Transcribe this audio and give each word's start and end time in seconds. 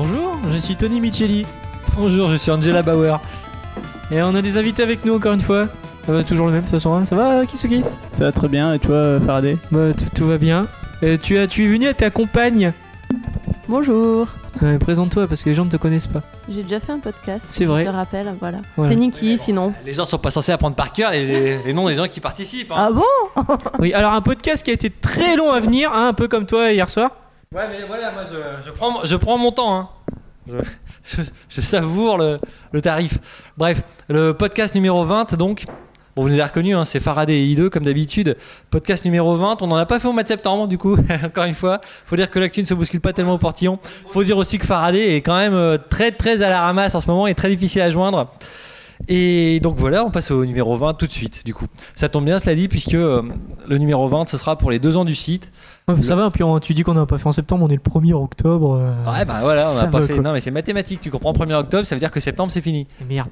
Bonjour, 0.00 0.38
je 0.48 0.58
suis 0.58 0.76
Tony 0.76 1.00
Micheli. 1.00 1.44
Bonjour, 1.96 2.28
je 2.28 2.36
suis 2.36 2.52
Angela 2.52 2.82
Bauer. 2.82 3.20
Et 4.12 4.22
on 4.22 4.32
a 4.36 4.42
des 4.42 4.56
invités 4.56 4.84
avec 4.84 5.04
nous 5.04 5.16
encore 5.16 5.32
une 5.32 5.40
fois. 5.40 5.66
Euh, 6.08 6.22
toujours 6.22 6.46
le 6.46 6.52
même 6.52 6.60
de 6.60 6.66
toute 6.66 6.76
façon. 6.76 6.94
hein. 6.94 7.04
Ça 7.04 7.16
va, 7.16 7.44
Kisuki 7.44 7.82
Ça 8.12 8.26
va 8.26 8.30
très 8.30 8.46
bien, 8.46 8.72
et 8.74 8.78
toi, 8.78 8.94
euh, 8.94 9.20
Faraday? 9.20 9.58
Bah, 9.72 9.88
tout- 10.14 10.28
va 10.28 10.38
bien. 10.38 10.68
Tu, 11.20 11.36
as, 11.36 11.48
tu 11.48 11.64
es 11.64 11.66
venu 11.68 11.88
à 11.88 11.94
ta 11.94 12.10
compagne? 12.10 12.72
Bonjour. 13.68 14.28
Ouais, 14.62 14.78
Présente-toi 14.78 15.26
parce 15.26 15.42
que 15.42 15.48
les 15.48 15.56
gens 15.56 15.64
ne 15.64 15.70
te 15.70 15.76
connaissent 15.76 16.06
pas. 16.06 16.22
J'ai 16.48 16.62
déjà 16.62 16.78
fait 16.78 16.92
un 16.92 17.00
podcast. 17.00 17.46
C'est 17.48 17.64
vrai. 17.64 17.82
Je 17.82 17.88
te 17.88 17.92
rappelle, 17.92 18.32
voilà. 18.38 18.58
C'est 18.88 18.94
Niki, 18.94 19.36
sinon. 19.36 19.74
Les 19.84 19.94
gens 19.94 20.04
sont 20.04 20.18
pas 20.18 20.30
censés 20.30 20.52
apprendre 20.52 20.76
par 20.76 20.92
cœur 20.92 21.10
les, 21.10 21.58
les 21.64 21.72
noms 21.74 21.88
des 21.88 21.96
gens 21.96 22.06
qui 22.06 22.20
participent. 22.20 22.70
hein. 22.70 22.76
Ah 22.78 22.92
bon? 22.92 23.44
Oui, 23.80 23.92
alors 23.94 24.12
un 24.12 24.20
podcast 24.20 24.64
qui 24.64 24.70
a 24.70 24.74
été 24.74 24.90
très 24.90 25.34
long 25.36 25.50
à 25.50 25.58
venir, 25.58 25.90
hein, 25.92 26.06
un 26.06 26.12
peu 26.12 26.28
comme 26.28 26.46
toi 26.46 26.70
hier 26.70 26.88
soir. 26.88 27.10
Ouais, 27.54 27.66
mais 27.70 27.86
voilà, 27.86 28.12
moi 28.12 28.24
je, 28.30 28.66
je 28.66 28.70
prends, 28.70 29.04
je 29.04 29.16
prends 29.16 29.38
mon 29.38 29.50
temps. 29.52 29.74
Hein. 29.78 29.88
Je, 31.48 31.60
savoure 31.62 32.18
le, 32.18 32.38
le 32.72 32.82
tarif. 32.82 33.18
Bref, 33.56 33.82
le 34.08 34.32
podcast 34.32 34.74
numéro 34.74 35.04
20, 35.04 35.34
donc. 35.34 35.64
Bon, 36.14 36.22
vous 36.22 36.28
nous 36.28 36.34
avez 36.34 36.42
reconnus, 36.44 36.76
hein, 36.76 36.84
c'est 36.84 37.00
Faraday 37.00 37.40
et 37.40 37.46
I2 37.54 37.70
comme 37.70 37.84
d'habitude. 37.84 38.36
Podcast 38.70 39.04
numéro 39.04 39.34
20, 39.36 39.62
on 39.62 39.68
n'en 39.68 39.76
a 39.76 39.86
pas 39.86 39.98
fait 39.98 40.08
au 40.08 40.12
mois 40.12 40.24
de 40.24 40.28
septembre, 40.28 40.68
du 40.68 40.76
coup, 40.76 40.96
encore 41.24 41.44
une 41.44 41.54
fois. 41.54 41.80
Faut 42.04 42.16
dire 42.16 42.30
que 42.30 42.38
l'actu 42.38 42.60
ne 42.60 42.66
se 42.66 42.74
bouscule 42.74 43.00
pas 43.00 43.14
tellement 43.14 43.34
au 43.34 43.38
portillon. 43.38 43.78
Faut 44.08 44.24
dire 44.24 44.36
aussi 44.36 44.58
que 44.58 44.66
Faraday 44.66 45.16
est 45.16 45.22
quand 45.22 45.36
même 45.36 45.54
euh, 45.54 45.78
très 45.78 46.10
très 46.10 46.42
à 46.42 46.50
la 46.50 46.60
ramasse 46.60 46.94
en 46.94 47.00
ce 47.00 47.06
moment 47.06 47.26
et 47.26 47.34
très 47.34 47.48
difficile 47.48 47.80
à 47.80 47.90
joindre. 47.90 48.30
Et 49.06 49.60
donc 49.60 49.76
voilà, 49.76 50.04
on 50.04 50.10
passe 50.10 50.30
au 50.32 50.44
numéro 50.44 50.74
20 50.76 50.94
tout 50.94 51.06
de 51.06 51.12
suite, 51.12 51.44
du 51.46 51.54
coup. 51.54 51.66
Ça 51.94 52.08
tombe 52.08 52.24
bien, 52.24 52.38
cela 52.40 52.56
dit, 52.56 52.66
puisque 52.68 52.94
euh, 52.94 53.22
le 53.68 53.78
numéro 53.78 54.08
20, 54.08 54.28
ce 54.28 54.36
sera 54.36 54.56
pour 54.58 54.70
les 54.72 54.80
deux 54.80 54.96
ans 54.96 55.04
du 55.04 55.14
site. 55.14 55.52
Ouais, 55.86 56.02
ça 56.02 56.16
va, 56.16 56.30
puis 56.30 56.42
on- 56.42 56.58
tu 56.58 56.74
dis 56.74 56.82
qu'on 56.82 56.94
n'a 56.94 57.06
pas 57.06 57.16
fait 57.16 57.28
en 57.28 57.32
septembre, 57.32 57.64
on 57.64 57.68
est 57.70 57.76
le 57.76 57.80
1er 57.80 58.12
octobre. 58.12 58.74
euh, 58.74 59.10
Ouais, 59.12 59.24
bah 59.24 59.38
voilà, 59.40 59.70
on 59.70 59.74
n'a 59.76 59.86
pas 59.86 60.02
fait. 60.02 60.14
quoi. 60.14 60.22
Non, 60.22 60.32
mais 60.32 60.40
c'est 60.40 60.50
mathématique, 60.50 61.00
tu 61.00 61.10
comprends. 61.10 61.32
1er 61.32 61.54
octobre, 61.54 61.86
ça 61.86 61.94
veut 61.94 62.00
dire 62.00 62.10
que 62.10 62.18
septembre, 62.20 62.50
c'est 62.50 62.60
fini. 62.60 62.86
Merde. 63.08 63.28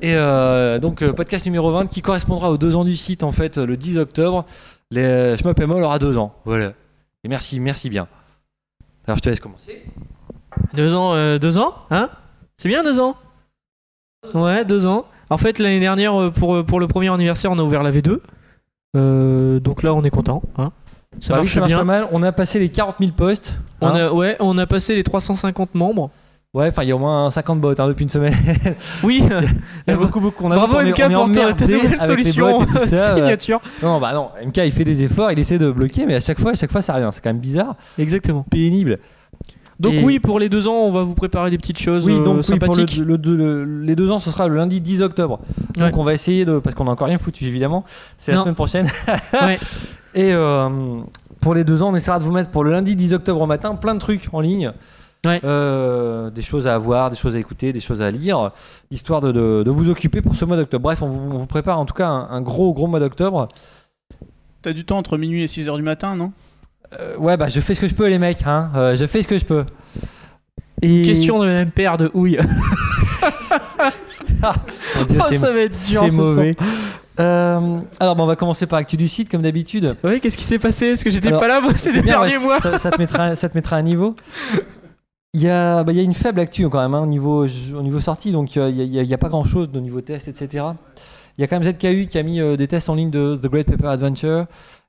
Et 0.00 0.14
euh, 0.14 0.78
donc, 0.78 1.04
podcast 1.12 1.44
numéro 1.46 1.70
20 1.72 1.86
qui 1.86 2.00
correspondra 2.00 2.50
aux 2.50 2.56
deux 2.58 2.76
ans 2.76 2.84
du 2.84 2.96
site, 2.96 3.22
en 3.24 3.32
fait, 3.32 3.58
le 3.58 3.76
10 3.76 3.98
octobre. 3.98 4.44
Les 4.90 5.36
Shmup 5.36 5.58
et 5.60 5.66
Moll 5.66 5.82
aura 5.82 5.98
deux 5.98 6.16
ans. 6.18 6.34
Voilà. 6.44 6.72
Et 7.24 7.28
merci, 7.28 7.58
merci 7.60 7.88
bien. 7.90 8.06
Alors, 9.06 9.16
je 9.16 9.22
te 9.22 9.30
laisse 9.30 9.40
commencer. 9.40 9.82
Deux 10.74 10.94
ans, 10.94 11.14
deux 11.38 11.58
ans, 11.58 11.74
hein? 11.90 12.08
C'est 12.56 12.68
bien 12.68 12.82
deux 12.84 13.00
ans? 13.00 13.16
Ouais, 14.34 14.64
deux 14.64 14.86
ans. 14.86 15.06
En 15.30 15.38
fait, 15.38 15.58
l'année 15.58 15.80
dernière, 15.80 16.14
euh, 16.20 16.30
pour, 16.30 16.64
pour 16.64 16.80
le 16.80 16.86
premier 16.86 17.12
anniversaire, 17.12 17.50
on 17.50 17.58
a 17.58 17.62
ouvert 17.62 17.82
la 17.82 17.90
V2. 17.90 18.18
Euh, 18.96 19.60
donc 19.60 19.82
là, 19.82 19.94
on 19.94 20.02
est 20.04 20.10
content. 20.10 20.42
Hein 20.56 20.70
ça 21.20 21.34
Bah 21.34 21.40
oui, 21.40 21.46
marche 21.46 21.60
pas 21.60 21.66
bien. 21.66 21.84
mal. 21.84 22.06
On 22.12 22.22
a 22.22 22.32
passé 22.32 22.58
les 22.58 22.68
40 22.68 22.96
000 23.00 23.12
postes. 23.12 23.54
On 23.80 23.88
hein. 23.88 23.94
a, 24.08 24.12
ouais, 24.12 24.36
on 24.40 24.56
a 24.58 24.66
passé 24.66 24.94
les 24.94 25.02
350 25.02 25.74
membres. 25.74 26.10
Ouais, 26.54 26.68
enfin, 26.68 26.82
il 26.82 26.90
y 26.90 26.92
a 26.92 26.96
au 26.96 26.98
moins 26.98 27.30
50 27.30 27.60
bots 27.62 27.74
hein, 27.78 27.88
depuis 27.88 28.02
une 28.02 28.10
semaine. 28.10 28.34
Oui, 29.02 29.22
Il 29.86 29.90
y 29.90 29.94
a 29.94 29.96
beaucoup, 29.96 30.20
beaucoup. 30.20 30.44
On 30.44 30.50
a 30.50 30.56
bravo 30.56 30.82
MK 30.82 31.12
pour 31.12 31.30
ta, 31.32 31.66
nouvelle 31.66 31.98
solution 31.98 32.68
ça, 32.68 33.14
signature. 33.14 33.60
Non, 33.82 33.98
bah 33.98 34.12
non. 34.12 34.28
MK, 34.46 34.58
il 34.58 34.72
fait 34.72 34.84
des 34.84 35.02
efforts, 35.02 35.32
il 35.32 35.38
essaie 35.38 35.58
de 35.58 35.70
bloquer, 35.70 36.04
mais 36.04 36.14
à 36.14 36.20
chaque 36.20 36.38
fois, 36.38 36.50
à 36.50 36.54
chaque 36.54 36.70
fois, 36.70 36.82
ça 36.82 36.92
revient. 36.92 37.08
C'est 37.12 37.22
quand 37.22 37.30
même 37.30 37.38
bizarre, 37.38 37.74
Exactement. 37.98 38.44
pénible. 38.50 38.98
Donc 39.82 39.94
Et- 39.94 40.04
oui, 40.04 40.18
pour 40.20 40.38
les 40.38 40.48
deux 40.48 40.68
ans, 40.68 40.74
on 40.84 40.92
va 40.92 41.02
vous 41.02 41.14
préparer 41.14 41.50
des 41.50 41.58
petites 41.58 41.78
choses 41.78 42.06
Oui, 42.06 42.12
euh, 42.12 42.16
donc 42.18 42.24
oui, 42.24 42.26
pour 42.30 42.36
le- 42.36 42.42
sympathiques. 42.42 42.96
le- 42.98 43.16
le- 43.16 43.64
les 43.82 43.96
deux 43.96 44.10
ans, 44.10 44.18
ce 44.20 44.30
sera 44.30 44.46
le 44.48 44.54
lundi 44.56 44.80
10 44.80 45.02
octobre. 45.02 45.40
Donc 45.74 45.82
Ouais. 45.94 45.98
on 45.98 46.04
va 46.04 46.14
essayer 46.14 46.44
de. 46.44 46.58
Parce 46.60 46.74
qu'on 46.76 46.86
a 46.86 46.90
encore 46.92 47.08
rien 47.08 47.18
foutu, 47.18 47.44
évidemment. 47.46 47.84
C'est 48.16 48.30
la 48.30 48.38
Non. 48.38 48.42
semaine 48.44 48.54
prochaine. 48.54 48.86
Ouais. 49.42 49.58
Et 50.14 50.32
euh, 50.32 51.00
pour 51.42 51.54
les 51.54 51.64
deux 51.64 51.82
ans, 51.82 51.90
on 51.92 51.96
essaiera 51.96 52.18
de 52.20 52.24
vous 52.24 52.32
mettre 52.32 52.50
pour 52.50 52.62
le 52.64 52.70
lundi 52.70 52.94
10 52.96 53.12
octobre 53.12 53.40
au 53.42 53.46
matin 53.46 53.74
plein 53.74 53.94
de 53.94 53.98
trucs 54.00 54.28
en 54.32 54.40
ligne. 54.40 54.72
Ouais. 55.26 55.40
Euh, 55.44 56.30
des 56.30 56.42
choses 56.42 56.66
à 56.66 56.76
voir, 56.78 57.10
des 57.10 57.16
choses 57.16 57.34
à 57.36 57.38
écouter, 57.38 57.72
des 57.72 57.80
choses 57.80 58.02
à 58.02 58.10
lire, 58.10 58.50
histoire 58.90 59.20
de, 59.20 59.30
de- 59.32 59.62
de 59.64 59.70
vous 59.70 59.88
occuper 59.88 60.20
pour 60.20 60.34
ce 60.36 60.44
mois 60.44 60.56
d'octobre. 60.56 60.82
Bref, 60.82 61.00
on 61.02 61.06
vous, 61.08 61.30
on 61.34 61.38
vous 61.38 61.46
prépare 61.46 61.78
en 61.78 61.86
tout 61.86 61.94
cas 61.94 62.08
un, 62.08 62.28
un 62.30 62.40
gros, 62.40 62.72
gros 62.74 62.86
mois 62.88 62.98
d'octobre. 63.00 63.46
T'as 64.62 64.72
du 64.72 64.84
temps 64.84 64.98
entre 64.98 65.18
minuit 65.18 65.42
et 65.42 65.46
6h 65.46 65.76
du 65.76 65.82
matin, 65.82 66.14
non? 66.16 66.32
Euh, 66.98 67.16
ouais, 67.16 67.36
bah 67.36 67.48
je 67.48 67.60
fais 67.60 67.74
ce 67.74 67.80
que 67.80 67.88
je 67.88 67.94
peux, 67.94 68.08
les 68.08 68.18
mecs. 68.18 68.46
Hein. 68.46 68.70
Euh, 68.76 68.96
je 68.96 69.06
fais 69.06 69.22
ce 69.22 69.28
que 69.28 69.38
je 69.38 69.44
peux. 69.44 69.64
Et... 70.82 71.02
Question 71.02 71.38
de 71.38 71.46
même 71.46 71.70
paire 71.70 71.96
de 71.96 72.10
houille. 72.12 72.38
Mon 74.42 75.04
Dieu, 75.04 75.18
Oh, 75.20 75.32
ça 75.32 75.52
va 75.52 75.60
être 75.60 75.86
dur 75.86 76.02
c'est 76.02 76.10
ce 76.10 76.16
mauvais. 76.16 76.54
Euh, 77.20 77.78
alors, 78.00 78.16
bah, 78.16 78.22
on 78.22 78.26
va 78.26 78.36
commencer 78.36 78.66
par 78.66 78.78
Actu 78.78 78.96
du 78.96 79.08
site, 79.08 79.28
comme 79.28 79.42
d'habitude. 79.42 79.96
Ouais, 80.02 80.18
qu'est-ce 80.18 80.38
qui 80.38 80.44
s'est 80.44 80.58
passé? 80.58 80.88
Parce 80.88 81.04
que 81.04 81.10
j'étais 81.10 81.30
pas 81.30 81.46
là 81.46 81.60
moi 81.60 81.74
ces 81.76 81.92
bien, 81.92 82.02
derniers 82.02 82.36
ouais, 82.36 82.42
mois. 82.42 82.60
Ça, 82.60 82.78
ça 82.78 82.90
te 82.90 82.98
mettra, 82.98 83.34
ça 83.36 83.48
te 83.48 83.56
mettra 83.56 83.76
à 83.76 83.82
niveau. 83.82 84.16
Il 85.34 85.42
y, 85.42 85.48
a, 85.48 85.82
bah, 85.82 85.92
il 85.92 85.96
y 85.96 86.00
a 86.00 86.04
une 86.04 86.14
faible 86.14 86.40
actu 86.40 86.68
quand 86.68 86.80
même 86.80 86.94
hein, 86.94 87.00
au, 87.00 87.06
niveau, 87.06 87.46
au 87.46 87.82
niveau 87.82 88.00
sortie, 88.00 88.32
donc 88.32 88.54
il 88.54 88.90
n'y 88.90 89.14
a, 89.14 89.18
pas 89.18 89.30
grand 89.30 89.44
chose 89.44 89.68
au 89.74 89.80
niveau 89.80 90.02
test, 90.02 90.28
etc. 90.28 90.66
Il 91.38 91.40
y 91.40 91.44
a 91.44 91.46
quand 91.46 91.58
même 91.58 91.72
ZKU 91.72 92.06
qui 92.06 92.18
a 92.18 92.22
mis 92.22 92.40
euh, 92.40 92.56
des 92.56 92.68
tests 92.68 92.90
en 92.90 92.94
ligne 92.94 93.10
de 93.10 93.38
The 93.42 93.46
Great 93.46 93.66
Paper 93.66 93.88
Adventure. 93.88 94.44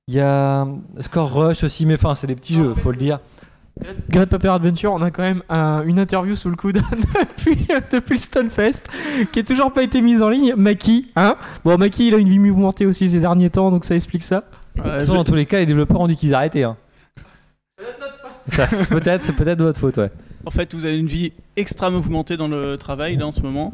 Il 0.08 0.16
y 0.16 0.19
a 0.19 0.68
Score 1.00 1.31
Rush 1.34 1.64
aussi, 1.64 1.86
mais 1.86 1.94
enfin, 1.94 2.14
c'est 2.16 2.28
des 2.28 2.36
petits 2.36 2.56
jeux, 2.56 2.74
faut 2.75 2.91
le 2.91 2.97
dire. 2.97 3.19
Great 4.09 4.30
Paper 4.30 4.50
Adventure, 4.50 4.91
on 4.94 5.02
a 5.02 5.09
quand 5.09 5.24
même 5.24 5.41
un- 5.50 5.81
une 5.86 5.97
interview 5.97 6.36
sous 6.36 6.50
le 6.50 6.56
coude 6.56 6.81
depuis, 7.38 7.66
depuis 7.91 8.14
le 8.16 8.19
Stunfest 8.19 8.84
qui 9.31 9.40
est 9.40 9.44
toujours 9.47 9.72
pas 9.74 9.81
été 9.81 10.00
mise 10.02 10.22
en 10.22 10.30
ligne. 10.30 10.53
Maki, 10.56 11.12
hein? 11.16 11.38
Bon, 11.64 11.78
Maki, 11.78 12.09
il 12.09 12.14
a 12.14 12.18
une 12.18 12.30
vie 12.30 12.38
mouvementée 12.38 12.86
aussi 12.86 13.09
ces 13.09 13.19
derniers 13.19 13.50
temps, 13.50 13.72
donc 13.72 13.86
ça 13.86 13.96
explique 13.96 14.24
ça. 14.24 14.44
Façon, 14.78 15.14
dans 15.16 15.24
tous 15.24 15.36
les 15.36 15.46
cas, 15.47 15.59
les 15.59 15.66
développeurs 15.66 16.02
ont 16.02 16.08
dit 16.08 16.16
qu'ils 16.18 16.35
arrêtaient. 16.35 16.64
hein. 16.64 16.75
Peut-être, 18.90 19.22
c'est 19.24 19.35
peut-être 19.35 19.58
de 19.59 19.64
votre 19.64 19.80
faute, 19.80 19.97
ouais. 19.97 20.12
En 20.46 20.52
fait, 20.52 20.74
vous 20.75 20.85
avez 20.85 21.00
une 21.00 21.08
vie 21.08 21.31
extra 21.56 21.90
mouvementée 21.90 22.35
dans 22.38 22.47
le 22.50 22.78
travail, 22.78 23.16
là, 23.16 23.25
en 23.28 23.31
ce 23.31 23.41
moment. 23.41 23.72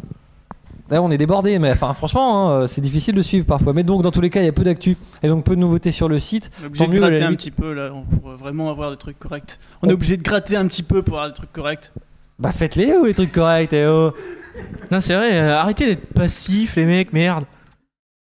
Là, 0.90 1.02
on 1.02 1.12
est 1.12 1.18
débordé, 1.18 1.60
mais 1.60 1.72
enfin, 1.72 1.94
franchement, 1.94 2.62
hein, 2.62 2.68
c'est 2.68 2.82
difficile 2.82 3.14
de 3.16 3.22
suivre 3.22 3.46
parfois. 3.46 3.74
Mais 3.74 3.84
donc, 3.84 4.02
dans 4.02 4.12
tous 4.12 4.22
les 4.22 4.30
cas, 4.30 4.42
il 4.42 4.46
y 4.46 4.50
a 4.50 4.52
peu 4.52 4.64
d'actu 4.64 4.98
et 5.22 5.28
donc 5.28 5.44
peu 5.44 5.56
de 5.56 5.60
nouveautés 5.62 5.92
sur 5.92 6.10
le 6.10 6.20
site. 6.20 6.50
On 6.60 6.64
est 6.64 6.68
obligé 6.68 6.86
de 6.88 6.92
mieux, 6.92 7.00
gratter 7.00 7.24
un 7.24 7.34
petit 7.34 7.52
peu, 7.52 7.74
là, 7.74 7.92
pour 8.22 8.32
vraiment 8.32 8.70
avoir 8.72 8.90
des 8.92 8.98
trucs 8.98 9.20
corrects. 9.20 9.60
On 9.82 9.88
On- 9.88 9.90
est 9.92 9.94
obligé 9.94 10.18
de 10.18 10.24
gratter 10.24 10.56
un 10.56 10.68
petit 10.68 10.84
peu 10.84 11.02
pour 11.04 11.16
avoir 11.16 11.30
des 11.30 11.36
trucs 11.36 11.54
corrects. 11.54 11.92
Bah, 12.40 12.52
faites-les 12.52 12.94
ou 12.94 13.06
les 13.06 13.14
trucs 13.14 13.32
corrects 13.32 13.74
eh 13.74 13.86
oh. 13.86 14.12
Non, 14.92 15.00
c'est 15.00 15.16
vrai, 15.16 15.38
euh, 15.40 15.56
arrêtez 15.58 15.86
d'être 15.86 16.14
passifs, 16.14 16.76
les 16.76 16.86
mecs, 16.86 17.14
merde. 17.14 17.46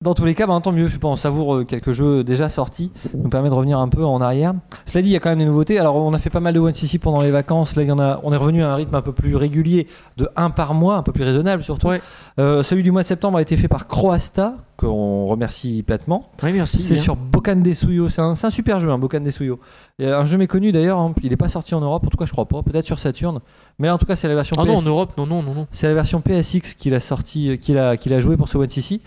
Dans 0.03 0.15
tous 0.15 0.25
les 0.25 0.35
cas, 0.35 0.47
tant 0.47 0.73
mieux. 0.73 0.87
Je 0.87 0.95
sais 0.95 0.99
pas, 0.99 1.09
on 1.09 1.17
savoure 1.17 1.57
euh, 1.57 1.65
quelques 1.65 1.93
jeux 1.93 2.25
déjà 2.25 2.49
sortis. 2.49 2.91
Nous 3.15 3.29
permet 3.29 3.51
de 3.51 3.55
revenir 3.55 3.79
un 3.79 3.89
peu 3.89 4.03
en 4.03 4.23
arrière. 4.23 4.55
Cela 4.87 5.03
dit, 5.03 5.11
il 5.11 5.13
y 5.13 5.17
a 5.17 5.21
quand 5.21 5.29
même 5.29 5.41
des 5.41 5.45
nouveautés. 5.45 5.79
Alors, 5.79 5.97
on 5.97 6.15
a 6.15 6.19
fait 6.19 6.31
pas 6.31 6.41
mal 6.41 6.55
de 6.55 6.59
One 6.59 6.73
CC 6.73 6.99
pendant 6.99 7.21
les 7.21 7.31
vacances. 7.31 7.77
Là, 7.77 7.83
il 7.83 7.89
y 7.91 7.93
en 7.93 7.99
a, 7.99 8.19
on 8.23 8.33
est 8.33 8.37
revenu 8.39 8.65
à 8.65 8.73
un 8.73 8.77
rythme 8.77 8.95
un 8.95 9.03
peu 9.03 9.13
plus 9.13 9.37
régulier 9.37 9.89
de 10.17 10.27
un 10.37 10.49
par 10.49 10.73
mois, 10.73 10.97
un 10.97 11.03
peu 11.03 11.13
plus 11.13 11.25
raisonnable 11.25 11.63
surtout. 11.65 11.89
Ouais. 11.89 12.01
Euh, 12.39 12.63
celui 12.63 12.83
du 12.83 12.91
mois 12.91 13.03
de 13.03 13.09
septembre 13.09 13.37
a 13.37 13.43
été 13.43 13.59
fait 13.59 13.69
par 13.69 13.89
Croasta, 13.89 14.55
qu'on 14.79 15.27
remercie 15.27 15.83
platement. 15.83 16.31
Merci. 16.43 16.81
C'est 16.81 16.97
sur 16.97 17.15
Bokan 17.15 17.57
Desuyo. 17.57 18.09
C'est 18.09 18.23
un, 18.23 18.35
super 18.49 18.79
jeu, 18.79 18.91
hein, 18.91 18.97
Bokan 18.97 19.21
Desuyo. 19.21 19.61
Et 19.99 20.07
Un 20.07 20.25
jeu 20.25 20.39
méconnu 20.39 20.73
d'ailleurs. 20.73 20.99
hein. 20.99 21.13
Il 21.23 21.29
n'est 21.29 21.37
pas 21.37 21.49
sorti 21.49 21.75
en 21.75 21.83
Europe. 21.83 22.07
En 22.07 22.09
tout 22.09 22.17
cas, 22.17 22.25
je 22.25 22.33
crois 22.33 22.47
pas. 22.47 22.63
Peut-être 22.63 22.87
sur 22.87 22.99
Saturn. 22.99 23.41
Mais 23.79 23.89
là, 23.89 23.95
en 23.97 23.99
tout 23.99 24.07
cas, 24.07 24.17
c'est 24.17 24.29
la 24.29 24.35
version 24.35 24.57
Ah 24.59 24.65
non, 24.65 24.77
en. 24.79 24.83
Europe, 24.83 25.13
non, 25.19 25.27
non, 25.27 25.43
non, 25.43 25.53
non. 25.53 25.67
C'est 25.71 25.89
la 25.89 25.93
version 25.93 26.23
PSX 26.23 26.73
qu'il 26.79 26.95
a 26.95 27.01
sorti, 27.01 27.51
euh, 27.51 27.57
qu'il 27.57 27.77
a, 27.77 27.99
qu'il 27.99 28.15
a 28.15 28.21
joué 28.21 28.39
pour 28.39 28.49
ce 28.49 28.57
One 28.57 28.71
CC. 28.71 29.03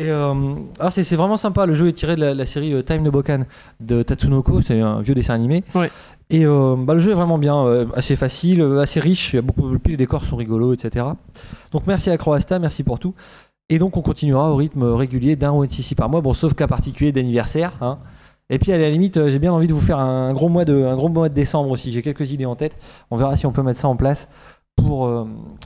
Et 0.00 0.08
euh, 0.08 0.32
alors 0.78 0.92
c'est, 0.92 1.04
c'est 1.04 1.16
vraiment 1.16 1.36
sympa. 1.36 1.66
Le 1.66 1.74
jeu 1.74 1.88
est 1.88 1.92
tiré 1.92 2.16
de 2.16 2.20
la, 2.22 2.32
la 2.32 2.46
série 2.46 2.72
euh, 2.72 2.82
Time 2.82 3.02
no 3.02 3.10
Bokan 3.10 3.40
de 3.80 4.02
Tatsunoko. 4.02 4.62
C'est 4.62 4.80
un 4.80 5.02
vieux 5.02 5.14
dessin 5.14 5.34
animé. 5.34 5.62
Ouais. 5.74 5.90
Et 6.30 6.46
euh, 6.46 6.74
bah, 6.78 6.94
le 6.94 7.00
jeu 7.00 7.10
est 7.10 7.14
vraiment 7.14 7.36
bien, 7.36 7.66
euh, 7.66 7.84
assez 7.94 8.16
facile, 8.16 8.62
assez 8.80 8.98
riche. 8.98 9.34
Il 9.34 9.36
y 9.36 9.38
a 9.40 9.42
beaucoup, 9.42 9.70
les 9.86 9.96
décors 9.98 10.24
sont 10.24 10.36
rigolos, 10.36 10.72
etc. 10.72 11.04
Donc 11.72 11.86
merci 11.86 12.08
à 12.08 12.16
Croasta, 12.16 12.58
merci 12.58 12.82
pour 12.82 12.98
tout. 12.98 13.14
Et 13.68 13.78
donc 13.78 13.98
on 13.98 14.00
continuera 14.02 14.50
au 14.50 14.56
rythme 14.56 14.84
régulier 14.84 15.36
d'un 15.36 15.52
One 15.52 15.68
CC 15.68 15.94
par 15.94 16.08
mois. 16.08 16.22
Bon, 16.22 16.32
sauf 16.32 16.54
cas 16.54 16.66
particulier 16.66 17.12
d'anniversaire. 17.12 17.72
hein. 17.82 17.98
Et 18.48 18.58
puis 18.58 18.72
à 18.72 18.78
la 18.78 18.90
limite, 18.90 19.28
j'ai 19.28 19.38
bien 19.38 19.52
envie 19.52 19.68
de 19.68 19.74
vous 19.74 19.80
faire 19.80 19.98
un 19.98 20.32
gros 20.32 20.48
mois 20.48 20.64
de, 20.64 20.82
un 20.84 20.96
gros 20.96 21.08
mois 21.08 21.28
de 21.28 21.34
décembre 21.34 21.70
aussi. 21.70 21.92
J'ai 21.92 22.02
quelques 22.02 22.32
idées 22.32 22.46
en 22.46 22.56
tête. 22.56 22.76
On 23.10 23.16
verra 23.16 23.36
si 23.36 23.46
on 23.46 23.52
peut 23.52 23.62
mettre 23.62 23.78
ça 23.78 23.86
en 23.86 23.94
place 23.96 24.28
pour, 24.76 25.06
euh, 25.06 25.24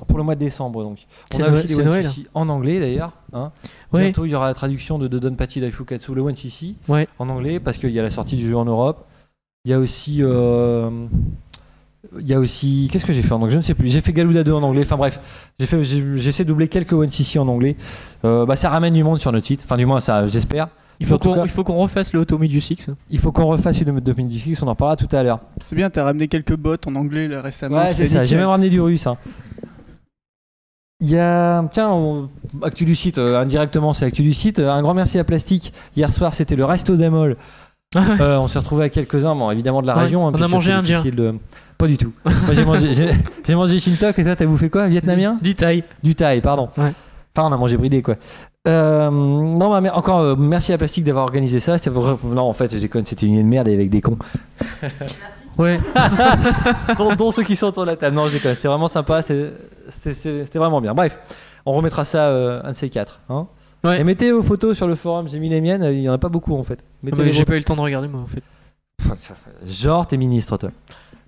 pour 0.09 0.19
le 0.19 0.25
mois 0.25 0.35
de 0.35 0.41
décembre. 0.41 0.83
Donc. 0.83 0.99
On 1.35 1.43
a 1.43 1.51
Noël- 1.51 1.65
aussi 1.65 1.75
One 1.77 1.85
Noël. 1.87 2.05
CC 2.05 2.27
en 2.35 2.49
anglais 2.49 2.81
d'ailleurs. 2.81 3.13
hein. 3.33 3.53
Ouais. 3.93 4.03
Bientôt 4.03 4.25
il 4.25 4.31
y 4.31 4.35
aura 4.35 4.47
la 4.47 4.55
traduction 4.55 4.99
de, 4.99 5.09
de 5.09 5.19
Donpachi 5.19 5.61
Daifukatsu, 5.61 6.15
le 6.15 6.23
One 6.23 6.35
CC, 6.37 6.75
Ouais. 6.89 7.09
en 7.19 7.29
anglais 7.29 7.61
parce 7.61 7.79
qu'il 7.79 7.91
y 7.91 8.01
a 8.01 8.03
la 8.03 8.11
sortie 8.11 8.37
du 8.37 8.49
jeu 8.49 8.57
en 8.57 8.65
Europe. 8.65 9.07
Il 9.65 9.71
y 9.71 9.75
a 9.75 9.79
aussi. 9.79 10.19
euh, 10.21 10.91
il 12.21 12.29
y 12.29 12.35
a 12.35 12.39
aussi. 12.39 12.89
Qu'est-ce 12.93 13.07
que 13.07 13.13
j'ai 13.15 13.23
fait 13.23 13.33
en 13.33 13.37
anglais? 13.41 13.51
Je 13.53 13.57
ne 13.57 13.63
sais 13.63 13.73
plus. 13.75 13.89
J'ai 13.89 14.03
fait 14.03 14.13
Galuda 14.13 14.45
2 14.45 14.53
en 14.53 14.63
anglais. 14.63 14.83
Enfin 14.85 14.97
bref, 14.99 15.19
j'ai 15.59 15.67
fait, 15.67 15.83
j'ai- 15.85 16.17
j'essaie 16.19 16.45
de 16.45 16.49
doubler 16.49 16.69
quelques 16.69 16.93
One 16.93 17.11
CC 17.11 17.39
en 17.39 17.49
anglais. 17.49 17.77
Euh, 18.27 18.45
bah, 18.45 18.57
ça 18.57 18.69
ramène 18.69 18.93
du 18.93 19.03
monde 19.03 19.21
sur 19.21 19.33
notre 19.33 19.47
site. 19.47 19.63
Enfin, 19.65 19.77
du 19.79 19.87
moins, 19.87 20.01
ça, 20.01 20.27
j'espère. 20.27 20.69
Il 21.01 21.07
faut 21.07 21.19
qu'on 21.19 21.35
cas- 21.35 21.43
il 21.45 21.51
faut 21.51 21.65
qu'on 21.65 21.75
refasse 21.77 22.13
le 22.13 22.21
Automi 22.21 22.49
du 22.49 22.61
Six. 22.61 22.89
Il 23.11 23.19
faut 23.19 23.33
qu'on 23.33 23.47
refasse 23.47 23.81
une 23.81 23.95
de 23.95 24.01
2016. 24.01 24.63
On 24.63 24.69
en 24.69 24.75
parlera 24.75 24.97
tout 24.97 25.09
à 25.15 25.23
l'heure. 25.23 25.41
C'est 25.63 25.75
bien, 25.77 25.91
t'as 25.91 26.05
ramené 26.05 26.29
quelques 26.29 26.57
bots 26.57 26.77
en 26.87 26.95
anglais, 26.95 27.27
là, 27.29 27.43
récemment. 27.43 27.79
Ouais, 27.79 27.89
c'est 27.89 28.07
ça. 28.07 28.25
J'ai 28.25 28.37
même 28.37 28.47
ramené 28.49 28.71
du 28.71 28.81
russe. 28.81 29.07
hein. 29.07 29.17
Il 31.01 31.11
y 31.11 31.19
a, 31.19 31.63
tiens, 31.71 31.91
on- 31.91 32.31
actu 32.63 32.85
du 32.85 32.95
site, 32.95 33.19
euh, 33.19 33.39
indirectement, 33.41 33.93
c'est 33.93 34.07
actu 34.07 34.23
du 34.23 34.33
site. 34.33 34.59
Un 34.59 34.81
grand 34.83 34.95
merci 34.95 35.19
à 35.19 35.25
Plastique. 35.25 35.73
Hier 35.97 36.11
soir, 36.13 36.33
c'était 36.35 36.57
le 36.57 36.65
Resto 36.65 36.97
d'Amol 36.97 37.37
Euh, 37.97 38.39
on 38.39 38.49
s'est 38.49 38.59
retrouvé 38.59 38.85
à 38.85 38.89
quelques-uns, 38.89 39.35
bon, 39.37 39.51
évidemment 39.51 39.81
de 39.83 39.87
la 39.87 39.97
Ouais. 39.97 40.03
région. 40.03 40.27
hein, 40.27 40.33
On 40.35 40.43
a 40.43 40.49
mangé 40.49 40.73
indien. 40.73 41.03
de- 41.03 41.35
Pas 41.79 41.87
du 41.87 41.97
tout. 41.97 42.13
Moi 42.25 42.55
j'ai 42.55 42.65
mangé, 42.65 42.95
j'ai, 42.95 43.11
j'ai 43.47 43.55
mangé 43.55 43.79
Shintok 43.81 44.19
et 44.19 44.25
toi 44.25 44.35
t'as 44.37 44.47
bouffé 44.47 44.71
quoi 44.71 44.87
Vietnamien? 44.89 45.37
Du 45.43 45.55
taille. 45.55 45.83
Du 46.03 46.15
Thaï, 46.15 46.41
pardon. 46.41 46.69
Ouais. 46.77 46.93
Enfin, 47.37 47.49
on 47.49 47.53
a 47.53 47.57
mangé 47.57 47.77
bridé 47.77 48.01
quoi. 48.03 48.17
Euh, 48.67 49.11
non, 49.11 49.71
bah, 49.71 49.81
mais 49.83 49.91
encore 49.91 50.21
euh, 50.21 50.37
merci 50.37 50.73
à 50.73 50.79
Plastique 50.79 51.05
d'avoir 51.05 51.25
organisé 51.25 51.61
ça. 51.61 51.77
C'était 51.77 51.91
vrai- 51.91 52.17
Non, 52.25 52.43
en 52.43 52.53
fait, 52.55 52.75
j'ai 52.79 52.89
connu, 52.89 53.05
c'était 53.07 53.27
une 53.27 53.35
idée 53.35 53.43
de 53.43 53.49
merde 53.49 53.69
et 53.69 53.75
avec 53.75 53.91
des 53.91 54.01
cons. 54.01 54.17
Ouais. 55.59 55.79
dont, 56.99 57.15
dont 57.15 57.31
ceux 57.31 57.43
qui 57.43 57.57
sont 57.57 57.67
autour 57.67 57.85
de 57.85 57.91
la 57.91 57.97
table. 57.97 58.17
Non, 58.17 58.27
je 58.27 58.33
déconne. 58.35 58.55
C'était 58.55 58.69
vraiment 58.69 58.89
sympa. 58.89 59.23
c'est- 59.23 59.53
C'était 59.89 60.15
c'est- 60.15 60.45
c'était 60.47 60.59
vraiment 60.59 60.81
bien. 60.81 60.95
Bref, 60.95 61.19
on 61.67 61.73
remettra 61.73 62.05
ça 62.07 62.29
euh, 62.29 62.61
un 62.65 62.71
de 62.71 62.77
ces 62.77 62.89
quatre. 62.89 63.21
Hein 63.29 63.47
Ouais. 63.85 64.01
Et 64.01 64.05
mettez 64.05 64.33
vos 64.33 64.41
photos 64.43 64.75
sur 64.77 64.87
le 64.89 64.95
forum. 64.95 65.29
J'ai 65.29 65.39
mis 65.39 65.51
les 65.51 65.61
miennes. 65.61 65.87
Il 65.93 66.01
y 66.01 66.09
en 66.09 66.15
a 66.15 66.19
pas 66.19 66.31
beaucoup 66.31 66.57
en 66.57 66.63
fait. 66.63 66.79
Mettez 67.03 67.17
Ah 67.17 67.19
bah, 67.19 67.25
les 67.25 67.31
J'ai 67.31 67.41
vôtres. 67.41 67.49
pas 67.51 67.57
eu 67.57 67.59
le 67.59 67.65
temps 67.65 67.77
de 67.77 67.83
regarder 67.83 68.09
moi 68.09 68.23
en 68.23 68.27
fait. 68.27 68.43
Genre, 69.67 70.07
t'es 70.07 70.17
ministre, 70.17 70.57
toi. 70.57 70.71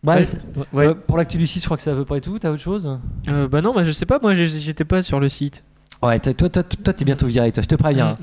Bref, 0.02 0.34
Ouais. 0.72 0.86
euh, 0.86 0.94
pour 0.94 1.18
l'actu 1.18 1.36
du 1.36 1.46
site, 1.46 1.62
je 1.62 1.66
crois 1.66 1.76
que 1.76 1.82
c'est 1.82 1.90
à 1.90 1.94
peu 1.94 2.04
près 2.06 2.20
tout. 2.22 2.38
T'as 2.38 2.50
autre 2.50 2.62
chose? 2.62 2.98
Euh, 3.28 3.46
bah 3.48 3.60
non, 3.60 3.74
bah 3.74 3.84
je 3.84 3.92
sais 3.92 4.06
pas, 4.06 4.18
moi 4.22 4.32
j'ai- 4.34 4.46
j'étais 4.46 4.84
pas 4.84 5.02
sur 5.02 5.20
le 5.20 5.28
site. 5.28 5.64
Ouais, 6.06 6.18
toi, 6.18 6.32
toi, 6.34 6.48
toi, 6.48 6.62
toi, 6.62 6.92
t'es 6.94 7.04
bientôt 7.04 7.26
viré, 7.26 7.50
toi. 7.52 7.62
Je 7.62 7.68
te 7.68 7.74
préviens. 7.74 8.16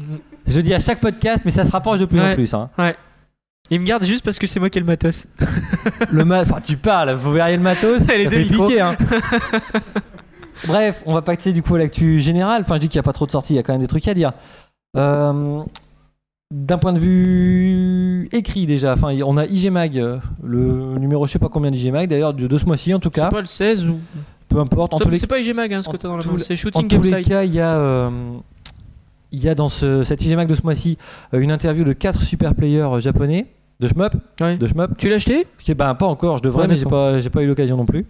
Je 0.47 0.57
le 0.57 0.63
dis 0.63 0.73
à 0.73 0.79
chaque 0.79 0.99
podcast, 0.99 1.43
mais 1.45 1.51
ça 1.51 1.65
se 1.65 1.71
rapproche 1.71 1.99
de 1.99 2.05
plus 2.05 2.19
en 2.19 2.23
Ouais. 2.23 2.35
plus. 2.35 2.53
Hein. 2.53 2.69
Il 3.69 3.79
me 3.79 3.85
garde 3.85 4.03
juste 4.03 4.23
parce 4.25 4.39
que 4.39 4.45
c'est 4.47 4.59
moi 4.59 4.69
qui 4.69 4.77
ai 4.77 4.81
le 4.81 4.85
matos. 4.87 5.27
Le 6.11 6.25
ma... 6.25 6.41
Enfin, 6.41 6.59
tu 6.63 6.75
parles, 6.77 7.11
vous 7.13 7.31
verriez 7.31 7.55
le 7.57 7.63
matos. 7.63 8.01
Les 8.07 8.25
ça 8.25 8.29
deux 8.29 8.43
fait 8.43 8.43
micros. 8.49 8.65
pitié, 8.65 8.81
hein. 8.81 8.95
Bref, 10.67 11.01
on 11.05 11.13
va 11.13 11.21
passer 11.21 11.51
du 11.53 11.63
coup 11.63 11.75
à 11.75 11.79
l'actu 11.79 12.19
générale. 12.19 12.61
Enfin, 12.61 12.75
je 12.75 12.81
dis 12.81 12.89
qu'il 12.89 12.97
n'y 12.97 13.03
a 13.03 13.03
pas 13.03 13.13
trop 13.13 13.25
de 13.25 13.31
sorties, 13.31 13.53
il 13.53 13.55
y 13.55 13.59
a 13.59 13.63
quand 13.63 13.73
même 13.73 13.81
des 13.81 13.87
trucs 13.87 14.07
à 14.07 14.13
dire. 14.13 14.33
Euh, 14.97 15.61
D'un 16.53 16.77
point 16.77 16.93
de 16.93 16.99
vue 16.99 18.29
écrit 18.31 18.65
déjà, 18.67 18.93
enfin, 18.93 19.15
on 19.25 19.37
a 19.37 19.45
IG 19.45 19.71
Mag, 19.71 19.97
euh, 19.97 20.17
le 20.43 20.97
numéro 20.99 21.25
je 21.25 21.31
sais 21.31 21.39
pas 21.39 21.49
combien 21.49 21.71
d'IG 21.71 21.91
Mag 21.91 22.07
d'ailleurs, 22.09 22.33
de, 22.33 22.45
de 22.47 22.57
ce 22.57 22.65
mois-ci 22.65 22.93
en 22.93 22.99
tout 22.99 23.09
C'est 23.13 23.21
cas. 23.21 23.29
pas 23.29 23.39
le 23.41 23.47
16 23.47 23.87
ou. 23.87 23.99
Peu 24.49 24.59
importe. 24.59 24.93
Les 25.09 25.17
C'est 25.17 25.27
pas 25.27 25.39
IG 25.39 25.53
Mag 25.55 25.73
hein, 25.73 25.81
ce 25.81 25.89
en 25.89 25.91
que 25.91 25.97
t'as 25.97 26.07
dans 26.07 26.17
la 26.17 26.23
tous 26.23 26.29
main, 26.29 26.37
les- 26.37 26.43
c'est 26.43 26.53
En 26.53 26.57
Shooting 26.57 26.87
tous 26.87 27.01
les 27.11 27.21
cas, 27.23 27.43
il 27.43 27.53
y 27.53 27.59
a, 27.59 27.75
euh, 27.75 28.09
il 29.31 29.43
y 29.43 29.49
a 29.49 29.55
dans 29.55 29.69
ce, 29.69 30.03
cet 30.03 30.23
IGMAC 30.23 30.47
de 30.47 30.55
ce 30.55 30.61
mois-ci 30.63 30.97
euh, 31.33 31.39
une 31.39 31.51
interview 31.51 31.83
de 31.83 31.93
quatre 31.93 32.21
super 32.21 32.53
players 32.55 32.81
euh, 32.83 32.99
japonais 32.99 33.47
de 33.79 33.87
shmup, 33.87 34.13
Ouais. 34.41 34.57
de 34.57 34.67
shmup. 34.67 34.95
Tu 34.97 35.09
l'as 35.09 35.15
acheté? 35.15 35.47
Ben, 35.75 35.95
pas 35.95 36.05
encore, 36.05 36.37
je 36.37 36.43
devrais, 36.43 36.63
Ouais, 36.63 36.67
mais 36.67 36.77
j'ai 36.77 36.85
pas, 36.85 37.19
pas 37.31 37.41
eu 37.41 37.47
l'occasion 37.47 37.75
non 37.77 37.85
plus. 37.85 38.05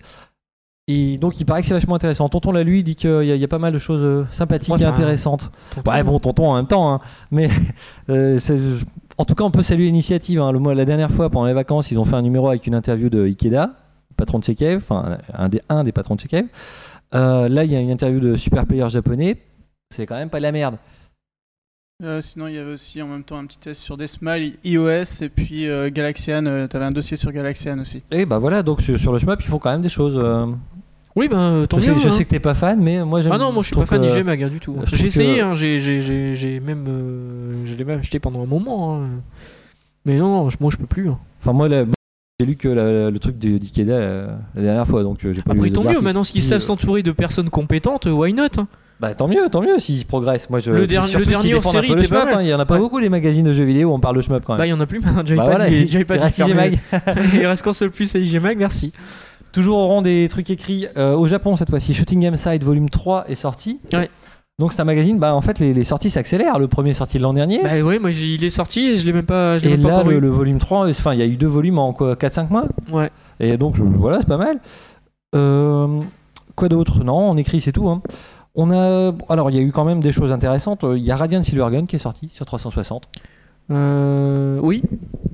Et 0.90 1.18
donc, 1.18 1.40
il 1.40 1.46
paraît 1.46 1.62
que 1.62 1.68
c'est 1.68 1.74
vachement 1.74 1.96
intéressant. 1.96 2.28
Tonton 2.28 2.52
l'a 2.52 2.62
lui, 2.64 2.80
il 2.80 2.84
dit 2.84 2.96
qu'il 2.98 3.10
y, 3.10 3.14
a- 3.32 3.36
il 3.36 3.42
y 3.42 3.44
a 3.44 3.48
pas 3.48 3.58
mal 3.58 3.72
de 3.72 3.78
choses 3.78 4.26
sympathiques 4.32 4.74
Ouais, 4.74 4.82
et 4.82 4.86
intéressantes. 4.86 5.50
Tonton, 5.74 5.90
Ouais, 5.92 6.04
bon, 6.04 6.20
tonton 6.20 6.50
en 6.50 6.56
même 6.58 6.68
temps, 6.68 6.94
hein. 6.94 7.00
mais 7.32 7.48
euh, 8.10 8.38
c'est- 8.38 8.60
en 9.18 9.24
tout 9.24 9.34
cas, 9.36 9.46
on 9.46 9.52
peut 9.52 9.64
saluer 9.64 9.86
l'initiative. 9.86 10.42
hein. 10.42 10.52
Le 10.52 10.74
la 10.74 10.84
dernière 10.86 11.10
fois, 11.12 11.30
pendant 11.30 11.46
les 11.46 11.54
vacances, 11.54 11.90
ils 11.92 11.98
ont 12.00 12.04
fait 12.04 12.16
un 12.18 12.22
numéro 12.22 12.50
avec 12.50 12.68
une 12.68 12.76
interview 12.76 13.10
de 13.10 13.24
Ikeda, 13.26 13.72
patron 14.16 14.40
de 14.40 14.44
chez 14.44 14.56
Cave, 14.56 14.78
enfin 14.84 15.18
un 15.34 15.50
des, 15.50 15.62
un 15.70 15.84
des 15.84 15.92
patrons 15.92 16.16
de 16.16 16.20
chez 16.22 16.28
Cave. 16.28 16.46
Euh, 17.16 17.48
là, 17.50 17.64
il 17.64 17.72
y 17.72 17.76
a 17.76 17.80
une 17.80 17.90
interview 17.92 18.20
de 18.20 18.36
super 18.36 18.66
player 18.66 18.90
japonais. 18.90 19.38
C'est 19.94 20.06
quand 20.08 20.16
même 20.16 20.30
pas 20.30 20.40
de 20.40 20.44
la 20.44 20.52
merde. 20.52 20.78
Euh, 22.04 22.22
sinon, 22.22 22.48
il 22.48 22.56
y 22.56 22.58
avait 22.58 22.74
aussi 22.74 23.02
en 23.02 23.08
même 23.08 23.24
temps 23.24 23.38
un 23.38 23.46
petit 23.46 23.60
test 23.60 23.80
sur 23.80 23.96
Desmal, 23.98 24.42
iOS 24.66 25.22
et 25.22 25.30
puis 25.30 25.68
euh, 25.70 25.90
Galaxian. 25.92 26.46
euh, 26.48 26.68
T'avais 26.68 26.86
un 26.86 26.92
dossier 26.92 27.16
sur 27.16 27.32
Galaxian 27.32 27.78
aussi. 27.80 28.04
Et 28.12 28.26
bah 28.26 28.40
voilà, 28.40 28.64
donc 28.64 28.82
sur, 28.82 29.00
sur 29.00 29.14
le 29.14 29.20
shmup, 29.20 29.40
ils 29.42 29.48
font 29.48 29.60
quand 29.60 29.72
même 29.72 29.84
des 29.84 29.90
choses. 29.90 30.16
euh, 30.18 30.48
Oui, 31.16 31.28
ben 31.30 31.66
tant 31.70 31.80
je 31.80 31.86
sais, 31.86 31.92
mieux. 31.92 32.00
je 32.00 32.10
hein. 32.10 32.12
sais 32.12 32.26
que 32.26 32.30
t'es 32.32 32.40
pas 32.40 32.56
fan, 32.56 32.82
mais 32.82 33.06
moi 33.06 33.22
j'aime. 33.22 33.32
Ah 33.32 33.38
non, 33.38 33.52
moi 33.54 33.62
je 33.62 33.68
suis 33.68 33.76
pas 33.76 33.86
fan 33.86 34.02
que- 34.02 34.08
d'IG 34.12 34.26
Mag 34.26 34.44
hein, 34.44 34.48
du 34.50 34.60
tout. 34.60 34.76
J'ai 34.92 35.06
essayé, 35.06 35.38
que- 35.38 35.44
hein, 35.44 35.54
j'ai- 35.54 35.78
j'ai 35.80 36.02
j'ai- 36.02 36.34
j'ai 36.34 36.60
même. 36.60 36.86
euh, 36.90 37.66
je 37.66 37.76
l'ai 37.76 37.86
même 37.86 38.00
acheté 38.00 38.20
pendant 38.20 38.42
un 38.44 38.48
moment. 38.48 38.96
hein. 38.96 39.10
Mais 40.06 40.18
non, 40.18 40.28
non, 40.46 40.50
moi 40.60 40.72
je 40.72 40.78
peux 40.78 40.88
plus. 40.88 41.10
hein. 41.10 41.20
Enfin, 41.42 41.54
moi, 41.54 41.70
là, 41.70 41.86
j'ai 42.40 42.46
lu 42.48 42.56
que 42.56 42.68
la- 42.68 43.12
le 43.12 43.20
truc 43.20 43.38
de- 43.38 43.58
d'Ikeda 43.60 43.94
euh, 43.94 44.28
la 44.56 44.62
dernière 44.64 44.88
fois, 44.88 45.04
donc 45.04 45.24
euh, 45.24 45.34
j'ai 45.34 45.42
pas 45.44 45.52
Après, 45.52 45.66
les 45.68 45.72
tant 45.74 45.82
autres 45.82 45.92
mieux, 45.94 46.02
maintenant 46.02 46.24
s'ils 46.24 46.44
savent 46.44 46.58
euh, 46.58 46.62
s'entourer 46.62 47.04
de 47.04 47.12
personnes 47.12 47.50
compétentes, 47.52 48.06
why 48.08 48.34
not 48.34 48.46
hein. 48.58 48.68
Bah 49.00 49.14
tant 49.14 49.28
mieux, 49.28 49.50
tant 49.52 49.62
mieux 49.62 49.78
s'ils 49.80 50.06
progressent. 50.06 50.50
Moi, 50.50 50.60
je, 50.60 50.72
Le 50.72 50.88
surtout 50.88 51.20
le 51.20 51.26
dernier 51.26 51.54
un 51.56 51.62
série 51.62 51.90
le 51.90 52.14
hein. 52.16 52.42
Il 52.42 52.48
y 52.48 52.54
en 52.54 52.60
a 52.60 52.66
pas 52.66 52.76
Ouais. 52.76 52.80
beaucoup 52.80 53.02
des 53.02 53.10
magazines 53.10 53.46
de 53.46 53.52
jeux 53.54 53.66
vidéo 53.66 53.90
où 53.90 53.94
on 53.94 54.00
parle 54.00 54.16
de 54.16 54.22
shmup 54.22 54.44
quand 54.46 54.54
Bah, 54.54 54.60
même. 54.60 54.68
il 54.68 54.70
y 54.70 54.74
en 54.74 54.80
a 54.80 54.86
plus 54.86 55.00
maintenant. 55.00 55.22
J'avais 55.26 55.36
Bah 55.38 55.44
pas 55.46 55.50
voilà, 55.58 55.70
dit, 55.70 55.76
il- 55.94 56.06
pas 56.06 56.16
il 56.16 56.22
dit. 56.32 56.42
IG 56.42 56.56
Mag. 56.56 56.80
il 57.34 57.46
reste 57.46 57.64
qu'un 57.64 57.74
seul 57.74 57.92
plus 57.92 58.16
à 58.16 58.20
IG 58.20 58.40
Mag, 58.42 58.58
merci. 58.58 58.94
Toujours 59.52 59.78
au 59.80 59.88
rang 59.88 60.02
des 60.02 60.28
trucs 60.30 60.50
écrits 60.50 60.88
euh, 60.98 61.14
au 61.16 61.28
Japon 61.28 61.56
cette 61.56 61.70
fois-ci. 61.70 61.94
Shooting 61.94 62.20
Game 62.22 62.36
Side 62.38 62.64
Volume 62.64 62.90
3 62.90 63.26
est 63.30 63.36
sorti. 63.36 63.80
Ouais. 63.94 64.10
Donc 64.60 64.72
c'est 64.72 64.82
un 64.82 64.86
magazine, 64.86 65.18
bah 65.18 65.34
en 65.34 65.42
fait 65.42 65.58
les, 65.60 65.74
les 65.74 65.84
sorties 65.84 66.10
s'accélèrent. 66.12 66.60
Le 66.60 66.68
premier 66.68 66.92
est 66.92 66.96
sorti 66.96 67.18
l'an 67.20 67.34
dernier. 67.34 67.62
Bah 67.64 67.82
ouais, 67.82 67.98
moi 68.00 68.12
j'ai- 68.12 68.36
il 68.36 68.44
est 68.44 68.50
sorti 68.52 68.86
et 68.92 68.98
je 68.98 69.06
l'ai 69.06 69.14
même 69.14 69.26
pas, 69.26 69.58
je 69.58 69.66
l'ai 69.66 69.72
et 69.72 69.78
même 69.78 69.82
pas 69.84 69.90
là 69.90 69.98
encore 70.00 70.12
le, 70.12 70.18
eu. 70.18 70.20
le 70.20 70.30
volume 70.30 70.60
3, 70.60 70.90
enfin 70.90 71.14
il 71.14 71.20
y 71.20 71.24
a 71.24 71.26
eu 71.26 71.38
deux 71.38 71.48
volumes 71.48 71.80
en 71.80 71.92
quoi 71.94 72.16
4-5 72.16 72.50
mois. 72.52 72.66
Ouais. 72.92 73.10
Et 73.40 73.58
donc 73.58 73.80
euh, 73.80 73.84
voilà, 73.84 74.20
c'est 74.20 74.28
pas 74.28 74.38
mal. 74.38 74.60
Euh, 75.36 76.00
quoi 76.56 76.70
d'autre? 76.70 77.04
Non, 77.04 77.32
on 77.32 77.38
écrit, 77.38 77.62
c'est 77.62 77.72
tout. 77.72 77.90
hein. 77.90 78.02
On 78.56 78.70
a, 78.70 79.12
alors 79.30 79.50
il 79.50 79.56
y 79.56 79.60
a 79.60 79.64
eu 79.64 79.72
quand 79.72 79.86
même 79.86 80.00
des 80.02 80.12
choses 80.12 80.32
intéressantes. 80.32 80.86
Il 80.96 81.04
y 81.04 81.10
a 81.10 81.16
Radiant 81.16 81.42
Silvergun 81.42 81.88
qui 81.88 81.96
est 81.96 82.00
sorti 82.00 82.30
sur 82.32 82.46
360. 82.46 83.06
Euh, 83.74 84.60
oui, 84.62 84.84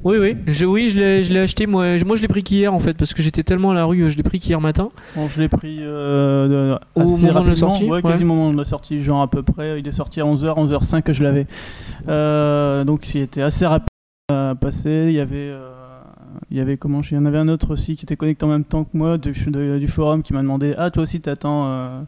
oui, 0.04 0.18
oui. 0.20 0.38
Je, 0.48 0.66
oui, 0.66 0.90
je 0.90 1.00
l'ai, 1.00 1.24
je 1.24 1.34
l'ai 1.34 1.42
acheté. 1.42 1.68
Moi, 1.68 1.98
je- 1.98 2.06
moi, 2.06 2.16
je 2.16 2.22
l'ai 2.22 2.28
pris 2.28 2.42
qu'hier 2.44 2.74
en 2.74 2.80
fait 2.80 2.94
parce 2.94 3.14
que 3.14 3.22
j'étais 3.22 3.44
tellement 3.44 3.72
à 3.72 3.74
la 3.74 3.86
rue. 3.86 4.10
Je 4.10 4.16
l'ai 4.18 4.24
pris 4.24 4.40
qu'hier 4.40 4.62
matin. 4.62 4.90
Bon, 5.16 5.28
je 5.28 5.42
l'ai 5.42 5.50
pris 5.50 5.80
euh, 5.82 6.78
Au 6.96 7.02
assez 7.02 7.10
moment 7.10 7.18
de 7.22 7.26
la 7.28 7.34
rapidement, 7.34 7.56
sortie, 7.56 7.86
ouais, 7.86 7.92
ouais. 7.92 8.02
quasiment 8.02 8.34
au 8.34 8.38
moment 8.38 8.54
de 8.54 8.58
la 8.58 8.66
sortie, 8.66 9.04
genre 9.04 9.22
à 9.22 9.30
peu 9.30 9.44
près. 9.44 9.80
Il 9.80 9.88
est 9.88 9.92
sorti 9.92 10.22
à 10.22 10.24
11h, 10.26 10.56
11h05 10.58 11.02
que 11.02 11.14
je 11.14 11.24
l'avais. 11.24 11.48
Euh, 12.08 12.84
donc 12.86 13.14
il 13.14 13.22
était 13.22 13.42
assez 13.42 13.66
rapide 13.66 13.88
à 14.32 14.56
passer. 14.56 15.06
Il 15.10 15.14
y 15.14 15.20
avait, 15.20 15.50
euh, 15.52 15.70
il 16.50 16.58
y 16.58 16.62
avait 16.62 16.78
comment 16.78 17.02
Il 17.02 17.16
y 17.16 17.18
en 17.18 17.26
avait 17.26 17.38
un 17.40 17.48
autre 17.50 17.72
aussi 17.72 17.96
qui 17.98 18.06
était 18.06 18.16
connecté 18.16 18.46
en 18.46 18.50
même 18.50 18.64
temps 18.64 18.84
que 18.86 18.92
moi 18.94 19.18
du, 19.18 19.32
de- 19.48 19.78
du 19.80 19.88
forum 19.88 20.24
qui 20.24 20.34
m'a 20.34 20.42
demandé 20.42 20.76
Ah, 20.78 20.92
toi 20.92 21.04
aussi 21.04 21.20
t'attends, 21.20 21.66
euh, 21.68 22.02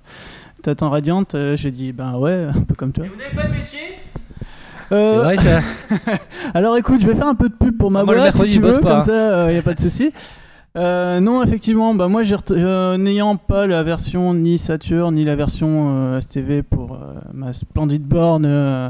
t'attends 0.64 0.90
Radiant 0.92 1.26
Euh, 1.34 1.58
J'ai 1.58 1.72
dit 1.72 1.92
Ben 1.92 2.16
ouais, 2.18 2.48
un 2.56 2.62
peu 2.62 2.76
comme 2.76 2.94
toi. 2.94 3.06
vous 3.12 3.18
n'avez 3.20 3.36
pas 3.36 3.48
de 3.54 3.58
métier? 3.60 3.80
Euh, 4.92 5.12
C'est 5.12 5.18
vrai 5.18 5.38
ça. 5.38 5.60
alors 6.54 6.78
écoute, 6.78 7.02
je 7.02 7.08
vais 7.08 7.16
faire 7.16 7.28
un 7.28 7.36
peu 7.36 7.50
de 7.50 7.54
pub 7.54 7.78
pour 7.78 7.92
ma 7.92 8.02
Ah, 8.02 8.04
moi, 8.04 8.14
le 8.14 8.20
boîte 8.22 8.34
mercredi, 8.34 8.50
si 8.50 8.56
je 8.56 8.62
tu 8.62 8.66
bosse 8.66 8.76
veux, 8.76 8.82
pas, 8.82 8.92
comme 8.92 9.02
ça, 9.02 9.50
il 9.50 9.54
n'y 9.54 9.60
a 9.60 9.64
pas 9.64 9.74
de 9.74 9.80
souci. 9.80 10.12
Euh, 10.78 11.20
non, 11.20 11.44
effectivement, 11.44 11.94
bah 11.96 12.08
moi, 12.08 12.22
euh, 12.52 12.98
n'ayant 12.98 13.36
pas 13.36 13.68
la 13.68 13.84
version 13.84 14.34
ni 14.34 14.58
Saturn 14.58 15.14
ni 15.14 15.26
la 15.26 15.36
version 15.36 15.90
euh, 15.90 16.22
STV 16.22 16.64
pour 16.64 16.94
euh, 16.94 17.20
ma 17.34 17.52
splendide 17.52 18.04
borne 18.04 18.46
euh, 18.46 18.90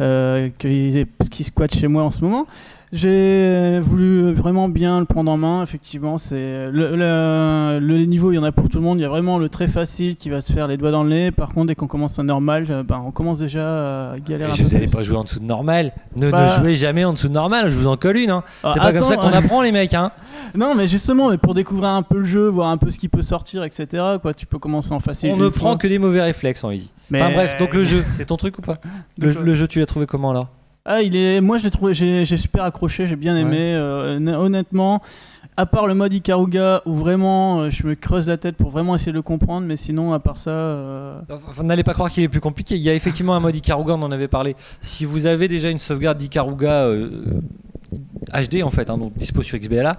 euh, 0.00 0.48
qui, 0.58 1.06
qui 1.30 1.44
squatte 1.44 1.74
chez 1.76 1.86
moi 1.86 2.02
en 2.02 2.10
ce 2.10 2.22
moment, 2.22 2.46
j'ai 2.92 3.80
voulu 3.80 4.32
vraiment 4.32 4.68
bien 4.68 5.00
le 5.00 5.06
prendre 5.06 5.30
en 5.30 5.38
main. 5.38 5.62
Effectivement, 5.62 6.18
c'est 6.18 6.70
le, 6.70 6.94
le, 6.94 7.78
le 7.80 8.04
niveau, 8.04 8.32
il 8.32 8.34
y 8.34 8.38
en 8.38 8.44
a 8.44 8.52
pour 8.52 8.68
tout 8.68 8.76
le 8.78 8.84
monde. 8.84 8.98
Il 8.98 9.02
y 9.02 9.04
a 9.04 9.08
vraiment 9.08 9.38
le 9.38 9.48
très 9.48 9.66
facile 9.66 10.16
qui 10.16 10.28
va 10.28 10.42
se 10.42 10.52
faire 10.52 10.66
les 10.68 10.76
doigts 10.76 10.90
dans 10.90 11.02
le 11.02 11.08
nez. 11.10 11.30
Par 11.30 11.50
contre, 11.52 11.68
dès 11.68 11.74
qu'on 11.74 11.86
commence 11.86 12.18
un 12.18 12.24
normal, 12.24 12.66
euh, 12.68 12.82
bah, 12.82 13.00
on 13.04 13.10
commence 13.10 13.38
déjà 13.38 14.12
à 14.12 14.18
galérer 14.18 14.50
peu 14.52 14.62
vous 14.62 14.74
allez 14.76 14.86
plus. 14.86 14.96
pas 14.96 15.02
jouer 15.02 15.16
en 15.16 15.24
dessous 15.24 15.40
de 15.40 15.44
normal. 15.46 15.92
Ne, 16.16 16.30
Bah- 16.30 16.48
ne 16.56 16.62
jouez 16.62 16.74
jamais 16.74 17.04
en 17.04 17.14
dessous 17.14 17.28
de 17.28 17.32
normal. 17.32 17.70
Je 17.70 17.76
vous 17.78 17.86
en 17.86 17.96
colle 17.96 18.18
une. 18.18 18.30
Hein. 18.30 18.42
Ah, 18.62 18.72
C'est 18.74 18.80
pas 18.80 18.92
comme 18.92 19.06
ça 19.06 19.16
qu'on 19.16 19.32
apprend 19.32 19.62
les 19.62 19.72
mecs. 19.72 19.94
Hein. 19.94 20.12
Non, 20.54 20.74
mais 20.74 20.86
justement, 20.86 21.30
mais 21.30 21.38
pour 21.38 21.54
découvrir 21.54 21.88
un 21.88 22.02
peu 22.02 22.18
le 22.18 22.24
jeu, 22.26 22.46
voir 22.48 22.68
un 22.68 22.76
peu 22.76 22.90
ce 22.90 22.98
qui 22.98 23.08
peut 23.08 23.22
sortir, 23.22 23.64
etc. 23.64 23.86
Quoi, 24.20 24.34
tu 24.34 24.44
peux 24.44 24.58
commencer 24.58 24.92
en 24.92 25.00
facile. 25.00 25.30
On 25.32 25.36
ne 25.38 25.48
fois. 25.48 25.70
prend 25.70 25.76
que 25.78 25.86
des 25.86 25.98
mauvais 25.98 26.20
réflexes 26.20 26.62
en 26.62 26.70
easy. 26.70 26.92
Mais- 27.10 27.22
Enfin 27.22 27.32
bref, 27.32 27.56
donc 27.56 27.72
le 27.72 27.84
jeu, 27.84 28.04
c'est 28.18 28.26
ton 28.26 28.36
truc 28.36 28.58
ou 28.58 28.62
pas? 28.62 28.76
Le, 29.18 29.30
le 29.32 29.54
jeu, 29.54 29.66
tu 29.66 29.78
l'as 29.78 29.86
trouvé 29.86 30.04
comment 30.04 30.34
là 30.34 30.48
Ah, 30.84 31.00
il 31.02 31.14
est. 31.14 31.40
Moi, 31.40 31.58
je 31.58 31.64
l'ai 31.64 31.70
trouvé. 31.70 31.94
J'ai 31.94 32.24
super 32.36 32.64
accroché. 32.64 33.06
J'ai 33.06 33.16
bien 33.16 33.36
aimé. 33.36 33.56
euh, 33.58 34.18
hon- 34.18 34.46
honnêtement, 34.46 35.00
à 35.56 35.64
part 35.66 35.86
le 35.86 35.94
mode 35.94 36.12
Ikaruga 36.12 36.82
où 36.86 36.96
vraiment, 36.96 37.60
euh, 37.60 37.70
je 37.70 37.86
me 37.86 37.94
creuse 37.94 38.26
la 38.26 38.36
tête 38.36 38.56
pour 38.56 38.70
vraiment 38.70 38.96
essayer 38.96 39.12
de 39.12 39.16
le 39.16 39.22
comprendre, 39.22 39.64
mais 39.66 39.76
sinon, 39.76 40.12
à 40.12 40.18
part 40.18 40.36
ça. 40.38 40.50
euh, 40.50 41.20
Enfin, 41.48 41.62
N'allez 41.62 41.84
pas 41.84 41.92
croire 41.94 42.10
qu'il 42.10 42.24
est 42.24 42.28
plus 42.28 42.40
compliqué. 42.40 42.74
Il 42.74 42.82
y 42.82 42.90
a 42.90 42.94
effectivement 42.94 43.34
un 43.36 43.40
mode 43.40 43.54
Ikaruga, 43.54 43.94
on 43.94 44.02
en 44.02 44.10
avait 44.12 44.28
parlé. 44.28 44.56
Si 44.80 45.04
vous 45.04 45.26
avez 45.26 45.46
déjà 45.46 45.70
une 45.70 45.78
sauvegarde 45.78 46.18
d'Ikaruga 46.18 46.86
HD 48.32 48.62
en 48.62 48.70
fait, 48.70 48.88
hein, 48.90 48.98
donc 48.98 49.16
dispo 49.16 49.42
sur 49.42 49.58
XBLA, 49.58 49.96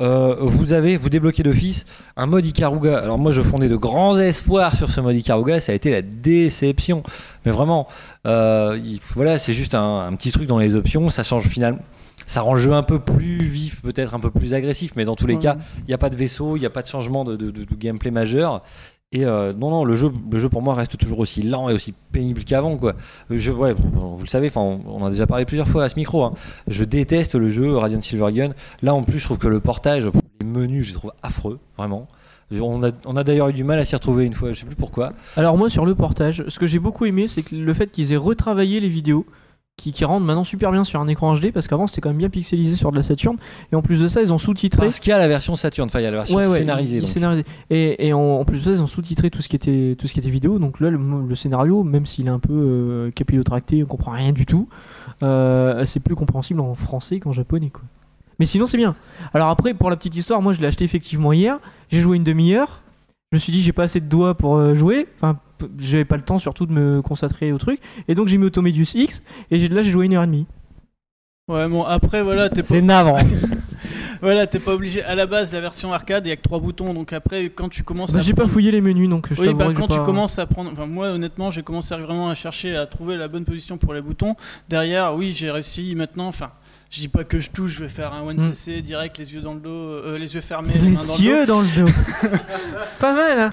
euh, 0.00 0.36
vous 0.40 0.72
avez, 0.72 0.96
vous 0.96 1.08
débloquez 1.10 1.42
d'office 1.42 1.84
un 2.16 2.26
mode 2.26 2.46
Ikaruga. 2.46 2.98
Alors 2.98 3.18
moi, 3.18 3.32
je 3.32 3.42
fondais 3.42 3.68
de 3.68 3.76
grands 3.76 4.18
espoirs 4.18 4.74
sur 4.74 4.90
ce 4.90 5.00
mode 5.00 5.16
Ikaruga. 5.16 5.60
Ça 5.60 5.72
a 5.72 5.74
été 5.74 5.90
la 5.90 6.02
déception. 6.02 7.02
Mais 7.44 7.52
vraiment, 7.52 7.86
euh, 8.26 8.78
il- 8.82 9.00
voilà, 9.14 9.38
c'est 9.38 9.52
juste 9.52 9.74
un, 9.74 10.06
un 10.06 10.12
petit 10.14 10.30
truc 10.32 10.46
dans 10.46 10.58
les 10.58 10.76
options. 10.76 11.10
Ça 11.10 11.22
change 11.22 11.46
finalement. 11.48 11.80
Ça 12.26 12.40
rend 12.40 12.54
le 12.54 12.60
jeu 12.60 12.72
un 12.72 12.82
peu 12.82 13.00
plus 13.00 13.44
vif, 13.44 13.82
peut-être 13.82 14.14
un 14.14 14.20
peu 14.20 14.30
plus 14.30 14.54
agressif, 14.54 14.92
mais 14.96 15.04
dans 15.04 15.14
tous 15.14 15.26
les 15.26 15.34
ouais. 15.34 15.40
cas, 15.42 15.58
il 15.80 15.88
n'y 15.88 15.92
a 15.94 15.98
pas 15.98 16.08
de 16.08 16.16
vaisseau, 16.16 16.56
il 16.56 16.60
n'y 16.60 16.64
a 16.66 16.70
pas 16.70 16.80
de 16.80 16.86
changement 16.86 17.22
de, 17.22 17.36
de- 17.36 17.50
de- 17.50 17.64
de 17.64 17.74
gameplay 17.78 18.10
majeur. 18.10 18.62
Et 19.12 19.24
euh, 19.24 19.52
non, 19.52 19.70
non, 19.70 19.84
le 19.84 19.94
jeu, 19.94 20.10
le 20.30 20.38
jeu 20.40 20.48
pour 20.48 20.60
moi 20.60 20.74
reste 20.74 20.98
toujours 20.98 21.20
aussi 21.20 21.42
lent 21.42 21.68
et 21.68 21.72
aussi 21.72 21.94
pénible 22.10 22.42
qu'avant. 22.42 22.76
Ouais, 22.76 22.92
vous 23.28 24.22
le 24.22 24.26
savez, 24.28 24.50
on, 24.56 24.80
on 24.86 25.02
en 25.02 25.06
a 25.06 25.10
déjà 25.10 25.26
parlé 25.26 25.44
plusieurs 25.44 25.68
fois 25.68 25.84
à 25.84 25.88
ce 25.88 25.94
micro. 25.96 26.24
hein. 26.24 26.32
Je 26.66 26.82
déteste 26.82 27.36
le 27.36 27.48
jeu 27.48 27.76
Radiant 27.76 28.02
Silvergun. 28.02 28.50
Là, 28.82 28.92
en 28.92 29.04
plus, 29.04 29.20
je 29.20 29.24
trouve 29.24 29.38
que 29.38 29.46
le 29.46 29.60
portage, 29.60 30.08
les 30.40 30.46
menus, 30.46 30.86
je 30.86 30.90
les 30.90 30.94
trouve 30.98 31.12
affreux, 31.22 31.60
vraiment. 31.76 32.08
On 32.60 32.82
a, 32.82 32.90
on 33.06 33.16
a 33.16 33.24
d'ailleurs 33.24 33.48
eu 33.48 33.52
du 33.52 33.64
mal 33.64 33.78
à 33.78 33.84
s'y 33.84 33.94
retrouver 33.94 34.24
une 34.26 34.34
fois, 34.34 34.52
je 34.52 34.60
sais 34.60 34.66
plus 34.66 34.76
pourquoi. 34.76 35.12
Alors 35.36 35.56
moi 35.56 35.70
sur 35.70 35.86
le 35.86 35.94
portage, 35.94 36.44
ce 36.46 36.58
que 36.58 36.66
j'ai 36.66 36.78
beaucoup 36.78 37.04
aimé, 37.06 37.26
c'est 37.26 37.50
le 37.52 37.72
fait 37.74 37.90
qu'ils 37.90 38.12
aient 38.12 38.16
retravaillé 38.18 38.80
les 38.80 38.88
vidéos. 38.88 39.26
Qui, 39.76 39.90
qui 39.92 40.04
rendent 40.04 40.24
maintenant 40.24 40.44
super 40.44 40.70
bien 40.70 40.84
sur 40.84 41.00
un 41.00 41.08
écran 41.08 41.34
HD 41.34 41.50
parce 41.52 41.66
qu'avant 41.66 41.86
c'était 41.88 42.00
quand 42.00 42.10
même 42.10 42.18
bien 42.18 42.30
pixelisé 42.30 42.76
sur 42.76 42.92
de 42.92 42.96
la 42.96 43.02
Saturn 43.02 43.36
et 43.72 43.74
en 43.76 43.82
plus 43.82 44.00
de 44.00 44.06
ça 44.06 44.22
ils 44.22 44.32
ont 44.32 44.38
sous-titré 44.38 44.86
Parce 44.86 45.00
qu'il 45.00 45.10
y 45.10 45.12
a 45.12 45.18
la 45.18 45.26
version 45.26 45.56
Saturn, 45.56 45.86
enfin 45.88 45.98
il 45.98 46.04
y 46.04 46.06
a 46.06 46.12
la 46.12 46.18
version 46.18 46.36
Ouais, 46.36 46.46
ouais, 46.46 46.58
scénarisée. 46.58 47.00
donc. 47.00 47.44
Et, 47.70 48.06
et 48.06 48.12
en, 48.12 48.20
en 48.20 48.44
plus 48.44 48.58
de 48.58 48.62
ça, 48.64 48.70
ils 48.70 48.80
ont 48.82 48.86
sous-titré 48.86 49.30
tout 49.30 49.42
ce 49.42 49.48
qui 49.48 49.56
était 49.56 49.96
tout 49.98 50.06
ce 50.06 50.12
qui 50.14 50.20
était 50.20 50.30
vidéo. 50.30 50.60
Donc 50.60 50.78
là, 50.78 50.90
le, 50.90 50.98
le 51.28 51.34
scénario, 51.34 51.82
même 51.82 52.06
s'il 52.06 52.26
est 52.28 52.30
un 52.30 52.38
peu 52.38 52.52
euh, 52.52 53.10
capillotracté, 53.10 53.82
on 53.82 53.86
comprend 53.86 54.12
rien 54.12 54.30
du 54.32 54.46
tout. 54.46 54.68
euh, 55.24 55.84
c'est 55.86 56.00
plus 56.00 56.14
compréhensible 56.14 56.60
en 56.60 56.74
français 56.74 57.18
qu'en 57.18 57.32
japonais, 57.32 57.70
quoi. 57.70 57.82
Mais 58.38 58.46
sinon, 58.46 58.66
c'est 58.68 58.76
bien. 58.76 58.94
Alors 59.32 59.48
après, 59.48 59.74
pour 59.74 59.90
la 59.90 59.96
petite 59.96 60.14
histoire, 60.16 60.40
moi, 60.40 60.52
je 60.52 60.60
l'ai 60.60 60.66
acheté 60.68 60.84
effectivement 60.84 61.32
hier. 61.32 61.58
J'ai 61.88 62.00
joué 62.00 62.16
une 62.16 62.24
demi-heure. 62.24 62.82
Je 63.34 63.36
me 63.36 63.40
suis 63.40 63.50
dit, 63.50 63.62
j'ai 63.62 63.72
pas 63.72 63.82
assez 63.82 63.98
de 63.98 64.06
doigts 64.06 64.36
pour 64.36 64.54
euh, 64.58 64.76
jouer. 64.76 65.08
Enfin, 65.16 65.40
j'avais 65.76 66.04
pas 66.04 66.14
le 66.14 66.22
temps 66.22 66.38
surtout 66.38 66.66
de 66.66 66.72
me 66.72 67.02
concentrer 67.02 67.50
au 67.50 67.58
truc. 67.58 67.80
Et 68.06 68.14
donc, 68.14 68.28
j'ai 68.28 68.38
mis 68.38 68.44
Automedius 68.44 68.94
X. 68.94 69.24
Et 69.50 69.66
là, 69.66 69.82
j'ai 69.82 69.90
joué 69.90 70.06
une 70.06 70.14
heure 70.14 70.22
et 70.22 70.26
demie. 70.26 70.46
Ouais, 71.48 71.68
bon, 71.68 71.82
après, 71.82 72.22
voilà, 72.22 72.48
t'es 72.48 72.62
pas, 72.62 72.68
C'est 72.68 72.80
navrant. 72.80 73.18
voilà, 74.22 74.46
t'es 74.46 74.60
pas 74.60 74.72
obligé. 74.72 75.02
À 75.02 75.16
la 75.16 75.26
base, 75.26 75.52
la 75.52 75.60
version 75.60 75.92
arcade, 75.92 76.24
il 76.24 76.28
y 76.28 76.32
a 76.32 76.36
que 76.36 76.42
trois 76.42 76.60
boutons. 76.60 76.94
Donc 76.94 77.12
après, 77.12 77.46
quand 77.46 77.68
tu 77.68 77.82
commences 77.82 78.12
Bah, 78.12 78.20
à. 78.20 78.22
j'ai 78.22 78.34
pas 78.34 78.46
fouillé 78.46 78.70
les 78.70 78.80
menus, 78.80 79.08
donc 79.10 79.26
je 79.34 79.40
Oui, 79.40 79.52
bah, 79.52 79.66
quand 79.74 79.88
tu 79.88 79.98
pas- 79.98 80.04
commences 80.04 80.38
à 80.38 80.46
prendre. 80.46 80.70
Enfin, 80.72 80.86
moi, 80.86 81.08
honnêtement, 81.08 81.50
j'ai 81.50 81.64
commencé 81.64 81.92
vraiment 81.96 82.30
à 82.30 82.36
chercher 82.36 82.76
à 82.76 82.86
trouver 82.86 83.16
la 83.16 83.26
bonne 83.26 83.44
position 83.44 83.78
pour 83.78 83.94
les 83.94 84.00
boutons. 84.00 84.36
Derrière, 84.68 85.16
oui, 85.16 85.32
j'ai 85.32 85.50
réussi 85.50 85.96
maintenant. 85.96 86.28
Enfin, 86.28 86.52
je 86.94 87.00
dis 87.00 87.08
pas 87.08 87.24
que 87.24 87.40
je 87.40 87.50
touche, 87.50 87.72
je 87.72 87.80
vais 87.82 87.88
faire 87.88 88.12
un 88.14 88.22
1cc 88.32 88.80
direct, 88.80 89.18
les 89.18 89.34
yeux 89.34 89.40
dans 89.40 89.54
le 89.54 89.58
dos, 89.60 89.70
euh, 89.70 90.16
les 90.16 90.32
yeux 90.36 90.40
fermés, 90.40 90.74
les, 90.74 90.80
Les 90.80 90.90
mains 90.90 90.94
dans 90.94 91.00
le 91.02 91.06
dos. 91.08 91.14
cieux 91.16 91.46
dans 91.46 91.60
le 91.60 91.66
dos. 91.84 91.90
pas 93.00 93.12
mal, 93.12 93.38
hein 93.40 93.50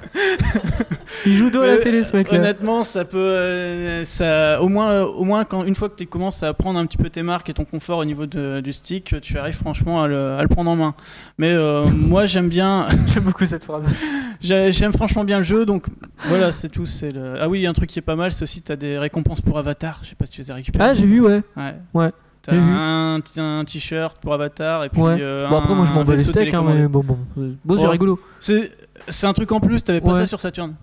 Il 1.26 1.38
joue 1.38 1.50
dos 1.50 1.62
à 1.62 1.68
la 1.68 1.78
télé, 1.78 2.04
ce 2.04 2.16
mec-là. 2.16 2.38
Honnêtement, 2.38 2.84
ça 2.84 3.04
peut, 3.04 3.18
euh, 3.18 4.06
ça, 4.06 4.62
au 4.62 4.70
moins, 4.70 4.92
euh, 4.92 5.06
au 5.06 5.24
moins 5.24 5.44
quand 5.44 5.64
une 5.64 5.74
fois 5.74 5.90
que 5.90 5.96
tu 5.96 6.06
commences 6.06 6.44
à 6.44 6.54
prendre 6.54 6.78
un 6.80 6.86
petit 6.86 6.98
peu 6.98 7.10
tes 7.10 7.24
marques 7.24 7.50
et 7.50 7.54
ton 7.54 7.66
confort 7.66 7.98
au 7.98 8.06
niveau 8.06 8.28
de- 8.28 8.60
du 8.62 8.72
stick, 8.72 9.16
tu 9.22 9.38
arrives 9.40 9.56
franchement 9.58 10.04
à 10.04 10.08
le, 10.08 10.34
à 10.34 10.42
le 10.44 10.48
prendre 10.48 10.70
en 10.70 10.76
main. 10.76 10.94
Mais 11.40 11.52
euh, 11.52 11.86
moi, 11.86 12.28
j'aime 12.28 12.48
bien, 12.50 12.86
J'aime 13.14 13.24
beaucoup 13.24 13.46
cette 13.48 13.64
phrase. 13.64 13.86
j'ai- 14.42 14.72
j'aime 14.72 14.94
franchement 14.94 15.24
bien 15.24 15.38
le 15.38 15.44
jeu, 15.44 15.66
donc 15.66 15.86
voilà, 16.28 16.52
c'est 16.52 16.70
tout. 16.70 16.86
C'est 16.86 17.12
le... 17.12 17.42
Ah 17.42 17.50
oui, 17.50 17.66
un 17.66 17.74
truc 17.74 17.90
qui 17.90 17.98
est 17.98 18.04
pas 18.04 18.16
mal, 18.16 18.32
c'est 18.32 18.44
aussi 18.44 18.62
t'as 18.62 18.76
des 18.76 19.00
récompenses 19.00 19.42
pour 19.42 19.58
Avatar. 19.58 20.00
Je 20.04 20.10
sais 20.10 20.16
pas 20.16 20.26
si 20.28 20.34
tu 20.34 20.42
les 20.42 20.52
as 20.52 20.56
récupérées. 20.56 20.90
Ah, 20.90 20.94
j'ai 20.94 21.06
vu, 21.08 21.22
ouais. 21.22 21.42
Ouais. 21.58 21.76
Ouais, 21.94 22.12
T'as 22.44 22.56
un, 22.56 23.20
un 23.38 23.64
t-shirt 23.66 24.18
pour 24.20 24.34
Avatar 24.34 24.84
et 24.84 24.90
puis 24.90 25.00
Ouais. 25.02 25.18
euh, 25.22 25.48
Bon, 25.48 25.58
après, 25.60 25.76
moi, 25.76 25.86
je 25.86 25.94
m'en 25.94 26.04
bats 26.04 26.14
les 26.16 26.24
steaks, 26.24 26.54
hein, 26.54 26.64
mais 26.66 26.88
bon, 26.88 27.04
bon. 27.04 27.18
Bon, 27.64 27.78
c'est 27.78 27.88
rigolo. 27.88 28.20
C'est 28.40 29.28
un 29.28 29.34
truc 29.34 29.52
en 29.52 29.60
plus, 29.60 29.84
t'avais 29.84 30.02
pas 30.02 30.14
Ouais. 30.14 30.20
ça 30.22 30.26
sur 30.26 30.40
Saturn. 30.40 30.74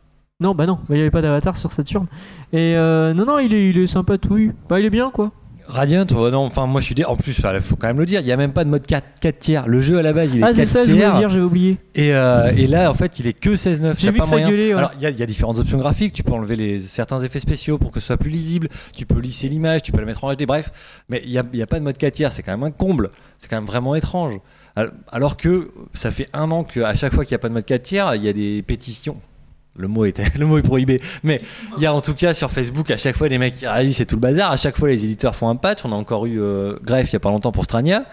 Non, 0.41 0.55
bah 0.55 0.67
non, 0.67 0.75
bah, 0.88 0.95
il 0.95 0.99
y 0.99 1.00
avait 1.00 1.11
pas 1.11 1.21
d'avatar 1.23 1.57
sur 1.57 1.73
Saturn. 1.73 2.07
Et 2.53 2.77
euh, 2.77 3.12
non, 3.12 3.25
non, 3.25 3.38
il 3.41 3.53
est, 3.53 3.71
il 3.71 3.79
est 3.79 3.87
sympa, 3.88 4.19
tout. 4.19 4.35
oui. 4.35 4.53
Bah, 4.69 4.79
il 4.79 4.87
est 4.87 4.91
bien, 4.91 5.11
quoi. 5.11 5.33
Radiant, 5.71 6.07
ouais, 6.13 6.31
non, 6.31 6.39
enfin 6.47 6.67
moi 6.67 6.81
je 6.81 6.87
suis 6.87 6.95
dé... 6.95 7.05
en 7.05 7.15
plus, 7.15 7.39
il 7.39 7.61
faut 7.61 7.77
quand 7.77 7.89
même 7.89 7.99
le 7.99 8.07
dire, 8.07 8.21
il 8.23 8.27
y 8.27 8.33
a 8.33 8.37
même 8.39 8.55
pas 8.55 8.65
de 8.65 8.71
mode 8.71 8.87
4, 8.87 9.05
4 9.21 9.39
tiers. 9.39 9.67
Le 9.69 9.83
jeu 9.83 9.99
à 9.99 10.03
la 10.03 10.15
base 10.15 10.35
il 10.35 10.41
est 10.41 10.43
Ah, 10.43 10.49
c'est 10.55 10.63
4 10.63 10.69
ça, 10.69 10.81
tiers. 10.83 11.19
dire, 11.19 11.29
j'avais 11.29 11.45
oublié. 11.45 11.77
Et, 11.95 12.15
euh, 12.15 12.51
et 12.57 12.67
là, 12.67 12.91
en 12.91 12.95
fait, 12.95 13.19
il 13.19 13.27
est 13.27 13.35
que 13.39 13.51
16-9. 13.51 13.95
J'ai 13.99 14.11
vu 14.11 14.17
pas 14.17 14.25
que 14.25 14.31
ça 14.31 14.41
gueulait, 14.41 14.73
ouais. 14.73 14.79
Alors, 14.79 14.93
il 14.97 15.03
y, 15.03 15.07
a- 15.07 15.11
il 15.11 15.19
y 15.19 15.23
a 15.23 15.27
différentes 15.27 15.59
options 15.59 15.77
graphiques. 15.79 16.15
Tu 16.15 16.23
peux 16.23 16.33
enlever 16.33 16.57
les, 16.57 16.79
certains 16.79 17.21
effets 17.21 17.39
spéciaux 17.39 17.77
pour 17.77 17.91
que 17.91 18.01
ce 18.01 18.07
soit 18.07 18.17
plus 18.17 18.31
lisible. 18.31 18.69
Tu 18.97 19.05
peux 19.05 19.21
lisser 19.21 19.49
l'image, 19.49 19.83
tu 19.83 19.93
peux 19.93 20.01
la 20.01 20.07
mettre 20.07 20.25
en 20.25 20.33
HD, 20.33 20.47
bref. 20.47 20.71
Mais 21.11 21.21
il 21.25 21.31
n'y 21.31 21.37
a, 21.39 21.43
a 21.65 21.67
pas 21.67 21.79
de 21.79 21.85
mode 21.85 21.99
4 21.99 22.15
tiers. 22.15 22.33
C'est 22.33 22.43
quand 22.43 22.53
même 22.53 22.65
un 22.65 22.71
comble. 22.71 23.11
C'est 23.37 23.49
quand 23.51 23.57
même 23.57 23.67
vraiment 23.67 23.95
étrange. 23.95 24.39
Al- 24.75 24.93
Alors 25.13 25.37
que 25.37 25.71
ça 25.93 26.11
fait 26.11 26.29
un 26.33 26.51
an 26.51 26.65
qu'à 26.65 26.95
chaque 26.95 27.13
fois 27.15 27.27
qu'il 27.27 27.33
n'y 27.35 27.37
a 27.37 27.41
pas 27.41 27.49
de 27.51 27.55
mode 27.55 27.67
4 27.67 27.83
tiers, 27.83 28.15
il 28.15 28.25
y 28.25 28.29
a 28.29 28.33
des 28.33 28.63
pétitions. 28.63 29.17
Le 29.79 29.89
mot, 29.89 30.05
était, 30.05 30.25
le 30.37 30.45
mot 30.45 30.59
est 30.59 30.63
prohibé. 30.69 31.01
Mais 31.23 31.41
il 31.77 31.83
y 31.83 31.87
a 31.87 31.95
en 31.95 32.01
tout 32.01 32.15
cas 32.15 32.35
sur 32.35 32.51
Facebook, 32.51 32.91
à 32.91 32.97
chaque 32.97 33.17
fois, 33.17 33.29
les 33.29 33.39
mecs 33.39 33.55
qui 33.55 33.67
réagissent, 33.67 33.99
c'est 33.99 34.07
tout 34.07 34.17
le 34.17 34.21
bazar. 34.21 34.51
À 34.51 34.57
chaque 34.57 34.77
fois, 34.77 34.89
les 34.89 35.05
éditeurs 35.05 35.37
font 35.37 35.49
un 35.49 35.57
patch. 35.57 35.85
On 35.85 35.93
a 35.93 35.95
encore 35.95 36.27
eu 36.27 36.41
euh, 36.41 36.75
Greff 36.83 37.13
il 37.13 37.15
n'y 37.15 37.17
a 37.17 37.21
pas 37.21 37.31
longtemps 37.31 37.53
pour 37.53 37.65
Strania. 37.65 38.05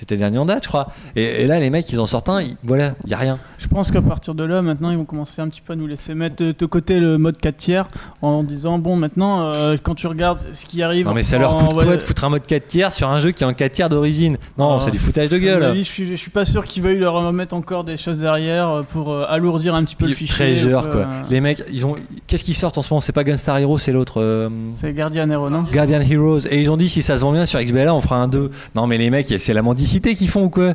C'était 0.00 0.14
le 0.14 0.20
dernier 0.20 0.38
en 0.38 0.46
date, 0.46 0.62
je 0.64 0.68
crois. 0.68 0.88
Et, 1.16 1.42
et 1.42 1.46
là, 1.46 1.60
les 1.60 1.68
mecs, 1.68 1.90
ils 1.92 2.00
en 2.00 2.06
sortent 2.06 2.30
un. 2.30 2.40
ils- 2.40 2.56
voilà, 2.64 2.94
il 3.04 3.08
n'y 3.08 3.12
a 3.14 3.18
rien. 3.18 3.38
Je 3.58 3.68
pense 3.68 3.90
qu'à 3.90 4.00
partir 4.00 4.34
de 4.34 4.42
là, 4.42 4.62
maintenant, 4.62 4.90
ils 4.90 4.96
vont 4.96 5.04
commencer 5.04 5.42
un 5.42 5.48
petit 5.48 5.60
peu 5.60 5.74
à 5.74 5.76
nous 5.76 5.86
laisser 5.86 6.14
mettre 6.14 6.36
de, 6.36 6.54
de 6.58 6.66
côté 6.66 6.98
le 6.98 7.18
mode 7.18 7.36
4 7.36 7.56
tiers 7.58 7.90
en 8.22 8.42
disant 8.42 8.78
bon, 8.78 8.96
maintenant, 8.96 9.52
euh, 9.52 9.76
quand 9.80 9.94
tu 9.94 10.06
regardes 10.06 10.38
ce 10.54 10.64
qui 10.64 10.82
arrive. 10.82 11.04
Non 11.06 11.12
mais 11.12 11.22
ça 11.22 11.36
leur 11.36 11.58
coûte 11.58 11.74
quoi 11.74 11.84
de 11.96 12.00
foutre 12.02 12.24
un 12.24 12.30
mode 12.30 12.46
4 12.46 12.66
tiers 12.66 12.90
sur 12.90 13.10
un 13.10 13.20
jeu 13.20 13.32
qui 13.32 13.44
est 13.44 13.46
en 13.46 13.52
4 13.52 13.70
tiers 13.70 13.90
d'origine? 13.90 14.38
Non, 14.56 14.76
Ah. 14.78 14.80
c'est 14.82 14.90
du 14.92 14.98
foutage 14.98 15.28
de 15.28 15.36
gueule. 15.36 15.62
avis, 15.62 15.84
je, 15.84 15.88
suis, 15.90 16.10
je 16.10 16.16
suis 16.16 16.30
pas 16.30 16.46
sûr 16.46 16.64
qu'ils 16.64 16.82
veuillent 16.82 16.98
leur 16.98 17.12
remettre 17.12 17.54
encore 17.54 17.84
des 17.84 17.98
choses 17.98 18.18
derrière 18.20 18.70
euh, 18.70 18.82
pour 18.82 19.12
euh, 19.12 19.26
alourdir 19.28 19.74
un 19.74 19.84
petit 19.84 19.94
peu 19.96 20.06
le 20.08 20.14
fichier. 20.14 20.34
Treasure 20.54 20.88
quoi. 20.88 21.06
Les 21.28 21.42
mecs, 21.42 21.62
ils 21.70 21.84
ont 21.84 21.96
qu'est-ce 22.26 22.44
qu'ils 22.44 22.54
sortent 22.54 22.78
en 22.78 22.82
ce 22.82 22.88
moment? 22.94 23.00
C'est 23.00 23.12
pas 23.12 23.24
Gunstar 23.24 23.58
Hero, 23.58 23.76
c'est 23.78 23.92
l'autre 23.92 24.50
C'est 24.74 24.94
Guardian 24.94 25.28
Hero, 25.28 25.50
non? 25.50 25.64
Guardian 25.70 26.00
Heroes 26.00 26.46
et 26.50 26.62
ils 26.62 26.70
ont 26.70 26.78
dit 26.78 26.88
si 26.88 27.02
ça 27.02 27.16
se 27.18 27.20
vend 27.20 27.32
bien 27.32 27.44
sur 27.44 27.60
XBLA, 27.62 27.94
on 27.94 28.00
fera 28.00 28.16
un 28.16 28.26
2. 28.28 28.50
Non 28.74 28.86
mais 28.86 28.96
les 28.96 29.10
mecs, 29.10 29.34
c'est 29.38 29.52
la 29.52 29.60
qu'ils 29.86 30.28
font 30.28 30.44
ou 30.44 30.50
quoi 30.50 30.70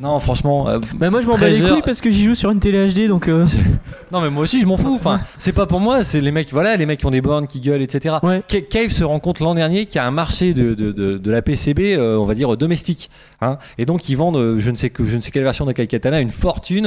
Non, 0.00 0.18
franchement 0.20 0.68
euh, 0.68 0.78
Bah, 0.94 1.10
moi, 1.10 1.20
je 1.20 1.26
m'en 1.26 1.32
bats 1.38 1.48
les 1.48 1.60
couilles 1.60 1.82
parce 1.84 2.00
que 2.00 2.10
j'y 2.10 2.24
joue 2.24 2.34
sur 2.34 2.50
une 2.50 2.60
télé 2.60 2.88
HD, 2.92 3.08
donc. 3.08 3.28
euh, 3.28 3.44
Non 4.12 4.20
mais 4.20 4.28
moi 4.28 4.42
aussi 4.42 4.60
je 4.60 4.66
m'en 4.66 4.76
fous. 4.76 4.94
Enfin, 4.94 5.20
c'est 5.38 5.52
pas 5.54 5.64
pour 5.64 5.80
moi. 5.80 6.04
C'est 6.04 6.20
les 6.20 6.32
mecs, 6.32 6.50
voilà, 6.52 6.76
les 6.76 6.84
mecs 6.84 7.00
qui 7.00 7.06
ont 7.06 7.10
des 7.10 7.22
bornes, 7.22 7.46
qui 7.46 7.60
gueulent, 7.60 7.80
etc. 7.80 8.16
Ouais. 8.22 8.42
Ca- 8.46 8.60
Cave 8.60 8.90
se 8.90 9.04
rend 9.04 9.20
compte 9.20 9.40
l'an 9.40 9.54
dernier 9.54 9.86
qu'il 9.86 9.96
y 9.96 9.98
a 10.00 10.06
un 10.06 10.10
marché 10.10 10.52
de, 10.52 10.74
de, 10.74 10.92
de, 10.92 11.16
de 11.16 11.30
la 11.30 11.40
PCB, 11.40 11.94
euh, 11.96 12.18
on 12.18 12.24
va 12.26 12.34
dire 12.34 12.54
domestique, 12.58 13.10
hein. 13.40 13.56
et 13.78 13.86
donc 13.86 14.08
ils 14.10 14.16
vendent, 14.16 14.36
euh, 14.36 14.58
je 14.58 14.70
ne 14.70 14.76
sais 14.76 14.90
que 14.90 15.06
je 15.06 15.16
ne 15.16 15.22
sais 15.22 15.30
quelle 15.30 15.44
version 15.44 15.64
de 15.64 15.72
Kaikatana, 15.72 16.20
une 16.20 16.28
fortune. 16.30 16.86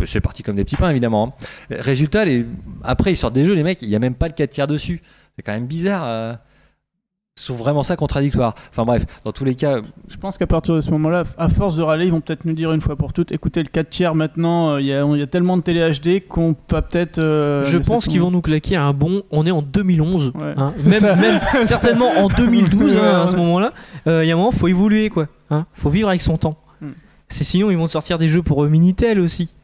Euh, 0.00 0.04
C'est 0.06 0.20
parti 0.20 0.42
comme 0.44 0.54
des 0.56 0.64
petits 0.64 0.76
pains 0.76 0.90
évidemment. 0.90 1.34
hein. 1.70 1.76
Résultat, 1.80 2.24
les... 2.24 2.46
après 2.84 3.12
ils 3.12 3.16
sortent 3.16 3.34
des 3.34 3.44
jeux, 3.44 3.54
les 3.54 3.64
mecs, 3.64 3.82
il 3.82 3.88
y 3.88 3.96
a 3.96 3.98
même 3.98 4.14
pas 4.14 4.26
le 4.28 4.32
4 4.34 4.50
tiers 4.50 4.68
dessus. 4.68 5.02
C'est 5.36 5.42
quand 5.42 5.52
même 5.52 5.66
bizarre. 5.66 6.36
Ils 7.40 7.46
sont 7.46 7.54
vraiment 7.54 7.82
ça 7.82 7.96
contradictoire. 7.96 8.54
Enfin 8.70 8.84
bref, 8.84 9.06
dans 9.24 9.32
tous 9.32 9.44
les 9.46 9.54
cas, 9.54 9.80
Je 10.08 10.16
pense 10.18 10.36
qu'à 10.36 10.46
partir 10.46 10.74
de 10.74 10.80
ce 10.82 10.90
moment-là, 10.90 11.24
à 11.38 11.48
force 11.48 11.74
de 11.74 11.82
râler, 11.82 12.04
ils 12.06 12.12
vont 12.12 12.20
peut-être 12.20 12.44
nous 12.44 12.52
dire 12.52 12.70
une 12.72 12.82
fois 12.82 12.96
pour 12.96 13.14
toutes 13.14 13.32
écoutez, 13.32 13.62
le 13.62 13.68
4 13.68 13.88
tiers 13.88 14.14
maintenant, 14.14 14.72
euh, 14.72 14.80
il 14.80 14.86
y, 14.86 14.92
a, 14.92 15.04
il 15.04 15.18
y 15.18 15.22
a 15.22 15.26
tellement 15.26 15.56
de 15.56 15.62
télé 15.62 15.90
HD 15.90 16.20
qu'on 16.28 16.54
va 16.70 16.82
peut-être. 16.82 17.18
euh, 17.18 17.62
je 17.62 17.78
pense 17.78 18.06
qu'ils 18.08 18.20
vont 18.20 18.30
nous 18.30 18.42
claquer 18.42 18.76
un 18.76 18.92
bon. 18.92 19.22
On 19.30 19.46
est 19.46 19.50
en 19.50 19.62
2011. 19.62 20.32
Ouais. 20.34 20.54
hein. 20.56 20.74
Même, 20.84 21.40
certainement 21.62 22.10
en 22.18 22.28
2012 22.28 22.96
hein, 22.98 23.22
à 23.22 23.26
ce 23.26 23.36
moment-là. 23.36 23.72
Euh, 24.06 24.22
Il 24.24 24.28
y 24.28 24.30
a 24.30 24.34
un 24.34 24.36
moment, 24.38 24.52
faut 24.52 24.68
évoluer 24.68 25.08
quoi. 25.08 25.26
Hein. 25.50 25.64
Faut 25.72 25.90
vivre 25.90 26.08
avec 26.08 26.20
son 26.20 26.36
temps. 26.36 26.56
Hmm. 26.82 26.90
C'est 27.28 27.44
sinon 27.44 27.70
ils 27.70 27.78
vont 27.78 27.88
sortir 27.88 28.18
des 28.18 28.28
jeux 28.28 28.42
pour 28.42 28.62
euh, 28.64 28.68
Minitel 28.68 29.18
aussi. 29.20 29.54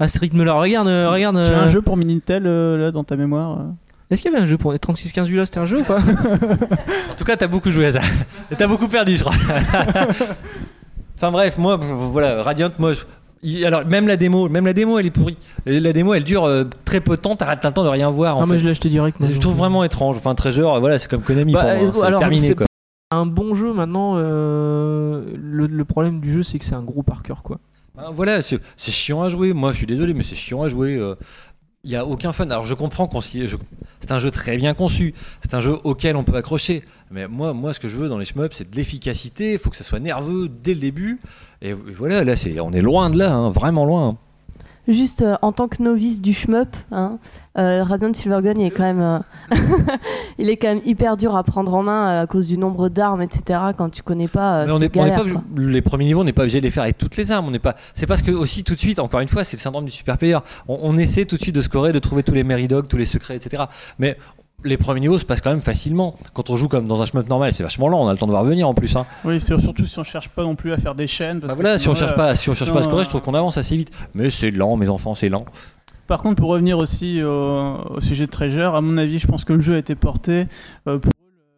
À 0.00 0.08
ce 0.08 0.18
rythme-là, 0.18 0.54
regarde, 0.54 0.88
regarde. 0.88 1.36
Tu 1.36 1.42
as 1.42 1.44
euh, 1.58 1.64
un 1.64 1.68
jeu 1.68 1.80
pour 1.82 1.96
Minitel 1.96 2.44
euh, 2.46 2.76
là 2.76 2.90
dans 2.90 3.04
ta 3.04 3.14
mémoire 3.14 3.60
euh 3.60 3.64
Est-ce 4.12 4.22
qu'il 4.22 4.30
y 4.30 4.34
avait 4.34 4.42
un 4.42 4.46
jeu 4.46 4.58
pour 4.58 4.72
les 4.72 4.78
3615 4.78 5.30
là 5.32 5.46
C'était 5.46 5.58
un 5.60 5.64
jeu 5.64 5.80
ou 5.80 5.84
pas 5.84 5.98
En 7.10 7.14
tout 7.16 7.24
cas, 7.24 7.36
t'as 7.36 7.46
beaucoup 7.48 7.70
joué 7.70 7.86
à 7.86 7.92
ça. 7.92 8.00
Et 8.50 8.56
t'as 8.56 8.66
beaucoup 8.66 8.86
perdu, 8.88 9.16
je 9.16 9.24
crois. 9.24 9.34
enfin 11.16 11.30
bref, 11.30 11.58
moi, 11.58 11.76
voilà, 11.80 12.42
Radiant, 12.42 12.70
moi, 12.78 12.92
je- 12.92 13.64
alors 13.64 13.84
même 13.86 14.06
la 14.06 14.16
démo, 14.16 14.48
même 14.48 14.66
la 14.66 14.72
démo, 14.72 14.98
elle 14.98 15.06
est 15.06 15.10
pourrie. 15.10 15.36
Et 15.66 15.80
la 15.80 15.92
démo, 15.92 16.14
elle 16.14 16.24
dure 16.24 16.44
euh, 16.44 16.64
très 16.84 17.00
peu 17.00 17.16
de 17.16 17.20
temps. 17.20 17.34
T'as 17.36 17.54
le 17.54 17.72
temps 17.72 17.84
de 17.84 17.88
rien 17.88 18.08
voir. 18.10 18.36
En 18.36 18.40
Non, 18.42 18.46
fait. 18.46 18.52
mais 18.52 18.58
je 18.58 18.64
l'ai 18.64 18.70
acheté 18.70 18.88
direct. 18.88 19.16
je 19.20 19.38
trouve 19.40 19.56
vraiment 19.56 19.82
étrange. 19.82 20.16
Enfin, 20.16 20.34
Treasure, 20.34 20.78
voilà, 20.78 20.98
c'est 20.98 21.10
comme 21.10 21.22
Konami. 21.22 21.52
Bah, 21.52 21.60
pour 21.60 21.68
moi, 21.70 21.88
euh, 21.88 21.90
c'est 21.94 22.02
alors, 22.04 22.20
terminé 22.20 22.46
c'est 22.46 22.54
quoi. 22.54 22.66
Un 23.10 23.26
bon 23.26 23.54
jeu 23.54 23.72
maintenant. 23.72 24.14
euh, 24.16 25.24
le, 25.36 25.66
le 25.66 25.84
problème 25.84 26.20
du 26.20 26.32
jeu, 26.32 26.42
c'est 26.42 26.58
que 26.58 26.64
c'est 26.64 26.74
un 26.74 26.82
gros 26.82 27.02
par 27.02 27.22
cœur 27.22 27.42
quoi. 27.42 27.58
Ben, 27.96 28.04
voilà, 28.12 28.40
c'est 28.40 28.58
c'est 28.76 28.90
chiant 28.92 29.22
à 29.22 29.28
jouer. 29.28 29.52
Moi, 29.52 29.72
je 29.72 29.76
suis 29.78 29.86
désolé, 29.86 30.14
mais 30.14 30.22
c'est 30.22 30.36
chiant 30.36 30.62
à 30.62 30.68
jouer. 30.68 30.96
euh, 30.96 31.14
Il 31.84 31.90
y 31.90 31.96
a 31.96 32.06
aucun 32.06 32.32
fun. 32.32 32.44
Alors, 32.48 32.64
je 32.64 32.74
comprends 32.74 33.08
qu'on 33.08 33.20
je- 33.20 33.56
c'est 33.98 34.12
un 34.12 34.20
jeu 34.20 34.30
très 34.30 34.56
bien 34.56 34.72
conçu. 34.72 35.14
C'est 35.40 35.52
un 35.54 35.58
jeu 35.58 35.80
auquel 35.82 36.14
on 36.14 36.22
peut 36.22 36.36
accrocher. 36.36 36.84
Mais 37.10 37.26
moi, 37.26 37.52
moi, 37.54 37.72
ce 37.72 37.80
que 37.80 37.88
je 37.88 37.96
veux 37.96 38.08
dans 38.08 38.18
les 38.18 38.24
shmups, 38.24 38.54
c'est 38.54 38.70
de 38.70 38.76
l'efficacité. 38.76 39.54
Il 39.54 39.58
faut 39.58 39.68
que 39.68 39.76
ça 39.76 39.82
soit 39.82 39.98
nerveux 39.98 40.48
dès 40.48 40.74
le 40.74 40.80
début. 40.80 41.20
Et 41.60 41.72
voilà, 41.72 42.22
là, 42.22 42.36
c'est, 42.36 42.60
on 42.60 42.70
est 42.72 42.80
loin 42.80 43.10
de 43.10 43.18
là, 43.18 43.32
hein, 43.32 43.50
vraiment 43.50 43.84
loin. 43.84 44.16
Juste 44.88 45.22
euh, 45.22 45.36
en 45.42 45.52
tant 45.52 45.68
que 45.68 45.80
novice 45.80 46.20
du 46.20 46.34
shmup, 46.34 46.74
hein, 46.90 47.18
euh, 47.56 47.84
Radiant 47.84 48.12
Silvergun 48.12 48.54
il 48.56 48.66
est 48.66 48.70
quand 48.70 48.82
même, 48.82 49.00
euh, 49.00 49.18
il 50.38 50.48
est 50.48 50.56
quand 50.56 50.68
même 50.68 50.80
hyper 50.84 51.16
dur 51.16 51.36
à 51.36 51.44
prendre 51.44 51.72
en 51.72 51.84
main 51.84 52.08
euh, 52.08 52.22
à 52.22 52.26
cause 52.26 52.48
du 52.48 52.58
nombre 52.58 52.88
d'armes, 52.88 53.22
etc. 53.22 53.60
Quand 53.78 53.90
tu 53.90 54.02
connais 54.02 54.26
pas, 54.26 54.66
Mais 54.66 54.72
on 54.72 54.78
est, 54.80 54.96
on 54.96 55.04
est 55.04 55.10
galère, 55.10 55.24
pas, 55.24 55.30
quoi. 55.30 55.42
les 55.56 55.82
premiers 55.82 56.06
niveaux, 56.06 56.22
on 56.22 56.24
n'est 56.24 56.32
pas 56.32 56.42
obligé 56.42 56.58
de 56.58 56.64
les 56.64 56.70
faire 56.70 56.82
avec 56.82 56.98
toutes 56.98 57.16
les 57.16 57.30
armes. 57.30 57.46
On 57.46 57.50
n'est 57.52 57.60
pas. 57.60 57.76
C'est 57.94 58.06
parce 58.06 58.22
que 58.22 58.32
aussi 58.32 58.64
tout 58.64 58.74
de 58.74 58.80
suite, 58.80 58.98
encore 58.98 59.20
une 59.20 59.28
fois, 59.28 59.44
c'est 59.44 59.56
le 59.56 59.62
syndrome 59.62 59.84
du 59.84 59.92
super 59.92 60.18
player. 60.18 60.38
On, 60.66 60.78
on 60.82 60.98
essaie 60.98 61.26
tout 61.26 61.36
de 61.36 61.42
suite 61.42 61.54
de 61.54 61.62
scorer, 61.62 61.92
de 61.92 62.00
trouver 62.00 62.24
tous 62.24 62.34
les 62.34 62.42
méridogs, 62.42 62.88
tous 62.88 62.96
les 62.96 63.04
secrets, 63.04 63.36
etc. 63.36 63.64
Mais 64.00 64.16
les 64.64 64.76
premiers 64.76 65.00
niveaux 65.00 65.18
se 65.18 65.24
passent 65.24 65.40
quand 65.40 65.50
même 65.50 65.60
facilement. 65.60 66.14
Quand 66.34 66.50
on 66.50 66.56
joue 66.56 66.68
comme 66.68 66.86
dans 66.86 67.02
un 67.02 67.04
shmup 67.04 67.28
normal, 67.28 67.52
c'est 67.52 67.62
vachement 67.62 67.88
lent. 67.88 68.02
On 68.04 68.08
a 68.08 68.12
le 68.12 68.18
temps 68.18 68.26
de 68.26 68.32
voir 68.32 68.44
venir 68.44 68.68
en 68.68 68.74
plus. 68.74 68.94
Hein. 68.96 69.06
Oui, 69.24 69.40
surtout 69.40 69.84
si 69.86 69.98
on 69.98 70.04
cherche 70.04 70.28
pas 70.28 70.42
non 70.42 70.54
plus 70.54 70.72
à 70.72 70.76
faire 70.78 70.94
des 70.94 71.06
chaînes. 71.06 71.40
parce 71.40 71.52
Bah 71.52 71.56
que 71.56 71.62
voilà, 71.62 71.78
si 71.78 71.88
on 71.88 71.94
cherche 71.94 72.12
là- 72.12 72.16
pas, 72.16 72.34
si 72.34 72.50
on 72.50 72.54
cherche 72.54 72.72
pas 72.72 72.80
à 72.80 72.82
scorer, 72.82 73.00
euh, 73.00 73.04
je 73.04 73.08
trouve 73.08 73.22
qu'on 73.22 73.34
avance 73.34 73.56
assez 73.58 73.76
vite. 73.76 73.90
Mais 74.14 74.30
c'est 74.30 74.50
lent, 74.50 74.76
mes 74.76 74.88
enfants, 74.88 75.14
c'est 75.14 75.28
lent. 75.28 75.44
Par 76.08 76.20
contre, 76.20 76.36
pour 76.36 76.50
revenir 76.50 76.78
aussi 76.78 77.22
au, 77.22 77.76
au 77.90 78.00
sujet 78.00 78.26
de 78.26 78.30
Treasure, 78.30 78.74
à 78.74 78.80
mon 78.80 78.98
avis, 78.98 79.18
je 79.18 79.26
pense 79.26 79.44
que 79.44 79.52
le 79.52 79.60
jeu 79.62 79.74
a 79.74 79.78
été 79.78 79.94
porté 79.94 80.46
euh, 80.88 80.98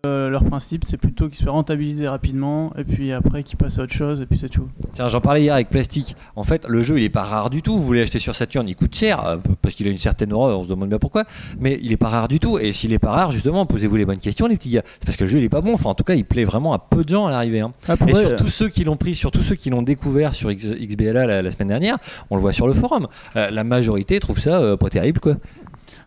euh, 0.04 0.28
leur 0.30 0.44
principe, 0.44 0.84
c'est 0.86 0.96
plutôt 0.96 1.28
qu'ils 1.28 1.42
soient 1.44 1.52
rentabilisés 1.52 2.08
rapidement, 2.08 2.72
et 2.76 2.84
puis 2.84 3.12
après 3.12 3.42
qu'ils 3.42 3.56
passent 3.56 3.78
à 3.78 3.82
autre 3.82 3.92
chose, 3.92 4.20
et 4.20 4.26
puis 4.26 4.38
c'est 4.38 4.48
tout. 4.48 4.68
Tiens, 4.92 5.08
j'en 5.08 5.20
parlais 5.20 5.42
hier 5.42 5.54
avec 5.54 5.70
Plastique. 5.70 6.16
En 6.36 6.44
fait, 6.44 6.66
le 6.68 6.82
jeu, 6.82 6.98
il 6.98 7.04
est 7.04 7.08
pas 7.08 7.22
rare 7.22 7.50
du 7.50 7.62
tout. 7.62 7.76
Vous 7.76 7.82
voulez 7.82 8.02
acheter 8.02 8.18
sur 8.18 8.34
Saturn, 8.34 8.68
il 8.68 8.76
coûte 8.76 8.94
cher 8.94 9.24
euh, 9.26 9.36
parce 9.62 9.74
qu'il 9.74 9.86
a 9.88 9.90
une 9.90 9.98
certaine 9.98 10.32
aura. 10.32 10.56
On 10.56 10.64
se 10.64 10.68
demande 10.68 10.88
bien 10.88 10.98
pourquoi. 10.98 11.24
Mais 11.58 11.78
il 11.82 11.92
est 11.92 11.96
pas 11.96 12.08
rare 12.08 12.28
du 12.28 12.38
tout. 12.40 12.58
Et 12.58 12.72
s'il 12.72 12.92
est 12.92 12.98
pas 12.98 13.10
rare, 13.12 13.32
justement, 13.32 13.66
posez-vous 13.66 13.96
les 13.96 14.04
bonnes 14.04 14.18
questions, 14.18 14.46
les 14.46 14.56
petits 14.56 14.70
gars. 14.70 14.82
C'est 14.84 15.04
parce 15.06 15.16
que 15.16 15.24
le 15.24 15.30
jeu, 15.30 15.38
il 15.38 15.44
est 15.44 15.48
pas 15.48 15.60
bon. 15.60 15.74
Enfin, 15.74 15.90
en 15.90 15.94
tout 15.94 16.04
cas, 16.04 16.14
il 16.14 16.24
plaît 16.24 16.44
vraiment 16.44 16.72
à 16.72 16.78
peu 16.78 17.04
de 17.04 17.08
gens 17.08 17.26
à 17.26 17.30
l'arrivée. 17.30 17.60
hein. 17.60 17.72
Après, 17.88 18.10
Et 18.10 18.14
sur 18.14 18.36
tous 18.36 18.48
ceux 18.50 18.68
qui 18.68 18.84
l'ont 18.84 18.96
pris, 18.96 19.14
sur 19.14 19.30
tous 19.30 19.42
ceux 19.42 19.54
qui 19.56 19.70
l'ont 19.70 19.82
découvert 19.82 20.34
sur 20.34 20.50
X- 20.50 20.66
XBLA 20.66 21.26
la, 21.26 21.42
la 21.42 21.50
semaine 21.50 21.68
dernière, 21.68 21.96
on 22.30 22.36
le 22.36 22.40
voit 22.42 22.52
sur 22.52 22.66
le 22.66 22.72
forum. 22.74 23.06
Euh, 23.36 23.50
la 23.50 23.64
majorité 23.64 24.20
trouve 24.20 24.38
ça 24.38 24.60
euh, 24.60 24.76
pas 24.76 24.90
terrible, 24.90 25.20
quoi. 25.20 25.36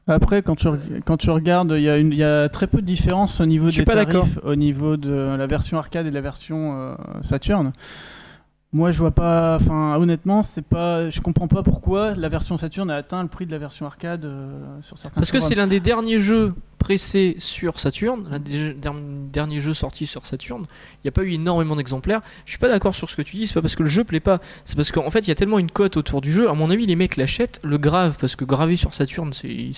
Après, 0.07 0.41
quand 0.41 0.55
tu, 0.55 0.67
quand 1.05 1.17
tu 1.17 1.29
regardes, 1.29 1.73
il 1.75 1.81
y, 1.83 1.89
a 1.89 1.97
une- 1.97 2.13
il 2.13 2.17
y 2.17 2.23
a 2.23 2.47
très 2.49 2.67
peu 2.67 2.81
de 2.81 2.85
différence 2.85 3.41
au 3.41 3.45
niveau 3.45 3.67
des 3.81 3.85
pas 3.85 3.95
tarifs, 4.21 4.39
au 4.43 4.55
niveau 4.55 4.95
de 4.97 5.35
la 5.37 5.47
version 5.47 5.77
arcade 5.77 6.05
et 6.05 6.09
de 6.09 6.15
la 6.15 6.21
version 6.21 6.75
euh, 6.77 6.95
Saturn. 7.21 7.73
Moi, 8.73 8.91
je 8.91 8.97
vois 8.99 9.11
pas. 9.11 9.55
Enfin, 9.55 9.95
honnêtement, 9.95 10.43
c'est 10.43 10.61
pas. 10.61 11.09
Je 11.09 11.21
comprends 11.21 11.47
pas 11.47 11.63
pourquoi 11.63 12.15
la 12.15 12.27
version 12.27 12.57
Saturn 12.57 12.89
a 12.91 12.95
atteint 12.97 13.23
le 13.23 13.29
prix 13.29 13.45
de 13.45 13.51
la 13.51 13.57
version 13.57 13.85
arcade 13.85 14.25
euh, 14.25 14.59
sur 14.81 14.97
certains. 14.97 15.15
Parce 15.21 15.31
que 15.31 15.39
c'est 15.39 15.55
l'un 15.55 15.67
des 15.67 15.79
derniers 15.79 16.19
jeux 16.19 16.53
pressés 16.77 17.35
sur 17.39 17.79
Saturn, 17.79 18.27
l'un 18.29 18.39
des 18.39 18.75
derniers 19.31 19.61
jeux 19.61 19.73
sortis 19.73 20.05
sur 20.05 20.25
Saturn. 20.25 20.63
Il 20.63 20.99
n'y 21.05 21.09
a 21.09 21.11
pas 21.13 21.23
eu 21.23 21.31
énormément 21.31 21.77
d'exemplaires. 21.77 22.19
Je 22.45 22.51
suis 22.51 22.59
pas 22.59 22.67
d'accord 22.67 22.93
sur 22.93 23.09
ce 23.09 23.15
que 23.15 23.21
tu 23.21 23.37
dis, 23.37 23.47
c'est 23.47 23.53
pas 23.53 23.61
parce 23.61 23.75
que 23.77 23.83
le 23.83 23.89
jeu 23.89 24.03
plaît 24.03 24.19
pas, 24.19 24.39
c'est 24.65 24.75
parce 24.75 24.91
qu'en 24.91 25.09
fait 25.11 25.19
il 25.19 25.29
y 25.29 25.31
a 25.31 25.35
tellement 25.35 25.59
une 25.59 25.71
cote 25.71 25.95
autour 25.95 26.19
du 26.19 26.31
jeu. 26.31 26.49
À 26.49 26.53
mon 26.53 26.69
avis, 26.69 26.85
les 26.85 26.95
mecs 26.97 27.15
l'achètent, 27.15 27.61
le 27.63 27.77
gravent, 27.77 28.17
parce 28.19 28.35
que 28.35 28.43
graver 28.45 28.75
sur 28.75 28.93
Saturn 28.93 29.31
c'est 29.33 29.71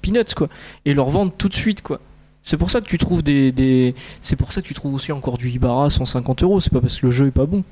peanuts 0.00 0.34
quoi, 0.36 0.48
et 0.84 0.94
le 0.94 1.02
revendent 1.02 1.36
tout 1.36 1.48
de 1.48 1.54
suite 1.54 1.82
quoi. 1.82 2.00
C'est 2.44 2.56
pour 2.56 2.70
ça 2.70 2.80
que 2.80 2.86
tu 2.86 2.98
trouves 2.98 3.22
des, 3.24 3.50
des- 3.52 3.94
c'est 4.22 4.36
pour 4.36 4.52
ça 4.52 4.62
que 4.62 4.66
tu 4.66 4.74
trouves 4.74 4.94
aussi 4.94 5.10
encore 5.12 5.38
du 5.38 5.50
Ibarra 5.50 5.86
à 5.86 5.90
150 5.90 6.44
euros. 6.44 6.60
C'est 6.60 6.72
pas 6.72 6.80
parce 6.80 6.98
que 7.00 7.06
le 7.06 7.12
jeu 7.12 7.26
est 7.26 7.30
pas 7.32 7.44
bon. 7.46 7.62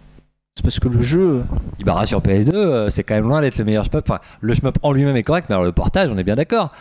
C'est 0.56 0.62
parce 0.62 0.80
que 0.80 0.88
le 0.88 1.00
jeu. 1.02 1.42
Ibarra 1.78 2.06
sur 2.06 2.20
PS2, 2.22 2.50
euh, 2.54 2.90
c'est 2.90 3.04
quand 3.04 3.14
même 3.14 3.28
loin 3.28 3.40
d'être 3.42 3.58
le 3.58 3.64
meilleur 3.64 3.84
shmup. 3.84 4.02
Enfin, 4.08 4.20
le 4.40 4.54
shmup 4.54 4.78
en 4.82 4.92
lui-même 4.92 5.14
est 5.16 5.22
correct, 5.22 5.46
mais 5.48 5.54
alors 5.54 5.64
le 5.66 5.72
portage, 5.72 6.10
on 6.10 6.16
est 6.18 6.24
bien 6.24 6.34
d'accord. 6.34 6.72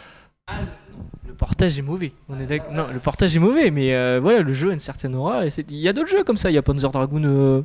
Le 1.27 1.34
portage 1.34 1.77
est 1.77 1.82
mauvais. 1.82 2.13
On 2.29 2.39
est 2.39 2.46
d'ac- 2.46 2.72
non, 2.72 2.86
le 2.94 3.00
portage 3.00 3.36
est 3.36 3.39
mauvais, 3.39 3.72
mais 3.72 3.94
euh, 3.94 4.20
voilà, 4.22 4.41
le 4.41 4.53
jeu 4.53 4.70
a 4.70 4.74
une 4.74 4.79
certaine 4.79 5.13
aura. 5.13 5.46
et 5.46 5.50
c'est- 5.50 5.70
Il 5.70 5.77
y 5.77 5.89
a 5.89 5.94
d'autres 5.94 6.08
jeux 6.10 6.24
comme 6.24 6.38
ça. 6.38 6.50
Il 6.50 6.53
y 6.53 6.58
a 6.58 6.62
Panzer 6.62 6.89
Dragoon, 6.89 7.24
euh, 7.25 7.62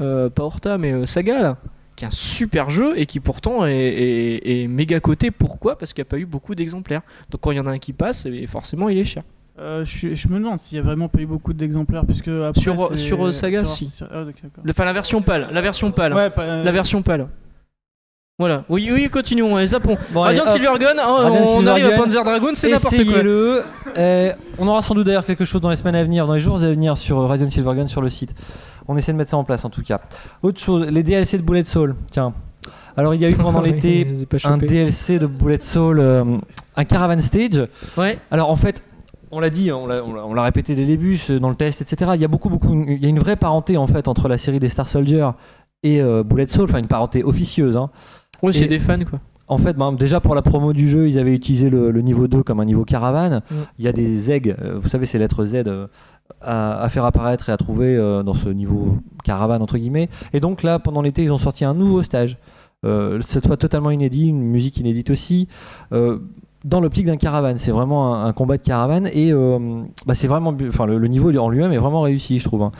euh, 0.00 0.28
pas 0.28 0.42
Horta, 0.42 0.78
mais 0.78 0.92
euh, 0.92 1.06
Saga, 1.06 1.40
là, 1.40 1.56
qui 1.94 2.04
est 2.04 2.08
un 2.08 2.10
super 2.10 2.68
jeu 2.68 2.98
et 2.98 3.06
qui 3.06 3.20
pourtant 3.20 3.64
est, 3.66 3.72
est- 3.76 4.62
est 4.64 4.66
méga 4.66 4.98
coté. 4.98 5.30
Pourquoi? 5.30 5.78
Parce 5.78 5.92
qu'il 5.92 6.02
n'y 6.02 6.08
a 6.08 6.10
pas 6.10 6.18
eu 6.18 6.26
beaucoup 6.26 6.56
d'exemplaires. 6.56 7.02
Donc 7.30 7.40
quand 7.42 7.52
il 7.52 7.56
y 7.56 7.60
en 7.60 7.66
a 7.68 7.70
un 7.70 7.78
qui 7.78 7.92
passe, 7.92 8.26
eh, 8.26 8.46
forcément, 8.48 8.88
il 8.88 8.98
est 8.98 9.04
cher. 9.04 9.22
Euh, 9.58 9.84
je, 9.86 10.28
me 10.28 10.34
demande 10.38 10.58
s'il 10.58 10.76
y 10.76 10.80
a 10.80 10.82
vraiment 10.84 11.08
pas 11.08 11.18
eu 11.20 11.26
beaucoup 11.26 11.54
d'exemplaires, 11.54 12.04
puisque 12.04 12.28
après, 12.28 12.60
Sur- 12.60 12.98
sur, 12.98 13.26
euh, 13.26 13.32
Saga, 13.32 13.64
sur- 13.64 13.74
si. 13.74 14.00
ah. 14.10 14.22
Le- 14.64 14.70
Enfin, 14.70 14.84
la 14.84 14.92
version 14.92 15.22
pâle. 15.22 15.48
La 15.50 15.62
version 15.62 15.90
pâle. 15.92 16.12
Ouais, 16.12 16.28
pas- 16.30 16.42
euh, 16.42 16.64
La 16.64 16.72
version 16.72 17.00
pâle. 17.00 17.26
Voilà. 18.38 18.64
Oui, 18.68 18.90
oui, 18.92 19.08
continuons. 19.08 19.58
Et 19.58 19.66
zappons. 19.66 19.96
Bon, 20.10 20.22
hop. 20.26 20.36
Silvergun, 20.46 20.98
hein, 20.98 21.06
Radiant 21.06 21.42
on 21.56 21.66
arrive 21.66 21.86
à 21.86 21.92
Panzer 21.92 22.22
Dragoon, 22.22 22.50
c'est 22.54 22.70
n'importe 22.70 23.02
quoi. 23.02 23.22
Euh, 23.96 24.32
on 24.58 24.68
aura 24.68 24.82
sans 24.82 24.94
doute 24.94 25.06
d'ailleurs 25.06 25.24
quelque 25.24 25.46
chose 25.46 25.62
dans 25.62 25.70
les 25.70 25.76
semaines 25.76 25.94
à 25.94 26.04
venir, 26.04 26.26
dans 26.26 26.34
les 26.34 26.40
jours 26.40 26.56
à 26.62 26.68
venir 26.68 26.98
sur 26.98 27.26
Radiant 27.26 27.48
Silvergun 27.48 27.88
sur 27.88 28.02
le 28.02 28.10
site. 28.10 28.34
On 28.88 28.96
essaie 28.98 29.12
de 29.12 29.16
mettre 29.16 29.30
ça 29.30 29.38
en 29.38 29.44
place 29.44 29.64
en 29.64 29.70
tout 29.70 29.82
cas. 29.82 30.00
Autre 30.42 30.60
chose, 30.60 30.86
les 30.86 31.02
DLC 31.02 31.38
de 31.38 31.42
Bullet 31.42 31.64
Soul. 31.64 31.96
Tiens. 32.10 32.34
Alors 32.98 33.14
il 33.14 33.22
y 33.22 33.24
a 33.24 33.30
eu 33.30 33.34
pendant 33.36 33.60
l'été 33.62 34.06
un. 34.44 34.58
DLC 34.58 35.18
de 35.18 35.26
Bullet 35.26 35.60
Soul, 35.62 35.98
euh, 35.98 36.24
un 36.76 36.84
Caravan 36.84 37.18
Stage. 37.20 37.66
Ouais. 37.96 38.18
Alors 38.30 38.50
en 38.50 38.56
fait, 38.56 38.82
on 39.30 39.40
l'a 39.40 39.50
dit, 39.50 39.70
on 39.72 39.86
l'a- 39.86 40.04
on 40.04 40.34
l'a 40.34 40.42
répété 40.42 40.74
dès 40.74 40.82
le 40.82 40.86
début 40.88 41.18
dans 41.40 41.48
le 41.48 41.54
test, 41.56 41.80
etc. 41.82 42.12
Il 42.14 42.20
y 42.20 42.24
a 42.24 42.28
beaucoup, 42.28 42.48
beaucoup, 42.48 42.72
il 42.88 43.02
y 43.02 43.06
a 43.06 43.08
une 43.08 43.18
vraie 43.18 43.36
parenté 43.36 43.76
en 43.76 43.86
fait 43.86 44.08
entre 44.08 44.28
la 44.28 44.38
série 44.38 44.60
des 44.60 44.68
Star 44.68 44.86
Soldier 44.88 45.28
et 45.82 46.00
euh, 46.00 46.22
Bullet 46.22 46.46
Soul, 46.46 46.64
enfin 46.64 46.78
une 46.78 46.86
parenté 46.88 47.22
officieuse. 47.24 47.76
hein. 47.76 47.90
Ouais, 48.42 48.52
c'est 48.52 48.66
des 48.66 48.78
fans 48.78 48.98
quoi. 49.08 49.18
En 49.48 49.58
fait, 49.58 49.74
ben, 49.74 49.92
déjà 49.92 50.18
pour 50.20 50.34
la 50.34 50.42
promo 50.42 50.72
du 50.72 50.88
jeu, 50.88 51.08
ils 51.08 51.18
avaient 51.20 51.34
utilisé 51.34 51.70
le, 51.70 51.92
le 51.92 52.00
niveau 52.02 52.26
2 52.26 52.42
comme 52.42 52.58
un 52.58 52.64
niveau 52.64 52.84
caravane. 52.84 53.42
Mm. 53.50 53.54
Il 53.78 53.84
y 53.84 53.88
a 53.88 53.92
des 53.92 54.32
eggs, 54.32 54.54
euh, 54.60 54.78
vous 54.82 54.88
savez, 54.88 55.06
ces 55.06 55.18
lettres 55.18 55.44
Z 55.44 55.54
euh, 55.66 55.86
à, 56.40 56.82
à 56.82 56.88
faire 56.88 57.04
apparaître 57.04 57.48
et 57.48 57.52
à 57.52 57.56
trouver 57.56 57.94
euh, 57.96 58.24
dans 58.24 58.34
ce 58.34 58.48
niveau 58.48 58.96
caravane, 59.22 59.62
entre 59.62 59.78
guillemets. 59.78 60.08
Et 60.32 60.40
donc 60.40 60.64
là, 60.64 60.80
pendant 60.80 61.00
l'été, 61.00 61.22
ils 61.22 61.32
ont 61.32 61.38
sorti 61.38 61.64
un 61.64 61.74
nouveau 61.74 62.02
stage. 62.02 62.38
Euh, 62.84 63.20
cette 63.24 63.46
fois 63.46 63.56
totalement 63.56 63.90
inédit, 63.92 64.26
une 64.28 64.42
musique 64.42 64.78
inédite 64.78 65.10
aussi. 65.10 65.46
euh, 65.92 66.18
dans 66.66 66.80
l'optique 66.80 67.06
d'un 67.06 67.16
caravane, 67.16 67.58
c'est 67.58 67.70
vraiment 67.70 68.24
un, 68.24 68.32
combat 68.32 68.56
de 68.56 68.62
caravane 68.62 69.08
et 69.12 69.32
euh, 69.32 69.82
bah, 70.04 70.14
c'est 70.14 70.26
vraiment, 70.26 70.52
enfin 70.68 70.84
le, 70.84 71.06
niveau 71.06 71.34
en 71.38 71.48
lui-même 71.48 71.72
est 71.72 71.78
vraiment 71.78 72.00
réussi, 72.00 72.40
je 72.40 72.44
trouve. 72.44 72.62
hein. 72.62 72.72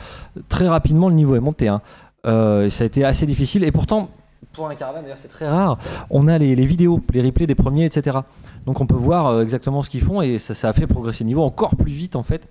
Très 0.49 0.67
rapidement, 0.67 1.07
le 1.07 1.15
niveau 1.15 1.35
est 1.35 1.39
monté. 1.39 1.69
hein. 1.69 1.81
Euh, 2.25 2.69
ça 2.69 2.83
a 2.83 2.87
été 2.87 3.05
assez 3.05 3.25
difficile 3.25 3.63
et 3.63 3.71
pourtant, 3.71 4.09
pour 4.51 4.67
un 4.67 4.75
caravane, 4.75 5.03
d'ailleurs, 5.03 5.17
c'est 5.17 5.29
très 5.29 5.47
rare 5.47 5.77
on 6.09 6.27
a 6.27 6.37
les, 6.37 6.53
vidéos, 6.55 6.99
les 7.13 7.21
replays 7.21 7.47
des 7.47 7.55
premiers, 7.55 7.85
etc. 7.85 8.17
Donc 8.65 8.81
on 8.81 8.85
peut 8.85 8.95
voir 8.95 9.27
euh, 9.27 9.41
exactement 9.41 9.81
ce 9.83 9.89
qu'ils 9.89 10.03
font 10.03 10.21
et 10.21 10.37
ça 10.37 10.67
a 10.67 10.73
fait 10.73 10.85
progresser 10.85 11.23
le 11.23 11.29
niveau 11.29 11.43
encore 11.43 11.77
plus 11.77 11.93
vite 11.93 12.17
en 12.17 12.23
fait 12.23 12.49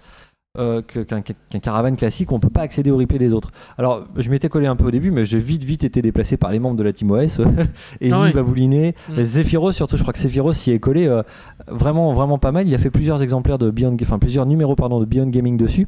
euh, 0.59 0.83
qu'un 0.83 1.21
caravane 1.61 1.97
classique. 1.97 2.33
On 2.33 2.41
peut 2.41 2.49
pas 2.51 2.63
accéder 2.63 2.91
aux 2.91 2.97
replays 2.99 3.19
des 3.19 3.33
autres. 3.33 3.51
Alors 3.79 4.05
je 4.17 4.31
m'étais 4.31 4.49
collé 4.49 4.67
un 4.67 4.77
peu 4.77 4.87
au 4.87 4.91
début, 4.91 5.11
mais 5.11 5.25
j'ai 5.25 5.39
vite 5.39 5.65
vite 5.65 5.85
été 5.85 6.03
déplacé 6.03 6.37
par 6.37 6.51
les 6.53 6.59
membres 6.59 6.77
de 6.77 6.83
la 6.83 6.93
Team 6.93 7.11
OS, 7.11 7.41
Easy, 8.01 8.13
Ah 8.13 8.23
ouais. 8.23 8.33
Babouliné, 8.33 8.95
Mm. 9.09 9.23
Zephyros 9.23 9.73
surtout. 9.73 9.97
Je 9.97 10.03
crois 10.03 10.13
que 10.13 10.19
Zephyros 10.19 10.53
s'y 10.53 10.73
est 10.73 10.79
collé 10.79 11.07
euh, 11.07 11.23
vraiment 11.69 12.13
vraiment 12.13 12.39
pas 12.39 12.53
mal. 12.53 12.67
Il 12.69 12.75
a 12.75 12.79
fait 12.79 12.91
plusieurs 12.91 13.23
exemplaires 13.23 13.59
de 13.59 13.71
Beyond, 13.71 13.97
enfin 14.03 14.19
plusieurs 14.19 14.47
numéros 14.47 14.75
pardon 14.77 15.01
de 15.01 15.05
Beyond 15.05 15.29
Gaming 15.29 15.57
dessus. 15.57 15.87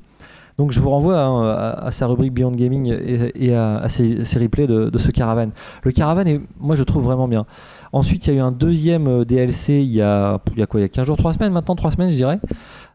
Donc 0.58 0.72
je 0.72 0.80
vous 0.80 0.90
renvoie 0.90 1.16
à, 1.20 1.86
à 1.86 1.90
sa 1.92 2.06
rubrique 2.08 2.32
Beyond 2.34 2.50
Gaming 2.50 2.92
et, 2.92 3.46
et 3.46 3.54
à, 3.54 3.76
à 3.78 3.88
ses, 3.88 4.24
ses 4.24 4.40
replays 4.40 4.66
de, 4.66 4.90
de 4.90 4.98
ce 4.98 5.12
caravane. 5.12 5.52
Le 5.84 5.92
caravane 5.92 6.26
est, 6.26 6.40
moi 6.58 6.74
je 6.74 6.82
trouve 6.82 7.04
vraiment 7.04 7.28
bien. 7.28 7.46
Ensuite 7.92 8.26
il 8.26 8.30
y 8.34 8.36
a 8.36 8.38
eu 8.38 8.42
un 8.42 8.50
deuxième 8.50 9.06
euh, 9.06 9.24
DLC 9.24 9.74
il 9.74 9.92
y 9.92 10.02
a, 10.02 10.40
il 10.52 10.58
y 10.58 10.62
a 10.62 10.66
quoi 10.66 10.80
Il 10.80 10.82
y 10.82 10.86
a 10.86 10.88
15 10.88 11.06
jours, 11.06 11.16
3 11.16 11.34
semaines 11.34 11.52
maintenant, 11.52 11.76
3 11.76 11.92
semaines 11.92 12.10
je 12.10 12.16
dirais. 12.16 12.40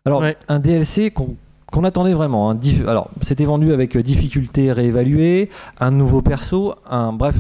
Alors 0.05 0.19
Ouais. 0.21 0.35
un 0.49 0.59
DLC 0.59 1.11
qu'on 1.11 1.35
qu'on 1.73 1.83
attendait 1.83 2.13
vraiment. 2.13 2.51
hein. 2.51 2.59
Alors, 2.87 3.09
c'était 3.21 3.45
vendu 3.45 3.73
avec 3.73 3.97
euh, 3.97 4.03
difficulté 4.03 4.71
réévaluée, 4.71 5.49
un 5.79 5.91
nouveau 5.91 6.21
perso, 6.21 6.75
un 6.89 7.11
bref, 7.13 7.35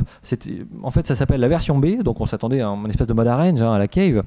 en 0.81 0.91
fait 0.91 1.07
ça 1.07 1.15
s'appelle 1.15 1.39
la 1.39 1.47
version 1.47 1.77
B, 1.77 2.01
donc 2.03 2.19
on 2.19 2.25
s'attendait 2.25 2.61
à 2.61 2.67
un- 2.67 2.75
une 2.83 2.89
espèce 2.89 3.07
de 3.07 3.13
mode 3.13 3.27
arrange 3.27 3.61
hein, 3.61 3.71
à 3.73 3.77
la 3.79 3.87
cave. 3.87 4.23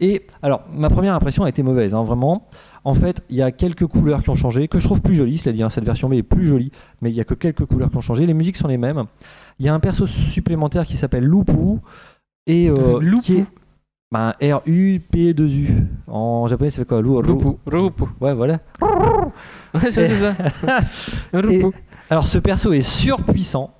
Et 0.00 0.26
alors, 0.42 0.62
ma 0.74 0.90
première 0.90 1.14
impression 1.14 1.44
a 1.44 1.48
été 1.48 1.62
mauvaise, 1.62 1.94
hein, 1.94 2.02
vraiment. 2.02 2.48
En 2.86 2.92
fait, 2.94 3.22
il 3.30 3.36
y 3.36 3.42
a 3.42 3.50
quelques 3.50 3.86
couleurs 3.86 4.22
qui 4.22 4.28
ont 4.30 4.34
changé, 4.34 4.68
que 4.68 4.78
je 4.78 4.84
trouve 4.84 5.00
plus 5.00 5.14
jolies, 5.14 5.38
cela 5.38 5.54
dit, 5.54 5.62
cette 5.70 5.84
version 5.86 6.08
B 6.10 6.14
est 6.14 6.22
plus 6.22 6.44
jolie, 6.46 6.70
mais 7.00 7.10
il 7.10 7.14
y 7.16 7.20
a 7.20 7.24
que 7.24 7.32
quelques 7.34 7.64
couleurs 7.64 7.90
qui 7.90 7.96
ont 7.96 8.00
changé. 8.02 8.26
Les 8.26 8.34
musiques 8.34 8.56
sont 8.58 8.68
les 8.68 8.76
mêmes. 8.76 9.04
Il 9.58 9.64
y 9.64 9.68
a 9.70 9.74
un 9.74 9.80
perso 9.80 10.06
supplémentaire 10.06 10.84
qui 10.84 10.96
s'appelle 10.98 11.24
Lupu 11.24 11.78
et 12.46 12.68
euh, 12.68 12.98
qui 13.22 13.38
est 13.38 13.46
bah, 14.12 14.36
R-U-P-2-U. 14.42 15.68
En 16.08 16.46
japonais, 16.46 16.70
fait 16.70 16.84
quoi? 16.84 16.98
Rupu. 16.98 17.46
Rupu. 17.66 18.04
Ouais, 18.20 18.34
voilà. 18.34 18.58
Ouais, 19.74 19.90
c'est 19.90 20.06
c'est 20.06 20.14
ça. 20.16 20.34
Rupu. 21.32 21.66
Alors 22.10 22.26
ce 22.26 22.38
perso 22.38 22.72
est 22.72 22.82
surpuissant, 22.82 23.70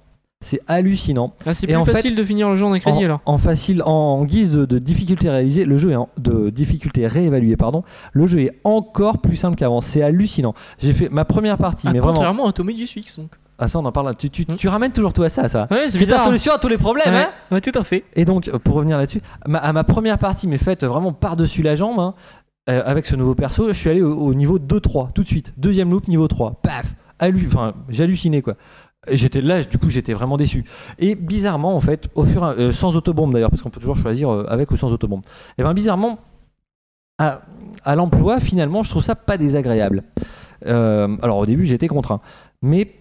c'est 0.41 0.61
hallucinant. 0.67 1.35
Ah, 1.47 1.55
c'est 1.55 1.69
Et 1.69 1.75
plus 1.75 1.85
fait, 1.85 1.93
facile 1.93 2.17
de 2.17 2.25
finir 2.25 2.49
le 2.49 2.57
jeu 2.57 2.65
en 2.67 2.73
un 2.73 2.79
crédit 2.79 2.99
en, 2.99 3.05
alors. 3.05 3.21
en 3.27 3.39
facile, 3.39 3.83
en 3.85 4.25
guise 4.25 4.51
de, 4.51 4.65
de 4.65 4.79
difficulté 4.79 5.29
réalisée, 5.31 5.65
le 5.65 5.77
jeu 5.77 5.93
est 5.93 5.97
en, 5.97 6.09
de 6.19 6.51
difficulté 6.51 7.07
réévaluée, 7.07 7.57
pardon. 7.57 7.85
Le 8.13 8.27
jeu 8.27 8.41
est 8.41 8.61
encore 8.65 9.19
plus 9.19 9.37
simple 9.37 9.57
qu'avant. 9.57 9.81
C'est 9.81 10.03
hallucinant. 10.03 10.55
J'ai 10.79 10.93
fait 10.93 11.09
ma 11.11 11.25
première 11.25 11.59
partie, 11.59 11.87
Ah, 11.89 11.93
mais 11.93 11.99
vraiment. 11.99 12.15
contrairement 12.15 12.47
à 12.49 12.53
Tommy 12.53 12.75
du 12.75 12.85
donc. 13.17 13.31
Ah 13.57 13.69
ça, 13.69 13.79
on 13.79 13.85
en 13.85 13.93
parle. 13.93 14.17
Tu, 14.17 14.31
tu, 14.31 14.43
Hmm. 14.49 14.57
tu 14.57 14.67
ramènes 14.67 14.91
toujours 14.91 15.13
tout 15.13 15.23
à 15.23 15.29
ça, 15.29 15.47
ça. 15.49 15.69
Ouais, 15.71 15.83
c'est 15.85 15.91
C'est 15.91 15.99
ta 15.99 16.05
bizarre. 16.07 16.21
hein. 16.23 16.25
solution 16.25 16.53
à 16.55 16.59
tous 16.59 16.67
les 16.67 16.77
problèmes, 16.79 17.15
Ouais, 17.15 17.21
hein 17.21 17.29
ouais, 17.53 17.61
tout 17.61 17.79
à 17.79 17.85
fait. 17.85 18.03
Et 18.17 18.25
donc, 18.25 18.49
euh, 18.49 18.59
pour 18.59 18.75
revenir 18.75 18.99
là-dessus, 18.99 19.21
ma- 19.47 19.61
à 19.61 19.73
ma 19.73 19.85
première 19.85 20.19
partie, 20.19 20.49
mais 20.49 20.59
faite 20.59 20.83
vraiment 20.83 21.13
par-dessus 21.13 21.63
la 21.63 21.77
jambe, 21.77 22.01
hein, 22.01 22.15
euh, 22.71 22.83
avec 22.85 23.07
ce 23.07 23.17
nouveau 23.17 23.35
perso, 23.35 23.69
je 23.69 23.73
suis 23.75 23.91
allé 23.91 24.03
au, 24.03 24.15
au 24.17 24.35
niveau 24.35 24.59
2-3, 24.59 25.13
tout 25.13 25.23
de 25.23 25.29
suite. 25.29 25.53
Deuxième 25.57 25.91
loop, 25.91 26.09
niveau 26.09 26.29
3. 26.29 26.61
Paf 26.63 26.95
Enfin, 27.21 27.75
j'hallucinais, 27.89 28.43
quoi. 28.43 28.55
J'étais 29.11 29.41
là, 29.41 29.63
du 29.63 29.79
coup, 29.79 29.91
j'étais 29.91 30.13
vraiment 30.15 30.37
déçu. 30.37 30.65
Et 30.99 31.15
bizarrement, 31.15 31.77
en 31.77 31.81
fait, 31.81 32.09
au 32.15 32.25
fur 32.25 32.43
et 32.43 32.47
à- 32.47 32.51
euh, 32.53 32.73
sans 32.73 32.97
autobombe 32.97 33.33
d'ailleurs, 33.33 33.51
parce 33.51 33.63
qu'on 33.63 33.71
peut 33.71 33.81
toujours 33.81 33.97
choisir 33.97 34.31
euh, 34.31 34.47
avec 34.49 34.71
ou 34.71 34.77
sans 34.77 34.91
autobombe. 34.93 35.23
Et 35.59 35.63
bien, 35.63 35.75
bizarrement, 35.75 36.19
à, 37.19 37.43
à 37.85 37.95
l'emploi, 37.97 38.41
finalement, 38.41 38.83
je 38.83 38.91
trouve 38.91 39.03
ça 39.03 39.15
pas 39.15 39.37
désagréable. 39.37 40.05
Euh, 40.67 41.17
alors, 41.23 41.39
au 41.39 41.47
début, 41.47 41.67
j'étais 41.67 41.87
contraint. 41.89 42.21
Mais 42.63 42.93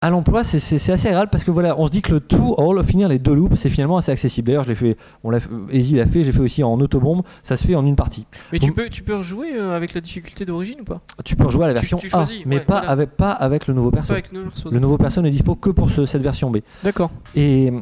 à 0.00 0.10
l'emploi, 0.10 0.44
c'est- 0.44 0.58
assez 0.92 1.08
agréable 1.08 1.28
parce 1.32 1.42
que 1.42 1.50
voilà, 1.50 1.76
on 1.78 1.86
se 1.86 1.90
dit 1.90 2.02
que 2.02 2.12
le 2.12 2.20
tout, 2.20 2.54
all, 2.56 2.82
finir 2.84 3.08
les 3.08 3.18
deux 3.18 3.34
loops, 3.34 3.56
c'est 3.56 3.68
finalement 3.68 3.96
assez 3.96 4.12
accessible. 4.12 4.46
D'ailleurs, 4.46 4.62
je 4.62 4.68
l'ai 4.68 4.74
fait, 4.76 4.96
on 5.24 5.30
l'a, 5.30 5.38
Easy 5.72 5.96
l'a 5.96 6.06
fait, 6.06 6.22
j'ai 6.22 6.30
fait 6.30 6.38
aussi 6.40 6.62
en 6.62 6.80
autobombe. 6.80 7.22
Ça 7.42 7.56
se 7.56 7.66
fait 7.66 7.74
en 7.74 7.84
une 7.84 7.96
partie. 7.96 8.24
Mais 8.52 8.60
tu 8.60 8.70
peux, 8.72 8.88
tu 8.88 9.02
peux 9.02 9.16
rejouer 9.16 9.56
euh, 9.56 9.74
avec 9.76 9.94
la 9.94 10.00
difficulté 10.00 10.44
d'origine 10.44 10.82
ou 10.82 10.84
pas? 10.84 11.00
Tu 11.24 11.34
peux 11.34 11.46
rejouer 11.46 11.64
à 11.64 11.68
la 11.68 11.74
Tu- 11.74 11.80
version 11.80 11.98
tu 11.98 12.06
A, 12.06 12.10
choisis, 12.10 12.42
mais 12.46 12.58
ouais, 12.58 12.64
pas 12.64 12.76
voilà. 12.78 12.90
avec 12.90 13.10
pas 13.16 13.32
avec 13.32 13.66
le 13.66 13.74
nouveau 13.74 13.90
perso. 13.90 14.08
Pas 14.12 14.18
avec. 14.20 14.30
Le 14.32 14.78
nouveau 14.78 14.98
perso 14.98 15.20
n'est 15.20 15.30
dispo 15.30 15.56
que 15.56 15.70
pour 15.70 15.90
ce- 15.90 16.06
cette 16.06 16.22
version 16.22 16.50
B. 16.50 16.58
D'accord. 16.84 17.10
Et 17.34 17.72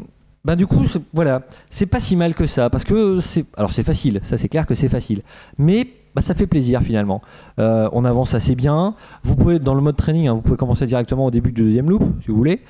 bah 0.42 0.56
du 0.56 0.66
coup, 0.66 0.84
voilà, 1.12 1.42
c'est 1.68 1.86
pas 1.86 2.00
si 2.00 2.16
mal 2.16 2.34
que 2.34 2.46
ça 2.46 2.70
parce 2.70 2.84
que 2.84 3.20
c'est 3.20 3.44
alors 3.58 3.72
c'est 3.74 3.82
facile, 3.82 4.20
ça 4.22 4.38
c'est 4.38 4.48
clair 4.48 4.64
que 4.66 4.74
c'est 4.74 4.88
facile. 4.88 5.20
Mais 5.58 5.86
bah, 6.16 6.22
ça 6.22 6.32
fait 6.32 6.46
plaisir 6.46 6.80
finalement. 6.80 7.20
Euh, 7.60 7.90
on 7.92 8.06
avance 8.06 8.32
assez 8.32 8.54
bien. 8.54 8.94
Vous 9.22 9.36
pouvez, 9.36 9.58
dans 9.58 9.74
le 9.74 9.82
mode 9.82 9.96
training, 9.96 10.28
hein, 10.28 10.32
vous 10.32 10.40
pouvez 10.40 10.56
commencer 10.56 10.86
directement 10.86 11.26
au 11.26 11.30
début 11.30 11.52
du 11.52 11.62
deuxième 11.64 11.90
loop, 11.90 12.02
si 12.22 12.28
vous 12.28 12.36
voulez. 12.36 12.62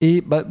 Et 0.00 0.22
bah, 0.22 0.42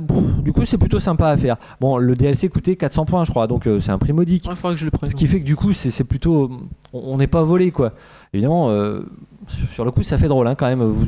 du 0.43 0.53
coup, 0.53 0.63
c'est 0.65 0.77
plutôt 0.77 0.99
sympa 0.99 1.29
à 1.29 1.37
faire. 1.37 1.57
Bon, 1.81 1.97
le 1.97 2.15
DLC 2.15 2.49
coûtait 2.49 2.75
400 2.75 3.05
points, 3.05 3.23
je 3.23 3.31
crois, 3.31 3.47
donc 3.47 3.65
euh, 3.65 3.79
c'est 3.79 3.89
un 3.89 3.97
prix 3.97 4.13
modique. 4.13 4.45
Il 4.45 4.55
faudra 4.55 4.73
que 4.73 4.79
je 4.79 4.85
le 4.85 4.91
prenne. 4.91 5.09
Ce 5.09 5.15
qui 5.15 5.25
fait 5.25 5.39
que 5.39 5.45
du 5.45 5.55
coup, 5.55 5.73
c'est 5.73 6.03
plutôt. 6.03 6.51
On 6.93 7.13
on 7.13 7.17
n'est 7.17 7.27
pas 7.27 7.41
volé, 7.41 7.71
quoi. 7.71 7.93
Évidemment, 8.33 8.69
euh, 8.69 9.01
sur 9.73 9.85
le 9.85 9.91
coup, 9.91 10.03
ça 10.03 10.17
fait 10.17 10.27
drôle, 10.27 10.47
hein, 10.47 10.55
quand 10.55 10.67
même. 10.67 10.83
Vous, 10.83 11.05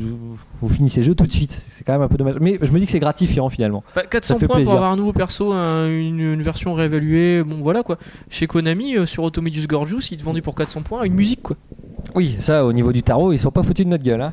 vous 0.62 0.68
finissez 0.68 1.00
le 1.00 1.06
jeu 1.06 1.14
tout 1.14 1.26
de 1.26 1.32
suite. 1.32 1.52
C'est 1.68 1.84
quand 1.84 1.92
même 1.92 2.02
un 2.02 2.08
peu 2.08 2.16
dommage. 2.16 2.36
Mais 2.40 2.58
je 2.60 2.70
me 2.70 2.78
dis 2.78 2.86
que 2.86 2.92
c'est 2.92 2.98
gratifiant, 2.98 3.48
finalement. 3.48 3.82
Bah, 3.94 4.02
400 4.08 4.38
fait 4.38 4.46
points 4.46 4.56
plaisir. 4.56 4.70
pour 4.72 4.76
avoir 4.78 4.92
un 4.92 4.96
nouveau 4.96 5.12
perso, 5.12 5.52
un- 5.52 5.86
une, 5.88 6.20
une 6.20 6.42
version 6.42 6.74
réévaluée. 6.74 7.42
Bon, 7.44 7.56
voilà 7.60 7.82
quoi. 7.82 7.96
Chez 8.28 8.46
Konami, 8.46 8.96
euh, 8.96 9.06
sur 9.06 9.22
Automedius 9.24 9.66
Gorgeous, 9.66 10.00
ils 10.12 10.16
te 10.18 10.22
vendaient 10.24 10.42
pour 10.42 10.54
400 10.54 10.82
points 10.82 11.02
une 11.04 11.14
musique 11.14 11.42
quoi. 11.42 11.56
Oui, 12.14 12.36
ça, 12.40 12.64
au 12.64 12.72
niveau 12.72 12.92
du 12.92 13.02
tarot, 13.02 13.32
ils 13.32 13.38
sont 13.38 13.50
pas 13.50 13.62
foutus 13.62 13.84
de 13.86 13.90
notre 13.90 14.04
gueule. 14.04 14.22
Hein. 14.22 14.32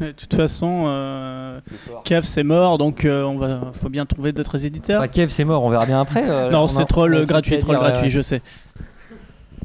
De 0.00 0.10
toute 0.12 0.34
façon, 0.34 0.84
euh, 0.88 1.60
Kev 2.04 2.22
c'est 2.22 2.42
mort, 2.42 2.76
donc 2.78 3.04
euh, 3.04 3.22
on 3.24 3.38
va, 3.38 3.70
faut 3.72 3.88
bien 3.88 4.04
trouver 4.04 4.32
d'autres 4.32 4.66
éditeurs. 4.66 5.00
Bah, 5.00 5.08
Kev, 5.08 5.30
c'est 5.30 5.44
mort, 5.44 5.64
on 5.64 5.70
verra 5.70 5.86
bien 5.86 6.00
après. 6.00 6.24
euh, 6.28 6.48
on 6.48 6.52
non, 6.52 6.64
a- 6.64 6.68
c'est 6.68 6.84
troll 6.86 7.24
gratuit, 7.24 7.58
troll 7.60 7.76
gratuit, 7.76 8.04
ouais. 8.04 8.10
je 8.10 8.20
sais. 8.20 8.42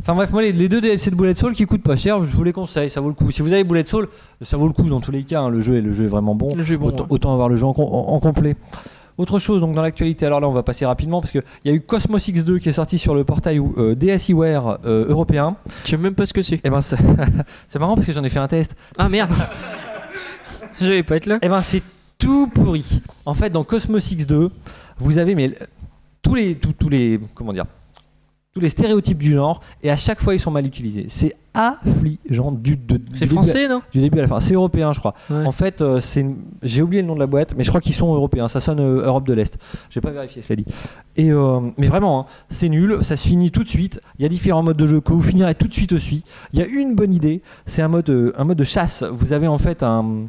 Enfin 0.08 0.13
bref, 0.13 0.30
moi 0.32 0.44
les, 0.44 0.52
les 0.52 0.70
deux 0.70 0.82
DLC 0.82 1.10
de 1.10 1.15
Bullet 1.15 1.34
Soul 1.34 1.54
qui 1.54 1.65
coûtent 1.65 1.82
pas 1.82 1.96
cher, 1.96 2.24
je 2.24 2.36
vous 2.36 2.44
les 2.44 2.54
conseille, 2.54 2.91
ça 2.91 3.02
vaut 3.02 3.08
le 3.08 3.15
coup. 3.15 3.32
Si 3.32 3.41
vous 3.41 3.54
avez 3.54 3.63
Bullet 3.63 3.86
Soul, 3.88 4.08
ça 4.41 4.56
vaut 4.56 4.68
le 4.68 4.74
coup 4.74 4.84
dans 4.88 5.02
tous 5.02 5.12
les 5.12 5.24
cas. 5.24 5.41
hein, 5.41 5.50
le 5.50 5.62
jeu 5.62 5.78
est 5.78 5.82
le 5.82 5.94
jeu 5.94 6.04
est 6.04 6.08
vraiment 6.10 6.36
bon. 6.36 6.50
Le 6.56 6.62
jeu 6.62 6.76
est 6.76 6.78
bon, 6.78 6.88
autant, 6.89 7.04
ouais. 7.06 7.08
autant 7.10 7.34
avoir 7.34 7.50
le 7.50 7.56
jeu 7.56 7.65
en, 7.65 7.74
com- 7.74 7.88
en- 7.91 8.13
en 8.13 8.20
complet. 8.20 8.56
Autre 9.18 9.39
chose 9.39 9.62
donc 9.62 9.74
dans 9.74 9.82
l'actualité, 9.82 10.26
alors 10.28 10.41
là 10.41 10.48
on 10.48 10.52
va 10.52 10.62
passer 10.62 10.86
rapidement 10.86 11.22
parce 11.22 11.32
qu'il 11.32 11.41
y 11.63 11.70
a 11.70 11.74
eu 11.74 11.82
Cosmos 11.82 12.28
X2 12.28 12.60
qui 12.60 12.70
est 12.70 12.74
sorti 12.74 12.98
sur 13.00 13.15
le 13.15 13.24
portail 13.24 13.60
euh, 13.78 13.96
DSiWare 13.96 14.78
euh, 14.86 15.08
européen. 15.10 15.56
Je 15.86 15.89
sais 15.91 15.98
même 15.98 16.13
pas 16.13 16.26
ce 16.28 16.34
que 16.34 16.41
c'est. 16.44 16.60
Et 16.63 16.70
ben 16.70 16.82
c'est 16.84 16.98
c'est 17.68 17.80
marrant 17.80 17.96
parce 17.96 18.06
que 18.06 18.13
j'en 18.13 18.24
ai 18.24 18.30
fait 18.30 18.39
un 18.39 18.48
test. 18.48 18.76
Ah 19.00 19.10
merde 19.10 19.32
Je 20.82 20.88
vais 20.89 21.04
pas 21.04 21.15
être 21.15 21.26
là. 21.26 21.39
Et 21.41 21.50
ben 21.50 21.62
c'est 21.62 21.82
tout 22.20 22.48
pourri. 22.48 23.02
En 23.26 23.34
fait 23.34 23.50
dans 23.50 23.63
Cosmos 23.63 24.06
X2, 24.12 24.50
vous 25.00 25.18
avez 25.18 25.34
mais 25.34 25.56
tous 26.22 26.36
les 26.36 26.56
tous, 26.56 26.74
tous 26.74 26.89
les 26.89 27.20
comment 27.34 27.54
dire 27.54 27.65
tous 28.56 28.62
les 28.62 28.70
stéréotypes 28.70 29.18
du 29.18 29.32
genre 29.32 29.60
et 29.84 29.91
à 29.91 29.98
chaque 29.98 30.22
fois 30.22 30.34
ils 30.34 30.39
sont 30.39 30.50
mal 30.50 30.65
utilisés. 30.65 31.08
C'est 31.10 31.34
affligeant 31.54 32.54
du, 32.54 32.78
de- 32.78 32.96
du 32.98 33.04
C'est 33.13 33.26
à- 33.26 33.28
français 33.28 33.68
non? 33.68 33.82
du 33.91 34.00
début 34.00 34.20
à 34.20 34.22
la 34.22 34.28
fin. 34.30 34.39
C'est 34.39 34.54
européen, 34.54 34.94
je 34.94 35.00
crois. 35.00 35.13
Ouais. 35.30 35.46
En 35.46 35.52
fait, 35.52 35.82
euh, 35.82 36.00
c'est 36.00 36.26
j'ai 36.63 36.82
oublié 36.82 37.02
le 37.02 37.08
nom 37.10 37.15
de 37.15 37.20
la 37.20 37.28
boîte, 37.28 37.54
mais 37.58 37.65
je 37.65 37.70
crois 37.70 37.82
qu'ils 37.82 37.94
sont 37.96 38.13
européens. 38.13 38.48
Ça 38.48 38.62
sonne 38.62 38.80
euh, 38.80 39.06
Europe 39.06 39.28
de 39.28 39.34
l'Est. 39.34 39.58
J'ai 39.89 40.00
pas 40.00 40.12
vérifié, 40.12 40.41
ça 40.41 40.56
dit. 40.56 40.63
Et 41.18 41.32
euh, 41.34 41.60
mais 41.78 41.88
vraiment, 41.88 42.22
hein, 42.22 42.26
c'est 42.48 42.70
nul. 42.70 43.00
Ça 43.04 43.18
se 43.18 43.28
finit 43.28 43.52
tout 43.52 43.65
de 43.65 43.70
suite. 43.70 44.00
Il 44.20 44.24
y 44.24 44.26
a 44.26 44.30
différents 44.30 44.63
modes 44.63 44.78
de 44.78 44.88
jeu 44.88 45.02
que 45.02 45.12
vous 45.12 45.22
finirez 45.22 45.54
tout 45.56 45.68
de 45.68 45.74
suite 45.74 45.91
aussi. 45.91 46.24
Il 46.54 46.60
y 46.60 46.62
a 46.62 46.65
une 46.65 46.96
bonne 46.96 47.13
idée. 47.13 47.41
C'est 47.65 47.82
un 47.82 47.89
mode, 47.89 48.34
un 48.38 48.44
mode 48.46 48.58
de 48.58 48.63
chasse. 48.63 49.04
Vous 49.12 49.34
avez 49.34 49.48
en 49.48 49.58
fait 49.58 49.84
un 49.84 50.28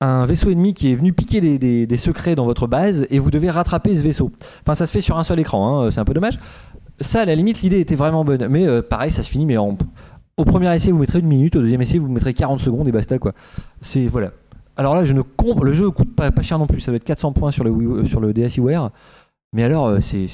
un 0.00 0.26
vaisseau 0.26 0.50
ennemi 0.50 0.72
qui 0.74 0.90
est 0.90 0.94
venu 0.94 1.12
piquer 1.12 1.40
des, 1.40 1.58
des- 1.58 1.86
des 1.86 1.96
secrets 1.96 2.34
dans 2.34 2.44
votre 2.44 2.66
base 2.66 3.06
et 3.10 3.18
vous 3.18 3.30
devez 3.30 3.48
rattraper 3.50 3.94
ce 3.94 4.02
vaisseau. 4.02 4.32
Enfin, 4.62 4.74
ça 4.74 4.86
se 4.86 4.92
fait 4.92 5.00
sur 5.00 5.16
un 5.18 5.22
seul 5.22 5.40
écran, 5.40 5.82
hein, 5.84 5.90
c'est 5.90 6.00
un 6.00 6.04
peu 6.04 6.12
dommage. 6.14 6.38
Ça, 7.00 7.22
à 7.22 7.24
la 7.24 7.34
limite, 7.34 7.62
l'idée 7.62 7.80
était 7.80 7.94
vraiment 7.96 8.24
bonne. 8.24 8.46
Mais 8.48 8.66
euh, 8.66 8.82
pareil, 8.82 9.10
ça 9.10 9.22
se 9.22 9.28
finit, 9.30 9.46
mais 9.46 9.56
en- 9.56 9.76
au 10.36 10.44
premier 10.44 10.72
essai, 10.74 10.90
vous 10.92 10.98
mettrez 10.98 11.20
une 11.20 11.26
minute, 11.26 11.56
au 11.56 11.60
deuxième 11.60 11.82
essai, 11.82 11.98
vous 11.98 12.08
mettrez 12.08 12.34
40 12.34 12.60
secondes 12.60 12.86
et 12.88 12.92
basta, 12.92 13.18
quoi. 13.18 13.32
C'est, 13.80 14.06
voilà. 14.06 14.30
Alors 14.76 14.94
là, 14.94 15.04
je 15.04 15.12
ne 15.12 15.22
comp... 15.22 15.62
le 15.62 15.72
jeu 15.72 15.90
coûte 15.90 16.14
pas, 16.14 16.30
pas 16.32 16.42
cher 16.42 16.58
non 16.58 16.66
plus, 16.66 16.80
ça 16.80 16.90
doit 16.90 16.96
être 16.96 17.04
400 17.04 17.32
points 17.32 17.50
sur 17.52 17.62
le, 17.64 17.70
Wii- 17.70 18.06
sur 18.06 18.20
le 18.20 18.32
DSiWare. 18.32 18.90
Mais 19.52 19.62
alors, 19.62 19.86
euh, 19.86 19.98
c'est, 20.00 20.26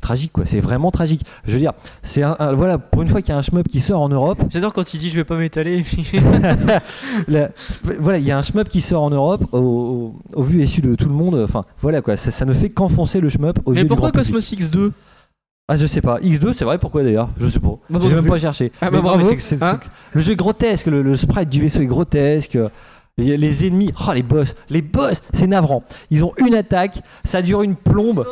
tragique, 0.00 0.32
quoi. 0.32 0.46
C'est 0.46 0.60
vraiment 0.60 0.90
tragique. 0.90 1.20
Je 1.44 1.52
veux 1.52 1.58
dire, 1.58 1.72
c'est 2.00 2.22
un, 2.22 2.34
un- 2.38 2.54
voilà, 2.54 2.78
pour 2.78 3.02
une 3.02 3.08
fois 3.08 3.20
qu'il 3.20 3.28
y 3.28 3.32
a 3.34 3.36
un 3.38 3.42
shmup 3.42 3.68
qui 3.68 3.80
sort 3.80 4.00
en 4.00 4.08
Europe, 4.08 4.42
J'adore 4.48 4.72
quand 4.72 4.94
il 4.94 4.98
dit 4.98 5.10
je 5.10 5.16
vais 5.16 5.24
pas 5.24 5.36
m'étaler. 5.36 5.82
puis- 5.82 6.06
voilà, 8.00 8.18
il 8.18 8.24
y 8.24 8.30
a 8.30 8.38
un 8.38 8.42
shmup 8.42 8.68
qui 8.70 8.80
sort 8.80 9.02
en 9.02 9.10
Europe 9.10 9.44
au, 9.52 9.58
au- 9.58 10.14
au 10.34 10.42
vu 10.42 10.62
et 10.62 10.66
su 10.66 10.80
de 10.80 10.94
tout 10.94 11.08
le 11.08 11.14
monde. 11.14 11.34
Enfin, 11.36 11.64
voilà 11.80 12.00
quoi, 12.00 12.16
ça, 12.16 12.30
ça 12.30 12.44
ne 12.44 12.52
fait 12.54 12.70
qu'enfoncer 12.70 13.20
le 13.20 13.28
shmup 13.28 13.58
aux 13.66 13.72
Mais 13.72 13.78
yeux 13.78 13.84
du 13.84 13.88
pourquoi 13.88 14.10
public. 14.10 14.32
Cosmos 14.32 14.52
X2 14.54 14.92
Ah, 15.68 15.76
je 15.76 15.86
sais 15.86 16.00
pas. 16.00 16.18
X2, 16.20 16.52
c'est 16.54 16.64
vrai, 16.64 16.78
pourquoi 16.78 17.02
d'ailleurs? 17.02 17.30
Je 17.38 17.48
sais 17.48 17.60
pas. 17.60 17.78
Bah, 17.88 17.98
J'ai 18.02 18.14
même 18.14 18.26
pas 18.26 18.38
cherché. 18.38 18.72
Ah, 18.80 18.90
Mais 18.90 18.90
bah, 18.90 18.96
non, 18.98 19.02
mais 19.02 19.22
bravo. 19.24 19.28
c'est 19.30 19.36
que 19.36 19.42
c'est- 19.42 19.62
Hein 19.62 19.78
c'est 19.82 19.90
le 20.14 20.20
jeu 20.20 20.32
est 20.32 20.36
grotesque, 20.36 20.86
le, 20.86 21.02
le 21.02 21.16
sprite 21.16 21.48
du 21.48 21.60
vaisseau 21.60 21.80
est 21.82 21.86
grotesque. 21.86 22.58
Il 23.18 23.24
y 23.28 23.32
a 23.32 23.36
Les 23.36 23.66
ennemis, 23.66 23.92
oh 24.08 24.12
les 24.12 24.22
boss, 24.22 24.54
les 24.70 24.82
boss, 24.82 25.22
c'est 25.32 25.46
navrant. 25.46 25.84
Ils 26.10 26.24
ont 26.24 26.32
une 26.38 26.54
attaque, 26.54 27.02
ça 27.24 27.42
dure 27.42 27.62
une 27.62 27.76
plombe. 27.76 28.26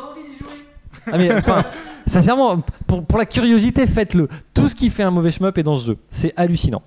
Ah 1.11 1.19
mais 1.19 1.33
enfin, 1.33 1.64
sincèrement, 2.07 2.62
pour, 2.87 3.05
pour 3.05 3.19
la 3.19 3.27
curiosité, 3.27 3.87
faites-le. 3.87 4.29
Tout 4.55 4.69
ce 4.69 4.75
qui 4.75 4.90
fait 4.90 5.03
un 5.03 5.11
mauvais 5.11 5.31
shmup 5.31 5.57
est 5.59 5.62
dans 5.62 5.77
ce 5.77 5.87
jeu. 5.87 5.97
C'est 6.11 6.33
hallucinant. 6.37 6.83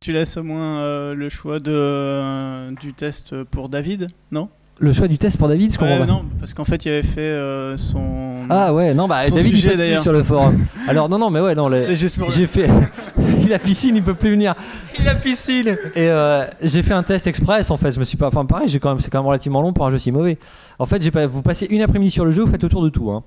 Tu 0.00 0.12
laisses 0.12 0.36
au 0.36 0.42
moins 0.42 0.78
euh, 0.78 1.14
le 1.14 1.28
choix 1.28 1.58
de, 1.58 1.72
euh, 1.72 2.70
du 2.80 2.92
test 2.92 3.42
pour 3.44 3.68
David, 3.68 4.08
non? 4.30 4.48
Le 4.78 4.92
choix 4.92 5.08
du 5.08 5.16
test 5.16 5.38
pour 5.38 5.48
David, 5.48 5.72
je 5.72 5.78
comprends 5.78 5.94
Ouais, 5.94 6.00
pas. 6.00 6.06
Non, 6.06 6.22
parce 6.38 6.52
qu'en 6.52 6.66
fait, 6.66 6.84
il 6.84 6.90
avait 6.90 7.02
fait 7.02 7.20
euh, 7.20 7.78
son. 7.78 8.46
Ah 8.50 8.74
ouais, 8.74 8.92
non, 8.92 9.08
bah 9.08 9.22
Son 9.22 9.34
David 9.34 9.52
il 9.52 9.56
sujet, 9.56 9.68
passe 9.70 9.78
d'ailleurs. 9.78 10.02
sur 10.02 10.12
le 10.12 10.22
forum. 10.22 10.66
Alors 10.88 11.08
non, 11.08 11.18
non, 11.18 11.30
mais 11.30 11.40
ouais, 11.40 11.54
non, 11.54 11.70
j'ai 11.70 12.46
fait 12.46 12.68
la 13.48 13.58
piscine, 13.58 13.96
il 13.96 14.02
peut 14.02 14.12
plus 14.14 14.30
venir. 14.30 14.54
Et 14.98 15.02
la 15.02 15.14
piscine 15.14 15.68
Et 15.94 16.10
euh, 16.10 16.44
j'ai 16.62 16.82
fait 16.82 16.92
un 16.94 17.02
test 17.02 17.26
express 17.26 17.70
en 17.70 17.76
fait. 17.76 17.90
Je 17.92 17.98
me 17.98 18.04
suis 18.04 18.16
pas, 18.18 18.28
enfin 18.28 18.44
pareil, 18.44 18.68
j'ai 18.68 18.78
quand 18.78 18.90
même, 18.90 19.00
c'est 19.00 19.10
quand 19.10 19.18
même 19.18 19.26
relativement 19.26 19.62
long 19.62 19.72
pour 19.72 19.86
un 19.86 19.90
jeu 19.90 19.98
si 19.98 20.12
mauvais. 20.12 20.36
En 20.78 20.84
fait, 20.84 21.00
j'ai 21.00 21.10
pas, 21.10 21.26
vous 21.26 21.42
passez 21.42 21.66
une 21.70 21.80
après-midi 21.80 22.10
sur 22.10 22.24
le 22.24 22.30
jeu, 22.30 22.42
vous 22.42 22.50
faites 22.50 22.62
le 22.62 22.68
tour 22.68 22.82
de 22.82 22.88
tout. 22.90 23.10
Hein. 23.10 23.22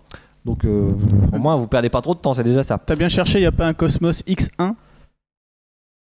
Donc 0.46 0.66
euh, 0.66 0.92
au 1.34 1.38
moins 1.40 1.56
vous 1.58 1.68
perdez 1.68 1.90
pas 1.90 2.02
trop 2.02 2.14
de 2.14 2.20
temps, 2.20 2.34
c'est 2.34 2.44
déjà 2.44 2.64
ça. 2.64 2.78
T'as 2.84 2.96
bien 2.96 3.10
cherché, 3.10 3.40
il 3.40 3.42
n'y 3.42 3.48
a 3.48 3.52
pas 3.52 3.66
un 3.68 3.74
Cosmos 3.74 4.24
X1 4.28 4.74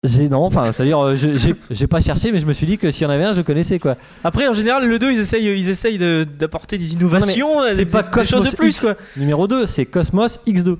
J'ai 0.05 0.29
non, 0.29 0.43
enfin 0.45 0.63
c'est-à-dire 0.71 0.99
euh, 1.03 1.15
j'ai- 1.15 1.87
pas 1.87 2.01
cherché, 2.01 2.31
mais 2.31 2.39
je 2.39 2.45
me 2.45 2.53
suis 2.53 2.65
dit 2.67 2.77
que 2.77 2.91
s'il 2.91 3.03
y 3.03 3.05
en 3.05 3.09
avait 3.09 3.23
un, 3.25 3.33
je 3.33 3.37
le 3.37 3.43
connaissais 3.43 3.79
quoi. 3.79 3.95
Après, 4.23 4.47
en 4.47 4.53
général, 4.53 4.87
le 4.87 4.99
2, 4.99 5.11
ils 5.11 5.19
essayent, 5.19 5.45
ils 5.59 5.69
essayent 5.69 5.97
de- 5.97 6.25
d'apporter 6.37 6.77
des 6.77 6.93
innovations, 6.93 7.61
euh, 7.61 7.69
c'est 7.71 7.85
des, 7.85 7.85
pas 7.85 8.01
des 8.03 8.07
choses 8.25 8.29
Cosmos 8.43 8.51
de 8.51 8.55
plus 8.57 8.67
X. 8.69 8.81
quoi. 8.81 8.95
Numéro 9.17 9.47
2, 9.47 9.65
c'est 9.67 9.85
Cosmos 9.85 10.39
X2. 10.47 10.77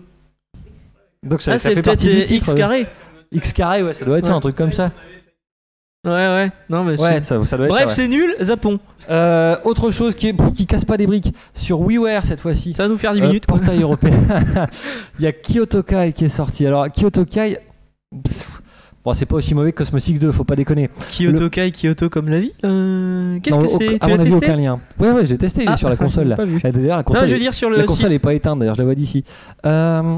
Donc 1.24 1.42
ça, 1.42 1.54
Ah, 1.54 1.58
ça 1.58 1.70
c'est 1.70 1.76
fait 1.76 1.82
peut-être 1.82 1.86
partie 1.98 2.10
du 2.16 2.26
titre, 2.26 2.34
X 2.34 2.50
euh, 2.50 2.54
carré. 2.54 2.88
X 3.32 3.54
carré, 3.54 3.84
ouais, 3.84 3.94
ça 3.94 4.06
doit 4.06 4.20
être 4.20 4.28
ça, 4.28 4.34
un 4.34 4.40
truc 4.40 4.56
comme 4.56 4.72
ça. 4.72 4.92
Ouais, 6.06 6.12
ouais. 6.12 6.52
Non, 6.70 6.84
mais 6.84 6.92
Ouais, 7.02 7.20
c'est- 7.24 7.26
ça, 7.26 7.46
ça 7.48 7.58
doit 7.58 7.66
être 7.66 7.72
Bref, 7.72 7.88
ouais. 7.88 7.92
c'est 7.92 8.08
nul, 8.08 8.36
zappons. 8.40 8.80
Euh, 9.10 9.56
autre 9.64 9.90
chose 9.90 10.14
qui, 10.14 10.28
est, 10.28 10.54
qui 10.54 10.68
casse 10.68 10.86
pas 10.86 10.98
des 10.98 11.08
briques 11.08 11.34
sur 11.56 11.82
WiiWare 11.82 12.24
cette 12.26 12.40
fois-ci. 12.40 12.76
Ça 12.76 12.84
va 12.84 12.90
nous 12.90 12.98
faire 13.00 13.14
10 13.14 13.22
Euh, 13.22 13.28
minutes. 13.28 13.48
quoi. 13.48 13.58
portail 13.58 13.82
européen. 13.82 14.14
Il 15.20 15.26
y 15.26 15.28
a 15.28 15.32
Kyoto 15.32 15.82
Kai 15.82 16.14
qui 16.14 16.26
est 16.26 16.30
sorti. 16.30 16.68
Alors 16.68 16.86
Kyoto 16.92 17.26
Kai, 17.26 17.58
pff, 18.24 18.48
bon 19.06 19.14
c'est 19.14 19.26
pas 19.26 19.36
aussi 19.36 19.54
mauvais 19.54 19.72
que 19.72 19.78
Cosmos 19.78 20.06
X2, 20.08 20.32
faut 20.32 20.44
pas 20.44 20.56
déconner. 20.56 20.90
Kyoto 21.10 21.50
Kai, 21.50 21.72
Kyoto 21.72 22.10
comme 22.10 22.28
la 22.30 22.40
ville. 22.42 22.52
euh, 22.66 23.40
Qu'est-ce 23.42 23.60
que 23.60 23.68
c'est 23.68 24.00
Tu 24.00 24.10
l'as 24.10 24.18
testé 24.18 24.36
aucun 24.36 24.56
lien. 24.56 24.80
Ouais 25.00 25.12
ouais, 25.12 25.26
j'ai 25.26 25.38
testé, 25.38 25.62
il 25.64 25.70
est 25.70 25.74
Ah, 25.74 25.78
sur 25.78 25.90
la 25.90 25.96
console 25.98 26.28
là. 26.30 26.36
pas 26.36 26.46
vu. 26.46 26.60
Euh, 26.66 26.72
D'ailleurs 26.72 26.98
la 26.98 27.04
console, 27.04 27.22
Non, 27.24 27.28
je 27.28 27.34
veux 27.34 27.40
dire 27.40 27.54
sur 27.54 27.70
la 27.70 27.78
le 27.78 27.84
console 27.86 28.10
site. 28.10 28.16
est 28.16 28.20
pas 28.20 28.34
éteinte 28.34 28.60
d'ailleurs, 28.60 28.76
je 28.76 28.80
la 28.82 28.86
vois 28.86 28.96
d'ici. 28.96 29.24
Euh, 29.66 30.18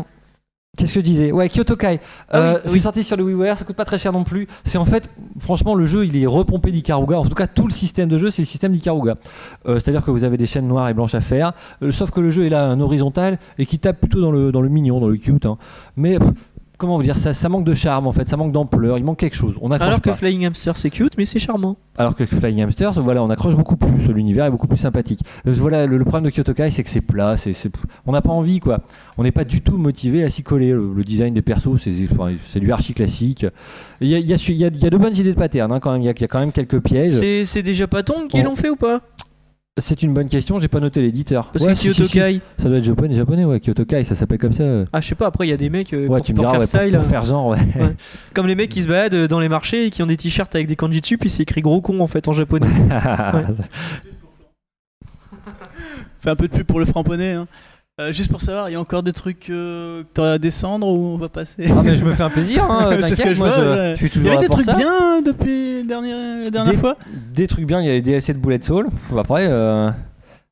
Qu'est-ce 0.77 0.93
que 0.93 0.99
je 0.99 1.05
disais? 1.05 1.31
Ouais, 1.31 1.49
Kyoto 1.49 1.75
Kai. 1.75 1.99
Ah 2.29 2.37
Euh, 2.37 2.53
oui, 2.53 2.59
c'est 2.65 2.71
oui. 2.73 2.79
sorti 2.81 3.03
sur 3.03 3.17
le 3.17 3.23
WiiWare, 3.23 3.57
ça 3.57 3.65
coûte 3.65 3.75
pas 3.75 3.85
très 3.85 3.97
cher 3.97 4.13
non 4.13 4.23
plus. 4.23 4.47
C'est 4.63 4.77
en 4.77 4.85
fait, 4.85 5.09
franchement, 5.39 5.73
le 5.73 5.87
jeu 5.87 6.05
il 6.05 6.15
est 6.21 6.27
repompé 6.27 6.71
d'Ikaruga. 6.71 7.17
En 7.17 7.25
tout 7.25 7.33
cas, 7.33 7.47
tout 7.47 7.65
le 7.65 7.73
système 7.73 8.07
de 8.09 8.19
jeu, 8.19 8.29
c'est 8.29 8.43
le 8.43 8.45
système 8.45 8.73
d'Ikaruga. 8.73 9.15
Euh, 9.67 9.75
C'est-à-dire 9.79 10.03
que 10.03 10.11
vous 10.11 10.23
avez 10.23 10.37
des 10.37 10.45
chaînes 10.45 10.67
noires 10.67 10.87
et 10.87 10.93
blanches 10.93 11.15
à 11.15 11.21
faire. 11.21 11.53
Euh, 11.81 11.91
sauf 11.91 12.11
que 12.11 12.19
le 12.19 12.29
jeu 12.29 12.45
est 12.45 12.49
là, 12.49 12.65
un 12.65 12.79
horizontal 12.79 13.39
et 13.57 13.65
qui 13.65 13.79
tape 13.79 13.99
plutôt 13.99 14.21
dans 14.21 14.29
le, 14.31 14.51
dans 14.51 14.61
le 14.61 14.69
mignon, 14.69 14.99
dans 14.99 15.07
le 15.07 15.17
cute. 15.17 15.47
hein. 15.47 15.57
Mais 15.95 16.19
pff, 16.19 16.29
comment 16.77 16.95
vous 16.97 17.03
dire, 17.03 17.17
ça, 17.17 17.33
ça 17.33 17.49
manque 17.49 17.63
de 17.65 17.73
charme 17.73 18.07
en 18.07 18.11
fait, 18.11 18.27
ça 18.29 18.37
manque 18.37 18.51
d'ampleur, 18.51 18.97
il 18.97 19.03
manque 19.03 19.17
quelque 19.19 19.35
chose. 19.35 19.55
On 19.61 19.71
accroche 19.71 19.87
Alors 19.87 20.01
que 20.01 20.09
pas. 20.11 20.15
Flying 20.15 20.45
Hamster, 20.45 20.77
c'est 20.77 20.89
cute, 20.89 21.13
mais 21.17 21.25
c'est 21.25 21.39
charmant. 21.39 21.77
Alors 21.97 22.15
que 22.15 22.25
Flying 22.25 22.61
Hamsters, 22.61 23.01
voilà, 23.01 23.23
on 23.23 23.29
accroche 23.29 23.55
beaucoup 23.55 23.75
plus. 23.75 24.07
L'univers 24.13 24.45
est 24.45 24.51
beaucoup 24.51 24.67
plus 24.67 24.77
sympathique. 24.77 25.21
Euh, 25.47 25.53
Voilà, 25.57 25.85
le, 25.87 25.97
le 25.97 26.05
problème 26.05 26.29
de 26.29 26.35
Kyoto 26.35 26.53
Kai, 26.53 26.69
c'est 26.69 26.83
que 26.83 26.89
c'est 26.89 27.01
plat. 27.01 27.35
c'est 27.37 27.53
c'est- 27.53 27.71
on 28.05 28.11
n'a 28.11 28.21
pas 28.21 28.29
envie, 28.31 28.59
quoi. 28.59 28.81
On 29.17 29.23
n'est 29.23 29.31
pas 29.31 29.43
du 29.45 29.61
tout 29.61 29.77
motivé 29.77 30.23
à 30.23 30.29
s'y 30.29 30.43
coller. 30.43 30.71
Le, 30.71 30.93
le 30.93 31.03
design 31.03 31.33
des 31.33 31.41
persos, 31.41 31.81
c'est 31.81 31.91
enfin, 32.11 32.31
c'est 32.51 32.59
du 32.59 32.71
archi 32.71 32.93
classique. 32.93 33.45
Il 34.01 34.07
y 34.09 34.13
a, 34.15 34.19
il 34.19 34.27
y, 34.29 34.33
a, 34.33 34.35
il 34.35 34.55
y 34.55 34.63
a- 34.65 34.67
il 34.67 34.83
y 34.83 34.85
a 34.85 34.89
de 34.91 34.97
bonnes 34.97 35.15
idées 35.15 35.31
de 35.33 35.37
pattern, 35.37 35.71
hein, 35.71 35.79
quand 35.79 35.91
même. 35.91 36.01
Il 36.03 36.05
y, 36.05 36.09
a- 36.09 36.13
il 36.15 36.21
y 36.21 36.25
a 36.25 36.27
quand 36.27 36.39
même 36.39 36.51
quelques 36.51 36.79
pièges. 36.79 37.11
C'est 37.13 37.45
c'est 37.45 37.63
déjà 37.63 37.87
pas 37.87 38.03
Tong 38.03 38.27
qui 38.27 38.39
On- 38.41 38.43
l'ont 38.43 38.55
fait 38.55 38.69
ou 38.69 38.75
pas? 38.75 39.01
C'est 39.79 40.01
une 40.01 40.13
bonne 40.13 40.27
question. 40.27 40.57
J'ai 40.57 40.67
pas 40.67 40.79
noté 40.79 41.01
l'éditeur. 41.01 41.51
Parce 41.51 41.63
Ouais, 41.65 41.73
que 41.73 41.77
si, 41.79 41.87
Kyoto 41.87 42.03
si, 42.03 42.09
si. 42.09 42.17
Kai. 42.17 42.41
ça 42.57 42.67
doit 42.67 42.77
être 42.79 42.83
japonais, 42.83 43.13
japonais, 43.13 43.45
ouais. 43.45 43.59
Kyoto 43.59 43.85
Kai, 43.85 44.03
ça 44.03 44.15
s'appelle 44.15 44.39
comme 44.39 44.53
ça. 44.53 44.63
Ah, 44.91 44.99
je 45.01 45.07
sais 45.07 45.15
pas, 45.15 45.27
après 45.27 45.45
il 45.45 45.51
y 45.51 45.53
a 45.53 45.57
des 45.57 45.69
mecs 45.69 45.93
euh, 45.93 46.01
Ouais, 46.07 46.17
pour, 46.17 46.21
tu 46.21 46.31
me 46.33 46.37
pour 46.37 46.45
diras, 46.45 46.51
faire 46.65 46.81
ouais, 46.81 46.87
style. 46.89 46.97
pour, 46.97 47.05
euh, 47.05 47.09
faire 47.09 47.25
genre, 47.25 47.47
ouais. 47.47 47.57
Ouais. 47.79 47.95
Comme 48.33 48.47
les 48.47 48.55
mecs 48.55 48.69
qui 48.69 48.81
se 48.81 48.87
baladent 48.87 49.13
euh, 49.13 49.27
dans 49.27 49.39
les 49.39 49.49
marchés 49.49 49.85
et 49.85 49.89
qui 49.91 50.01
ont 50.01 50.07
des 50.07 50.17
t-shirts 50.17 50.53
avec 50.55 50.67
des 50.67 50.75
kanji 50.75 50.99
dessus, 51.01 51.17
puis 51.19 51.29
c'est 51.29 51.43
écrit 51.43 51.61
gros 51.61 51.81
con 51.81 51.99
en 51.99 52.07
fait 52.07 52.27
en 52.27 52.33
japonais. 52.33 52.65
Fais 56.19 56.29
un 56.31 56.35
peu 56.35 56.47
de 56.47 56.53
pub 56.53 56.65
pour 56.65 56.79
le 56.79 56.85
framponnet. 56.85 57.33
hein. 57.33 57.47
Euh, 57.99 58.13
juste 58.13 58.29
pour 58.29 58.41
savoir, 58.41 58.69
il 58.69 58.73
y 58.73 58.75
a 58.75 58.79
encore 58.79 59.01
des 59.01 59.11
trucs 59.11 59.49
euh, 59.49 60.03
que 60.03 60.07
t'aurais 60.13 60.33
à 60.33 60.37
descendre 60.37 60.87
ou 60.87 61.15
on 61.15 61.17
va 61.17 61.29
passer 61.29 61.65
Ah, 61.67 61.81
mais 61.83 61.95
je 61.95 62.05
me 62.05 62.11
fais 62.11 62.21
un 62.21 62.29
plaisir, 62.29 62.63
hein, 62.69 62.95
C'est 63.01 63.15
ce 63.15 63.15
t'inquiète, 63.15 63.25
que 63.29 63.33
je 63.33 63.39
moi, 63.39 63.49
vois, 63.49 63.57
je, 63.57 63.69
ouais. 63.69 63.89
je 63.91 63.95
suis 63.95 64.05
Il 64.05 64.11
toujours 64.11 64.27
y 64.27 64.35
avait 64.35 64.37
des 64.37 64.49
trucs 64.49 64.65
ça. 64.65 64.73
bien 64.75 65.21
depuis 65.23 65.77
la 65.81 65.87
dernière, 65.87 66.43
la 66.43 66.49
dernière 66.51 66.73
Des- 66.73 66.79
fois 66.79 66.95
Des 67.33 67.47
trucs 67.47 67.65
bien, 67.65 67.81
il 67.81 67.87
y 67.87 67.89
a 67.89 67.93
les 67.93 68.03
DLC 68.03 68.35
de 68.35 68.37
Bullet 68.39 68.61
Soul. 68.61 68.87
Après, 69.17 69.47
euh... 69.49 69.89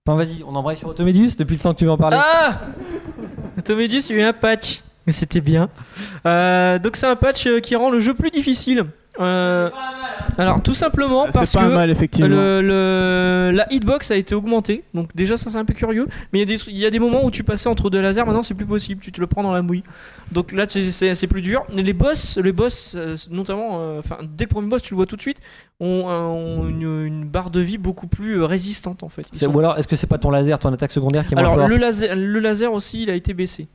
enfin 0.08 0.18
vas-y, 0.18 0.44
on 0.48 0.56
embraye 0.56 0.76
sur 0.76 0.88
Automedius 0.88 1.38
depuis 1.38 1.54
le 1.58 1.60
temps 1.60 1.74
que 1.76 1.78
tu 1.78 1.86
veux 1.86 1.92
en 1.92 1.98
parler. 1.98 2.18
Ah 2.20 2.62
Tomedius, 3.64 4.10
il 4.10 4.16
y 4.16 4.20
a 4.20 4.24
eu 4.24 4.26
un 4.26 4.34
patch. 4.34 4.82
Mais 5.06 5.14
c'était 5.14 5.42
bien. 5.42 5.70
Euh, 6.26 6.80
donc 6.80 6.96
c'est 6.96 7.06
un 7.06 7.16
patch 7.16 7.48
qui 7.62 7.76
rend 7.76 7.92
le 7.92 8.00
jeu 8.00 8.16
plus 8.16 8.32
difficile. 8.32 8.86
Euh, 9.20 9.70
alors 10.38 10.62
tout 10.62 10.74
simplement 10.74 11.28
parce 11.32 11.52
C'est 11.52 11.58
pas 11.60 11.70
que 11.70 11.74
mal, 11.74 11.90
effectivement. 11.90 12.28
le, 12.30 12.62
le- 12.62 13.52
la 13.56 13.72
hitbox 13.72 14.12
a 14.12 14.16
été 14.18 14.36
augmentée. 14.36 14.84
Donc 14.94 15.16
déjà 15.16 15.38
ça 15.38 15.50
c'est 15.50 15.58
un 15.58 15.64
peu 15.66 15.74
curieux. 15.74 16.06
Mais 16.34 16.40
il 16.40 16.42
y, 16.42 16.44
a 16.44 16.46
des 16.46 16.58
tru- 16.58 16.70
il 16.72 16.78
y 16.78 16.86
a 16.86 16.90
des 16.90 17.00
moments 17.00 17.24
où 17.24 17.32
tu 17.32 17.44
passais 17.44 17.70
entre 17.70 17.90
deux 17.90 18.02
lasers. 18.02 18.26
Maintenant 18.26 18.44
c'est 18.44 18.54
plus 18.56 18.66
possible. 18.66 19.00
Tu 19.02 19.12
te 19.12 19.22
le 19.22 19.28
prends 19.28 19.44
dans 19.44 19.54
la 19.54 19.62
mouille. 19.62 19.84
Donc 20.32 20.52
là 20.52 20.66
c'est- 20.68 21.28
plus 21.28 21.42
dur. 21.42 21.64
Les 21.74 21.94
boss, 21.94 22.38
les 22.44 22.52
boss 22.52 22.94
euh, 22.98 23.16
notamment, 23.32 23.80
euh, 23.80 24.00
enfin 24.00 24.18
dès 24.38 24.44
le 24.46 24.50
premier 24.50 24.68
boss 24.68 24.82
tu 24.82 24.94
le 24.94 24.98
vois 24.98 25.06
tout 25.06 25.16
de 25.16 25.22
suite, 25.22 25.40
ont, 25.80 26.04
euh, 26.08 26.20
ont 26.20 26.68
une, 26.68 27.06
une 27.06 27.26
barre 27.26 27.50
de 27.52 27.60
vie 27.62 27.78
beaucoup 27.78 28.08
plus 28.08 28.40
euh, 28.42 28.46
résistante 28.46 29.02
en 29.04 29.10
fait. 29.10 29.26
Sont- 29.34 29.48
Ou 29.54 29.60
alors, 29.60 29.78
est-ce 29.78 29.88
que 29.88 29.96
c'est 29.96 30.08
pas 30.08 30.18
ton 30.18 30.30
laser, 30.30 30.60
ton 30.60 30.72
attaque 30.74 30.92
secondaire 30.92 31.26
qui 31.28 31.34
est 31.34 31.38
Alors 31.38 31.68
le 31.68 31.78
laser, 31.78 32.16
le 32.16 32.40
laser 32.40 32.74
aussi 32.74 33.04
il 33.04 33.10
a 33.10 33.14
été 33.16 33.34
baissé. 33.34 33.68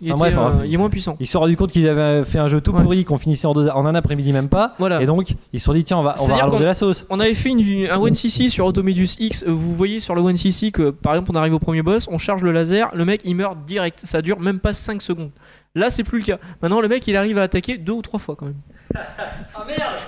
Il, 0.00 0.08
Ah, 0.10 0.14
était, 0.14 0.18
bref, 0.18 0.36
euh, 0.36 0.40
enfin, 0.40 0.60
il 0.64 0.74
est 0.74 0.76
moins 0.76 0.90
puissant. 0.90 1.16
Ils 1.20 1.26
se 1.26 1.32
sont 1.32 1.40
rendus 1.40 1.56
compte 1.56 1.70
qu'ils 1.70 1.88
avaient 1.88 2.24
fait 2.24 2.38
un 2.38 2.48
jeu 2.48 2.60
tout 2.60 2.72
Ouais. 2.72 2.82
pourri, 2.82 3.04
qu'on 3.04 3.16
finissait 3.18 3.46
en, 3.46 3.54
deux- 3.54 3.68
en 3.68 3.86
un 3.86 3.94
après-midi 3.94 4.32
même 4.32 4.48
pas. 4.48 4.74
Voilà. 4.78 5.00
Et 5.00 5.06
donc, 5.06 5.34
ils 5.52 5.60
se 5.60 5.64
sont 5.66 5.72
dit, 5.72 5.84
tiens, 5.84 5.98
on 5.98 6.02
va, 6.02 6.14
on 6.20 6.26
va 6.26 6.36
rallonger 6.36 6.64
la 6.64 6.74
sauce. 6.74 7.06
On 7.10 7.20
avait 7.20 7.34
fait 7.34 7.50
une, 7.50 7.60
un 7.90 7.98
1cc 7.98 8.48
sur 8.50 8.66
Automedius 8.66 9.16
X. 9.20 9.44
Vous 9.46 9.74
voyez 9.76 10.00
sur 10.00 10.14
le 10.14 10.22
1cc 10.22 10.72
que 10.72 10.90
par 10.90 11.14
exemple 11.14 11.30
on 11.32 11.36
arrive 11.36 11.54
au 11.54 11.58
premier 11.58 11.82
boss, 11.82 12.08
on 12.10 12.18
charge 12.18 12.42
le 12.42 12.50
laser, 12.52 12.90
le 12.94 13.04
mec 13.04 13.22
il 13.24 13.36
meurt 13.36 13.56
direct. 13.66 14.00
Ça 14.04 14.20
dure 14.20 14.40
même 14.40 14.58
pas 14.58 14.72
5 14.72 15.00
secondes. 15.00 15.30
Là 15.76 15.90
c'est 15.90 16.04
plus 16.04 16.18
le 16.18 16.24
cas. 16.24 16.38
Maintenant 16.62 16.80
le 16.80 16.88
mec 16.88 17.06
il 17.06 17.16
arrive 17.16 17.38
à 17.38 17.42
attaquer 17.42 17.78
deux 17.78 17.92
ou 17.92 18.02
trois 18.02 18.18
fois 18.20 18.36
quand 18.36 18.46
même. 18.46 18.54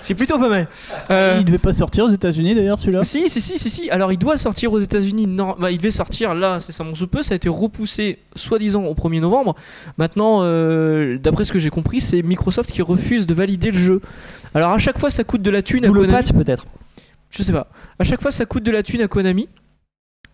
C'est 0.00 0.14
plutôt 0.14 0.38
pas 0.38 0.48
mal. 0.48 0.68
Euh, 1.10 1.36
Il 1.40 1.44
devait 1.44 1.58
pas 1.58 1.72
sortir 1.72 2.04
aux 2.04 2.10
États-Unis 2.10 2.54
d'ailleurs 2.54 2.78
celui-là. 2.78 3.04
si, 3.04 3.28
si, 3.28 3.40
si, 3.40 3.58
si, 3.58 3.70
si. 3.70 3.90
Alors 3.90 4.12
il 4.12 4.18
doit 4.18 4.36
sortir 4.38 4.72
aux 4.72 4.80
États-Unis. 4.80 5.26
Non, 5.26 5.56
bah, 5.58 5.70
il 5.70 5.78
devait 5.78 5.90
sortir 5.90 6.34
là, 6.34 6.60
c'est 6.60 6.72
ça 6.72 6.84
mon 6.84 6.94
sous 6.94 7.08
peu. 7.08 7.22
Ça 7.22 7.34
a 7.34 7.36
été 7.36 7.48
repoussé, 7.48 8.18
soi-disant, 8.34 8.84
au 8.84 8.94
1er 8.94 9.20
novembre. 9.20 9.54
Maintenant, 9.98 10.40
euh, 10.42 11.18
d'après 11.18 11.44
ce 11.44 11.52
que 11.52 11.58
j'ai 11.58 11.70
compris, 11.70 12.00
c'est 12.00 12.22
Microsoft 12.22 12.70
qui 12.70 12.82
refuse 12.82 13.26
de 13.26 13.34
valider 13.34 13.70
le 13.70 13.78
jeu. 13.78 14.00
Alors 14.54 14.70
à 14.72 14.78
chaque 14.78 14.98
fois, 14.98 15.10
ça 15.10 15.24
coûte 15.24 15.42
de 15.42 15.50
la 15.50 15.62
thune 15.62 15.84
à 15.84 15.88
Ou 15.90 15.94
le 15.94 16.00
Konami. 16.02 16.18
patch 16.18 16.32
peut-être. 16.32 16.66
Je 17.30 17.42
sais 17.42 17.52
pas. 17.52 17.68
À 17.98 18.04
chaque 18.04 18.22
fois, 18.22 18.30
ça 18.30 18.46
coûte 18.46 18.62
de 18.62 18.70
la 18.70 18.82
thune 18.82 19.00
à 19.02 19.08
Konami. 19.08 19.48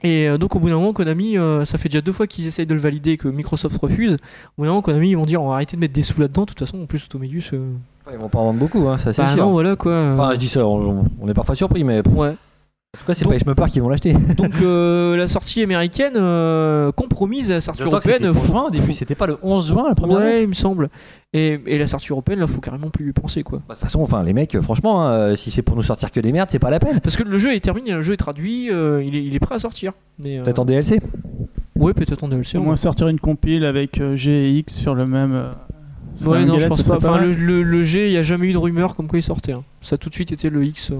Et 0.05 0.29
euh, 0.29 0.37
donc, 0.37 0.57
au 0.57 0.59
bout 0.59 0.69
d'un 0.69 0.75
moment, 0.77 0.93
Konami, 0.93 1.39
euh, 1.39 1.65
ça 1.65 1.79
fait 1.79 1.89
déjà 1.89 2.01
deux 2.01 2.13
fois 2.13 2.27
qu'ils 2.27 2.47
essayent 2.49 2.67
de 2.67 2.75
le 2.75 2.81
valider 2.81 3.13
et 3.13 3.17
que 3.17 3.29
Microsoft 3.29 3.77
refuse. 3.81 4.15
Au 4.15 4.17
bout 4.59 4.65
d'un 4.65 4.71
moment, 4.71 4.83
Konami, 4.83 5.11
ils 5.11 5.17
vont 5.17 5.27
dire 5.27 5.41
on 5.43 5.49
va 5.49 5.55
arrêter 5.55 5.77
de 5.77 5.81
mettre 5.81 5.95
des 5.95 6.03
sous 6.03 6.21
là-dedans. 6.21 6.43
De 6.43 6.47
toute 6.49 6.59
façon, 6.59 6.83
en 6.83 6.87
plus, 6.87 7.05
Automedius. 7.05 7.51
euh, 7.53 7.73
Ils 8.11 8.19
vont 8.19 8.29
pas 8.29 8.39
en 8.39 8.45
vendre 8.47 8.59
beaucoup, 8.59 8.89
hein, 8.89 8.99
ça 8.99 9.13
c'est 9.13 9.23
Bah 9.23 9.35
sûr. 9.35 9.45
non, 9.45 9.53
voilà 9.53 9.77
quoi. 9.77 10.13
Enfin, 10.15 10.31
je 10.35 10.39
dis 10.39 10.49
ça, 10.49 10.67
on, 10.67 11.05
on 11.21 11.29
est 11.29 11.35
parfois 11.35 11.55
surpris, 11.55 11.85
mais 11.85 12.01
en 12.07 12.11
Ouais. 12.19 12.33
tout 12.99 13.07
cas, 13.07 13.15
c'est 13.15 13.25
Donc- 13.25 13.45
pas 13.45 13.55
Park 13.55 13.71
qui 13.71 13.81
vont 13.81 13.89
l'acheter. 13.89 14.13
Donc, 14.37 14.61
euh, 14.61 15.17
la 15.17 15.29
sortie 15.29 15.63
américaine 15.63 16.15
euh, 16.17 16.91
compromise 16.93 17.51
à 17.51 17.55
la 17.55 17.61
sortie 17.61 17.83
D'autant 17.85 17.99
que 17.99 18.05
c'était 18.05 18.25
européenne. 18.25 18.35
pour 18.35 18.43
faut- 18.45 18.53
juin 18.53 18.65
au 18.67 18.71
début, 18.71 18.93
c'était 18.93 19.15
pas 19.15 19.27
le 19.27 19.39
11 19.43 19.69
juin 19.69 19.89
la 19.89 19.95
première 19.95 20.19
année 20.19 20.27
Ouais, 20.27 20.43
il 20.43 20.49
me 20.49 20.53
semble. 20.53 20.89
Et, 21.33 21.61
et 21.67 21.79
la 21.79 21.87
sortie 21.87 22.11
européenne, 22.11 22.41
là, 22.41 22.47
faut 22.47 22.61
carrément 22.61 22.91
plus 22.91 23.09
y 23.09 23.13
penser 23.13 23.43
quoi. 23.45 23.59
Bah, 23.61 23.65
De 23.69 23.75
toute 23.75 23.83
façon, 23.85 24.03
enfin, 24.03 24.23
les 24.25 24.33
mecs, 24.35 24.55
euh, 24.57 24.61
franchement, 24.61 25.07
hein, 25.07 25.13
euh, 25.13 25.37
si 25.37 25.51
c'est 25.51 25.63
pour 25.63 25.77
nous 25.77 25.83
sortir 25.83 26.11
que 26.13 26.21
des 26.21 26.33
merdes, 26.33 26.49
c'est 26.51 26.59
pas 26.59 26.71
la 26.71 26.81
peine. 26.81 27.01
Parce 27.01 27.17
que 27.17 27.23
le 27.23 27.39
jeu 27.39 27.55
est 27.55 27.61
terminé, 27.61 27.93
le 27.93 28.03
jeu 28.03 28.15
est 28.15 28.19
traduit, 28.19 28.69
euh, 28.71 29.03
il, 29.03 29.15
est, 29.17 29.25
il 29.25 29.35
est 29.35 29.41
prêt 29.41 29.55
à 29.55 29.59
sortir. 29.61 29.93
Mais, 30.19 30.39
euh, 30.39 30.43
Peut-être 30.43 30.59
en 30.59 30.65
DLC. 30.67 31.01
Ouais, 31.77 31.95
peut-être 31.95 32.23
en 32.25 32.29
DLC. 32.29 32.59
Au 32.59 32.63
moins 32.63 32.77
sortir 32.77 33.09
une 33.09 33.19
compile 33.21 33.65
avec 33.65 34.01
euh, 34.01 34.17
G 34.17 34.31
et 34.51 34.59
X 34.59 34.75
sur 34.75 34.95
le 34.95 35.07
même. 35.07 35.33
euh, 35.35 35.51
Ouais, 36.27 36.45
non, 36.45 36.59
je 36.59 36.67
pense 36.69 36.83
pas. 36.83 36.97
Enfin, 36.97 37.19
le, 37.19 37.33
le- 37.33 37.63
le 37.63 37.83
G, 37.83 38.07
il 38.09 38.11
n'y 38.13 38.17
a 38.19 38.23
jamais 38.23 38.49
eu 38.49 38.53
de 38.53 38.59
rumeur 38.59 38.95
comme 38.97 39.09
quoi 39.09 39.19
il 39.19 39.23
sortait. 39.23 39.53
hein. 39.53 39.65
Ça 39.81 39.95
a 39.95 39.99
tout 39.99 40.09
de 40.09 40.15
suite 40.15 40.33
été 40.33 40.51
le 40.51 40.65
X 40.65 40.91
euh, 40.91 40.97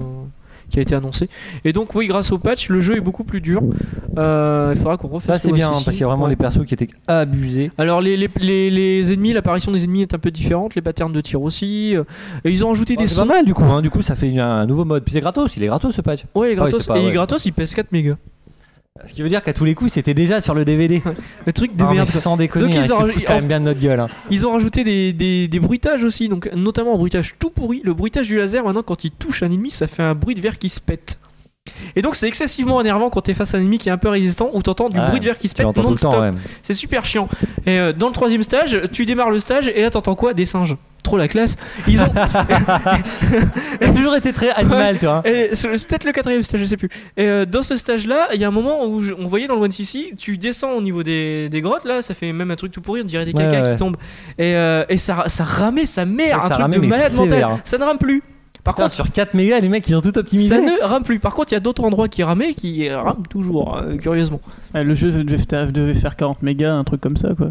qui 0.69 0.79
a 0.79 0.81
été 0.81 0.95
annoncé. 0.95 1.29
Et 1.65 1.71
donc, 1.73 1.93
oui, 1.95 2.07
grâce 2.07 2.31
au 2.31 2.37
patch, 2.39 2.69
le 2.69 2.79
jeu 2.79 2.97
est 2.97 3.01
beaucoup 3.01 3.23
plus 3.23 3.39
dur. 3.41 3.61
Euh, 4.17 4.71
il 4.75 4.77
faudra 4.77 4.97
qu'on 4.97 5.07
refasse 5.07 5.41
Ça, 5.41 5.47
c'est 5.47 5.51
bien, 5.53 5.69
parce 5.69 5.83
qu'il 5.85 5.99
y 5.99 6.03
a 6.03 6.07
vraiment 6.07 6.23
Ouais. 6.25 6.29
des 6.31 6.35
persos 6.35 6.65
qui 6.65 6.73
étaient 6.73 6.87
abusés. 7.07 7.71
Alors, 7.77 8.01
les, 8.01 8.17
les, 8.17 8.29
les, 8.39 8.69
les 8.71 9.13
ennemis, 9.13 9.33
l'apparition 9.33 9.71
des 9.71 9.83
ennemis 9.83 10.01
est 10.01 10.13
un 10.13 10.19
peu 10.19 10.31
différente, 10.31 10.75
les 10.75 10.81
patterns 10.81 11.13
de 11.13 11.21
tir 11.21 11.41
aussi. 11.41 11.95
euh, 11.95 12.03
et 12.43 12.51
ils 12.51 12.65
ont 12.65 12.71
ajouté 12.71 12.95
des 12.95 13.07
c'est 13.07 13.19
pas 13.19 13.25
mal 13.25 13.45
du 13.45 13.53
coup, 13.53 13.63
hein. 13.63 13.81
du 13.81 13.89
coup, 13.89 14.01
ça 14.01 14.15
fait 14.15 14.37
un 14.39 14.65
nouveau 14.65 14.85
mode. 14.85 15.03
Puis 15.03 15.13
c'est 15.13 15.21
gratos, 15.21 15.55
il 15.57 15.63
est 15.63 15.67
gratos 15.67 15.93
ce 15.95 16.01
patch. 16.01 16.23
Ouais, 16.35 16.53
il 16.53 16.57
est 16.57 16.59
Ah 16.59 16.63
oui, 16.63 16.69
gratos. 16.71 16.87
pas- 16.87 16.97
et 16.97 17.01
il 17.01 17.03
est 17.03 17.07
ouais. 17.07 17.13
gratos, 17.13 17.45
il 17.45 17.53
pèse 17.53 17.73
4 17.75 17.91
mégas. 17.91 18.15
Ce 19.07 19.13
qui 19.15 19.23
veut 19.23 19.29
dire 19.29 19.41
qu'à 19.43 19.53
tous 19.53 19.65
les 19.65 19.73
coups, 19.73 19.91
c'était 19.91 20.13
déjà 20.13 20.39
sur 20.39 20.53
le 20.53 20.65
DVD. 20.65 21.01
Le 21.47 21.51
truc 21.51 21.75
de 21.75 21.83
merde. 21.83 22.07
sans 22.09 22.37
déconner, 22.37 22.65
Donc, 22.65 22.73
hein, 22.75 22.77
ils 22.77 22.83
ils 22.83 22.87
se 22.87 22.93
ont- 22.93 23.23
quand 23.25 23.33
même 23.33 23.47
bien 23.47 23.59
de 23.59 23.65
notre 23.65 23.79
gueule. 23.79 23.99
hein. 23.99 24.07
Ils 24.29 24.45
ont 24.45 24.51
rajouté 24.51 24.83
des, 24.83 25.13
des, 25.13 25.47
des 25.47 25.59
bruitages 25.59 26.03
aussi, 26.03 26.29
donc 26.29 26.47
notamment 26.55 26.93
un 26.93 26.97
bruitage 26.99 27.35
tout 27.39 27.49
pourri. 27.49 27.81
Le 27.83 27.95
bruitage 27.95 28.27
du 28.27 28.37
laser, 28.37 28.63
maintenant, 28.63 28.83
quand 28.83 29.03
il 29.03 29.09
touche 29.09 29.41
un 29.41 29.47
ennemi, 29.49 29.71
ça 29.71 29.87
fait 29.87 30.03
un 30.03 30.13
bruit 30.13 30.35
de 30.35 30.41
verre 30.41 30.59
qui 30.59 30.69
se 30.69 30.79
pète. 30.79 31.17
Et 31.95 32.01
donc, 32.01 32.15
c'est 32.15 32.27
excessivement 32.27 32.81
énervant 32.81 33.09
quand 33.09 33.21
t'es 33.21 33.33
face 33.33 33.53
à 33.53 33.57
un 33.57 33.61
ennemi 33.61 33.77
qui 33.77 33.87
est 33.89 33.91
un 33.91 33.97
peu 33.97 34.09
résistant 34.09 34.49
ou 34.53 34.61
t'entends 34.61 34.89
du 34.89 34.97
Ouais, 34.99 35.05
bruit 35.07 35.19
de 35.19 35.25
verre 35.25 35.37
qui 35.37 35.47
se 35.47 35.55
pète 35.55 35.65
non-stop. 35.77 36.13
ouais. 36.19 36.31
C'est 36.61 36.73
super 36.73 37.05
chiant. 37.05 37.27
Et 37.65 37.79
euh, 37.79 37.93
dans 37.93 38.07
le 38.07 38.13
troisième 38.13 38.43
stage, 38.43 38.77
tu 38.91 39.05
démarres 39.05 39.29
le 39.29 39.39
stage 39.39 39.67
et 39.67 39.81
là, 39.81 39.89
t'entends 39.89 40.15
quoi? 40.15 40.33
Des 40.33 40.45
singes. 40.45 40.75
Trop 41.03 41.17
la 41.17 41.27
classe. 41.27 41.57
Ils 41.87 42.01
ont. 42.01 42.07
A 43.81 43.89
toujours 43.93 44.15
été 44.15 44.31
très 44.33 44.49
animal, 44.51 44.97
tu 44.99 45.05
vois. 45.05 45.21
Et 45.25 45.49
c'est 45.53 45.67
peut-être 45.69 46.05
le 46.05 46.11
quatrième 46.13 46.41
stage, 46.43 46.61
je 46.61 46.65
sais 46.65 46.77
plus. 46.77 46.89
Et 47.17 47.25
euh, 47.25 47.45
dans 47.45 47.61
ce 47.61 47.75
stage-là, 47.77 48.29
il 48.33 48.39
y 48.39 48.45
a 48.45 48.47
un 48.47 48.51
moment 48.51 48.85
où 48.85 49.01
je- 49.01 49.13
on 49.13 49.27
voyait 49.27 49.47
dans 49.47 49.55
le 49.55 49.61
One 49.61 49.71
CC, 49.71 50.13
tu 50.17 50.37
descends 50.37 50.71
au 50.71 50.81
niveau 50.81 51.03
des, 51.03 51.49
des 51.49 51.61
grottes, 51.61 51.83
là, 51.85 52.01
ça 52.01 52.13
fait 52.13 52.31
même 52.31 52.51
un 52.51 52.55
truc 52.55 52.71
tout 52.71 52.81
pourri, 52.81 53.01
on 53.01 53.05
dirait 53.05 53.25
des 53.25 53.33
Ouais, 53.33 53.47
caca 53.49 53.61
ouais. 53.63 53.69
qui 53.71 53.75
tombent. 53.75 53.97
Et, 54.37 54.55
euh, 54.55 54.85
et 54.89 54.97
ça, 54.97 55.25
ça 55.27 55.43
ramait 55.43 55.85
sa 55.85 56.05
mère, 56.05 56.37
Ouais, 56.39 56.45
un 56.45 56.49
truc 56.49 56.61
ramait, 56.61 56.77
de 56.79 56.87
malade 56.87 57.11
sévère. 57.11 57.49
mental. 57.49 57.61
Ça 57.65 57.77
ne 57.77 57.83
rame 57.83 57.97
plus. 57.97 58.23
Par 58.63 58.75
Putain, 58.75 58.83
contre, 58.83 58.95
sur 58.95 59.11
4 59.11 59.33
mégas, 59.33 59.59
les 59.59 59.67
mecs, 59.67 59.87
ils 59.89 59.95
ont 59.95 60.01
tout 60.01 60.17
optimisé. 60.17 60.47
ça 60.55 60.61
ne 60.61 60.81
rame 60.83 61.03
plus. 61.03 61.19
Par 61.19 61.35
contre, 61.35 61.51
il 61.51 61.55
y 61.55 61.57
a 61.57 61.59
d'autres 61.59 61.83
endroits 61.83 62.07
qui 62.07 62.23
ramaient 62.23 62.53
qui 62.53 62.89
rament 62.89 63.27
toujours, 63.29 63.75
euh, 63.77 63.95
curieusement. 63.97 64.39
Ouais, 64.73 64.83
le 64.85 64.93
jeu 64.95 65.11
devait, 65.11 65.37
fa- 65.37 65.65
devait 65.65 65.93
faire 65.93 66.15
40 66.15 66.41
mégas, 66.43 66.73
un 66.73 66.83
truc 66.85 67.01
comme 67.01 67.17
ça 67.17 67.29
quoi. 67.35 67.49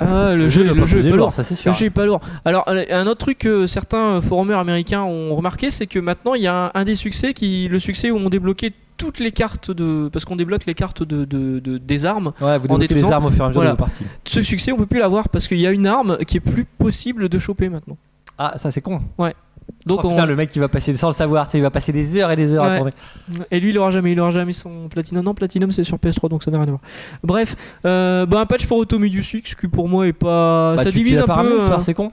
Ah, 0.00 0.34
le 0.36 0.46
jeu, 0.48 0.62
le 0.72 0.86
jeu 0.86 1.04
est 1.04 1.10
pas 1.10 1.16
lourd, 1.16 1.32
ça 1.32 1.42
c'est 1.42 1.54
sûr. 1.56 1.72
Le 1.72 1.76
jeu 1.76 1.86
est 1.86 1.90
pas 1.90 2.06
lourd. 2.06 2.20
Alors, 2.44 2.64
un 2.68 3.06
autre 3.06 3.18
truc 3.18 3.38
que 3.38 3.66
certains 3.66 4.20
forumers 4.22 4.58
américains 4.58 5.02
ont 5.02 5.34
remarqué, 5.34 5.70
c'est 5.72 5.86
que 5.88 5.98
maintenant 5.98 6.34
il 6.34 6.42
y 6.42 6.46
a 6.46 6.66
un, 6.66 6.70
un 6.80 6.84
des 6.84 6.94
succès 6.94 7.34
qui, 7.34 7.66
le 7.68 7.78
succès 7.80 8.10
où 8.12 8.16
on 8.16 8.30
débloquait 8.30 8.72
toutes 8.96 9.18
les 9.18 9.32
cartes 9.32 9.70
de, 9.70 10.08
parce 10.12 10.24
qu'on 10.24 10.36
débloque 10.36 10.66
les 10.66 10.74
cartes 10.74 11.02
de, 11.02 11.24
de- 11.24 11.58
de- 11.58 11.78
des 11.78 12.06
armes. 12.06 12.32
Ouais, 12.40 12.58
vous 12.58 12.68
en 12.68 12.78
débloquez 12.78 12.94
les 12.94 13.10
armes 13.10 13.24
au 13.26 13.30
fur 13.30 13.42
et 13.42 13.46
à 13.46 13.48
mesure 13.48 13.60
Voilà. 13.62 13.70
de 13.72 13.76
vos 13.76 13.84
parties. 13.84 14.04
Ce 14.24 14.40
succès, 14.42 14.70
on 14.72 14.76
peut 14.76 14.86
plus 14.86 15.00
l'avoir 15.00 15.28
parce 15.30 15.48
qu'il 15.48 15.58
y 15.58 15.66
a 15.66 15.72
une 15.72 15.86
arme 15.86 16.18
qui 16.26 16.36
est 16.36 16.40
plus 16.40 16.64
possible 16.64 17.28
de 17.28 17.38
choper 17.40 17.68
maintenant. 17.68 17.96
Ah, 18.38 18.54
ça 18.56 18.70
c'est 18.70 18.80
con. 18.80 19.00
Donc, 19.86 20.00
oh, 20.04 20.08
on- 20.08 20.10
putain, 20.10 20.26
le 20.26 20.36
mec 20.36 20.50
qui 20.50 20.58
va 20.58 20.68
passer 20.68 20.96
sans 20.96 21.08
le 21.08 21.14
savoir, 21.14 21.48
il 21.54 21.62
va 21.62 21.70
passer 21.70 21.92
des 21.92 22.16
heures 22.16 22.30
et 22.30 22.36
des 22.36 22.52
heures 22.54 22.64
à 22.64 22.76
tourner. 22.76 22.92
et 23.50 23.60
lui, 23.60 23.70
il 23.70 23.78
aura 23.78 23.90
jamais, 23.90 24.12
il 24.12 24.20
aura 24.20 24.30
jamais 24.30 24.52
son 24.52 24.88
platinum. 24.88 25.24
Non, 25.24 25.34
platinum, 25.34 25.70
c'est 25.70 25.84
sur 25.84 25.96
PS3, 25.98 26.28
donc 26.28 26.42
ça 26.42 26.50
n'a 26.50 26.58
rien 26.58 26.66
à 26.66 26.70
voir. 26.70 26.80
Bref, 27.24 27.56
euh, 27.86 28.26
bah, 28.26 28.40
un 28.40 28.46
patch 28.46 28.66
pour 28.66 28.78
Automedius 28.78 29.32
X 29.34 29.54
qui 29.54 29.68
pour 29.68 29.88
moi 29.88 30.06
est 30.06 30.12
pas, 30.12 30.74
Bah, 30.76 30.82
ça 30.82 30.90
divise 30.90 31.20
un 31.20 31.26
peu. 31.26 31.60
euh, 31.62 31.80
c'est 31.80 31.94
con. 31.94 32.12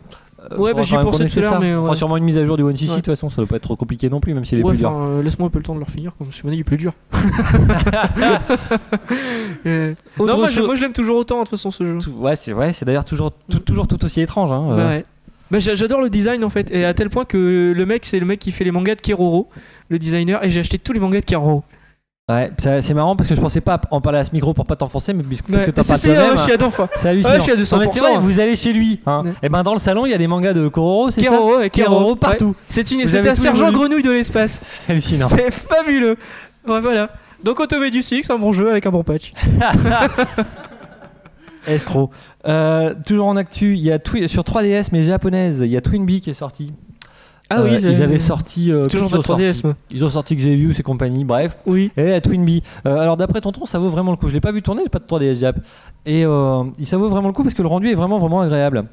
Euh, 0.51 0.55
ouais, 0.57 0.73
bah, 0.73 0.83
j'y 0.83 0.95
pensais 0.95 1.27
tout 1.27 1.39
à 1.39 1.41
l'heure, 1.41 1.59
mais 1.59 1.73
On 1.73 1.79
fera 1.81 1.91
ouais. 1.91 1.97
sûrement 1.97 2.15
une 2.17 2.23
mise 2.23 2.37
à 2.37 2.45
jour 2.45 2.57
du 2.57 2.63
One 2.63 2.75
CC, 2.77 2.85
de 2.85 2.91
Ouais. 2.91 2.97
toute 2.97 3.07
façon, 3.07 3.29
ça 3.29 3.37
doit 3.37 3.47
pas 3.47 3.55
être 3.57 3.63
trop 3.63 3.75
compliqué 3.75 4.07
non 4.09 4.19
plus, 4.19 4.33
même 4.35 4.45
s'il 4.45 4.59
est 4.59 4.63
Ouais, 4.63 4.71
plus 4.73 4.77
dur. 4.79 4.89
enfin, 4.91 5.05
euh, 5.07 5.23
laisse-moi 5.23 5.47
un 5.47 5.49
peu 5.51 5.57
le 5.57 5.63
temps 5.65 5.73
de 5.75 5.79
le 5.79 5.85
finir, 5.85 6.11
comme 6.17 6.27
je 6.29 6.45
me 6.47 6.53
il 6.53 6.59
est 6.59 6.63
plus 6.63 6.77
dur. 6.77 6.93
Non, 9.65 10.37
moi, 10.37 10.49
je, 10.49 10.55
chose- 10.55 10.65
moi, 10.65 10.75
je 10.75 10.81
l'aime 10.81 10.93
toujours 10.93 11.17
autant, 11.17 11.37
de 11.39 11.41
toute 11.41 11.51
façon, 11.51 11.71
ce 11.71 11.83
jeu. 11.83 11.97
Tout- 11.99 12.11
Ouais, 12.19 12.35
c'est 12.35 12.53
vrai, 12.53 12.73
c'est 12.73 12.85
d'ailleurs 12.85 13.05
toujours, 13.05 13.31
tout, 13.49 13.59
toujours 13.59 13.87
tout 13.87 14.03
aussi 14.05 14.21
étrange. 14.21 14.51
Hein, 14.51 14.75
ouais. 14.75 15.05
Bah, 15.51 15.59
j'a- 15.59 15.75
j'adore 15.75 16.01
le 16.01 16.09
design 16.09 16.43
en 16.43 16.49
fait, 16.49 16.71
et 16.71 16.83
à 16.85 16.93
tel 16.93 17.09
point 17.09 17.25
que 17.25 17.73
le 17.75 17.85
mec, 17.85 18.05
c'est 18.05 18.19
le 18.19 18.25
mec 18.25 18.39
qui 18.39 18.51
fait 18.51 18.63
les 18.63 18.71
mangas 18.71 18.95
de 18.95 19.01
Keroro, 19.01 19.47
le 19.89 19.97
designer, 19.99 20.43
et 20.43 20.49
j'ai 20.49 20.59
acheté 20.59 20.77
tous 20.77 20.93
les 20.93 20.99
mangas 20.99 21.21
de 21.21 21.25
Keroro. 21.25 21.63
Ouais, 22.29 22.49
ça- 22.57 22.81
c'est 22.81 22.93
marrant 22.93 23.15
parce 23.15 23.29
que 23.29 23.35
je 23.35 23.39
pensais 23.39 23.61
pas 23.61 23.79
en 23.89 24.01
parler 24.01 24.19
à 24.19 24.25
ce 24.25 24.31
micro 24.33 24.53
pour 24.53 24.65
pas 24.65 24.75
t'enfoncer, 24.75 25.13
mais 25.13 25.23
puisque 25.23 25.47
Ouais. 25.47 25.63
que 25.63 25.71
t'en 25.71 25.81
C'est- 25.81 26.09
parles 26.09 26.17
toi-même, 26.17 26.37
je 26.37 26.41
suis 26.43 26.51
à 26.51 26.57
c'est 26.97 27.07
hallucinant. 27.07 27.29
Ouais, 27.33 27.37
je 27.37 27.41
suis 27.43 27.51
à 27.51 27.55
Non, 27.55 27.59
mais 27.79 27.85
200%. 27.85 27.93
c'est 27.93 27.99
vrai, 28.01 28.17
vous 28.19 28.39
allez 28.41 28.55
chez 28.57 28.73
lui. 28.73 28.99
Hein. 29.05 29.21
Ouais. 29.23 29.31
Et 29.43 29.47
ben 29.47 29.63
dans 29.63 29.73
le 29.73 29.79
salon, 29.79 30.05
il 30.05 30.11
y 30.11 30.13
a 30.13 30.17
des 30.17 30.27
mangas 30.27 30.51
de 30.51 30.67
Kororo, 30.67 31.09
c'est 31.09 31.21
ça? 31.21 31.27
Keroro 31.27 31.61
et 31.61 31.69
Keroro, 31.69 31.95
Keroro 31.99 32.11
ouais. 32.11 32.19
partout. 32.19 32.53
C'est 32.67 32.91
une, 32.91 33.07
c'était 33.07 33.29
un 33.29 33.35
sergent 33.35 33.71
grenouille 33.71 34.01
de 34.03 34.11
l'espace. 34.11 34.59
C'est 34.73 34.91
hallucinant. 34.91 35.29
C'est 35.29 35.51
fabuleux. 35.51 36.17
Ouais, 36.67 36.81
voilà. 36.81 37.09
Donc 37.45 37.61
Automedius 37.61 38.07
Six, 38.07 38.29
un 38.29 38.37
bon 38.37 38.51
jeu 38.51 38.69
avec 38.71 38.85
un 38.85 38.91
bon 38.91 39.03
patch. 39.03 39.31
Escroc. 41.67 42.09
Euh, 42.47 42.93
toujours 43.05 43.27
en 43.27 43.35
actu, 43.35 43.73
il 43.75 43.81
y 43.81 43.91
a 43.91 43.99
Twi- 43.99 44.27
sur 44.27 44.43
3DS 44.43 44.89
mais 44.91 45.03
japonaise, 45.03 45.59
il 45.61 45.71
y 45.71 45.77
a 45.77 45.81
Twinbee 45.81 46.21
qui 46.21 46.29
est 46.29 46.33
sorti. 46.35 46.73
Ah 47.49 47.59
Euh, 47.61 47.63
oui, 47.63 47.77
ils 47.81 48.03
avaient 48.03 48.19
sorti. 48.19 48.71
euh, 48.73 48.83
toujours 48.85 49.09
pas 49.09 49.17
qu'ils 49.19 49.31
ont 49.31 49.35
3DS, 49.37 49.53
sorti 49.53 49.67
moi. 49.67 49.75
Ils 49.91 50.03
ont 50.03 50.09
sorti 50.09 50.35
Xevious 50.35 50.73
et 50.79 50.83
compagnie, 50.83 51.23
bref. 51.23 51.57
Oui. 51.65 51.91
Et 51.95 52.11
à 52.13 52.19
Twinbee. 52.19 52.61
Euh, 52.85 52.97
alors 52.99 53.15
d'après 53.15 53.39
Tonton, 53.39 53.65
ça 53.65 53.79
vaut 53.79 53.89
vraiment 53.89 54.11
le 54.11 54.17
coup. 54.17 54.27
Je 54.27 54.33
l'ai 54.33 54.41
pas 54.41 54.51
vu 54.51 54.61
tourner, 54.61 54.81
j'ai 54.83 54.89
pas 54.89 54.99
de 54.99 55.05
3DS 55.05 55.39
Jap. 55.39 55.57
Et 56.05 56.25
euh, 56.25 56.63
ça 56.83 56.97
vaut 56.97 57.07
vraiment 57.09 57.27
le 57.29 57.33
coup 57.33 57.43
parce 57.43 57.53
que 57.55 57.61
le 57.61 57.69
rendu 57.69 57.87
est 57.89 57.95
vraiment 57.95 58.17
vraiment 58.17 58.41
agréable. 58.41 58.85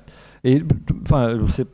Et 0.44 0.62
enfin, 1.04 1.36
c'est 1.48 1.66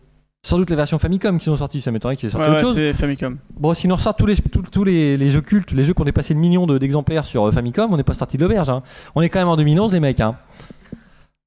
sans 0.42 0.56
doute 0.56 0.70
les 0.70 0.76
versions 0.76 0.98
Famicom 0.98 1.38
qui 1.38 1.44
sont 1.44 1.56
sorties. 1.56 1.82
Ça 1.82 1.90
m'étonnerait 1.90 2.16
qu'ils 2.16 2.30
aient 2.30 2.32
sorti 2.32 2.46
Ouais, 2.46 2.52
autre 2.56 2.60
ouais, 2.60 2.64
chose. 2.64 2.74
c'est 2.76 2.94
Famicom. 2.94 3.36
Bon, 3.58 3.74
sinon 3.74 3.94
on 3.94 3.98
ressort 3.98 4.16
tous 4.16 4.24
les 4.24 4.36
tous, 4.36 4.62
tous 4.72 4.84
les, 4.84 5.18
les 5.18 5.30
jeux 5.30 5.42
cultes, 5.42 5.72
les 5.72 5.82
jeux 5.82 5.92
qui 5.92 6.00
ont 6.00 6.06
dépassé 6.06 6.32
le 6.32 6.40
million 6.40 6.66
de- 6.66 6.78
d'exemplaires 6.78 7.26
sur 7.26 7.46
euh, 7.46 7.52
Famicom, 7.52 7.92
on 7.92 7.98
n'est 7.98 8.04
pas 8.04 8.14
sorti 8.14 8.38
de 8.38 8.42
l'auberge. 8.42 8.70
hein. 8.70 8.82
On 9.14 9.20
est 9.20 9.28
quand 9.28 9.38
même 9.38 9.48
en 9.48 9.56
2011 9.56 9.92
les 9.92 10.00
mecs. 10.00 10.20
Hein. 10.20 10.36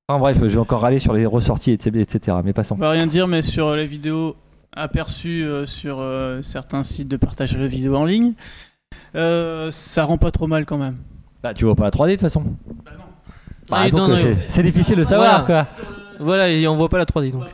Enfin 0.09 0.19
bref, 0.19 0.37
je 0.41 0.47
vais 0.47 0.57
encore 0.57 0.81
râler 0.81 0.99
sur 0.99 1.13
les 1.13 1.25
ressorties, 1.25 1.71
etc. 1.71 1.97
etc., 2.01 2.37
mais 2.43 2.51
passons. 2.51 2.75
On 2.75 2.79
va 2.79 2.89
rien 2.89 3.07
dire, 3.07 3.25
mais 3.25 3.41
sur 3.41 3.67
euh, 3.67 3.77
les 3.77 3.85
vidéos 3.85 4.35
aperçues 4.75 5.45
euh, 5.45 5.65
sur 5.65 5.99
euh, 6.01 6.41
certains 6.41 6.83
sites 6.83 7.07
de 7.07 7.15
partage 7.15 7.53
de 7.55 7.65
vidéos 7.65 7.95
en 7.95 8.03
ligne, 8.03 8.33
euh, 9.15 9.71
ça 9.71 10.03
rend 10.03 10.17
pas 10.17 10.31
trop 10.31 10.45
mal 10.47 10.65
quand 10.65 10.77
même. 10.77 10.97
Bah 11.41 11.53
tu 11.53 11.63
vois 11.63 11.75
pas 11.75 11.85
la 11.85 11.91
3D 11.91 12.07
de 12.07 12.11
toute 12.15 12.21
façon. 12.21 12.43
Bah, 13.69 13.77
Ah, 13.79 13.89
non, 13.91 14.09
non, 14.09 14.15
euh, 14.15 14.33
c'est- 14.49 14.61
difficile 14.61 14.97
de 14.97 15.05
savoir 15.05 15.45
quoi. 15.45 15.65
Voilà, 16.19 16.49
et 16.49 16.67
on 16.67 16.75
voit 16.75 16.89
pas 16.89 16.97
la 16.97 17.05
3D 17.05 17.31
donc. 17.31 17.45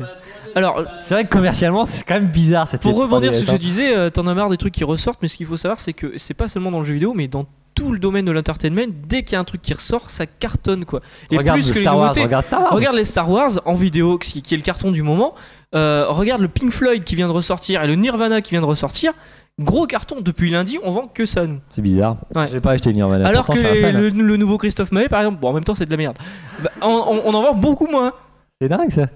Alors, 0.55 0.83
C'est 1.01 1.13
vrai 1.13 1.25
que 1.25 1.29
commercialement, 1.29 1.85
c'est 1.85 2.03
quand 2.03 2.15
même 2.15 2.29
bizarre 2.29 2.67
cette 2.67 2.81
pour 2.81 2.95
rebondir 2.95 3.31
3DS, 3.31 3.35
sur 3.35 3.45
ce 3.45 3.51
que 3.51 3.57
je 3.57 3.61
disais, 3.61 3.95
euh, 3.95 4.09
t'en 4.09 4.25
as 4.25 4.33
marre 4.33 4.49
des 4.49 4.57
trucs 4.57 4.73
qui 4.73 4.83
ressortent, 4.83 5.19
mais 5.21 5.27
ce 5.27 5.37
qu'il 5.37 5.45
faut 5.45 5.57
savoir, 5.57 5.79
c'est 5.79 5.93
que 5.93 6.17
c'est 6.17 6.33
pas 6.33 6.47
seulement 6.47 6.71
dans 6.71 6.79
le 6.79 6.85
jeu 6.85 6.95
vidéo, 6.95 7.13
mais 7.15 7.27
dans 7.27 7.45
tout 7.79 7.91
le 7.91 7.99
domaine 7.99 8.25
de 8.25 8.31
l'entertainment, 8.31 8.87
dès 9.07 9.23
qu'il 9.23 9.33
y 9.33 9.35
a 9.35 9.39
un 9.39 9.43
truc 9.45 9.61
qui 9.61 9.73
ressort, 9.73 10.09
ça 10.09 10.25
cartonne 10.25 10.85
quoi. 10.85 10.99
Et 11.31 11.37
Regarde 11.37 11.59
plus 11.59 11.71
que 11.71 11.79
les 11.79 11.85
Wars, 11.85 11.95
nouveautés. 11.99 12.23
regarde 12.23 12.45
Star 12.45 12.61
Wars. 12.61 12.73
Regarde 12.73 12.95
les 12.95 13.05
Star 13.05 13.29
Wars 13.29 13.51
en 13.65 13.73
vidéo, 13.75 14.17
qui, 14.17 14.41
qui 14.41 14.53
est 14.53 14.57
le 14.57 14.63
carton 14.63 14.91
du 14.91 15.01
moment. 15.03 15.33
Euh, 15.75 16.05
regarde 16.09 16.41
le 16.41 16.47
Pink 16.47 16.71
Floyd 16.71 17.03
qui 17.03 17.15
vient 17.15 17.27
de 17.27 17.33
ressortir 17.33 17.81
et 17.83 17.87
le 17.87 17.95
Nirvana 17.95 18.41
qui 18.41 18.51
vient 18.51 18.61
de 18.61 18.65
ressortir. 18.65 19.13
Gros 19.59 19.85
carton, 19.87 20.21
depuis 20.21 20.49
lundi, 20.49 20.77
on 20.83 20.91
vend 20.91 21.07
que 21.07 21.25
ça 21.25 21.45
nous. 21.45 21.59
C'est 21.75 21.81
bizarre. 21.81 22.15
Ouais. 22.33 22.47
J'ai 22.51 22.61
pas 22.61 22.71
acheté 22.71 22.93
Nirvana. 22.93 23.27
Alors 23.27 23.45
pourtant, 23.45 23.61
que 23.61 23.67
les- 23.67 23.81
fan. 23.81 23.97
le, 23.97 24.09
le 24.09 24.37
nouveau 24.37 24.57
Christophe 24.57 24.91
Maé, 24.93 25.09
par 25.09 25.19
exemple, 25.19 25.39
bon, 25.41 25.49
en 25.49 25.53
même 25.53 25.63
temps, 25.65 25.75
c'est 25.75 25.85
de 25.85 25.91
la 25.91 25.97
merde. 25.97 26.17
Bah, 26.63 26.69
on, 26.81 26.87
on- 26.87 27.21
on 27.25 27.33
en 27.33 27.41
vend 27.41 27.53
beaucoup 27.53 27.87
moins. 27.87 28.13
C'est 28.61 28.69
dingue 28.69 28.89
ça. 28.89 29.07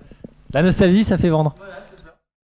La 0.53 0.61
nostalgie, 0.61 1.03
ça 1.03 1.17
fait 1.17 1.29
vendre. 1.29 1.55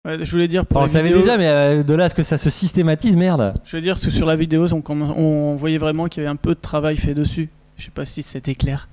Ouais, 0.04 0.18
je 0.26 0.32
voulais 0.32 0.48
dire 0.48 0.66
pour 0.66 0.78
on 0.78 0.82
le 0.82 0.88
les 0.88 0.94
savait 0.94 1.10
vidéos, 1.10 1.22
déjà, 1.22 1.38
mais 1.38 1.48
euh, 1.48 1.84
de 1.84 1.94
là 1.94 2.06
à 2.06 2.10
ce 2.10 2.16
que 2.16 2.24
ça 2.24 2.40
se 2.40 2.50
systématise, 2.50 3.16
merde. 3.16 3.54
je 3.64 3.76
veux 3.76 3.82
dire 3.82 3.96
que 3.96 4.10
sur 4.10 4.26
la 4.26 4.36
vidéo, 4.36 4.66
on, 4.72 4.84
on 5.02 5.56
voyait 5.56 5.78
vraiment 5.78 6.08
qu'il 6.08 6.24
y 6.24 6.26
avait 6.26 6.32
un 6.32 6.36
peu 6.38 6.56
de 6.56 6.60
travail 6.60 6.98
fait 6.98 7.14
dessus. 7.14 7.50
Je 7.78 7.86
sais 7.86 7.92
pas 7.92 8.06
si 8.06 8.24
c'était 8.24 8.56
clair. 8.56 8.88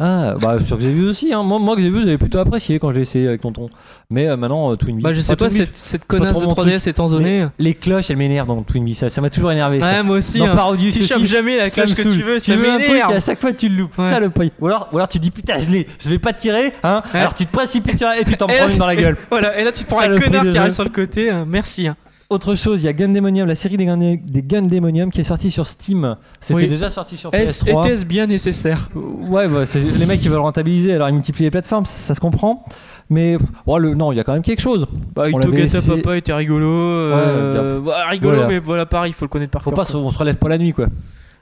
Ah, 0.00 0.34
bah, 0.40 0.56
sur 0.66 0.76
que 0.76 0.82
j'ai 0.82 0.90
vu 0.92 1.08
aussi. 1.08 1.32
Hein. 1.32 1.44
Moi, 1.44 1.60
moi, 1.60 1.76
que 1.76 1.82
j'ai 1.82 1.90
vu, 1.90 2.00
j'avais 2.00 2.18
plutôt 2.18 2.38
apprécié 2.38 2.80
quand 2.80 2.90
j'ai 2.92 3.02
essayé 3.02 3.28
avec 3.28 3.40
tonton. 3.40 3.68
Mais 4.10 4.26
euh, 4.26 4.36
maintenant, 4.36 4.72
euh, 4.72 4.76
Twin 4.76 4.96
Beat. 4.96 5.04
Bah, 5.04 5.12
je 5.12 5.20
sais 5.20 5.32
Enfin, 5.32 5.44
pas, 5.44 5.50
cette, 5.50 5.76
cette 5.76 6.04
pas 6.04 6.16
connasse 6.18 6.40
de 6.40 6.46
mon 6.46 6.52
3DS 6.52 6.88
étant 6.88 7.06
zonée. 7.08 7.46
Les 7.60 7.74
cloches, 7.74 8.10
elles 8.10 8.16
m'énervent 8.16 8.48
dans 8.48 8.60
Twin 8.62 8.84
Beat. 8.84 8.96
Ça 8.98 9.08
ça 9.08 9.20
m'a 9.20 9.30
toujours 9.30 9.52
énervé. 9.52 9.78
ça. 9.78 9.84
Ouais, 9.92 10.02
moi 10.02 10.16
aussi. 10.16 10.38
Dans 10.38 10.46
hein. 10.46 10.56
Parodius 10.56 10.94
Tu 10.94 11.00
aussi, 11.00 11.08
chopes 11.08 11.24
jamais 11.24 11.56
la 11.58 11.70
cloche 11.70 11.94
que 11.94 12.02
tu 12.02 12.22
veux, 12.22 12.40
ça 12.40 12.56
veux 12.56 12.70
un 12.70 12.78
truc 12.80 13.00
à 13.02 13.20
chaque 13.20 13.40
fois 13.40 13.52
tu 13.52 13.68
le 13.68 13.76
loupes. 13.76 13.96
Ouais. 13.96 14.10
Ça 14.10 14.18
le 14.18 14.30
paye. 14.30 14.50
Ou 14.60 14.66
alors, 14.66 14.88
ou 14.92 14.96
alors 14.96 15.08
tu 15.08 15.18
dis 15.20 15.30
putain, 15.30 15.58
je 15.58 15.70
l'ai, 15.70 15.86
je 16.00 16.08
vais 16.08 16.18
pas 16.18 16.32
tirer, 16.32 16.72
hein. 16.82 17.00
Ouais. 17.14 17.20
Alors 17.20 17.34
tu 17.34 17.46
te 17.46 17.52
précipites 17.52 18.02
et 18.20 18.24
tu 18.24 18.36
t'en 18.36 18.46
prends 18.46 18.68
une 18.68 18.76
dans 18.78 18.86
la 18.86 18.96
gueule. 18.96 19.16
Voilà, 19.30 19.58
et 19.58 19.64
là 19.64 19.70
tu 19.72 19.84
te 19.84 19.88
prends 19.88 20.00
un 20.00 20.18
connard 20.18 20.44
qui 20.48 20.58
arrive 20.58 20.72
sur 20.72 20.84
le 20.84 20.90
côté. 20.90 21.30
hein. 21.30 21.44
Merci. 21.48 21.88
Autre 22.34 22.56
chose, 22.56 22.82
il 22.82 22.86
y 22.86 22.88
a 22.88 22.92
Gundemonium, 22.92 23.46
la 23.46 23.54
série 23.54 23.76
des, 23.76 23.84
Gun- 23.86 24.16
des 24.20 24.42
Gundemonium 24.42 25.10
qui 25.12 25.20
est 25.20 25.24
sortie 25.24 25.52
sur 25.52 25.68
Steam. 25.68 26.16
C'était 26.40 26.54
Oui. 26.54 26.66
déjà 26.68 26.90
sorti 26.90 27.16
sur 27.16 27.32
Est-ce- 27.32 27.64
PS3. 27.64 27.86
Était-ce 27.86 28.04
bien 28.04 28.26
nécessaire 28.26 28.88
Ouais, 28.94 29.46
bah, 29.46 29.66
c'est 29.66 29.78
les 29.80 30.04
mecs 30.06 30.18
qui 30.20 30.28
veulent 30.28 30.40
rentabiliser, 30.40 30.94
alors 30.94 31.08
ils 31.08 31.14
multiplient 31.14 31.44
les 31.44 31.50
plateformes, 31.52 31.86
ça, 31.86 31.96
ça 31.96 32.14
se 32.16 32.20
comprend. 32.20 32.64
Mais 33.08 33.36
oh, 33.66 33.78
le, 33.78 33.94
non, 33.94 34.10
il 34.10 34.16
y 34.16 34.20
a 34.20 34.24
quand 34.24 34.32
même 34.32 34.42
quelque 34.42 34.60
chose. 34.62 34.86
Bah, 35.14 35.28
Ito 35.28 35.38
Gata 35.52 35.78
essayé- 35.78 36.02
Papa 36.02 36.16
était 36.16 36.32
rigolo. 36.34 36.66
euh, 36.66 37.80
bah, 37.80 38.06
rigolo, 38.08 38.34
Voilà. 38.38 38.48
mais 38.48 38.58
voilà, 38.58 38.84
pareil, 38.86 39.12
il 39.12 39.14
faut 39.14 39.26
le 39.26 39.28
connaître 39.28 39.52
par 39.52 39.62
Faut 39.62 39.70
cœur. 39.70 39.76
pas, 39.76 39.84
se- 39.84 39.96
on 39.96 40.10
se 40.10 40.18
relève 40.18 40.36
pas 40.36 40.48
la 40.48 40.58
nuit 40.58 40.72
quoi. 40.72 40.86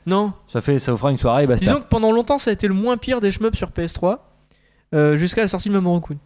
Non, 0.07 0.33
Ça 0.53 0.61
fait, 0.61 0.79
ça 0.79 0.93
vous 0.93 0.99
fera 0.99 1.11
une 1.11 1.17
soirée, 1.19 1.47
basta. 1.47 1.65
disons 1.65 1.79
que 1.79 1.89
pendant 1.89 2.13
longtemps 2.13 2.39
ça 2.39 2.51
a 2.51 2.53
été 2.53 2.69
le 2.69 2.75
moins 2.75 2.99
pire 2.99 3.21
des 3.23 3.31
shmups 3.31 3.57
sur 3.57 3.71
PS3. 3.71 4.19
euh, 4.95 5.17
jusqu'à 5.17 5.41
la 5.41 5.49
sortie 5.49 5.71
de 5.71 5.75
Mamoru 5.75 6.01
Kun. 6.03 6.17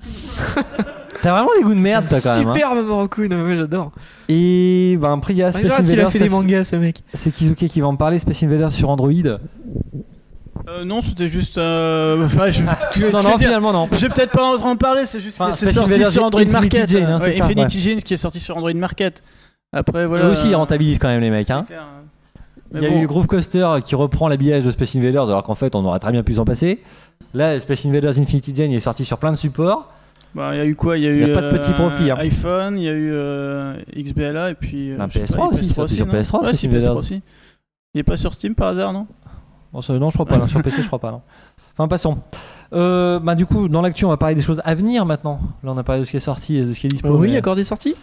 T'as 1.24 1.32
vraiment 1.32 1.50
des 1.58 1.64
goûts 1.64 1.74
de 1.74 1.80
merde, 1.80 2.06
toi 2.08 2.18
quand 2.22 2.36
même. 2.38 2.48
hein. 2.48 2.52
Super 2.52 2.74
Mamoru 2.74 3.08
Kun, 3.08 3.30
ouais, 3.46 3.56
j'adore. 3.56 3.92
Et 4.28 4.96
ben 5.00 5.14
après 5.14 5.32
il 5.32 5.38
y 5.38 5.42
a 5.42 5.50
Space 5.52 5.64
Regarde 5.64 5.82
s'il 5.84 5.92
a 5.98 6.02
Invaders, 6.02 6.12
fait 6.12 6.18
des 6.20 6.28
mangas 6.28 6.64
ce 6.64 6.76
mec. 6.76 7.02
c'est 7.14 7.30
Kizuke 7.32 7.66
qui 7.66 7.80
va 7.80 7.86
en 7.88 7.96
parler, 7.96 8.18
Space 8.18 8.42
Invaders 8.42 8.70
sur 8.72 8.90
Android. 8.90 9.10
Euh, 10.68 10.84
non, 10.84 11.00
c'était 11.02 11.28
juste. 11.28 11.58
euh, 11.58 12.24
enfin, 12.26 12.50
je, 12.50 12.62
tu- 12.92 13.04
non, 13.10 13.20
finalement 13.38 13.72
non. 13.72 13.88
Je 13.92 13.96
vais 14.00 14.08
peut-être 14.08 14.32
pas 14.32 14.56
en 14.56 14.76
parler, 14.76 15.04
c'est 15.06 15.20
juste 15.20 15.40
Enfin, 15.40 15.50
que 15.50 15.56
c'est 15.56 15.72
sorti 15.72 16.04
sur 16.04 16.24
Android 16.24 16.40
Infinity 16.42 16.76
Market. 16.76 16.88
Jane, 16.88 17.04
hein, 17.04 17.18
Ouais, 17.20 17.32
c'est 17.32 17.38
ça, 17.38 17.44
Infinity 17.44 17.80
Jane 17.80 17.98
qui 18.02 18.14
est 18.14 18.18
sorti 18.18 18.38
sur 18.38 18.56
Android 18.56 18.72
Market. 18.74 19.22
Après, 19.72 20.06
voilà. 20.06 20.26
Eux 20.26 20.32
aussi 20.32 20.48
ils 20.50 20.54
rentabilisent 20.54 20.98
quand 20.98 21.08
même 21.08 21.20
les 21.20 21.30
mecs. 21.30 21.50
Hein. 21.50 21.64
clair, 21.66 21.82
hein. 21.82 22.02
Il 22.74 22.82
y 22.82 22.86
a 22.86 22.90
bon, 22.90 23.02
eu 23.02 23.06
Groove 23.06 23.26
Coaster 23.26 23.68
qui 23.84 23.94
reprend 23.94 24.28
l'habillage 24.28 24.64
de 24.64 24.70
Space 24.70 24.96
Invaders 24.96 25.24
alors 25.28 25.42
qu'en 25.44 25.54
fait 25.54 25.74
on 25.74 25.84
aurait 25.84 25.98
très 26.00 26.12
bien 26.12 26.22
pu 26.22 26.34
s'en 26.34 26.44
passer. 26.44 26.80
Là 27.34 27.58
Space 27.60 27.84
Invaders 27.86 28.18
Infinity 28.18 28.52
Jane 28.54 28.70
il 28.72 28.76
est 28.76 28.80
sorti 28.80 29.04
sur 29.04 29.18
plein 29.18 29.32
de 29.32 29.36
supports. 29.36 29.92
Bah, 30.34 30.54
il 30.54 30.58
y 30.58 30.60
a 30.60 30.66
eu 30.66 30.74
quoi? 30.74 30.96
Il 30.98 31.04
y 31.04 31.06
a 31.06 31.10
eu 31.10 31.22
Il 31.22 31.28
y 31.28 31.32
a 31.32 31.34
pas 31.34 31.42
de 31.42 31.56
petit 31.56 31.70
euh, 31.70 31.74
profit, 31.74 32.10
hein. 32.10 32.16
iPhone, 32.18 32.76
il 32.78 32.84
y 32.84 32.88
a 32.88 32.92
eu 32.92 33.10
euh, 33.12 33.74
XBLA 33.96 34.50
et 34.50 34.54
puis. 34.54 34.90
euh, 34.90 34.96
sais 35.10 35.24
PS3 35.24 35.36
pas, 35.36 35.46
aussi, 35.46 35.64
sorti 35.64 35.94
sur 35.94 36.06
non? 36.06 36.12
PS3, 36.12 36.36
Ouais, 36.38 36.42
Space 36.42 36.56
si, 36.56 36.68
PS3 36.68 36.76
Invaders. 36.76 36.96
aussi. 36.96 37.22
Il 37.94 38.00
est 38.00 38.04
pas 38.04 38.16
sur 38.16 38.34
Steam 38.34 38.54
par 38.54 38.68
hasard, 38.68 38.92
non? 38.92 39.06
Ça, 39.82 39.92
non 39.94 40.08
je 40.10 40.14
crois 40.14 40.26
pas, 40.26 40.38
non, 40.38 40.46
sur 40.48 40.62
PC 40.62 40.82
je 40.82 40.86
crois 40.86 40.98
pas. 41.00 41.10
Non. 41.10 41.22
Enfin 41.76 41.88
passons. 41.88 42.18
Euh, 42.72 43.18
bah, 43.20 43.34
du 43.34 43.46
coup 43.46 43.68
dans 43.68 43.82
l'actu 43.82 44.04
on 44.04 44.08
va 44.08 44.16
parler 44.16 44.34
des 44.34 44.42
choses 44.42 44.60
à 44.64 44.74
venir 44.74 45.04
maintenant. 45.06 45.38
Là 45.62 45.72
on 45.72 45.78
a 45.78 45.82
parlé 45.84 46.00
de 46.00 46.06
ce 46.06 46.10
qui 46.12 46.16
est 46.16 46.20
sorti 46.20 46.56
et 46.58 46.64
de 46.64 46.72
ce 46.74 46.80
qui 46.80 46.86
est 46.86 46.90
dispo. 46.90 47.08
oui, 47.16 47.30
mais 47.32 47.36
accord 47.38 47.56
des 47.56 47.64
sorties? 47.64 47.94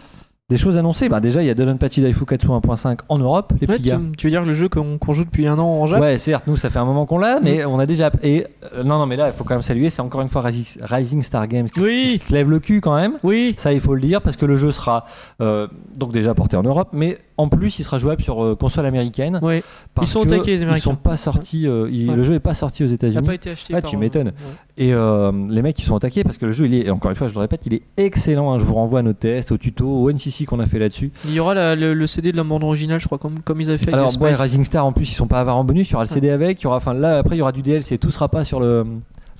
Des 0.52 0.58
choses 0.58 0.76
annoncées. 0.76 1.08
Bah, 1.08 1.20
déjà 1.20 1.42
il 1.42 1.46
y 1.46 1.50
a 1.50 1.54
Dodonpachi 1.54 2.02
Daifukatsu 2.02 2.46
1.5 2.46 2.98
en 3.08 3.18
Europe 3.18 3.54
les 3.58 3.66
Ouais, 3.66 3.74
petits 3.76 3.84
tu, 3.84 3.88
gars. 3.88 4.00
tu 4.18 4.26
veux 4.26 4.30
dire 4.30 4.44
le 4.44 4.52
jeu 4.52 4.68
qu'on 4.68 4.98
joue 5.12 5.24
depuis 5.24 5.46
un 5.46 5.58
an 5.58 5.64
en 5.66 5.86
Jap? 5.86 5.98
Ouais, 5.98 6.18
certes, 6.18 6.46
nous 6.46 6.58
ça 6.58 6.68
fait 6.68 6.78
un 6.78 6.84
moment 6.84 7.06
qu'on 7.06 7.16
l'a, 7.16 7.40
mais 7.40 7.64
on 7.64 7.78
a 7.78 7.86
déjà. 7.86 8.10
Et 8.22 8.46
euh, 8.74 8.82
non, 8.84 8.98
non, 8.98 9.06
mais 9.06 9.16
là 9.16 9.28
il 9.28 9.32
faut 9.32 9.44
quand 9.44 9.54
même 9.54 9.62
saluer, 9.62 9.88
c'est 9.88 10.02
encore 10.02 10.20
une 10.20 10.28
fois 10.28 10.42
Rising, 10.42 10.82
Rising 10.82 11.22
Star 11.22 11.48
Games 11.48 11.70
qui, 11.70 11.80
Oui. 11.80 12.18
qui 12.20 12.26
se 12.28 12.32
lève 12.34 12.50
le 12.50 12.58
cul 12.60 12.82
quand 12.82 12.94
même. 12.94 13.14
Oui. 13.22 13.54
Ça, 13.56 13.72
il 13.72 13.80
faut 13.80 13.94
le 13.94 14.02
dire, 14.02 14.20
parce 14.20 14.36
que 14.36 14.44
le 14.44 14.56
jeu 14.56 14.72
sera 14.72 15.06
euh, 15.40 15.68
donc 15.96 16.12
déjà 16.12 16.34
porté 16.34 16.56
en 16.58 16.62
Europe, 16.62 16.88
mais 16.92 17.16
en 17.38 17.48
plus, 17.48 17.78
il 17.78 17.84
sera 17.84 17.98
jouable 17.98 18.22
sur 18.22 18.42
euh, 18.44 18.54
console 18.54 18.86
américaine. 18.86 19.38
Ouais. 19.42 19.62
parce 19.94 20.10
sont 20.10 20.24
taquet, 20.24 20.52
les 20.52 20.56
Ils 20.58 20.62
Américains. 20.64 20.90
sont 20.90 20.96
pas 20.96 21.16
sortis. 21.16 21.66
euh, 21.66 21.88
il- 21.90 22.10
Ouais. 22.10 22.16
Le 22.16 22.22
jeu 22.22 22.34
est 22.34 22.40
pas 22.40 22.54
sorti 22.54 22.82
aux 22.84 22.86
Il 22.86 22.92
a 22.92 22.94
États-Unis. 22.94 23.22
pas 23.24 23.34
été 23.34 23.50
acheté 23.50 23.74
Ah, 23.76 23.80
par 23.80 23.90
tu 23.90 23.96
m'étonnes. 23.96 24.28
Ouais. 24.28 24.32
Et 24.78 24.92
euh, 24.94 25.32
les 25.48 25.62
mecs, 25.62 25.78
ils 25.78 25.84
sont 25.84 25.96
attaqués 25.96 26.24
parce 26.24 26.38
que 26.38 26.46
le 26.46 26.52
jeu, 26.52 26.66
il 26.66 26.74
est, 26.74 26.90
encore 26.90 27.10
une 27.10 27.16
fois, 27.16 27.28
je 27.28 27.34
le 27.34 27.40
répète, 27.40 27.62
il 27.66 27.74
est 27.74 27.82
excellent. 27.96 28.52
hein. 28.52 28.58
Je 28.58 28.64
vous 28.64 28.74
renvoie 28.74 29.00
à 29.00 29.02
nos 29.02 29.12
tests, 29.12 29.52
au 29.52 29.58
tuto, 29.58 29.86
au 29.86 30.10
NCC 30.10 30.44
qu'on 30.46 30.60
a 30.60 30.66
fait 30.66 30.78
là-dessus. 30.78 31.10
Il 31.24 31.32
y 31.34 31.40
aura 31.40 31.54
la- 31.54 31.74
le, 31.76 31.94
le 31.94 32.06
CD 32.06 32.32
de 32.32 32.36
la 32.36 32.44
bande 32.44 32.64
originale, 32.64 33.00
je 33.00 33.06
crois, 33.06 33.18
comme, 33.18 33.40
comme 33.40 33.60
ils 33.60 33.68
avaient 33.68 33.78
fait 33.78 33.84
avec 33.88 33.94
Alors, 33.94 34.06
ouais, 34.08 34.32
Space. 34.34 34.40
Rising 34.40 34.64
Star, 34.64 34.84
en 34.86 34.92
plus, 34.92 35.10
ils 35.10 35.14
sont 35.14 35.26
pas 35.26 35.40
avares 35.40 35.56
en 35.56 35.64
bonus. 35.64 35.88
Il 35.88 35.92
y 35.92 35.94
aura 35.94 36.04
le 36.04 36.10
CD 36.10 36.30
avec. 36.30 36.60
Il 36.60 36.64
y 36.64 36.66
aura, 36.66 36.76
enfin, 36.76 36.94
là, 36.94 37.18
après, 37.18 37.36
il 37.36 37.38
y 37.38 37.42
aura 37.42 37.52
du 37.52 37.62
DLC. 37.62 37.98
Tout 37.98 38.10
sera 38.10 38.28
pas 38.28 38.44
sur 38.44 38.60
le. 38.60 38.84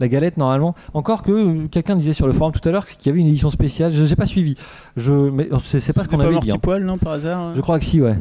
La 0.02 0.08
galette 0.08 0.36
normalement. 0.36 0.74
Encore 0.94 1.22
que 1.22 1.30
euh, 1.30 1.68
quelqu'un 1.68 1.94
disait 1.94 2.12
sur 2.12 2.26
le 2.26 2.32
forum 2.32 2.52
tout 2.52 2.68
à 2.68 2.72
l'heure 2.72 2.86
qu'il 2.86 3.06
y 3.06 3.08
avait 3.08 3.20
une 3.20 3.28
édition 3.28 3.50
spéciale. 3.50 3.92
Je 3.92 4.02
n'ai 4.02 4.16
pas 4.16 4.26
suivi. 4.26 4.56
Je 4.96 5.12
mais 5.12 5.48
c'est 5.62 5.78
c'est 5.78 5.92
pas 5.92 6.02
ce 6.02 6.08
qu'on 6.08 6.18
avait 6.18 6.40
dit. 6.40 6.50
Hein. 6.50 6.56
Poil, 6.60 6.82
non, 6.82 6.98
par 6.98 7.12
hasard 7.12 7.38
hein 7.40 7.52
Je 7.54 7.60
crois 7.60 7.78
que 7.78 7.84
si 7.84 8.00
ouais. 8.00 8.08
Ouais. 8.10 8.16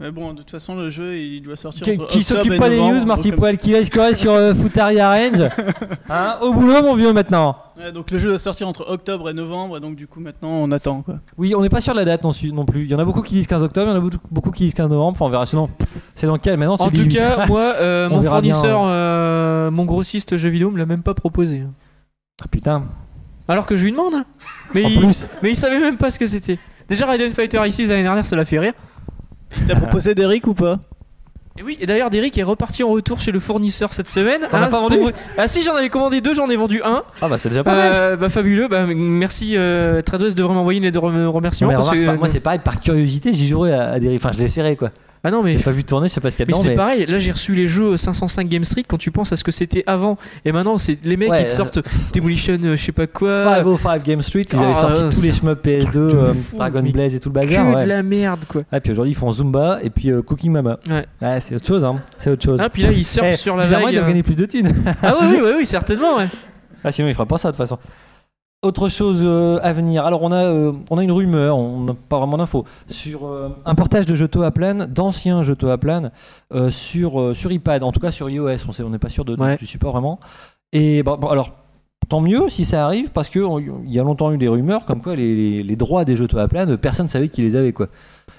Mais 0.00 0.10
bon, 0.10 0.32
de 0.32 0.38
toute 0.38 0.50
façon, 0.50 0.76
le 0.76 0.88
jeu, 0.88 1.18
il 1.18 1.42
doit 1.42 1.56
sortir. 1.56 1.82
Qui, 1.84 1.90
entre 2.00 2.06
qui 2.06 2.20
octobre 2.20 2.38
s'occupe 2.38 2.52
et 2.54 2.56
pas 2.56 2.70
des 2.70 2.78
news, 2.78 3.04
Marty 3.04 3.32
Poil, 3.32 3.58
qui 3.58 3.74
risquerait 3.76 4.14
sur 4.14 4.32
euh, 4.32 4.54
Futaria 4.54 5.10
Range 5.10 5.50
Hein, 6.08 6.38
Au 6.40 6.54
boulot, 6.54 6.82
mon 6.82 6.94
vieux, 6.94 7.12
maintenant. 7.12 7.56
Ouais, 7.78 7.92
donc 7.92 8.10
le 8.10 8.18
jeu 8.18 8.28
doit 8.28 8.38
sortir 8.38 8.66
entre 8.66 8.88
octobre 8.88 9.30
et 9.30 9.34
novembre, 9.34 9.76
et 9.76 9.80
donc 9.80 9.94
du 9.94 10.08
coup, 10.08 10.18
maintenant, 10.18 10.50
on 10.50 10.72
attend 10.72 11.02
quoi. 11.02 11.16
Oui, 11.36 11.54
on 11.54 11.62
n'est 11.62 11.68
pas 11.68 11.80
sûr 11.80 11.94
de 11.94 11.98
la 11.98 12.04
date 12.04 12.24
non, 12.24 12.32
plus. 12.64 12.84
Il 12.84 12.90
y 12.90 12.94
en 12.94 12.98
a 12.98 13.04
beaucoup 13.04 13.22
qui 13.22 13.34
disent 13.34 13.46
15 13.46 13.62
octobre, 13.62 13.86
il 13.86 13.90
y 13.90 13.94
en 13.94 13.98
a 13.98 14.00
beaucoup, 14.00 14.18
beaucoup 14.30 14.50
qui 14.50 14.64
disent 14.64 14.74
15 14.74 14.88
novembre. 14.90 15.16
Enfin, 15.16 15.26
on 15.26 15.28
verra. 15.28 15.46
Sinon, 15.46 15.68
c'est 16.16 16.26
dans 16.26 16.38
quel 16.38 16.56
maintenant 16.56 16.74
En 16.74 16.76
c'est 16.86 16.90
tout 16.90 17.04
18. 17.04 17.14
cas, 17.14 17.46
moi, 17.46 17.74
euh, 17.76 18.08
On 18.10 18.16
mon 18.16 18.20
bien, 18.20 18.30
fournisseur, 18.30 18.80
euh, 18.84 19.70
mon 19.70 19.84
grossiste 19.84 20.36
jeu 20.36 20.48
vidéo 20.48 20.70
me 20.70 20.78
l'a 20.78 20.86
même 20.86 21.02
pas 21.02 21.14
proposé. 21.18 21.62
Ah, 22.42 22.46
putain. 22.50 22.84
Alors 23.48 23.66
que 23.66 23.76
je 23.76 23.84
lui 23.84 23.92
demande. 23.92 24.14
hein. 24.14 24.24
Mais, 24.74 24.84
En 24.84 24.88
il, 24.88 25.00
plus, 25.00 25.26
mais 25.42 25.50
il 25.50 25.56
savait 25.56 25.78
même 25.80 25.96
pas 25.96 26.10
ce 26.10 26.18
que 26.18 26.26
c'était. 26.26 26.58
Déjà, 26.88 27.06
Raiden 27.06 27.32
Fighter 27.32 27.60
ici 27.66 27.86
l'année 27.86 28.02
dernière, 28.02 28.24
ça 28.26 28.36
l'a 28.36 28.44
fait 28.44 28.58
rire. 28.58 28.72
T'as 29.66 29.76
proposé 29.76 30.14
d'Eric 30.14 30.46
ou 30.46 30.54
pas? 30.54 30.78
Et 31.58 31.62
oui, 31.64 31.76
et 31.80 31.86
d'ailleurs, 31.86 32.08
Derrick 32.10 32.38
est 32.38 32.42
reparti 32.44 32.84
en 32.84 32.90
retour 32.90 33.18
chez 33.18 33.32
le 33.32 33.40
fournisseur 33.40 33.92
cette 33.92 34.08
semaine. 34.08 34.42
T'en 34.48 34.58
as 34.62 34.68
pas 34.68 34.78
vendu 34.78 34.98
Ah 35.36 35.48
si, 35.48 35.62
j'en 35.62 35.74
avais 35.74 35.88
commandé 35.88 36.20
deux, 36.20 36.32
j'en 36.32 36.48
ai 36.48 36.54
vendu 36.54 36.80
un. 36.84 37.02
ah 37.20 37.28
bah 37.28 37.36
c'est 37.36 37.48
déjà 37.48 37.64
pas 37.64 37.74
mal. 37.74 37.92
Euh, 37.92 38.16
bah 38.16 38.28
fabuleux, 38.28 38.68
bah 38.68 38.86
merci. 38.86 39.54
Euh, 39.56 40.00
Trados 40.02 40.30
devrait 40.34 40.54
m'envoyer 40.54 40.78
une 40.78 40.84
lettre 40.84 41.00
de 41.00 41.04
rem- 41.04 41.16
Non, 41.20 41.32
remerciement 41.32 41.70
mais 41.70 41.74
parce 41.76 41.88
remarque 41.88 42.04
que. 42.06 42.10
pas, 42.12 42.16
moi, 42.16 42.28
c'est 42.28 42.38
pareil, 42.38 42.60
par 42.62 42.78
curiosité, 42.78 43.32
j'y 43.32 43.48
jouerai 43.48 43.72
à, 43.72 43.90
à 43.90 43.98
des. 43.98 44.14
Enfin, 44.14 44.30
je 44.32 44.38
l'ai 44.38 44.46
serré 44.46 44.76
quoi. 44.76 44.92
Ah 45.24 45.30
non 45.30 45.42
mais. 45.42 45.58
J'ai 45.58 45.64
pas 45.64 45.70
vu 45.72 45.84
tourner, 45.84 46.08
je 46.08 46.14
sais 46.14 46.20
pas 46.20 46.30
ce 46.30 46.36
qu'il 46.36 46.46
y 46.48 46.52
a 46.52 46.54
Mais 46.56 46.62
c'est 46.62 46.68
mais- 46.70 46.74
pareil, 46.74 47.06
là 47.06 47.18
j'ai 47.18 47.32
reçu 47.32 47.54
les 47.54 47.66
jeux 47.66 47.96
505 47.96 48.48
Game 48.48 48.64
Street 48.64 48.84
quand 48.86 48.96
tu 48.98 49.10
penses 49.10 49.32
à 49.32 49.36
ce 49.36 49.44
que 49.44 49.50
c'était 49.52 49.82
avant 49.86 50.16
et 50.44 50.52
maintenant 50.52 50.78
c'est 50.78 50.98
les 51.04 51.16
mecs 51.16 51.30
Ouais, 51.30 51.40
qui 51.40 51.46
te 51.46 51.50
sortent 51.50 51.78
Demolition 52.14 52.56
euh, 52.62 52.76
je 52.76 52.82
sais 52.84 52.92
pas 52.92 53.06
quoi 53.06 53.44
505 53.56 54.04
Game 54.04 54.22
Street, 54.22 54.46
ils 54.52 54.56
avaient 54.58 54.66
Ah, 54.76 54.80
sorti 54.80 55.00
euh, 55.00 55.10
tous 55.10 55.22
les 55.22 55.32
shmups 55.32 55.62
PS2, 55.64 55.92
de 55.92 56.00
euh, 56.14 56.32
Dragon 56.54 56.82
Blaze 56.82 57.14
et 57.14 57.20
tout 57.20 57.30
le 57.30 57.40
que 57.40 57.46
bazar. 57.46 57.74
ouais. 57.74 57.82
de 57.82 57.88
la 57.88 58.02
merde 58.02 58.40
quoi. 58.48 58.62
Ah, 58.72 58.80
puis 58.80 58.92
aujourd'hui 58.92 59.12
ils 59.12 59.16
font 59.16 59.30
Zumba 59.32 59.78
et 59.82 59.90
puis 59.90 60.10
euh, 60.10 60.22
Cooking 60.22 60.52
Mama. 60.52 60.78
Ouais. 60.90 61.40
c'est 61.40 61.54
autre 61.56 61.66
chose, 61.66 61.84
hein. 61.84 62.00
C'est 62.18 62.30
autre 62.30 62.44
chose. 62.44 62.58
Ah 62.62 62.68
puis 62.68 62.82
là 62.82 62.92
ils 62.92 63.04
surfent 63.04 63.26
Eh, 63.32 63.36
sur 63.36 63.56
la 63.56 63.64
vague. 63.64 63.84
ils 63.88 63.92
doivent 63.94 64.04
euh. 64.04 64.08
gagner 64.08 64.22
plus 64.22 64.34
de 64.36 64.46
thunes. 64.46 64.72
Ah 65.02 65.14
oui 65.20 65.26
oui 65.32 65.38
oui, 65.42 65.50
oui 65.58 65.66
certainement 65.66 66.16
ouais. 66.18 66.28
ah, 66.84 66.92
sinon, 66.92 67.08
ils 67.08 67.14
feraient 67.14 67.26
pas 67.26 67.38
ça 67.38 67.48
de 67.48 67.56
toute 67.56 67.58
façon. 67.66 67.78
Autre 68.62 68.88
chose 68.88 69.20
euh, 69.22 69.60
à 69.62 69.72
venir. 69.72 70.04
Alors, 70.04 70.20
on 70.22 70.32
a, 70.32 70.42
euh, 70.46 70.72
on 70.90 70.98
a 70.98 71.04
une 71.04 71.12
rumeur, 71.12 71.56
on 71.56 71.82
n'a 71.84 71.94
pas 72.08 72.18
vraiment 72.18 72.38
d'infos, 72.38 72.64
sur 72.88 73.24
euh, 73.28 73.50
un 73.64 73.76
portage 73.76 74.04
de 74.04 74.16
jeux 74.16 74.26
Toaplan, 74.26 74.88
d'anciens 74.88 75.44
jeux 75.44 75.54
Toaplan, 75.54 76.10
euh, 76.52 76.68
sur, 76.68 77.36
sur 77.36 77.52
iPad, 77.52 77.84
en 77.84 77.92
tout 77.92 78.00
cas 78.00 78.10
sur 78.10 78.28
iOS. 78.28 78.56
On 78.84 78.88
n'est 78.90 78.98
pas 78.98 79.10
sûr 79.10 79.24
de, 79.24 79.36
Ouais. 79.40 79.56
du 79.58 79.66
support 79.66 79.92
vraiment. 79.92 80.18
Et 80.72 81.04
bon, 81.04 81.16
bon, 81.18 81.28
alors, 81.28 81.52
tant 82.08 82.20
mieux 82.20 82.48
si 82.48 82.64
ça 82.64 82.84
arrive, 82.84 83.10
parce 83.12 83.28
qu'il 83.28 83.42
y 83.86 84.00
a 84.00 84.02
longtemps 84.02 84.32
eu 84.32 84.38
des 84.38 84.48
rumeurs 84.48 84.86
comme 84.86 85.02
quoi 85.02 85.14
les, 85.14 85.36
les- 85.36 85.62
les 85.62 85.76
droits 85.76 86.04
des 86.04 86.16
jeux 86.16 86.26
Toaplan, 86.26 86.68
euh, 86.68 86.76
personne 86.76 87.06
ne 87.06 87.10
savait 87.10 87.28
qui 87.28 87.42
les 87.42 87.54
avait. 87.54 87.72
quoi. 87.72 87.86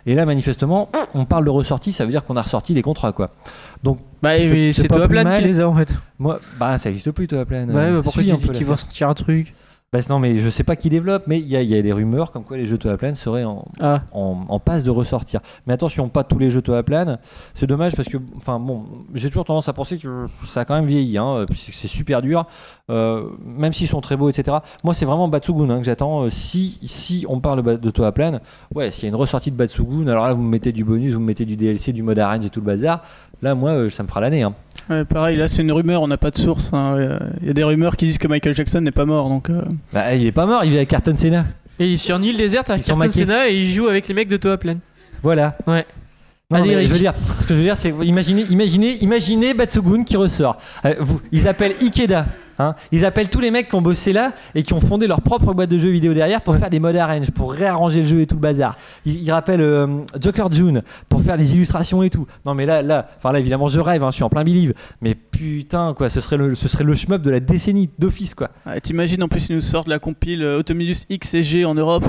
Et 0.06 0.16
là, 0.16 0.26
manifestement, 0.26 0.90
on 1.14 1.24
parle 1.24 1.46
de 1.46 1.50
ressortie, 1.50 1.94
ça 1.94 2.04
veut 2.04 2.12
dire 2.12 2.26
qu'on 2.26 2.36
a 2.36 2.42
ressorti 2.42 2.74
les 2.74 2.82
contrats. 2.82 3.14
quoi. 3.14 3.30
Donc, 3.86 4.00
Bah 4.22 4.32
C'est- 4.38 4.50
qui 5.40 5.48
les 5.48 5.62
a 5.62 5.70
en 5.70 5.76
fait. 5.76 5.94
moi, 6.20 6.40
bah, 6.60 6.78
ça 6.78 6.90
existe 6.90 7.10
plus 7.12 7.30
Toaplan. 7.30 7.70
Ouais 7.70 7.74
bah, 7.94 8.02
pourquoi 8.04 8.22
tu 8.22 8.32
dis 8.32 8.50
qu'ils 8.50 8.66
vont 8.66 8.76
sortir 8.76 9.08
un 9.08 9.14
truc? 9.14 9.54
Bah, 9.92 9.98
non, 10.08 10.20
mais 10.20 10.38
je 10.38 10.50
sais 10.52 10.64
pas 10.64 10.76
qui 10.76 10.90
développe, 10.92 11.24
mais 11.26 11.40
il 11.40 11.48
y, 11.48 11.56
a- 11.56 11.64
il 11.64 11.70
y 11.70 11.76
a 11.76 11.82
des 11.82 11.92
rumeurs 11.92 12.32
comme 12.32 12.44
quoi 12.44 12.58
les 12.58 12.68
jeux 12.68 12.78
Toaplan 12.78 13.16
seraient 13.16 13.44
en, 13.44 13.66
Ah. 13.82 14.02
en, 14.12 14.46
en 14.48 14.60
passe 14.60 14.84
de 14.84 14.92
ressortir. 14.92 15.40
Mais 15.66 15.74
attention, 15.74 16.10
pas 16.10 16.24
tous 16.24 16.38
les 16.38 16.52
jeux 16.52 16.62
Toaplan. 16.62 17.18
C'est 17.56 17.66
dommage 17.66 17.96
parce 17.96 18.08
que, 18.08 18.18
enfin 18.38 18.60
bon, 18.60 18.84
j'ai 19.16 19.30
toujours 19.30 19.46
tendance 19.46 19.68
à 19.68 19.74
penser 19.74 19.98
que 19.98 20.28
ça 20.46 20.62
a 20.62 20.66
quand 20.66 20.76
même 20.76 20.86
vieilli, 20.86 21.18
hein, 21.18 21.46
puisque 21.50 21.74
c'est 21.74 21.88
super 21.88 22.22
dur, 22.22 22.46
euh, 22.92 23.30
même 23.44 23.74
s'ils 23.74 23.88
sont 23.88 24.00
très 24.00 24.16
beaux, 24.16 24.30
etc. 24.30 24.58
Moi, 24.84 24.94
c'est 24.94 25.06
vraiment 25.06 25.28
Batsugun 25.28 25.72
hein, 25.72 25.80
que 25.80 25.86
j'attends. 25.86 26.26
Euh, 26.26 26.30
Si, 26.30 26.78
si 26.86 27.26
on 27.28 27.40
parle 27.40 27.64
de, 27.64 27.76
de 27.78 27.90
Toaplan, 27.90 28.42
ouais, 28.76 28.92
s'il 28.92 29.06
y 29.06 29.08
a 29.08 29.10
une 29.10 29.16
ressortie 29.16 29.50
de 29.50 29.56
Batsugun, 29.56 30.08
alors 30.08 30.28
là, 30.28 30.34
vous 30.34 30.44
me 30.44 30.50
mettez 30.52 30.72
du 30.72 30.84
bonus, 30.84 31.14
vous 31.14 31.20
me 31.20 31.26
mettez 31.26 31.46
du 31.46 31.56
DLC, 31.56 31.94
du 31.94 32.04
mode 32.04 32.20
arrange 32.20 32.46
et 32.46 32.50
tout 32.52 32.60
le 32.60 32.66
bazar. 32.68 33.02
Là, 33.42 33.56
moi, 33.56 33.72
euh, 33.72 33.90
ça 33.90 34.04
me 34.04 34.08
fera 34.08 34.20
l'année. 34.22 34.44
hein. 34.44 34.54
Ouais, 34.90 35.06
pareil, 35.06 35.38
là 35.38 35.48
c'est 35.48 35.62
une 35.62 35.72
rumeur, 35.72 36.02
on 36.02 36.08
n'a 36.08 36.18
pas 36.18 36.32
de 36.32 36.38
source. 36.38 36.72
hein. 36.74 36.96
Il 37.42 37.48
y 37.48 37.50
a 37.50 37.54
des 37.54 37.64
rumeurs 37.64 37.96
qui 37.96 38.06
disent 38.06 38.18
que 38.18 38.28
Michael 38.28 38.54
Jackson 38.56 38.82
n'est 38.82 38.92
pas 38.92 39.06
mort, 39.06 39.30
donc. 39.30 39.50
euh, 39.50 39.62
Bah, 39.94 40.16
il 40.16 40.26
est 40.26 40.32
pas 40.32 40.46
mort, 40.48 40.64
il 40.64 40.72
vit 40.72 40.78
avec 40.78 40.90
Carton 40.90 41.16
Senna. 41.16 41.46
Et 41.80 41.96
sur 41.98 42.18
Nil 42.20 42.36
Desert, 42.38 42.64
avec 42.68 42.82
Ils 42.82 42.84
sont 42.86 42.94
Carton 42.94 43.00
maqués. 43.06 43.20
Senna 43.20 43.50
et 43.50 43.56
il 43.56 43.72
joue 43.72 43.88
avec 43.88 44.08
les 44.08 44.14
mecs 44.14 44.28
de 44.28 44.38
Toaplan. 44.38 44.78
Voilà. 45.22 45.56
Ouais. 45.68 45.86
Non, 46.52 46.64
Allez, 46.64 46.88
je 46.88 46.94
veux 46.94 46.98
dire, 46.98 47.14
ce 47.16 47.44
que 47.46 47.54
je 47.54 47.60
veux 47.60 47.64
dire, 47.64 47.78
c'est 47.78 47.94
imaginez, 48.02 48.42
imaginez, 48.50 48.98
imaginez 49.04 49.54
Batsugun 49.54 50.04
qui 50.04 50.18
ressort. 50.18 50.58
Euh, 50.84 50.96
vous, 51.00 51.22
ils 51.32 51.48
appellent 51.48 51.76
Ikeda. 51.80 52.26
Hein, 52.58 52.74
ils 52.92 53.06
appellent 53.06 53.30
tous 53.30 53.40
les 53.40 53.52
mecs 53.52 53.70
qui 53.70 53.76
ont 53.76 53.84
bossé 53.84 54.14
là 54.14 54.34
et 54.56 54.64
qui 54.64 54.74
ont 54.74 54.80
fondé 54.80 55.06
leur 55.06 55.22
propre 55.22 55.54
boîte 55.54 55.70
de 55.70 55.78
jeux 55.78 55.92
vidéo 55.92 56.16
derrière 56.16 56.42
pour 56.42 56.56
faire 56.56 56.72
des 56.72 56.80
modes 56.80 56.96
arrange, 56.96 57.30
pour 57.30 57.54
réarranger 57.54 58.00
le 58.00 58.08
jeu 58.08 58.22
et 58.22 58.26
tout 58.26 58.34
le 58.34 58.42
bazar. 58.42 58.76
Ils, 59.06 59.22
ils 59.22 59.32
rappellent 59.32 59.62
euh, 59.62 60.00
Joker 60.20 60.52
June 60.52 60.82
pour 61.08 61.22
faire 61.22 61.38
des 61.38 61.54
illustrations 61.54 62.02
et 62.02 62.10
tout. 62.10 62.26
Non 62.48 62.56
mais 62.56 62.66
là, 62.66 62.82
là, 62.82 63.08
enfin 63.20 63.32
là 63.32 63.38
évidemment 63.38 63.68
je 63.68 63.80
rêve, 63.80 64.02
hein, 64.04 64.10
je 64.10 64.16
suis 64.16 64.24
en 64.24 64.30
plein 64.30 64.44
believe. 64.44 64.74
Mais 65.02 65.14
putain 65.14 65.94
quoi, 65.96 66.10
ce 66.10 66.20
serait 66.20 66.38
le, 66.38 66.56
ce 66.56 66.68
serait 66.68 66.84
le 66.84 66.96
shmup 66.96 67.22
de 67.22 67.30
la 67.30 67.40
décennie 67.40 67.92
d'office 68.00 68.34
quoi. 68.34 68.50
ouais, 68.66 68.82
T'imagines 68.82 69.22
en 69.22 69.28
plus 69.28 69.50
ils 69.50 69.56
nous 69.56 69.62
sortent 69.62 69.88
la 69.88 70.00
compile 70.00 70.42
euh, 70.42 70.58
Automidus 70.58 71.06
X 71.12 71.36
et 71.36 71.44
G 71.44 71.64
en 71.64 71.76
Europe. 71.76 72.06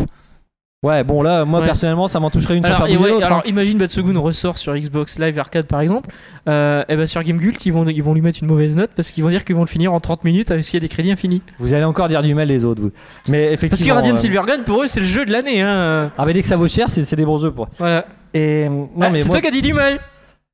Ouais 0.82 1.04
bon 1.04 1.20
là, 1.20 1.44
moi 1.44 1.60
Ouais. 1.60 1.66
personnellement 1.66 2.08
ça 2.08 2.20
m'en 2.20 2.30
toucherait 2.30 2.56
une 2.56 2.64
Alors, 2.64 2.86
et 2.86 2.96
bouger 2.96 3.12
ouais, 3.16 3.22
alors 3.22 3.40
hein. 3.40 3.42
imagine 3.44 3.76
Batsugun 3.76 4.18
ressort 4.18 4.56
sur 4.56 4.74
Xbox 4.74 5.18
Live 5.18 5.38
Arcade 5.38 5.66
par 5.66 5.82
exemple. 5.82 6.08
Euh, 6.48 6.82
et 6.88 6.96
ben 6.96 7.06
sur 7.06 7.22
Gamecult, 7.22 7.66
ils 7.66 7.70
vont, 7.70 7.86
ils 7.86 8.02
vont 8.02 8.14
lui 8.14 8.22
mettre 8.22 8.38
une 8.40 8.48
mauvaise 8.48 8.78
note 8.78 8.88
parce 8.96 9.10
qu'ils 9.10 9.22
vont 9.22 9.28
dire 9.28 9.44
qu'ils 9.44 9.56
vont 9.56 9.60
le 9.60 9.68
finir 9.68 9.92
en 9.92 10.00
30 10.00 10.24
minutes 10.24 10.50
avec 10.50 10.64
s'il 10.64 10.74
y 10.74 10.76
a 10.78 10.80
des 10.80 10.88
crédits 10.88 11.12
infinis. 11.12 11.42
Vous 11.58 11.74
allez 11.74 11.84
encore 11.84 12.08
dire 12.08 12.22
du 12.22 12.34
mal 12.34 12.48
des 12.48 12.64
autres 12.64 12.80
vous. 12.80 12.92
Mais 13.28 13.52
effectivement. 13.52 13.68
Parce 13.68 13.84
que 13.84 13.90
Radiant 13.92 14.14
euh, 14.14 14.16
Silvergun, 14.16 14.62
pour 14.64 14.82
eux, 14.82 14.86
c'est 14.86 15.00
le 15.00 15.06
jeu 15.06 15.26
de 15.26 15.32
l'année. 15.32 15.60
Hein. 15.60 16.12
Ah 16.16 16.24
mais 16.24 16.32
dès 16.32 16.40
que 16.40 16.48
ça 16.48 16.56
vaut 16.56 16.66
cher, 16.66 16.88
c'est 16.88 17.14
des 17.14 17.26
bons 17.26 17.36
jeux 17.36 17.50
pour. 17.50 17.68
Voilà. 17.78 18.06
Et 18.32 18.66
non 18.70 18.88
Ah, 19.02 19.10
mais 19.10 19.18
c'est 19.18 19.26
moi, 19.28 19.34
toi 19.34 19.42
qui 19.42 19.48
as 19.48 19.50
dit 19.50 19.60
du 19.62 19.74
mal. 19.74 20.00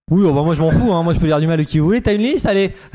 Oui, 0.08 0.22
oh, 0.24 0.32
bah, 0.32 0.42
moi 0.44 0.54
je 0.54 0.62
m'en 0.62 0.70
fous, 0.70 0.92
hein. 0.92 1.02
moi 1.02 1.12
je 1.14 1.18
peux 1.18 1.26
dire 1.26 1.40
du 1.40 1.48
mal 1.48 1.58
de 1.58 1.64
qui 1.64 1.80
vous 1.80 1.86
voulez. 1.86 2.00
T'as 2.00 2.14
une 2.14 2.22
liste, 2.22 2.46
allez. 2.46 2.70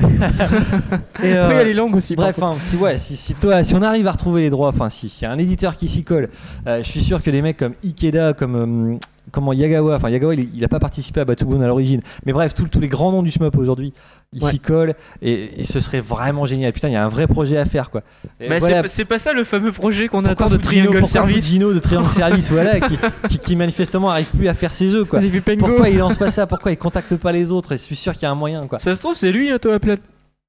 Et, 1.22 1.24
euh, 1.24 1.48
Oui, 1.50 1.54
elle 1.60 1.68
est 1.68 1.74
longue 1.74 1.94
aussi. 1.94 2.16
Bref, 2.16 2.42
hein, 2.42 2.54
si, 2.58 2.78
ouais, 2.78 2.96
si, 2.96 3.18
si, 3.18 3.34
toi, 3.34 3.62
si 3.62 3.74
on 3.74 3.82
arrive 3.82 4.06
à 4.06 4.12
retrouver 4.12 4.40
les 4.40 4.48
droits, 4.48 4.68
enfin 4.68 4.88
si 4.88 5.10
s'il 5.10 5.24
y 5.24 5.26
a 5.26 5.30
un 5.30 5.36
éditeur 5.36 5.76
qui 5.76 5.88
s'y 5.88 6.04
colle, 6.04 6.30
euh, 6.66 6.82
je 6.82 6.88
suis 6.88 7.02
sûr 7.02 7.20
que 7.20 7.30
des 7.30 7.42
mecs 7.42 7.58
comme 7.58 7.74
Ikeda, 7.84 8.32
comme 8.32 8.94
euh, 8.94 8.96
comment 9.30 9.52
Yagawa, 9.52 9.96
enfin 9.96 10.08
Yagawa, 10.08 10.36
il, 10.36 10.56
il 10.56 10.64
a 10.64 10.68
pas 10.68 10.78
participé 10.78 11.20
à 11.20 11.26
Batsugun 11.26 11.60
à 11.60 11.66
l'origine, 11.66 12.00
mais 12.24 12.32
bref, 12.32 12.54
tous 12.54 12.80
les 12.80 12.88
grands 12.88 13.12
noms 13.12 13.22
du 13.22 13.30
shmup 13.30 13.58
aujourd'hui, 13.58 13.92
ils 14.32 14.42
Ouais. 14.42 14.50
s'y 14.52 14.58
collent 14.60 14.94
et, 15.20 15.60
et 15.60 15.64
ce 15.64 15.78
serait 15.80 16.00
vraiment 16.00 16.46
génial. 16.46 16.72
Putain, 16.72 16.88
il 16.88 16.92
y 16.94 16.96
a 16.96 17.04
un 17.04 17.08
vrai 17.08 17.26
projet 17.26 17.58
à 17.58 17.64
faire 17.64 17.90
quoi. 17.90 18.02
Bah, 18.48 18.58
voilà, 18.60 18.88
c'est- 18.88 19.04
pas 19.04 19.18
ça 19.18 19.32
le 19.32 19.44
fameux 19.44 19.72
projet 19.72 20.08
qu'on 20.08 20.24
attend 20.24 20.48
de 20.48 20.56
Triangle 20.56 20.90
pourquoi 20.92 21.06
Service. 21.08 21.44
Fujino 21.46 21.72
de 21.74 21.78
Triangle 21.78 22.08
Service, 22.16 22.50
voilà, 22.50 22.80
qui, 22.80 22.98
qui, 23.28 23.38
qui 23.38 23.56
manifestement 23.56 24.10
arrive 24.10 24.28
plus 24.36 24.48
à 24.48 24.54
faire 24.54 24.72
ses 24.72 24.88
jeux 24.88 25.04
quoi. 25.04 25.20
Pourquoi 25.58 25.88
il 25.88 25.98
lance 25.98 26.16
pas 26.16 26.30
ça? 26.30 26.46
Pourquoi 26.46 26.72
il 26.72 26.78
contacte 26.78 27.14
pas 27.16 27.32
les 27.32 27.50
autres? 27.50 27.72
Et 27.72 27.76
je 27.78 27.82
suis 27.82 27.96
sûr 27.96 28.12
qu'il 28.14 28.22
y 28.22 28.26
a 28.26 28.30
un 28.30 28.34
moyen 28.34 28.66
quoi. 28.66 28.78
Ça 28.78 28.94
se 28.94 29.00
trouve, 29.00 29.16
c'est 29.16 29.32
lui, 29.32 29.50
hein, 29.50 29.58
Toaplan. 29.60 29.96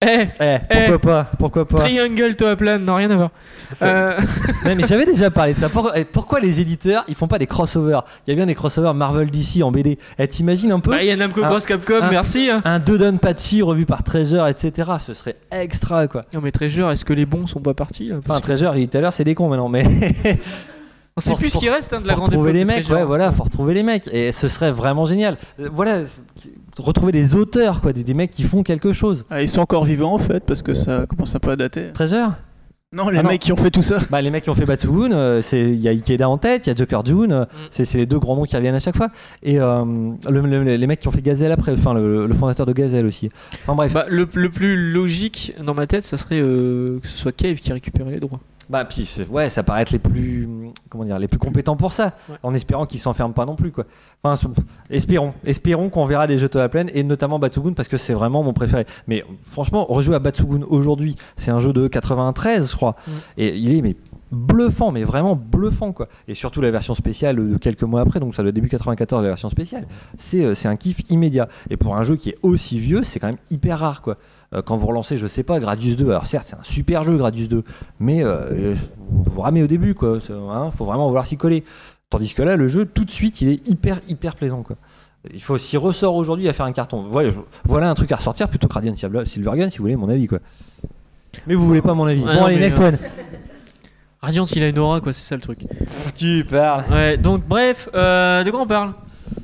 Eh, 0.06 0.28
Eh, 0.39 0.58
pourquoi 0.70 0.99
pas 0.99 1.32
Pourquoi 1.39 1.68
pas 1.68 1.78
Triangle 1.78 2.36
Toaplan, 2.36 2.80
non, 2.80 2.95
rien 2.95 3.10
à 3.12 3.16
voir. 3.16 3.30
Euh, 3.82 4.20
mais 4.66 4.84
j'avais 4.88 5.06
déjà 5.06 5.32
parlé 5.32 5.54
de 5.54 5.60
ça. 5.60 5.70
Pourquoi, 5.70 5.97
eh, 5.97 6.06
pourquoi 6.06 6.39
les 6.39 6.60
éditeurs 6.62 7.04
ils 7.08 7.16
font 7.16 7.28
pas 7.28 7.39
des 7.39 7.47
crossovers? 7.47 8.01
Il 8.28 8.32
y 8.32 8.34
a 8.34 8.36
bien 8.36 8.45
des 8.45 8.56
crossovers 8.56 8.93
Marvel 8.93 9.30
DC 9.30 9.64
en 9.64 9.72
BD. 9.72 9.97
Eh, 10.20 10.28
T'imagines 10.28 10.72
un 10.72 10.80
peu 10.80 10.91
bah, 10.91 11.01
il 11.01 11.08
y 11.08 11.12
a 11.12 11.16
Namco 11.16 11.41
Ah. 11.43 11.47
Cross 11.47 11.66
Capcom, 11.66 12.01
merci. 12.12 12.49
hein. 12.49 12.62
un 12.66 12.80
Dodon 12.80 13.18
Pachi 13.18 13.62
revu 13.62 13.86
par 13.86 14.04
Treasure, 14.04 14.47
etc. 14.47 14.91
Ce 14.99 15.14
serait 15.14 15.36
extra 15.51 16.08
quoi. 16.08 16.26
Non, 16.34 16.41
mais 16.43 16.51
Treasure, 16.51 16.91
est-ce 16.91 17.06
que 17.06 17.14
les 17.14 17.26
bons 17.26 17.47
sont 17.47 17.62
pas 17.62 17.74
partis 17.74 18.08
là? 18.08 18.16
Enfin, 18.18 18.24
Parce 18.28 18.41
Treasure, 18.41 18.74
j'ai 18.74 18.82
dit 18.82 18.88
tout 18.89 18.97
à 18.97 19.01
l'heure, 19.01 19.14
c'est 19.14 19.24
des 19.24 19.36
cons 19.36 19.49
maintenant, 19.49 19.70
mais 19.70 19.84
On 21.16 21.22
sait 21.22 21.36
plus 21.36 21.49
ce 21.51 21.57
qui 21.59 21.70
reste 21.70 21.93
hein, 21.93 22.01
de 22.01 22.07
la 22.07 22.14
faut 22.14 22.22
grande 22.22 22.30
retrouver 22.30 22.51
époque 22.59 22.70
les 22.72 22.76
mecs, 22.82 22.89
ouais, 22.89 23.03
voilà, 23.03 23.32
faut 23.32 23.43
retrouver 23.43 23.74
les 23.76 23.84
mecs. 23.84 24.09
Et 24.11 24.32
ce 24.32 24.47
serait 24.47 24.72
vraiment 24.72 25.05
génial. 25.05 25.38
Euh, 25.59 25.70
Voilà, 25.72 26.01
retrouver 26.80 27.11
des 27.11 27.36
auteurs, 27.36 27.82
quoi, 27.82 27.93
des, 27.93 28.03
des 28.03 28.14
mecs 28.16 28.32
qui 28.32 28.43
font 28.43 28.64
quelque 28.64 28.93
chose. 28.93 29.26
Ah, 29.30 29.41
ils 29.41 29.47
sont 29.49 29.61
encore 29.61 29.86
vivants 29.86 30.14
en 30.14 30.20
fait 30.20 30.43
parce 30.45 30.61
que 30.64 30.74
ça 30.74 31.05
commence 31.05 31.36
un 31.36 31.39
peu 31.39 31.51
à 31.51 31.55
dater. 31.55 31.91
Treasure? 31.93 32.32
Non, 32.95 33.09
les 33.09 33.18
Ah 33.18 33.24
non. 33.24 33.30
mecs 33.30 33.41
qui 33.41 33.51
ont 33.51 33.55
fait 33.55 33.72
tout 33.72 33.82
ça. 33.82 33.97
Bah, 34.11 34.22
les 34.22 34.30
mecs 34.30 34.43
qui 34.43 34.51
ont 34.51 34.55
fait 34.55 34.68
Batsugun, 34.68 35.14
euh, 35.14 35.41
c'est 35.41 35.61
il 35.61 35.80
y 35.80 35.88
a 35.88 35.91
Ikeda 35.91 36.30
en 36.30 36.38
tête, 36.38 36.68
il 36.68 36.70
y 36.70 36.74
a 36.74 36.76
Joker 36.76 37.03
June, 37.03 37.32
euh, 37.32 37.45
c'est 37.72 37.86
c'est 37.86 37.97
les 37.97 38.05
deux 38.05 38.20
grands 38.20 38.36
noms 38.36 38.43
qui 38.45 38.55
reviennent 38.55 38.76
à 38.76 38.80
chaque 38.80 38.95
fois. 38.95 39.07
Et 39.41 39.59
euh, 39.59 39.84
le- 40.30 40.41
le- 40.41 40.76
les 40.76 40.88
mecs 40.88 40.99
qui 40.99 41.07
ont 41.07 41.11
fait 41.11 41.24
Gazelle 41.24 41.51
après, 41.51 41.72
enfin 41.74 41.95
le, 41.95 42.28
le 42.28 42.34
fondateur 42.36 42.68
de 42.68 42.74
Gazelle 42.74 43.07
aussi. 43.07 43.30
Enfin 43.64 43.74
bref. 43.74 43.93
Bah, 43.93 44.05
le, 44.09 44.28
le 44.36 44.49
plus 44.51 44.91
logique 44.91 45.55
dans 45.64 45.74
ma 45.74 45.88
tête, 45.88 46.03
ça 46.03 46.18
serait 46.18 46.39
euh, 46.39 46.99
que 47.01 47.07
ce 47.07 47.18
soit 47.18 47.32
Cave 47.32 47.55
qui 47.55 47.74
récupérait 47.74 48.11
les 48.11 48.20
droits. 48.20 48.39
Bah 48.70 48.86
puis 48.86 49.09
ouais, 49.30 49.49
ça 49.49 49.61
paraît 49.64 49.82
être 49.82 49.91
les 49.91 49.99
plus 49.99 50.47
comment 50.89 51.03
dire, 51.03 51.20
les 51.20 51.28
plus 51.28 51.38
compétents 51.39 51.76
pour 51.76 51.91
ça, 51.93 52.14
Ouais. 52.30 52.38
en 52.43 52.53
espérant 52.53 52.86
qu'ils 52.86 52.99
s'enferment 52.99 53.34
pas 53.34 53.45
non 53.45 53.55
plus 53.55 53.72
quoi. 53.72 53.86
Enfin 54.24 54.49
espérons, 54.89 55.34
espérons 55.45 55.89
qu'on 55.89 56.05
verra 56.05 56.28
des 56.28 56.38
jeux 56.38 56.49
à 56.53 56.57
la 56.59 56.70
plaine 56.70 56.89
et 56.93 57.03
notamment 57.03 57.39
Batsugun 57.39 57.74
parce 57.74 57.88
que 57.89 57.97
c'est 57.97 58.14
vraiment 58.14 58.41
mon 58.43 58.53
préféré. 58.53 58.86
Mais 59.07 59.24
franchement, 59.43 59.86
rejouer 59.86 60.16
à 60.16 60.20
Batsugun 60.20 60.61
aujourd'hui, 60.70 61.16
c'est 61.36 61.51
un 61.51 61.59
jeu 61.59 61.74
de 61.74 61.88
93 61.88 62.72
je 62.72 62.76
crois 62.76 62.95
Mm. 63.07 63.11
et 63.38 63.55
il 63.57 63.76
est 63.78 63.82
mais 63.82 63.95
bluffant, 64.32 64.91
mais 64.91 65.03
vraiment 65.03 65.36
bluffant 65.36 65.91
quoi. 65.91 66.07
Et 66.28 66.34
surtout 66.34 66.59
la 66.61 66.72
version 66.72 66.95
spéciale 66.95 67.36
de 67.36 67.57
quelques 67.57 67.84
mois 67.84 68.01
après, 68.01 68.20
donc 68.20 68.34
ça 68.34 68.41
le 68.43 68.51
début 68.51 68.68
94 68.70 69.22
la 69.24 69.30
version 69.30 69.49
spéciale, 69.49 69.86
c'est 70.18 70.43
euh, 70.43 70.55
c'est 70.55 70.68
un 70.68 70.76
kiff 70.76 71.01
immédiat. 71.11 71.47
Et 71.70 71.78
pour 71.78 71.95
un 71.95 72.03
jeu 72.03 72.16
qui 72.16 72.30
est 72.30 72.38
aussi 72.41 72.80
vieux, 72.80 73.03
c'est 73.03 73.20
quand 73.20 73.28
même 73.28 73.38
hyper 73.51 73.80
rare 73.80 74.01
quoi. 74.01 74.18
Euh, 74.54 74.62
quand 74.62 74.76
vous 74.76 74.86
relancez, 74.88 75.18
je 75.18 75.26
sais 75.28 75.43
pas, 75.43 75.60
Gradius 75.60 75.95
2, 75.97 76.10
alors 76.10 76.28
certes 76.28 76.47
c'est 76.49 76.56
un 76.56 76.64
super 76.64 77.04
jeu 77.04 77.18
Gradius 77.18 77.49
2, 77.49 77.64
mais 77.99 78.24
euh, 78.24 78.76
vous 79.10 79.41
ramez 79.41 79.64
au 79.64 79.68
début 79.68 79.93
quoi. 79.95 80.20
Hein, 80.30 80.70
faut 80.72 80.86
vraiment 80.86 81.08
vouloir 81.08 81.26
s'y 81.26 81.38
coller. 81.38 81.64
Tandis 82.10 82.34
que 82.36 82.43
là, 82.43 82.56
le 82.56 82.68
jeu 82.68 82.86
tout 82.86 83.06
de 83.06 83.12
suite, 83.12 83.41
il 83.41 83.49
est 83.49 83.68
hyper 83.68 83.99
hyper 84.08 84.36
plaisant 84.36 84.62
quoi. 84.62 84.76
Il 85.34 85.41
faut 85.41 85.58
s'il 85.58 85.80
ressort 85.80 86.16
aujourd'hui 86.16 86.47
à 86.49 86.54
faire 86.54 86.66
un 86.66 86.72
carton. 86.74 87.06
Voilà, 87.10 87.30
je- 87.30 87.36
voilà 87.64 87.89
un 87.89 87.93
truc 87.95 88.12
à 88.12 88.18
ressortir 88.18 88.47
plutôt 88.49 88.68
que 88.68 88.74
Radiant 88.74 88.93
Silver- 88.95 89.26
Silvergun 89.26 89.70
si 89.70 89.78
vous 89.78 89.86
voulez 89.86 89.95
mon 89.95 90.10
avis 90.10 90.28
quoi. 90.28 90.39
Mais 91.47 91.56
vous 91.56 91.66
voulez 91.66 91.82
pas 91.82 91.93
mon 91.93 92.06
avis. 92.06 92.22
Bon 92.22 92.28
non, 92.34 92.45
allez 92.45 92.60
next 92.60 92.78
euh, 92.80 92.89
one. 92.89 92.97
Radiant, 94.22 94.45
il 94.45 94.64
a 94.64 94.70
une 94.70 94.80
aura, 94.80 95.01
quoi, 95.01 95.12
c'est 95.12 95.24
ça 95.24 95.36
le 95.36 95.41
truc. 95.41 95.66
Tu 96.16 96.45
parles. 96.49 96.84
Ouais, 96.91 97.18
donc 97.18 97.45
bref, 97.45 97.89
euh, 97.93 98.43
de 98.43 98.51
quoi 98.51 98.62
on 98.62 98.68
parle? 98.68 98.93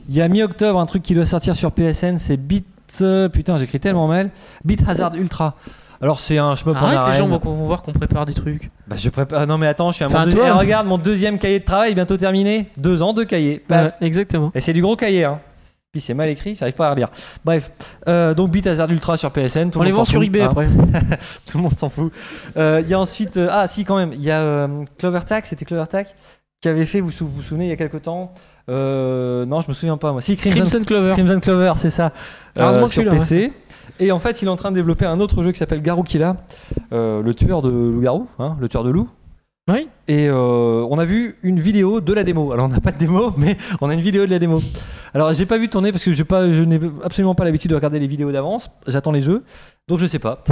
Il 0.07 0.15
y 0.15 0.21
a 0.21 0.27
mi-octobre 0.29 0.79
un 0.79 0.85
truc 0.85 1.03
qui 1.03 1.13
doit 1.15 1.25
sortir 1.25 1.55
sur 1.55 1.71
PSN, 1.71 2.17
c'est 2.17 2.37
Beat. 2.37 2.65
Euh, 3.01 3.29
putain, 3.29 3.57
j'écris 3.57 3.79
tellement 3.79 4.07
mal. 4.07 4.31
Beat 4.65 4.87
Hazard 4.87 5.15
Ultra. 5.15 5.55
Alors 6.01 6.19
c'est 6.19 6.37
un 6.37 6.55
shmup 6.55 6.77
en 6.77 6.79
Arrête, 6.85 7.11
les 7.11 7.17
gens 7.17 7.27
vont, 7.27 7.39
vont 7.39 7.65
voir 7.65 7.81
qu'on 7.83 7.91
prépare 7.91 8.25
des 8.25 8.33
trucs. 8.33 8.71
Bah 8.87 8.95
je 8.97 9.09
prépare. 9.09 9.45
Non 9.47 9.57
mais 9.57 9.67
attends, 9.67 9.89
je 9.91 9.95
suis 9.95 10.05
à 10.05 10.07
mon 10.07 10.15
Enfin, 10.15 10.25
deuxième. 10.25 10.45
toi. 10.45 10.53
Eh, 10.55 10.59
regarde 10.59 10.87
mon 10.87 10.97
deuxième 10.97 11.37
cahier 11.39 11.59
de 11.59 11.65
travail 11.65 11.93
bientôt 11.93 12.15
terminé. 12.15 12.67
Deux 12.77 13.01
ans, 13.01 13.11
deux 13.13 13.25
cahiers. 13.25 13.59
Paf. 13.59 13.87
Ouais, 13.99 14.07
exactement. 14.07 14.49
Et 14.55 14.61
c'est 14.61 14.71
du 14.71 14.81
gros 14.81 14.95
cahier. 14.95 15.25
Hein. 15.25 15.39
Puis 15.91 15.99
c'est 16.01 16.13
mal 16.13 16.29
écrit, 16.29 16.55
j'arrive 16.55 16.75
pas 16.75 16.87
à 16.87 16.91
relire. 16.91 17.09
Bref, 17.43 17.71
euh, 18.07 18.33
donc 18.33 18.51
Beat 18.51 18.65
Hazard 18.67 18.89
Ultra 18.91 19.17
sur 19.17 19.31
PSN. 19.31 19.71
Tout 19.71 19.79
On 19.79 19.81
le 19.81 19.87
les 19.87 19.91
monde 19.91 19.97
vend 20.01 20.05
s'en 20.05 20.11
sur 20.11 20.19
fout, 20.21 20.27
eBay 20.27 20.41
hein. 20.41 20.49
après. 20.51 20.65
Tout 21.47 21.57
le 21.57 21.63
monde 21.63 21.75
s'en 21.77 21.89
fout. 21.89 22.13
Euh, 22.55 22.79
Il 22.83 22.87
y 22.89 22.93
a 22.93 22.99
ensuite. 22.99 23.35
euh, 23.37 23.49
ah 23.51 23.67
si 23.67 23.83
quand 23.83 23.97
même, 23.97 24.13
il 24.13 24.21
y 24.21 24.31
a 24.31 24.39
euh, 24.39 24.85
CloverTac, 24.99 25.47
c'était 25.47 25.65
CloverTac 25.65 26.15
qui 26.61 26.69
avait 26.69 26.85
fait, 26.85 27.01
vous 27.01 27.11
sou- 27.11 27.25
vous 27.25 27.37
vous 27.37 27.41
souvenez, 27.41 27.65
il 27.65 27.69
y 27.69 27.73
a 27.73 27.75
quelques 27.77 28.03
temps. 28.03 28.33
Euh, 28.69 29.45
non, 29.45 29.61
je 29.61 29.69
me 29.69 29.73
souviens 29.73 29.97
pas 29.97 30.11
moi. 30.11 30.21
Si 30.21 30.37
Crimson, 30.37 30.57
Crimson 30.57 30.83
Clover. 30.85 31.13
Crimson 31.13 31.39
Clover, 31.39 31.73
c'est 31.77 31.89
ça. 31.89 32.11
Heureusement 32.57 32.83
Euh, 32.83 32.87
que 32.87 32.93
sur 32.93 33.03
je 33.03 33.09
PC. 33.09 33.51
Et 33.99 34.11
en 34.11 34.19
fait, 34.19 34.41
il 34.41 34.45
est 34.45 34.51
en 34.51 34.55
train 34.55 34.71
de 34.71 34.75
développer 34.75 35.05
un 35.05 35.19
autre 35.19 35.43
jeu 35.43 35.51
qui 35.51 35.57
s'appelle 35.57 35.81
Garukila, 35.81 36.37
euh, 36.93 37.21
le 37.21 37.33
tueur 37.33 37.61
de 37.61 37.69
loup-garou, 37.69 38.27
hein, 38.39 38.55
le 38.59 38.69
tueur 38.69 38.83
de 38.83 38.89
loup. 38.89 39.09
Oui. 39.69 39.87
Et 40.07 40.27
euh, 40.29 40.85
on 40.89 40.97
a 40.97 41.05
vu 41.05 41.35
une 41.43 41.59
vidéo 41.59 42.01
de 42.01 42.13
la 42.13 42.23
démo. 42.23 42.51
Alors 42.51 42.65
on 42.65 42.69
n'a 42.69 42.79
pas 42.79 42.91
de 42.91 42.97
démo, 42.97 43.33
mais 43.37 43.57
on 43.81 43.89
a 43.89 43.93
une 43.93 43.99
vidéo 43.99 44.25
de 44.25 44.31
la 44.31 44.39
démo. 44.39 44.59
Alors 45.13 45.31
j'ai 45.33 45.45
pas 45.45 45.57
vu 45.57 45.69
tourner 45.69 45.91
parce 45.91 46.03
que 46.03 46.23
pas, 46.23 46.51
je 46.51 46.63
n'ai 46.63 46.79
absolument 47.03 47.35
pas 47.35 47.43
l'habitude 47.43 47.71
de 47.71 47.75
regarder 47.75 47.99
les 47.99 48.07
vidéos 48.07 48.31
d'avance. 48.31 48.71
J'attends 48.87 49.11
les 49.11 49.21
jeux, 49.21 49.43
donc 49.87 49.99
je 49.99 50.07
sais 50.07 50.19
pas. 50.19 50.43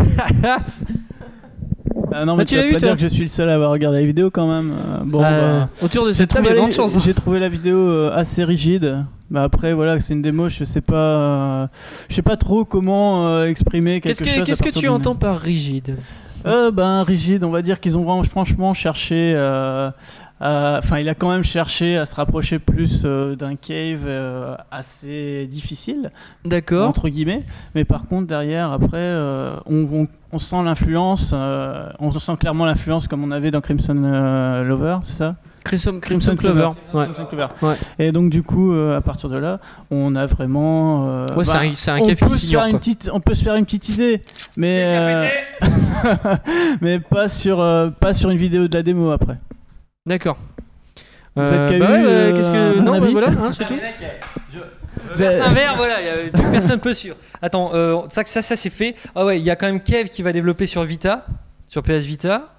Ah 2.19 2.25
non, 2.25 2.35
mais 2.35 2.45
tu 2.45 2.55
l'as 2.55 2.63
toi 2.69 2.79
dire 2.79 2.95
que 2.95 3.01
je 3.01 3.07
suis 3.07 3.21
le 3.23 3.27
seul 3.27 3.49
à 3.49 3.55
avoir 3.55 3.71
regardé 3.71 3.99
la 4.01 4.05
vidéo 4.05 4.29
quand 4.31 4.47
même. 4.47 4.71
Euh, 4.71 4.97
bon, 5.05 5.23
Euh, 5.23 5.59
bah, 5.61 5.69
autour 5.81 6.05
de 6.07 6.11
cette 6.13 6.29
table, 6.29 6.45
il 6.45 6.49
y 6.49 6.51
a 6.51 6.55
trouvé, 6.55 6.71
grande 6.71 6.73
chance. 6.73 7.03
j'ai 7.03 7.13
trouvé 7.13 7.39
la 7.39 7.49
vidéo 7.49 7.77
euh, 7.77 8.11
assez 8.15 8.43
rigide. 8.43 9.03
Bah 9.29 9.43
après 9.43 9.73
voilà, 9.73 9.99
c'est 9.99 10.13
une 10.13 10.21
démo, 10.21 10.47
je 10.49 10.63
sais 10.63 10.79
pas, 10.81 10.95
euh, 10.95 11.67
je 12.09 12.15
sais 12.15 12.21
pas 12.21 12.37
trop 12.37 12.63
comment 12.63 13.43
exprimer 13.43 13.99
quelque 13.99 14.17
Qu'est-ce 14.17 14.23
chose. 14.29 14.39
que, 14.39 14.45
qu'est-ce 14.45 14.63
que 14.63 14.69
tu 14.79 14.87
entends 14.87 15.15
par 15.15 15.37
rigide? 15.39 15.95
Euh, 16.45 16.71
ben 16.71 17.03
rigide, 17.03 17.43
on 17.43 17.49
va 17.49 17.61
dire 17.61 17.79
qu'ils 17.81 17.97
ont 17.97 18.03
vraiment 18.03 18.23
franchement 18.23 18.73
cherché. 18.73 19.33
euh, 19.35 19.89
Enfin, 20.39 20.99
il 20.99 21.09
a 21.09 21.15
quand 21.15 21.29
même 21.31 21.43
cherché 21.43 21.97
à 21.97 22.05
se 22.05 22.13
rapprocher 22.15 22.59
plus 22.59 23.01
euh, 23.05 23.35
d'un 23.35 23.55
cave 23.55 24.03
euh, 24.05 24.55
assez 24.71 25.47
difficile, 25.47 26.11
D'accord. 26.45 26.87
entre 26.89 27.09
guillemets. 27.09 27.43
Mais 27.75 27.85
par 27.85 28.05
contre, 28.05 28.27
derrière, 28.27 28.71
après, 28.71 28.97
euh, 28.97 29.55
on, 29.65 29.87
on- 30.03 30.07
on 30.33 30.39
sent 30.39 30.61
l'influence. 30.63 31.31
euh, 31.33 31.89
on 31.99 32.11
sent 32.11 32.33
clairement 32.39 32.65
l'influence 32.65 33.07
comme 33.07 33.23
on 33.23 33.31
avait 33.31 33.49
dans 33.49 33.61
Crimson 33.61 33.99
euh, 34.03 34.63
Lover, 34.63 34.97
c'est 35.03 35.13
ça? 35.17 35.35
Crimson, 35.63 35.99
Crimson 36.01 36.35
Crimson 36.35 36.35
Clover. 36.37 36.69
Ouais. 36.93 37.05
Crimson 37.05 37.25
Clover. 37.25 37.47
Ouais. 37.61 37.75
Et 37.99 38.11
donc 38.13 38.29
du 38.29 38.41
coup, 38.43 38.73
euh, 38.73 38.97
à 38.97 39.01
partir 39.01 39.29
de 39.29 39.37
là, 39.37 39.59
on 39.91 40.15
a 40.15 40.25
vraiment. 40.25 41.07
euh, 41.09 41.27
Ouais, 41.35 41.43
c'est 41.43 41.53
bah, 41.53 41.63
un, 41.65 41.73
c'est 41.73 41.91
un 41.91 41.97
on 41.99 42.05
cave 42.07 42.15
peut, 42.19 42.27
qui 42.35 42.45
se 42.45 42.51
faire 42.51 42.65
une 42.67 42.77
petite, 42.77 43.09
on 43.13 43.19
peut 43.19 43.35
se 43.35 43.43
faire 43.43 43.55
une 43.55 43.65
petite 43.65 43.89
idée, 43.89 44.21
mais 44.55 44.83
euh, 44.85 45.27
mais 46.81 46.99
pas 46.99 47.27
sur 47.29 47.59
euh, 47.59 47.89
pas 47.89 48.13
sur 48.13 48.29
une 48.29 48.37
vidéo 48.37 48.67
de 48.67 48.77
la 48.77 48.83
démo 48.83 49.11
après. 49.11 49.39
D'accord. 50.07 50.37
Vous 51.35 51.43
Euh, 51.43 51.67
bah 51.67 51.73
ouais, 51.73 51.79
bah, 51.79 51.87
euh, 51.89 52.33
qu'est-ce 52.35 52.49
que 52.49 52.79
un 52.79 52.81
non, 52.81 52.99
bah, 52.99 53.07
voilà, 53.11 53.27
hein, 53.27 53.51
c'est 53.51 53.65
tout. 53.65 53.77
Verse 55.13 55.39
un 55.39 55.53
verre, 55.53 55.75
voilà, 55.75 56.01
y 56.01 56.09
a- 56.09 56.29
plus 56.33 56.49
personne 56.51 56.79
peut 56.79 56.93
suivre. 56.93 57.17
Attends, 57.41 57.71
euh, 57.73 57.97
ça, 58.09 58.23
ça, 58.25 58.41
ça 58.41 58.55
c'est 58.55 58.69
fait. 58.71 58.95
Ah 59.15 59.25
ouais, 59.25 59.37
il 59.37 59.43
y 59.43 59.51
a 59.51 59.55
quand 59.55 59.67
même 59.67 59.81
Kev 59.81 60.09
qui 60.09 60.23
va 60.23 60.31
développer 60.31 60.65
sur 60.65 60.81
Vita, 60.83 61.25
sur 61.67 61.83
PS 61.83 62.05
Vita. 62.05 62.53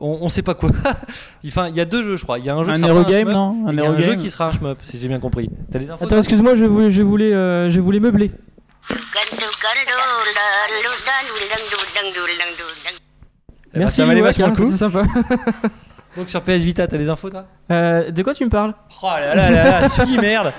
On, 0.00 0.18
on 0.22 0.28
sait 0.28 0.42
pas 0.42 0.54
quoi. 0.54 0.70
enfin, 1.46 1.68
il 1.68 1.76
y 1.76 1.80
a 1.80 1.84
deux 1.84 2.02
jeux, 2.02 2.16
je 2.16 2.24
crois. 2.24 2.38
Il 2.38 2.44
y 2.44 2.50
a 2.50 2.54
un 2.56 2.62
jeu 2.64 2.70
Un 2.70 2.74
qui 2.74 2.80
sera 2.80 2.90
Eurogame, 2.92 3.22
shmup, 3.22 3.32
non 3.32 3.66
et 3.66 3.70
Un 3.70 3.72
Il 3.72 3.78
y 3.78 3.86
a 3.86 3.90
un 3.90 4.00
jeu 4.00 4.14
qui 4.16 4.30
sera 4.30 4.48
un 4.48 4.52
shmup, 4.52 4.78
si 4.82 4.98
j'ai 4.98 5.08
bien 5.08 5.20
compris. 5.20 5.48
T'as 5.70 5.78
des 5.78 5.90
infos 5.90 6.04
Attends, 6.04 6.18
excuse-moi, 6.18 6.54
je 6.56 6.64
voulais, 6.66 6.90
je 6.90 7.02
voulais, 7.02 7.32
euh, 7.32 7.70
je 7.70 7.80
voulais 7.80 8.00
meubler. 8.00 8.30
Eh 13.74 13.78
ben, 13.78 13.88
ça 13.88 14.04
va 14.04 14.10
aller 14.10 14.20
Iwak, 14.20 14.36
vachement 14.36 14.48
le 14.48 14.56
coup. 14.56 14.70
c'était 14.72 14.78
sympa. 14.78 15.04
Donc 16.16 16.28
sur 16.30 16.42
PS 16.42 16.58
Vita, 16.62 16.86
t'as 16.86 16.98
des 16.98 17.08
infos 17.10 17.30
toi 17.30 17.44
Euh, 17.70 18.10
de 18.10 18.22
quoi 18.22 18.34
tu 18.34 18.44
me 18.44 18.50
parles? 18.50 18.74
Oh 19.02 19.06
là 19.06 19.34
là 19.34 19.50
là 19.50 19.80
là, 19.80 19.88
suis 19.88 20.18
merde. 20.20 20.52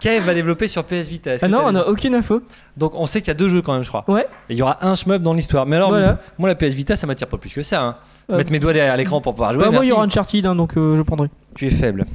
Kev 0.00 0.24
va 0.24 0.34
développer 0.34 0.66
sur 0.66 0.84
PS 0.84 1.08
Vita. 1.08 1.34
Est-ce 1.34 1.44
Ah 1.44 1.48
que 1.48 1.52
non, 1.52 1.60
t'as 1.60 1.68
on 1.68 1.72
des- 1.72 1.78
a 1.78 1.88
aucune 1.88 2.14
info. 2.14 2.42
Donc 2.76 2.94
on 2.94 3.06
sait 3.06 3.20
qu'il 3.20 3.28
y 3.28 3.30
a 3.30 3.34
deux 3.34 3.48
jeux 3.48 3.62
quand 3.62 3.72
même, 3.74 3.84
je 3.84 3.88
crois. 3.88 4.04
Ouais. 4.08 4.26
Et 4.48 4.54
il 4.54 4.56
y 4.56 4.62
aura 4.62 4.84
un 4.84 4.94
shmup 4.94 5.22
dans 5.22 5.32
l'histoire. 5.34 5.66
Mais 5.66 5.76
alors, 5.76 5.90
Voilà. 5.90 6.18
moi 6.38 6.48
la 6.48 6.54
PS 6.56 6.74
Vita, 6.74 6.96
ça 6.96 7.06
m'attire 7.06 7.28
pas 7.28 7.38
plus 7.38 7.52
que 7.52 7.62
ça. 7.62 7.80
Hein. 7.82 7.96
Euh, 8.30 8.38
Mettre 8.38 8.50
mes 8.52 8.58
doigts 8.60 8.72
derrière 8.72 8.96
l'écran 8.96 9.20
pour 9.20 9.34
pouvoir 9.34 9.52
jouer. 9.52 9.64
Bah, 9.64 9.70
moi, 9.70 9.84
il 9.84 9.88
y 9.88 9.92
aura 9.92 10.04
Uncharted, 10.04 10.46
hein, 10.46 10.54
donc 10.54 10.76
euh, 10.76 10.96
je 10.96 11.02
prendrai. 11.02 11.28
Tu 11.54 11.66
es 11.66 11.70
faible. 11.70 12.06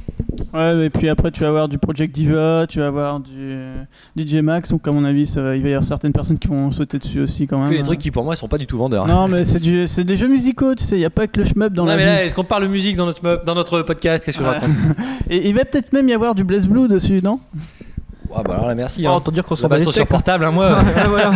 Ouais, 0.52 0.86
et 0.86 0.90
puis 0.90 1.08
après 1.08 1.30
tu 1.30 1.40
vas 1.42 1.48
avoir 1.48 1.68
du 1.68 1.78
Project 1.78 2.12
Diva, 2.14 2.66
tu 2.68 2.80
vas 2.80 2.88
avoir 2.88 3.20
du 3.20 3.56
DJ 4.18 4.34
Max, 4.42 4.70
donc 4.70 4.86
à 4.88 4.90
mon 4.92 5.04
avis, 5.04 5.26
ça 5.26 5.40
va- 5.40 5.54
il 5.56 5.62
va 5.62 5.68
y 5.68 5.72
avoir 5.72 5.84
certaines 5.84 6.12
personnes 6.12 6.38
qui 6.38 6.48
vont 6.48 6.72
sauter 6.72 6.98
dessus 6.98 7.20
aussi 7.20 7.46
quand 7.46 7.58
même. 7.60 7.70
Que 7.70 7.76
des 7.76 7.82
trucs 7.84 8.00
qui 8.00 8.10
pour 8.10 8.24
moi 8.24 8.34
sont 8.36 8.48
pas 8.48 8.58
du 8.58 8.66
tout 8.66 8.76
vendeurs. 8.76 9.06
Non, 9.06 9.28
mais 9.28 9.44
c'est 9.44 9.60
du, 9.60 9.86
c'est 9.86 10.02
des 10.04 10.16
jeux 10.16 10.26
musicaux, 10.28 10.74
tu 10.74 10.82
sais, 10.82 10.96
il 10.96 11.00
y 11.00 11.04
a 11.04 11.10
pas 11.10 11.26
que 11.28 11.38
le 11.38 11.44
shmup 11.46 11.72
dans 11.72 11.84
Non 11.84 11.90
la 11.92 11.96
mais 11.96 12.02
vie. 12.02 12.08
là, 12.08 12.24
est-ce 12.24 12.34
qu'on 12.34 12.42
parle 12.44 12.66
musique 12.66 12.96
dans 12.96 13.06
notre, 13.06 13.22
shmup- 13.22 13.44
dans 13.44 13.54
notre 13.54 13.82
podcast 13.82 14.24
Qu'est-ce 14.24 14.38
que 14.38 14.44
je 14.44 14.48
Ouais. 14.48 14.54
raconte 14.56 14.70
Et 15.30 15.48
il 15.48 15.54
va 15.54 15.64
peut-être 15.64 15.92
même 15.92 16.08
y 16.08 16.12
avoir 16.12 16.34
du 16.34 16.42
Blaze 16.42 16.66
Blue 16.66 16.88
dessus, 16.88 17.20
non? 17.22 17.38
Ouais, 18.30 18.42
bah 18.44 18.54
alors 18.54 18.66
là, 18.68 18.74
merci. 18.74 19.04
Oh, 19.06 19.10
Hein. 19.10 19.22
dire 19.32 19.44
qu'on 19.44 19.56
s'en 19.56 19.68
baston 19.68 19.92
sur 19.92 20.06
portable, 20.06 20.44
hein, 20.44 20.50
moi. 20.50 20.78
hein. 20.80 20.84
Ouais, 20.96 21.08
voilà. 21.08 21.30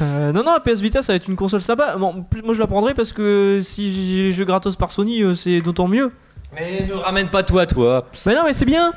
Euh, 0.00 0.32
non, 0.32 0.42
non, 0.44 0.52
la 0.54 0.60
PS 0.60 0.80
Vita, 0.80 1.02
ça 1.02 1.12
va 1.12 1.16
être 1.16 1.28
une 1.28 1.36
console 1.36 1.62
sympa. 1.62 1.96
Bon, 1.98 2.22
plus, 2.28 2.42
moi, 2.42 2.54
je 2.54 2.60
la 2.60 2.66
prendrai 2.66 2.94
parce 2.94 3.12
que 3.12 3.60
si 3.62 4.14
j'ai 4.16 4.22
les 4.24 4.32
jeux 4.32 4.44
gratos 4.44 4.76
par 4.76 4.90
Sony, 4.90 5.22
euh, 5.22 5.34
c'est 5.34 5.60
d'autant 5.60 5.88
mieux. 5.88 6.10
mais 6.54 6.86
ne 6.88 6.94
ramène 6.94 7.28
pas 7.28 7.42
toi, 7.42 7.66
toi. 7.66 8.08
Mais 8.26 8.34
non, 8.34 8.42
mais 8.46 8.52
c'est 8.52 8.64
bien. 8.64 8.92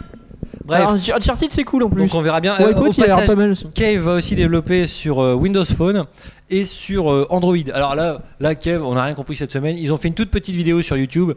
Bref, 0.63 0.79
Alors, 0.81 0.93
Uncharted, 0.93 1.51
c'est 1.51 1.63
cool 1.63 1.83
en 1.83 1.89
plus. 1.89 1.99
donc 1.99 2.13
on 2.15 2.21
verra 2.21 2.39
bien. 2.39 2.55
Ouais, 2.57 2.65
Euh, 2.65 2.71
écoute, 2.71 2.87
au 2.87 2.91
il 2.91 3.03
a 3.03 3.07
l'air 3.07 3.15
passage, 3.17 3.29
pas 3.29 3.35
mal 3.35 3.51
aussi. 3.51 3.67
Cave 3.73 4.01
va 4.01 4.13
aussi 4.13 4.35
développer 4.35 4.87
sur 4.87 5.19
euh, 5.19 5.33
Windows 5.33 5.65
Phone 5.65 6.05
et 6.49 6.65
sur 6.65 7.11
euh, 7.11 7.25
Android. 7.29 7.55
Alors 7.73 7.95
là, 7.95 8.21
là, 8.39 8.55
Cave, 8.55 8.83
on 8.83 8.93
n'a 8.95 9.03
rien 9.03 9.13
compris 9.15 9.35
cette 9.35 9.51
semaine. 9.51 9.75
Ils 9.77 9.91
ont 9.91 9.97
fait 9.97 10.07
une 10.07 10.13
toute 10.13 10.31
petite 10.31 10.55
vidéo 10.55 10.81
sur 10.81 10.97
YouTube 10.97 11.31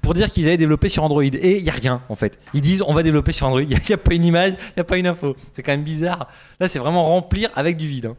pour 0.00 0.14
dire 0.14 0.28
qu'ils 0.28 0.46
allaient 0.46 0.56
développer 0.56 0.88
sur 0.88 1.02
Android. 1.02 1.22
Et 1.24 1.56
il 1.58 1.62
n'y 1.64 1.70
a 1.70 1.72
rien 1.72 2.02
en 2.08 2.14
fait. 2.14 2.38
Ils 2.54 2.60
disent 2.60 2.82
on 2.86 2.94
va 2.94 3.02
développer 3.02 3.32
sur 3.32 3.46
Android. 3.46 3.62
Il 3.68 3.68
n'y 3.68 3.92
a 3.94 3.96
pas 3.96 4.14
une 4.14 4.24
image, 4.24 4.52
il 4.52 4.72
n'y 4.76 4.80
a 4.80 4.84
pas 4.84 4.96
une 4.98 5.06
info. 5.06 5.34
C'est 5.52 5.62
quand 5.62 5.72
même 5.72 5.82
bizarre. 5.82 6.28
Là, 6.60 6.68
c'est 6.68 6.78
vraiment 6.78 7.02
remplir 7.02 7.50
avec 7.56 7.76
du 7.76 7.86
vide. 7.86 8.06
hein. 8.06 8.16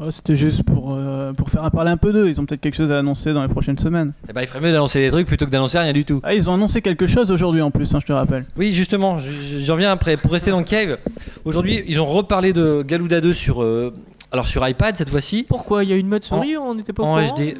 Ouais, 0.00 0.10
C'était 0.10 0.36
juste 0.36 0.62
pour, 0.62 0.94
euh, 0.94 1.32
pour 1.34 1.50
faire 1.50 1.70
parler 1.70 1.90
un 1.90 1.96
peu 1.98 2.12
d'eux. 2.12 2.28
Ils 2.28 2.40
ont 2.40 2.46
peut-être 2.46 2.60
quelque 2.62 2.74
chose 2.76 2.90
à 2.90 2.98
annoncer 2.98 3.32
dans 3.34 3.42
les 3.42 3.48
prochaines 3.48 3.78
semaines. 3.78 4.12
Eh 4.28 4.32
ben, 4.32 4.40
il 4.40 4.46
ferait 4.46 4.60
mieux 4.60 4.72
d'annoncer 4.72 5.00
des 5.00 5.10
trucs 5.10 5.26
plutôt 5.26 5.44
que 5.44 5.50
d'annoncer 5.50 5.78
rien 5.78 5.92
du 5.92 6.04
tout. 6.06 6.20
Ah, 6.22 6.34
ils 6.34 6.48
ont 6.48 6.54
annoncé 6.54 6.80
quelque 6.80 7.06
chose 7.06 7.30
aujourd'hui 7.30 7.60
en 7.60 7.70
plus, 7.70 7.94
hein, 7.94 7.98
je 8.00 8.06
te 8.06 8.12
rappelle. 8.12 8.46
Oui, 8.56 8.70
justement, 8.72 9.18
j- 9.18 9.62
j'en 9.64 9.74
reviens 9.74 9.92
après. 9.92 10.16
Pour 10.16 10.32
rester 10.32 10.50
dans 10.50 10.58
le 10.58 10.64
Cave, 10.64 10.96
aujourd'hui, 11.44 11.82
ils 11.86 12.00
ont 12.00 12.04
reparlé 12.06 12.52
de 12.54 12.82
Galouda 12.86 13.20
2 13.20 13.34
sur, 13.34 13.62
euh, 13.62 13.92
alors 14.32 14.46
sur 14.46 14.66
iPad 14.66 14.96
cette 14.96 15.10
fois-ci. 15.10 15.44
Pourquoi? 15.48 15.84
Il 15.84 15.90
y 15.90 15.92
a 15.92 15.96
une 15.96 16.08
mode 16.08 16.24
souris 16.24 16.56
On 16.56 16.74
n'était 16.74 16.92
pas 16.94 17.02
au 17.02 17.06
en 17.06 17.20
courant? 17.22 17.34
HD. 17.34 17.54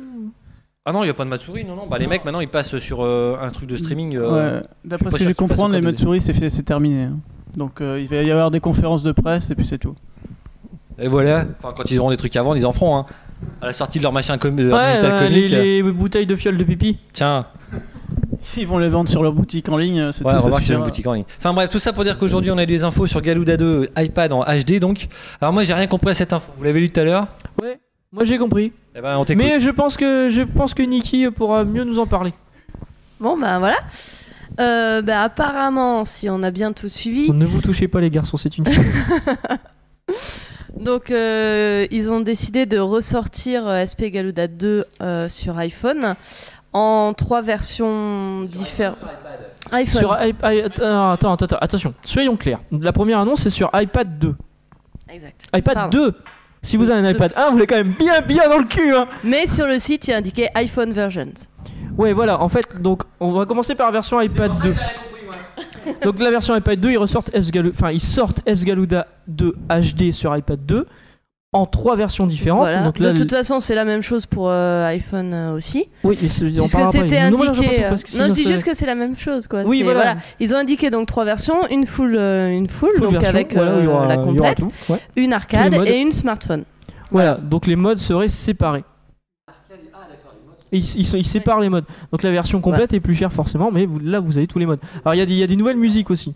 Ah 0.86 0.92
non, 0.92 1.02
il 1.02 1.06
n'y 1.06 1.10
a 1.10 1.14
pas 1.14 1.24
de 1.24 1.28
Matsuri, 1.28 1.64
non, 1.66 1.76
non. 1.76 1.86
Bah, 1.88 1.98
les 1.98 2.06
mecs, 2.06 2.24
maintenant, 2.24 2.40
ils 2.40 2.48
passent 2.48 2.78
sur 2.78 3.00
euh, 3.04 3.36
un 3.42 3.50
truc 3.50 3.68
de 3.68 3.76
streaming. 3.76 4.16
euh, 4.16 4.56
Ouais. 4.60 4.62
D'après 4.82 5.10
ce 5.10 5.16
que 5.16 5.18
sûr 5.18 5.28
j'ai 5.28 5.34
qu'ils 5.34 5.46
fassent 5.46 5.58
compris, 5.58 5.72
les 5.72 5.78
encore 5.78 5.92
des- 5.92 5.98
souris, 5.98 6.20
c'est 6.22 6.32
fait- 6.32 6.48
c'est 6.48 6.62
terminé. 6.62 7.02
hein. 7.04 7.18
Donc 7.54 7.80
euh, 7.82 8.00
il 8.00 8.06
va 8.08 8.22
y 8.22 8.30
avoir 8.30 8.50
des 8.50 8.60
conférences 8.60 9.02
de 9.02 9.12
presse 9.12 9.50
et 9.50 9.54
puis 9.54 9.66
c'est 9.66 9.76
tout. 9.78 9.94
Et 11.00 11.08
voilà. 11.08 11.44
Enfin, 11.58 11.72
quand 11.76 11.90
ils 11.90 11.98
auront 11.98 12.10
des 12.10 12.16
trucs 12.16 12.34
à 12.36 12.42
vendre, 12.42 12.56
ils 12.56 12.66
en 12.66 12.72
feront. 12.72 12.96
Hein. 12.98 13.06
À 13.62 13.66
la 13.66 13.72
sortie 13.72 13.98
de 13.98 14.02
leur 14.04 14.12
machin 14.12 14.36
com- 14.38 14.54
de 14.54 14.64
leur 14.64 14.78
Ouais, 14.78 14.86
digital 14.88 15.12
euh, 15.12 15.28
les, 15.28 15.36
comic. 15.48 15.50
les 15.50 15.82
bouteilles 15.82 16.26
de 16.26 16.36
fiole 16.36 16.56
de 16.58 16.64
pipi. 16.64 16.98
Tiens, 17.12 17.46
Ils 18.56 18.66
vont 18.66 18.78
les 18.78 18.88
vendre 18.90 19.08
sur 19.08 19.22
leur 19.22 19.32
boutique 19.32 19.68
en 19.70 19.76
ligne, 19.78 20.12
c'est 20.12 20.24
ouais, 20.24 20.32
tout. 20.34 20.38
ça 20.40 20.44
remarque, 20.44 20.62
j'ai 20.64 20.74
une 20.74 20.82
boutique 20.82 21.06
en 21.06 21.14
ligne. 21.14 21.24
Enfin 21.38 21.54
bref, 21.54 21.70
tout 21.70 21.78
ça 21.78 21.92
pour 21.94 22.04
dire 22.04 22.18
qu'aujourd'hui, 22.18 22.50
on 22.50 22.58
a 22.58 22.66
des 22.66 22.84
infos 22.84 23.06
sur 23.06 23.20
Galouda 23.22 23.56
2 23.56 23.88
iPad 23.96 24.32
en 24.32 24.44
HD. 24.44 24.78
Donc, 24.78 25.08
alors 25.40 25.52
moi, 25.54 25.62
j'ai 25.62 25.72
rien 25.74 25.86
compris 25.86 26.10
à 26.10 26.14
cette 26.14 26.32
info. 26.34 26.52
Vous 26.56 26.64
l'avez 26.64 26.80
lu 26.80 26.90
tout 26.90 27.00
à 27.00 27.04
l'heure? 27.04 27.28
Ouais, 27.62 27.78
moi 28.12 28.24
j'ai 28.24 28.36
compris. 28.38 28.72
Eh 28.94 29.00
ben, 29.00 29.16
on 29.16 29.24
t'écoute. 29.24 29.42
Mais 29.44 29.58
je 29.60 29.70
pense 29.70 29.96
que 29.96 30.28
je 30.30 30.42
pense 30.42 30.74
que 30.74 30.82
Nikki 30.82 31.30
pourra 31.30 31.64
mieux 31.64 31.84
nous 31.84 31.98
en 31.98 32.06
parler. 32.06 32.32
Bon, 33.20 33.38
ben 33.38 33.58
voilà. 33.58 33.76
Euh, 34.58 35.00
bah, 35.00 35.22
apparemment, 35.22 36.04
si 36.04 36.28
on 36.28 36.42
a 36.42 36.50
bien 36.50 36.72
tout 36.72 36.88
suivi, 36.88 37.30
Ne 37.32 37.46
vous 37.46 37.62
touchez 37.62 37.88
pas 37.88 38.00
les 38.00 38.10
garçons, 38.10 38.36
c'est 38.36 38.58
une 38.58 38.64
donc 40.78 41.10
euh, 41.10 41.86
ils 41.90 42.10
ont 42.10 42.20
décidé 42.20 42.66
de 42.66 42.78
ressortir 42.78 43.66
euh, 43.66 43.84
SP 43.86 44.10
Galuda 44.12 44.46
2 44.48 44.84
euh, 45.02 45.28
sur 45.28 45.58
iPhone 45.58 46.14
en 46.72 47.12
trois 47.16 47.42
versions 47.42 48.42
différentes. 48.44 48.96
iPhone. 49.72 50.00
Sur 50.00 50.16
i- 50.22 50.34
i- 50.54 50.60
attends, 50.82 51.32
attends, 51.34 51.56
attention, 51.60 51.94
soyons 52.04 52.36
clairs. 52.36 52.60
La 52.70 52.92
première 52.92 53.18
annonce 53.18 53.42
c'est 53.42 53.50
sur 53.50 53.70
iPad 53.74 54.18
2. 54.18 54.34
Exact. 55.12 55.48
iPad 55.54 55.74
Pardon. 55.74 55.98
2 55.98 56.14
Si 56.62 56.76
vous 56.76 56.90
avez 56.90 57.06
un 57.06 57.10
iPad 57.10 57.32
1, 57.36 57.50
vous 57.50 57.56
l'avez 57.56 57.66
quand 57.66 57.76
même 57.76 57.92
bien 57.98 58.20
bien 58.20 58.48
dans 58.48 58.58
le 58.58 58.64
cul 58.66 58.94
hein. 58.94 59.06
Mais 59.24 59.46
sur 59.46 59.66
le 59.66 59.78
site, 59.78 60.06
il 60.08 60.10
y 60.12 60.14
a 60.14 60.18
indiqué 60.18 60.48
iPhone 60.54 60.92
versions. 60.92 61.32
Ouais, 61.98 62.12
voilà, 62.12 62.40
en 62.40 62.48
fait, 62.48 62.80
donc 62.80 63.02
on 63.18 63.32
va 63.32 63.44
commencer 63.46 63.74
par 63.74 63.86
la 63.86 63.92
version 63.92 64.20
iPad 64.20 64.52
2. 64.62 64.74
Donc 66.04 66.18
la 66.20 66.30
version 66.30 66.56
iPad 66.56 66.78
2, 66.80 66.90
ils 66.92 66.98
ressortent 66.98 67.30
enfin 67.70 67.90
ils 67.90 68.00
sortent 68.00 68.40
F's 68.48 68.64
Galuda 68.64 69.06
2 69.28 69.54
HD 69.68 70.12
sur 70.12 70.36
iPad 70.36 70.60
2 70.66 70.86
en 71.52 71.66
trois 71.66 71.96
versions 71.96 72.26
différentes. 72.28 72.60
Voilà. 72.60 72.82
Donc 72.84 73.00
là, 73.00 73.10
de 73.12 73.16
toute 73.20 73.32
façon, 73.32 73.58
c'est 73.58 73.74
la 73.74 73.84
même 73.84 74.02
chose 74.02 74.24
pour 74.24 74.48
euh, 74.48 74.84
iPhone 74.86 75.34
euh, 75.34 75.52
aussi. 75.52 75.88
oui, 76.04 76.16
on 76.60 76.68
parlera 76.68 76.90
après. 76.90 77.00
c'était 77.00 77.18
indiqué. 77.18 77.84
euh, 77.84 77.88
parce 77.90 78.04
que 78.04 78.18
Non, 78.18 78.28
je 78.28 78.34
dis 78.34 78.44
juste 78.44 78.62
que 78.64 78.72
c'est 78.72 78.86
la 78.86 78.94
même 78.94 79.16
chose, 79.16 79.48
quoi. 79.48 79.62
Oui, 79.66 79.78
C'est- 79.78 79.84
voilà. 79.84 80.16
Ils 80.38 80.54
ont 80.54 80.58
indiqué 80.58 80.90
donc 80.90 81.08
trois 81.08 81.24
versions, 81.24 81.66
une 81.68 81.86
full, 81.86 82.14
euh, 82.16 82.50
une 82.50 82.68
full, 82.68 82.90
Full 82.94 83.02
donc 83.02 83.12
version, 83.14 83.28
avec 83.30 83.52
voilà, 83.54 83.78
aura- 83.90 84.06
la 84.06 84.16
complète, 84.18 84.58
tout, 84.60 84.70
ouais. 84.92 84.98
une 85.16 85.32
arcade 85.32 85.74
et 85.88 86.00
une 86.00 86.12
smartphone. 86.12 86.62
Voilà, 87.10 87.34
donc 87.34 87.66
les 87.66 87.74
modes 87.74 87.98
seraient 87.98 88.28
séparés. 88.28 88.84
Ils, 90.72 90.84
ils 90.96 91.14
ils 91.16 91.26
séparent 91.26 91.60
les 91.60 91.68
modes. 91.68 91.84
Donc 92.12 92.22
la 92.22 92.30
version 92.30 92.60
complète 92.60 92.92
est 92.94 93.00
plus 93.00 93.14
chère 93.14 93.32
forcément, 93.32 93.70
mais 93.72 93.86
vous- 93.86 93.98
là 93.98 94.20
vous 94.20 94.36
avez 94.36 94.46
tous 94.46 94.58
les 94.58 94.66
modes. 94.66 94.80
Alors 95.04 95.14
il 95.14 95.18
y, 95.18 95.20
a 95.22 95.26
des- 95.26 95.32
il 95.32 95.38
y 95.38 95.42
a 95.42 95.46
des 95.46 95.56
nouvelles 95.56 95.76
musiques 95.76 96.10
aussi. 96.10 96.34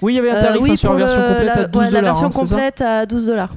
Oui, 0.00 0.12
il 0.12 0.16
y 0.16 0.18
avait 0.18 0.30
un 0.30 0.36
Euh, 0.36 0.42
tarif 0.42 0.62
oui, 0.62 0.70
hein, 0.72 0.76
sur 0.76 0.92
la 0.94 0.98
version 1.06 1.22
complète 1.22 1.46
la, 1.46 1.62
à 1.62 1.66
12 1.66 1.82
ouais, 1.82 1.90
la 1.90 2.00
version 2.02 2.26
hein, 2.28 2.30
complète 2.30 2.80
à 2.80 3.06
12 3.06 3.26
dollars. 3.26 3.54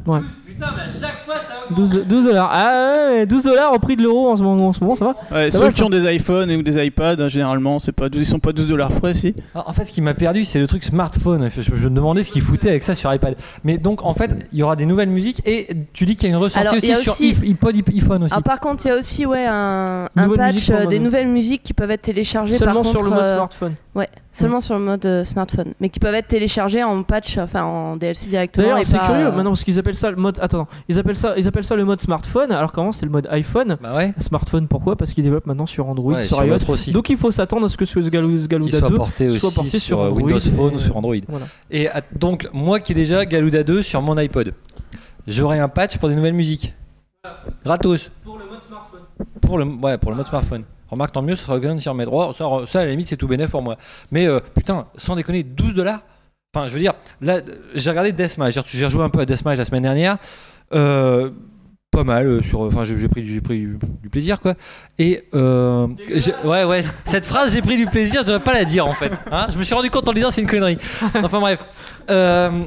Putain, 0.58 0.72
mais 0.76 0.84
à 0.84 0.86
chaque 0.86 1.26
fois, 1.26 1.36
ça 1.36 1.74
12 1.76 2.04
12 2.08 2.26
dollars. 2.26 2.50
Ah 2.52 3.08
ouais, 3.10 3.26
12 3.26 3.44
dollars 3.44 3.74
au 3.74 3.80
prix 3.80 3.96
de 3.96 4.04
l'euro 4.04 4.30
en 4.30 4.36
ce 4.38 4.44
moment, 4.44 4.68
en 4.70 4.74
ce 4.74 4.80
moment, 4.80 4.96
ça 4.96 5.06
va 5.06 5.12
Ouais, 5.32 5.52
Ça 5.52 5.58
ceux 5.60 5.66
va, 5.66 5.72
qui 5.72 5.78
ça. 5.80 5.86
ont 5.86 5.90
des 5.90 6.16
iPhones 6.16 6.50
ou 6.52 6.62
des 6.64 6.86
iPads, 6.86 7.16
hein, 7.20 7.28
généralement, 7.30 7.80
c'est 7.80 7.92
pas 7.92 8.08
12 8.10 8.22
ils 8.22 8.26
sont 8.26 8.40
pas 8.40 8.54
12 8.54 8.68
dollars 8.70 8.90
près, 8.92 9.14
si. 9.14 9.36
Ah, 9.54 9.64
En 9.68 9.74
fait, 9.74 9.84
ce 9.86 9.92
qui 9.92 10.02
m'a 10.02 10.14
perdu, 10.14 10.46
c'est 10.46 10.60
le 10.60 10.68
truc 10.68 10.84
smartphone. 10.84 11.50
Je, 11.56 11.62
je 11.62 11.88
me 11.88 11.96
demandais 11.96 12.24
ce 12.24 12.32
qu'ils 12.32 12.42
foutaient 12.42 12.70
avec 12.70 12.84
ça 12.84 12.96
sur 12.96 13.14
iPad. 13.14 13.36
Mais 13.64 13.78
donc, 13.78 14.04
en 14.06 14.14
fait, 14.14 14.48
il 14.54 14.60
y 14.60 14.64
aura 14.64 14.76
des 14.76 14.86
nouvelles 14.86 15.10
musiques 15.10 15.42
et 15.46 15.68
tu 15.94 16.06
dis 16.06 16.16
qu'il 16.16 16.30
y 16.30 16.32
a 16.32 16.36
une 16.36 16.42
ressortie 16.42 16.60
Alors, 16.68 16.76
il 16.82 16.96
aussi, 17.10 17.34
sur 17.36 17.44
iPod, 17.46 17.76
iP- 17.76 17.94
iPhone 17.96 18.24
aussi. 18.24 18.34
Ah, 18.36 18.42
par 18.42 18.60
contre, 18.60 18.86
il 18.86 18.90
y 18.90 18.92
a 18.92 18.98
aussi 18.98 19.26
ouais, 19.26 19.46
un, 19.48 20.08
un 20.16 20.24
Nouvelle 20.28 20.38
patch, 20.54 20.68
pour 20.72 20.76
euh, 20.80 20.86
des 20.86 21.00
nouvelles 21.00 21.28
musiques 21.28 21.64
qui 21.64 21.74
peuvent 21.74 21.92
être 21.92 22.04
téléchargées 22.04 22.54
Seulement 22.58 22.84
par 22.84 22.86
sur 22.92 23.00
contre, 23.00 23.10
le 23.12 23.16
mode 23.16 23.26
euh, 23.26 23.36
smartphone. 23.36 23.74
Ouais, 23.96 24.10
seulement 24.34 24.60
sur 24.60 24.78
le 24.78 24.82
mode 24.84 25.06
euh, 25.06 25.24
smartphone, 25.24 25.74
mais 25.80 25.88
qui 25.88 26.02
peuvent 26.02 26.14
être 26.16 26.28
téléchargées 26.28 26.84
en 26.84 27.02
patch, 27.04 27.38
enfin 27.38 27.64
en 27.64 27.96
DLC 27.96 28.28
directement. 28.28 28.68
D'ailleurs, 28.68 28.86
c'est 28.86 28.98
pas, 28.98 29.06
curieux 29.06 29.28
euh, 29.28 29.32
maintenant 29.32 29.52
parce 29.52 29.64
qu'ils 29.64 29.80
appellent 29.80 29.96
ça 29.96 30.12
le 30.12 30.18
mode. 30.18 30.38
Attends, 30.42 30.68
ils 30.90 31.00
appellent 31.00 31.16
ça, 31.16 31.34
ils 31.38 31.48
appellent 31.48 31.64
ça 31.64 31.78
le 31.78 31.86
mode 31.86 32.02
smartphone. 32.02 32.52
Alors 32.52 32.74
qu'avant 32.74 32.92
c'est 32.92 33.06
le 33.06 33.12
mode 33.14 33.26
iPhone. 33.32 33.78
Bah 33.82 33.96
ouais. 33.96 34.14
Smartphone, 34.20 34.68
pourquoi? 34.68 34.98
Parce 34.98 35.14
qu'ils 35.14 35.24
développent 35.24 35.46
maintenant 35.46 35.66
sur 35.66 35.88
Android, 35.88 36.14
Ouais, 36.14 36.24
sur 36.24 36.36
sur 36.38 36.46
iOS. 36.46 36.70
aussi. 36.70 36.92
Donc 36.92 37.10
il 37.10 37.16
faut 37.16 37.32
s'attendre 37.32 37.68
à 37.68 37.70
ce 37.70 37.78
que 37.78 37.86
ce 37.86 37.94
soit 38.02 38.02
2 38.90 38.96
porté 38.98 39.30
soit 39.30 39.48
aussi 39.48 39.56
porté 39.56 39.70
sur, 39.72 39.80
sur 39.80 40.00
euh, 40.02 40.08
Android 40.10 40.22
Windows 40.24 40.40
Phone 40.40 40.74
et- 40.74 40.76
ou 40.76 40.80
sur 40.80 40.98
Android. 40.98 41.16
Voilà. 41.30 41.46
Et 41.72 41.88
à- 41.88 42.02
donc, 42.20 42.50
moi 42.52 42.82
qui 42.82 42.92
ai 42.92 42.96
déjà 42.96 43.26
Galouda 43.26 43.64
2 43.64 43.82
sur 43.82 44.02
mon 44.02 44.18
iPod, 44.18 44.54
j'aurai 45.26 45.60
un 45.60 45.70
patch 45.70 45.98
pour 46.00 46.10
des 46.10 46.16
nouvelles 46.16 46.34
musiques. 46.34 46.74
Gratos. 47.64 48.12
Pour 48.24 48.38
le 48.38 48.46
mode 48.46 48.62
smartphone. 48.62 49.00
pour 49.42 49.58
le, 49.58 49.66
ouais, 49.66 49.98
pour 49.98 50.12
le 50.12 50.18
mode 50.18 50.28
smartphone. 50.28 50.64
Remarque, 50.90 51.14
tant 51.14 51.22
mieux, 51.22 51.36
ça 51.36 51.46
sera 51.48 51.60
bien 51.60 51.76
de 51.76 51.90
remettre. 51.90 52.12
Oh, 52.14 52.32
ça, 52.34 52.48
ça, 52.68 52.80
à 52.82 52.86
la 52.86 52.92
limite, 52.92 53.08
c'est 53.08 53.18
tout 53.18 53.28
bénéf 53.28 53.50
pour 53.52 53.62
moi. 53.62 53.78
Mais 54.12 54.28
euh, 54.28 54.40
putain, 54.56 54.88
sans 54.98 55.16
déconner, 55.16 55.44
12 55.44 55.74
dollars 55.74 56.02
Enfin, 56.56 56.68
je 56.68 56.74
veux 56.74 56.80
dire, 56.80 56.94
là, 57.20 57.42
j'ai 57.74 57.90
regardé 57.90 58.14
Deathmatch. 58.14 58.54
J'ai- 58.54 58.62
J'ai 58.80 58.86
rejoué 58.86 59.04
un 59.04 59.10
peu 59.10 59.20
à 59.20 59.26
Deathmatch 59.26 59.58
la 59.58 59.66
semaine 59.66 59.84
dernière. 59.84 60.18
Euh, 60.74 61.30
pas 61.92 62.06
mal. 62.06 62.26
euh, 62.28 62.42
sur, 62.42 62.62
enfin, 62.62 62.86
j'ai 62.86 63.10
pris, 63.10 63.24
du- 63.24 63.34
j'ai 63.34 63.42
pris 63.42 63.60
du, 63.60 63.78
du 64.02 64.10
plaisir, 64.10 64.40
quoi. 64.40 64.54
Et 64.98 65.24
euh, 65.34 65.86
ouais, 66.46 66.64
ouais. 66.64 66.82
Cette 67.04 67.26
phrase, 67.26 67.52
j'ai 67.52 67.62
pris 67.62 67.76
du 67.76 67.88
plaisir. 67.88 68.22
Je 68.22 68.28
devrais 68.28 68.44
pas 68.44 68.54
la 68.54 68.64
dire, 68.64 68.88
en 68.88 68.94
fait. 68.94 69.12
Hein 69.32 69.48
je 69.52 69.58
me 69.58 69.64
suis 69.66 69.76
rendu 69.76 69.90
compte 69.90 70.08
en 70.08 70.12
le 70.12 70.16
disant, 70.16 70.32
c'est 70.32 70.42
une 70.42 70.48
connerie. 70.48 70.78
Enfin 71.22 71.42
bref. 71.42 71.62
Euh, 72.10 72.64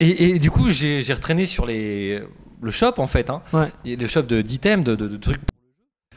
et, 0.00 0.30
et 0.30 0.38
du 0.38 0.50
coup, 0.50 0.70
j'ai 0.70 1.02
j'ai 1.02 1.12
retraîné 1.12 1.44
sur 1.44 1.66
les 1.66 2.22
le 2.62 2.70
shop, 2.70 2.92
en 2.96 3.06
fait. 3.06 3.28
Hein. 3.28 3.42
Ouais. 3.52 3.68
Et 3.84 3.96
le 3.96 4.06
shop 4.06 4.22
de- 4.22 4.40
d'items, 4.40 4.82
de, 4.84 4.94
de, 4.96 5.08
de 5.08 5.16
trucs. 5.18 5.40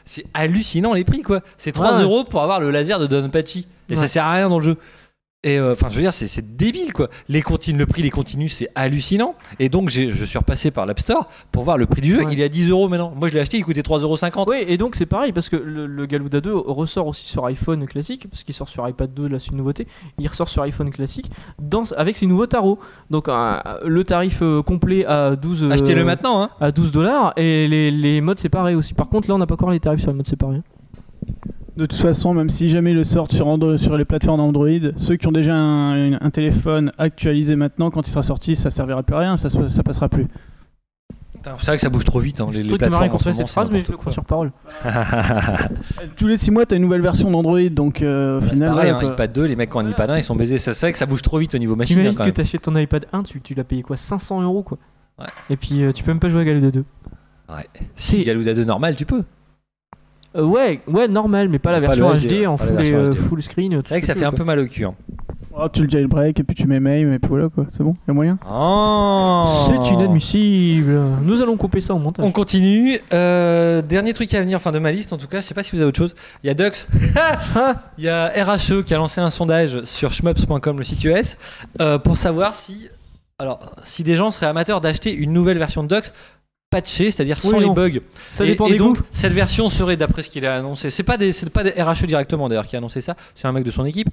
C'est 0.08 0.24
hallucinant 0.32 0.94
les 0.94 1.04
prix, 1.04 1.20
quoi. 1.20 1.40
C'est 1.58 1.72
3 1.72 1.98
Ouais. 1.98 2.02
euros 2.02 2.24
pour 2.24 2.42
avoir 2.42 2.60
le 2.60 2.70
laser 2.70 2.98
de 2.98 3.06
Donpachi. 3.06 3.66
Et 3.90 3.96
ça 3.96 4.08
sert 4.08 4.24
à 4.24 4.32
rien 4.32 4.48
dans 4.48 4.58
le 4.58 4.64
jeu. 4.64 4.76
Et 5.44 5.56
euh, 5.56 5.72
enfin, 5.74 5.88
je 5.88 5.94
veux 5.94 6.02
dire, 6.02 6.12
c'est- 6.12 6.56
débile 6.56 6.92
quoi. 6.92 7.08
Les 7.28 7.42
continus, 7.42 7.78
le 7.78 7.86
prix 7.86 8.02
des 8.02 8.10
continus, 8.10 8.54
c'est 8.54 8.68
hallucinant. 8.74 9.36
Et 9.60 9.68
donc, 9.68 9.88
je 9.88 10.10
suis 10.24 10.36
repassé 10.36 10.72
par 10.72 10.84
l'App 10.84 10.98
Store 10.98 11.28
pour 11.52 11.62
voir 11.62 11.78
le 11.78 11.86
prix 11.86 12.00
du 12.00 12.10
jeu. 12.10 12.24
Ouais. 12.24 12.32
Il 12.32 12.40
est 12.40 12.44
à 12.44 12.48
10 12.48 12.68
euros 12.70 12.88
maintenant. 12.88 13.12
Moi, 13.16 13.28
je 13.28 13.34
l'ai 13.34 13.40
acheté, 13.40 13.56
il 13.56 13.64
coûtait 13.64 13.82
3,50 13.82 14.02
euros. 14.02 14.46
Oui, 14.50 14.64
et 14.66 14.76
donc 14.78 14.96
c'est 14.96 15.06
pareil 15.06 15.30
parce 15.32 15.48
que 15.48 15.54
le, 15.54 15.86
le 15.86 16.06
Galuda 16.06 16.40
2 16.40 16.52
ressort 16.56 17.06
aussi 17.06 17.24
sur 17.28 17.44
iPhone 17.46 17.86
classique, 17.86 18.26
parce 18.28 18.42
qu'il 18.42 18.52
sort 18.52 18.68
sur 18.68 18.88
iPad 18.88 19.14
2, 19.14 19.28
là 19.28 19.38
c'est 19.38 19.50
une 19.52 19.58
nouveauté. 19.58 19.86
Il 20.18 20.26
ressort 20.26 20.48
sur 20.48 20.62
iPhone 20.62 20.90
classique 20.90 21.30
dans, 21.60 21.84
avec 21.96 22.16
ses 22.16 22.26
nouveaux 22.26 22.46
tarots. 22.48 22.80
Donc 23.10 23.28
un- 23.28 23.62
le 23.84 24.02
tarif 24.02 24.40
euh, 24.42 24.62
complet 24.62 25.04
à 25.06 25.36
12 25.36 25.62
euh, 25.62 25.70
Achetez-le 25.70 26.04
maintenant. 26.04 26.42
Hein. 26.42 26.50
à 26.60 26.72
12 26.72 26.90
dollars 26.90 27.32
et 27.36 27.68
les, 27.68 27.92
les 27.92 28.20
modes 28.20 28.40
séparés 28.40 28.74
aussi. 28.74 28.92
Par 28.92 29.08
contre, 29.08 29.28
là 29.28 29.36
on 29.36 29.38
n'a 29.38 29.46
pas 29.46 29.54
encore 29.54 29.70
les 29.70 29.78
tarifs 29.78 30.00
sur 30.00 30.10
les 30.10 30.16
modes 30.16 30.26
séparés. 30.26 30.62
De 31.78 31.86
toute 31.86 32.00
façon, 32.00 32.34
même 32.34 32.50
si 32.50 32.68
jamais 32.68 32.90
ils 32.90 32.96
le 32.96 33.04
sortent 33.04 33.32
sur, 33.32 33.46
Andro- 33.46 33.76
sur 33.78 33.96
les 33.96 34.04
plateformes 34.04 34.40
Android, 34.40 34.66
ceux 34.96 35.14
qui 35.16 35.26
ont 35.28 35.32
déjà 35.32 35.54
un, 35.54 36.14
un 36.14 36.30
téléphone 36.30 36.90
actualisé 36.98 37.54
maintenant, 37.54 37.90
quand 37.90 38.06
il 38.06 38.10
sera 38.10 38.24
sorti, 38.24 38.56
ça 38.56 38.68
servira 38.70 39.02
plus 39.04 39.14
à 39.14 39.20
rien, 39.20 39.36
ça, 39.36 39.48
ça 39.48 39.82
passera 39.84 40.08
plus. 40.08 40.26
C'est 41.44 41.66
vrai 41.66 41.76
que 41.76 41.80
ça 41.82 41.88
bouge 41.88 42.04
trop 42.04 42.18
vite. 42.18 42.40
Hein, 42.40 42.48
les, 42.50 42.58
Je 42.64 42.70
les 42.72 42.76
plateformes. 42.76 43.04
en 43.04 43.06
ce 43.06 43.10
construit 43.12 43.32
moment, 43.32 43.46
cette 43.46 43.52
phrase, 43.52 43.68
c'est 43.68 43.72
mais 43.74 43.84
je 43.86 43.90
le 43.92 43.96
crois 43.96 44.10
sur 44.12 44.24
parole. 44.24 44.50
Tous 46.16 46.26
les 46.26 46.36
6 46.36 46.50
mois, 46.50 46.66
t'as 46.66 46.76
une 46.76 46.82
nouvelle 46.82 47.00
version 47.00 47.30
d'Android, 47.30 47.60
donc 47.70 48.02
euh, 48.02 48.38
au 48.38 48.40
Bah, 48.40 48.46
c'est 48.50 48.54
final. 48.56 48.70
pareil, 48.70 48.90
voilà, 48.90 48.98
hein, 48.98 49.00
quoi. 49.00 49.12
iPad 49.14 49.32
2, 49.32 49.44
les 49.46 49.56
mecs 49.56 49.70
qui 49.70 49.76
ont 49.76 49.80
un 49.80 49.88
iPad 49.88 50.10
1, 50.10 50.16
ils 50.18 50.22
sont 50.24 50.34
baisés. 50.36 50.58
C'est 50.58 50.72
vrai 50.78 50.92
que 50.92 50.98
ça 50.98 51.06
bouge 51.06 51.22
trop 51.22 51.38
vite 51.38 51.54
au 51.54 51.58
niveau 51.58 51.76
machine 51.76 51.98
hein, 52.00 52.10
T'imagines 52.10 52.32
que 52.32 52.36
t'achètes 52.36 52.62
ton 52.62 52.76
iPad 52.76 53.06
1, 53.12 53.22
tu, 53.22 53.40
tu 53.40 53.54
l'as 53.54 53.64
payé 53.64 53.82
quoi 53.82 53.96
500 53.96 54.42
euros 54.42 54.62
quoi. 54.64 54.78
Ouais. 55.18 55.26
Et 55.48 55.56
puis 55.56 55.82
euh, 55.84 55.92
tu 55.92 56.02
peux 56.02 56.10
même 56.10 56.20
pas 56.20 56.28
jouer 56.28 56.40
à 56.42 56.44
Galuda 56.44 56.70
2. 56.72 56.84
Si 57.94 58.16
c'est- 58.16 58.22
Galuda 58.24 58.52
2 58.54 58.64
normal, 58.64 58.96
tu 58.96 59.06
peux. 59.06 59.22
Euh, 60.38 60.44
ouais, 60.44 60.80
ouais, 60.86 61.08
normal, 61.08 61.48
mais 61.48 61.58
pas 61.58 61.72
la 61.72 61.80
Pas 61.80 61.94
version 61.94 62.10
le 62.12 62.18
HD, 62.18 62.42
HD, 62.42 62.46
en 62.46 62.56
pas 62.56 62.64
la 62.66 62.70
full, 62.72 62.84
et, 62.84 62.94
euh, 62.94 63.06
HD. 63.08 63.16
full 63.16 63.42
screen. 63.42 63.72
C'est 63.84 63.88
vrai 63.94 64.00
que 64.00 64.06
ça 64.06 64.14
fait 64.14 64.24
un 64.24 64.32
peu 64.32 64.44
mal 64.44 64.58
au 64.60 64.66
cul. 64.66 64.84
hein. 64.84 64.94
Oh, 65.60 65.68
tu 65.68 65.82
le 65.82 65.90
jailbreak 65.90 66.38
et 66.38 66.44
puis 66.44 66.54
tu 66.54 66.68
mets 66.68 66.78
mail, 66.78 67.12
et 67.12 67.18
puis 67.18 67.28
voilà 67.28 67.48
quoi, 67.48 67.64
c'est 67.70 67.82
bon, 67.82 67.96
y 68.06 68.10
a 68.12 68.14
moyen. 68.14 68.38
Oh 68.48 69.42
C'est 69.66 69.90
inadmissible. 69.92 71.00
Nous 71.24 71.42
allons 71.42 71.56
couper 71.56 71.80
ça 71.80 71.94
au 71.94 71.98
montage. 71.98 72.24
On 72.24 72.30
continue. 72.30 72.96
Euh, 73.12 73.82
dernier 73.82 74.12
truc 74.12 74.32
à 74.34 74.40
venir, 74.40 74.54
enfin 74.54 74.70
de 74.70 74.78
ma 74.78 74.92
liste 74.92 75.12
en 75.12 75.16
tout 75.16 75.26
cas, 75.26 75.40
je 75.40 75.46
sais 75.46 75.54
pas 75.54 75.64
si 75.64 75.72
vous 75.74 75.78
avez 75.82 75.88
autre 75.88 75.98
chose. 75.98 76.14
Il 76.44 76.46
y 76.46 76.50
a 76.50 76.54
Dux. 76.54 76.86
Il 77.98 78.04
y 78.04 78.08
a 78.08 78.28
RHE 78.44 78.84
qui 78.84 78.94
a 78.94 78.98
lancé 78.98 79.20
un 79.20 79.30
sondage 79.30 79.82
sur 79.82 80.12
shmups.com, 80.12 80.78
le 80.78 80.84
site 80.84 81.02
US, 81.02 81.36
euh, 81.80 81.98
pour 81.98 82.16
savoir 82.16 82.54
si, 82.54 82.88
alors, 83.40 83.74
si 83.82 84.04
des 84.04 84.14
gens 84.14 84.30
seraient 84.30 84.46
amateurs 84.46 84.80
d'acheter 84.80 85.12
une 85.12 85.32
nouvelle 85.32 85.58
version 85.58 85.82
de 85.82 85.88
Dux 85.88 86.12
patchée, 86.70 87.10
c'est-à-dire 87.10 87.38
sans 87.38 87.56
Oui, 87.58 87.64
les 87.64 87.70
bugs. 87.72 88.00
Ça 88.28 88.44
et, 88.44 88.48
dépend 88.48 88.66
et 88.66 88.72
des 88.72 88.76
donc, 88.78 88.98
goûts. 88.98 89.02
cette 89.12 89.32
version 89.32 89.70
serait, 89.70 89.96
d'après 89.96 90.22
ce 90.22 90.30
qu'il 90.30 90.44
a 90.46 90.56
annoncé, 90.56 90.90
c'est 90.90 91.02
pas 91.02 91.16
des, 91.16 91.32
pas 91.52 91.64
des 91.64 91.70
RHE 91.82 92.06
directement 92.06 92.48
d'ailleurs 92.48 92.66
qui 92.66 92.76
a 92.76 92.78
annoncé 92.78 93.00
ça, 93.00 93.16
c'est 93.34 93.46
un 93.48 93.52
mec 93.52 93.64
de 93.64 93.70
son 93.70 93.84
équipe. 93.84 94.08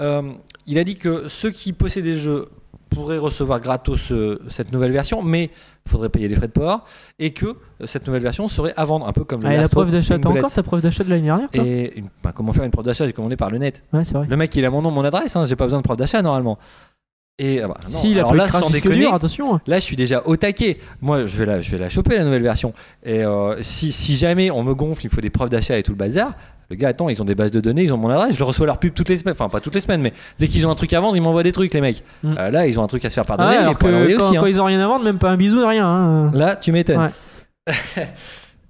Euh, 0.00 0.22
il 0.66 0.78
a 0.78 0.84
dit 0.84 0.96
que 0.96 1.28
ceux 1.28 1.50
qui 1.50 1.72
possèdent 1.72 2.04
des 2.04 2.18
jeux 2.18 2.48
pourraient 2.88 3.18
recevoir 3.18 3.60
gratos 3.60 4.10
euh, 4.10 4.40
cette 4.48 4.72
nouvelle 4.72 4.90
version, 4.90 5.22
mais 5.22 5.50
il 5.86 5.90
faudrait 5.90 6.08
payer 6.08 6.26
les 6.26 6.34
frais 6.34 6.48
de 6.48 6.52
port 6.52 6.84
et 7.20 7.32
que 7.32 7.46
euh, 7.46 7.54
cette 7.86 8.04
nouvelle 8.08 8.22
version 8.22 8.48
serait 8.48 8.74
à 8.76 8.84
vendre, 8.84 9.06
un 9.06 9.12
peu 9.12 9.22
comme 9.22 9.40
le 9.42 9.46
Ah, 9.48 9.54
et 9.54 9.58
la 9.58 9.68
preuve 9.68 9.92
d'achat, 9.92 10.18
t'as 10.18 10.28
encore 10.28 10.52
ta 10.52 10.62
preuve 10.64 10.80
d'achat 10.80 11.04
de 11.04 11.10
l'année 11.10 11.22
dernière 11.26 11.48
toi? 11.50 11.62
Et 11.64 11.96
une- 11.96 12.08
bah, 12.24 12.32
comment 12.34 12.52
faire 12.52 12.64
une 12.64 12.72
preuve 12.72 12.86
d'achat? 12.86 13.06
J'ai 13.06 13.12
commandé 13.12 13.36
par 13.36 13.48
le 13.50 13.58
net. 13.58 13.84
Ouais, 13.92 14.02
vrai. 14.02 14.26
Le 14.28 14.36
mec, 14.36 14.52
il 14.56 14.64
a 14.64 14.70
mon 14.70 14.82
nom, 14.82 14.90
mon 14.90 15.04
adresse, 15.04 15.36
hein, 15.36 15.44
j'ai 15.44 15.54
pas 15.54 15.66
besoin 15.66 15.78
de 15.78 15.84
preuve 15.84 15.98
d'achat 15.98 16.20
normalement. 16.22 16.58
Et 17.42 17.62
ah 17.62 17.68
bah, 17.68 17.74
non, 17.90 17.98
Si, 17.98 18.12
la 18.12 18.20
alors 18.20 18.34
là, 18.34 18.48
sans 18.48 18.68
déconner, 18.68 18.98
dur, 18.98 19.14
attention. 19.14 19.60
Là, 19.66 19.78
je 19.78 19.84
suis 19.84 19.96
déjà 19.96 20.20
au 20.26 20.36
taquet. 20.36 20.76
Moi, 21.00 21.24
je 21.24 21.38
vais 21.38 21.46
la, 21.46 21.60
je 21.62 21.70
vais 21.70 21.78
la 21.78 21.88
choper, 21.88 22.18
la 22.18 22.24
nouvelle 22.24 22.42
version. 22.42 22.74
Et 23.02 23.24
euh, 23.24 23.56
si, 23.62 23.92
si 23.92 24.16
jamais 24.18 24.50
on 24.50 24.62
me 24.62 24.74
gonfle, 24.74 25.04
il 25.04 25.08
me 25.08 25.14
faut 25.14 25.22
des 25.22 25.30
preuves 25.30 25.48
d'achat 25.48 25.78
et 25.78 25.82
tout 25.82 25.92
le 25.92 25.96
bazar. 25.96 26.34
Le 26.68 26.76
gars, 26.76 26.88
attends, 26.88 27.08
ils 27.08 27.20
ont 27.22 27.24
des 27.24 27.34
bases 27.34 27.50
de 27.50 27.60
données, 27.60 27.84
ils 27.84 27.92
ont 27.94 27.96
mon 27.96 28.10
adresse, 28.10 28.36
je 28.36 28.44
reçois 28.44 28.66
leur 28.66 28.78
pub 28.78 28.92
toutes 28.92 29.08
les 29.08 29.16
semaines. 29.16 29.32
Enfin, 29.32 29.48
pas 29.48 29.60
toutes 29.60 29.74
les 29.74 29.80
semaines, 29.80 30.02
mais 30.02 30.12
dès 30.38 30.48
qu'ils 30.48 30.66
ont 30.66 30.70
un 30.70 30.74
truc 30.74 30.92
à 30.92 31.00
vendre, 31.00 31.16
ils 31.16 31.22
m'envoient 31.22 31.42
des 31.42 31.52
trucs, 31.52 31.72
les 31.72 31.80
mecs. 31.80 32.04
Mm. 32.22 32.34
Euh, 32.38 32.50
là, 32.50 32.66
ils 32.66 32.78
ont 32.78 32.82
un 32.84 32.86
truc 32.86 33.04
à 33.06 33.08
se 33.10 33.14
faire 33.14 33.24
Ah 33.26 33.32
ouais, 33.32 33.36
pardonner, 33.38 33.56
mais 33.56 33.62
alors 33.62 33.78
que 33.78 33.86
quand, 34.16 34.22
aussi. 34.22 34.36
quand 34.36 34.44
hein. 34.44 34.48
ils 34.48 34.60
ont 34.60 34.64
rien 34.66 34.80
à 34.80 34.86
vendre, 34.86 35.04
même 35.04 35.18
pas 35.18 35.30
un 35.30 35.36
bisou, 35.38 35.66
rien. 35.66 35.86
hein. 35.86 36.30
Là, 36.34 36.56
tu 36.56 36.72
m'étonnes. 36.72 37.10
Ouais. 37.68 37.74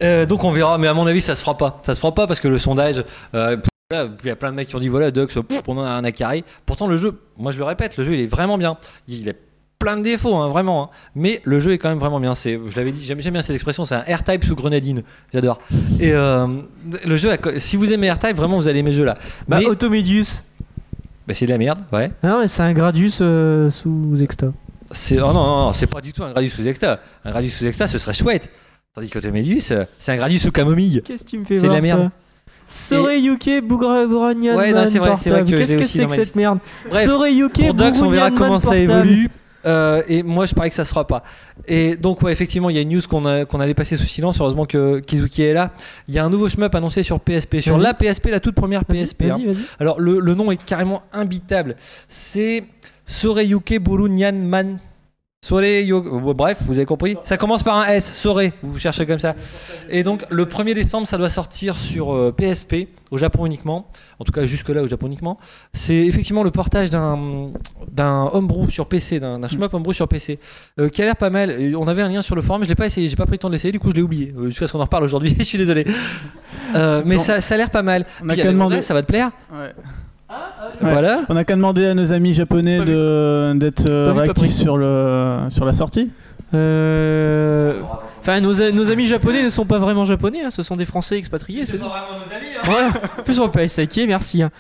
Euh, 0.03 0.25
donc 0.25 0.45
on 0.45 0.51
verra, 0.51 0.79
mais 0.79 0.87
à 0.87 0.95
mon 0.95 1.07
avis, 1.07 1.21
ça 1.21 1.35
se 1.35 1.43
fera 1.43 1.59
pas. 1.59 1.79
Ça 1.83 1.95
se 1.95 2.01
fera 2.01 2.15
pas 2.15 2.27
parce 2.27 2.41
que 2.41 2.49
le 2.49 2.57
sondage. 2.57 3.05
euh, 3.35 3.59
pff, 3.91 3.99
là, 3.99 4.09
il 4.23 4.27
y 4.29 4.31
a 4.31 4.37
plein 4.37 4.51
de 4.51 4.57
mecs 4.57 4.69
qui 4.69 4.77
ont 4.77 4.81
dit 4.81 4.89
voilà, 4.89 5.11
Dux, 5.11 5.27
on 5.67 5.77
en 5.79 5.83
a 5.83 5.89
un 5.91 6.05
à 6.05 6.13
carrer. 6.13 6.45
Pourtant, 6.67 6.87
le 6.87 6.97
jeu, 6.97 7.21
moi 7.37 7.53
je 7.53 7.59
le 7.59 7.65
répète, 7.65 7.97
le 7.97 8.05
jeu 8.05 8.15
il 8.15 8.21
est 8.21 8.27
vraiment 8.27 8.57
bien. 8.59 8.77
Il 9.09 9.29
a 9.29 9.33
plein 9.79 9.97
de 9.97 10.03
défauts, 10.03 10.37
hein, 10.37 10.49
vraiment. 10.49 10.85
hein. 10.85 10.91
Mais 11.15 11.41
le 11.45 11.59
jeu 11.59 11.73
est 11.73 11.79
quand 11.79 11.89
même 11.89 11.99
vraiment 11.99 12.21
bien. 12.21 12.35
C'est, 12.35 12.59
je 12.67 12.77
l'avais 12.77 12.93
dit, 12.93 13.03
j'aime 13.03 13.19
bien 13.19 13.43
cette 13.43 13.55
expression, 13.55 13.85
c'est 13.85 13.95
un 13.95 14.03
R-Type 14.03 14.45
sous 14.45 14.55
grenadine. 14.55 15.03
J'adore. 15.33 15.61
Et 15.99 16.13
euh, 16.13 16.47
le 17.07 17.17
jeu, 17.17 17.31
si 17.59 17.77
vous 17.77 17.93
aimez 17.93 18.11
R-Type, 18.13 18.37
vraiment 18.37 18.57
vous 18.57 18.69
allez 18.69 18.81
aimer 18.81 18.93
ce 18.93 18.99
jeu 18.99 19.05
là. 19.05 19.15
Bah, 19.49 19.59
mais 19.61 19.67
Automedius. 19.67 20.45
bah, 21.27 21.33
c'est 21.35 21.47
de 21.47 21.51
la 21.51 21.59
merde, 21.59 21.79
ouais. 21.93 22.13
Ah 22.23 22.39
ouais, 22.39 22.49
c'est 22.49 22.63
un 22.63 22.73
Gradius 22.75 23.19
euh, 23.23 23.71
sous 23.71 24.17
Exta. 24.21 24.53
C'est, 24.91 25.19
oh 25.21 25.29
non, 25.29 25.33
non, 25.35 25.57
non, 25.67 25.73
c'est 25.73 25.87
pas 25.87 26.01
du 26.01 26.13
tout 26.13 26.25
un 26.25 26.31
Gradius 26.33 26.55
sous 26.55 26.67
Exta. 26.69 27.01
Un 27.25 27.31
Gradius 27.31 27.57
sous 27.57 27.67
Exta, 27.67 27.87
ce 27.87 27.99
serait 27.99 28.13
chouette. 28.13 28.51
Tandis 28.93 29.09
qu'Automedius, 29.09 29.71
euh, 29.71 29.85
c'est 29.99 30.13
un 30.13 30.17
Gradius 30.17 30.43
sous 30.43 30.51
camomille. 30.53 31.01
Qu'est-ce 31.07 31.25
que 31.25 31.31
tu 31.31 31.39
me 31.39 31.45
fais 31.45 31.55
C'est 31.59 31.69
de 31.69 31.73
la 31.73 31.81
merde. 31.81 32.11
Soreyuke 32.69 33.61
Bougranian 33.63 34.57
Ouais, 34.57 34.73
non, 34.73 34.87
c'est 34.87 34.99
vrai, 34.99 35.17
c'est 35.17 35.31
vrai 35.31 35.45
que 35.45 35.51
Qu'est-ce 35.57 35.77
que 35.77 35.85
c'est 35.85 36.07
que 36.07 36.13
cette 36.25 36.37
merde 36.37 36.59
Soreyuke 37.05 37.53
Pour 37.67 37.75
Dux, 37.75 38.03
on 38.03 38.09
verra 38.11 38.31
comment 38.31 38.59
ça 38.61 38.77
évolue. 38.77 39.29
Euh, 39.67 40.03
et 40.09 40.23
moi, 40.23 40.47
je 40.47 40.55
parie 40.55 40.71
que 40.71 40.75
ça 40.75 40.85
se 40.87 40.91
fera 40.91 41.07
pas. 41.07 41.23
Et 41.69 41.95
donc, 41.97 42.23
ouais, 42.23 42.33
effectivement, 42.33 42.71
il 42.71 42.77
y 42.77 42.79
a 42.79 42.83
une 42.83 42.89
news 42.95 43.03
qu'on 43.11 43.45
qu'on 43.45 43.61
allait 43.61 43.75
passer 43.75 43.97
sous 43.97 44.07
silence. 44.07 44.41
Heureusement 44.41 44.65
que 44.65 45.01
Kizuki 45.01 45.43
est 45.43 45.53
là. 45.53 45.73
Il 46.09 46.15
y 46.15 46.19
a 46.19 46.25
un 46.25 46.31
nouveau 46.31 46.49
shmup 46.49 46.75
annoncé 46.75 47.03
sur 47.03 47.21
PSP, 47.21 47.59
sur 47.61 47.77
la 47.77 47.93
PSP, 47.93 48.29
la 48.31 48.41
toute 48.41 48.55
première 48.55 48.85
PSP. 48.87 49.25
hein. 49.25 49.37
Alors, 49.79 50.01
le, 50.01 50.19
le 50.21 50.35
nom 50.35 50.51
est 50.51 50.63
carrément 50.65 51.03
imbitable. 51.13 51.77
C'est 52.09 52.65
Soreyuke 53.05 53.79
Buru 53.81 54.09
Nyan 54.09 54.33
Man. 54.33 54.79
Soreyo- 55.43 56.03
bon, 56.21 56.35
bref, 56.35 56.59
vous 56.61 56.75
avez 56.77 56.85
compris. 56.85 57.17
Ça 57.25 57.39
commence 57.39 57.63
par 57.63 57.79
un 57.79 57.87
S, 57.87 58.15
Sore, 58.15 58.43
vous 58.63 58.79
cherchez 58.79 59.07
comme 59.07 59.19
ça. 59.19 59.35
Et 59.89 60.03
donc, 60.03 60.23
le 60.29 60.45
1er 60.45 60.75
décembre, 60.75 61.07
ça 61.07 61.17
doit 61.17 61.31
sortir 61.31 61.77
sur 61.77 62.15
euh, 62.15 62.31
PSP, 62.31 62.89
au 63.11 63.17
Japon 63.17 63.47
uniquement. 63.47 63.89
En 64.19 64.25
tout 64.25 64.33
cas, 64.33 64.45
jusque-là, 64.45 64.83
au 64.83 64.87
Japon 64.87 65.07
uniquement. 65.07 65.39
C'est 65.73 65.97
effectivement 65.97 66.43
le 66.43 66.51
portage 66.51 66.91
d'un 66.91 67.53
d'un 67.91 68.29
homebrew 68.35 68.69
sur 68.71 68.87
PC, 68.87 69.19
d'un 69.19 69.41
shmup 69.49 69.73
homebrew 69.73 69.95
sur 69.95 70.09
PC, 70.09 70.39
euh, 70.79 70.91
qui 70.91 71.01
a 71.01 71.07
l'air 71.07 71.17
pas 71.17 71.31
mal. 71.31 71.75
On 71.75 71.89
avait 71.89 72.03
un 72.03 72.11
lien 72.11 72.21
sur 72.21 72.37
le 72.37 72.43
forum, 72.43 72.63
je 72.63 72.69
l'ai 72.69 72.75
pas 72.75 72.87
essayé, 72.87 73.09
j'ai 73.09 73.17
pas 73.17 73.25
pris 73.25 73.35
le 73.37 73.39
temps 73.39 73.49
de 73.49 73.55
l'essayer, 73.55 73.73
du 73.73 73.81
coup 73.81 73.91
je 73.91 73.97
l'ai 73.97 74.03
oublié. 74.03 74.35
Euh, 74.37 74.51
Jusqu'à 74.51 74.67
ce 74.69 74.73
qu'on 74.75 74.81
en 74.81 74.85
reparle 74.85 75.05
aujourd'hui, 75.05 75.35
je 75.39 75.43
suis 75.45 75.59
désolé. 75.59 75.87
Euh, 76.77 77.03
mais 77.07 77.17
Non. 77.17 77.21
ça, 77.23 77.41
ça 77.41 77.55
a 77.55 77.57
l'air 77.57 77.71
pas 77.71 77.83
mal. 77.83 78.05
On 78.23 78.29
Puis, 78.29 78.43
a 78.43 78.53
modèles, 78.53 78.85
ça 78.85 78.93
va 78.93 79.01
te 79.03 79.07
plaire 79.09 79.31
Ouais. 79.51 79.73
Ouais. 80.31 80.91
Voilà. 80.93 81.23
On 81.29 81.37
a 81.37 81.45
qu'à 81.45 81.57
demander 81.57 81.87
à 81.87 81.95
nos 81.95 82.13
amis 82.13 82.33
japonais 82.35 82.79
Pas 82.79 82.85
d'être 82.85 83.87
euh, 83.89 84.05
Pas 84.07 84.15
pas 84.15 84.21
réactifs 84.23 84.53
sur, 84.57 84.77
le, 84.77 85.39
sur 85.51 85.65
la 85.65 85.73
sortie. 85.73 86.11
Euh, 86.55 87.81
Enfin, 88.21 88.41
nos, 88.41 88.53
nos 88.73 88.91
amis 88.91 89.07
japonais 89.07 89.43
ne 89.43 89.49
sont 89.51 89.65
pas 89.65 89.79
vraiment 89.79 90.05
japonais, 90.05 90.43
hein, 90.45 90.51
ce 90.51 90.63
sont 90.63 90.77
des 90.77 90.85
Français 90.85 91.17
expatriés. 91.17 91.65
C'est 91.65 91.79
tout. 91.79 91.85
Ouais. 91.85 92.73
En 93.19 93.23
plus, 93.23 93.41
on 93.41 93.47
peut 93.47 93.53
pas 93.53 93.61
les 93.63 93.69
saquer, 93.69 94.07
merci. 94.07 94.43
hein. 94.43 94.51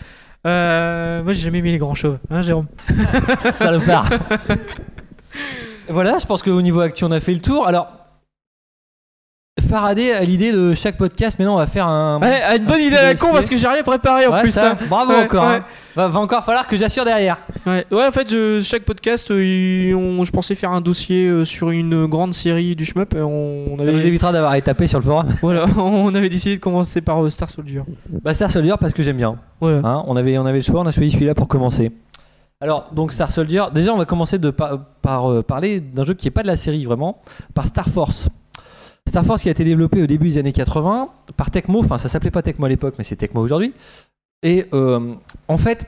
Euh, 0.47 1.23
moi, 1.23 1.35
j'ai 1.35 1.43
jamais 1.43 1.59
aimé 1.59 1.71
les 1.71 1.77
grands 1.79 1.95
chauves, 1.95 2.17
hein, 2.31 2.41
Jérôme. 2.41 2.65
Salopard. 3.51 4.09
voilà, 5.91 6.19
je 6.19 6.25
pense 6.27 6.43
qu'au 6.43 6.63
niveau 6.63 6.81
actu, 6.81 7.05
on 7.05 7.11
a 7.11 7.21
fait 7.21 7.35
le 7.35 7.41
tour. 7.41 7.67
Alors, 7.67 7.89
Faraday 9.69 10.13
a 10.13 10.25
l'idée 10.25 10.53
de 10.53 10.75
chaque 10.75 10.97
podcast. 10.97 11.39
Maintenant, 11.39 11.55
on 11.55 11.59
va 11.59 11.67
faire 11.67 11.87
un. 11.87 12.21
Ouais, 12.21 12.41
une 12.57 12.65
bonne 12.65 12.77
un 12.81 12.85
idée 12.85 12.97
à 12.97 13.03
la 13.03 13.15
con 13.15 13.29
parce 13.33 13.49
que 13.51 13.57
j'ai 13.57 13.67
rien 13.69 13.83
préparé 13.83 14.27
en 14.27 14.33
Ouais, 14.33 14.41
plus. 14.43 14.53
ça, 14.53 14.73
hein. 14.73 14.77
Bravo 14.89 15.13
Ouais, 15.13 15.25
encore. 15.25 15.45
hein. 15.45 15.65
Va, 15.95 16.09
va 16.09 16.21
encore 16.21 16.45
falloir 16.45 16.67
que 16.67 16.77
j'assure 16.77 17.05
derrière. 17.05 17.37
Ouais. 17.67 17.85
en 17.93 18.11
fait, 18.11 18.31
je- 18.31 18.61
chaque 18.63 18.85
podcast, 18.85 19.31
euh, 19.31 19.93
on- 19.95 20.25
je 20.25 20.31
pensais 20.33 20.55
faire 20.55 20.71
un 20.73 20.81
dossier 20.81 21.27
euh, 21.29 21.45
sur 21.45 21.71
une 21.71 22.07
grande 22.07 22.33
série 22.33 22.75
du 22.75 22.85
shmup. 22.85 23.15
et 23.15 23.21
On, 23.21 23.75
on 23.75 23.79
Ça 23.85 23.93
nous 23.93 24.07
évitera 24.07 24.33
d'avoir 24.33 24.53
à 24.53 24.61
taper 24.61 24.87
sur 24.87 24.99
le 24.99 25.05
forum. 25.05 25.27
voilà, 25.43 25.67
on 25.77 26.15
avait 26.15 26.29
décidé 26.29 26.57
de 26.57 26.61
commencer 26.61 27.01
par 27.01 27.23
euh, 27.25 27.29
Star 27.31 27.51
Soldier. 27.51 27.83
Bah, 28.23 28.33
Star 28.35 28.51
Soldier, 28.51 28.75
parce 28.81 28.95
que 28.95 29.03
j'aime 29.03 29.17
bien. 29.19 29.37
Voilà. 29.61 29.81
Hein, 29.87 30.05
on, 30.07 30.17
avait, 30.17 30.39
on 30.39 30.47
avait 30.47 30.59
le 30.59 30.65
choix, 30.65 30.81
on 30.81 30.87
a 30.87 30.91
choisi 30.93 31.11
celui-là 31.11 31.35
pour 31.35 31.49
commencer. 31.49 31.93
Alors, 32.63 32.89
donc 32.93 33.13
Star 33.13 33.31
Soldier, 33.31 33.65
déjà 33.75 33.93
on 33.93 33.99
va 33.99 34.05
commencer 34.05 34.39
de 34.39 34.51
par, 34.51 34.79
par, 35.03 35.31
euh, 35.31 35.43
parler 35.43 35.81
d'un 35.81 36.03
jeu 36.03 36.15
qui 36.15 36.27
n'est 36.27 36.31
pas 36.31 36.43
de 36.43 36.47
la 36.47 36.57
série 36.57 36.85
vraiment, 36.85 37.21
par 37.55 37.67
Star 37.67 37.89
Force. 37.89 38.29
Star 39.11 39.25
Force 39.25 39.43
qui 39.43 39.49
a 39.49 39.53
été 39.53 39.65
développé 39.65 40.03
au 40.03 40.07
début 40.07 40.29
des 40.31 40.39
années 40.39 40.53
80 40.53 41.09
par 41.37 41.51
Tecmo, 41.51 41.81
enfin 41.81 41.99
ça 41.99 42.09
s'appelait 42.09 42.31
pas 42.31 42.43
Tecmo 42.43 42.65
à 42.67 42.69
l'époque, 42.69 42.95
mais 42.99 43.05
c'est 43.05 43.17
Tecmo 43.17 43.41
aujourd'hui. 43.41 43.73
Et 44.43 44.67
euh, 44.73 45.15
en 45.49 45.57
fait, 45.57 45.85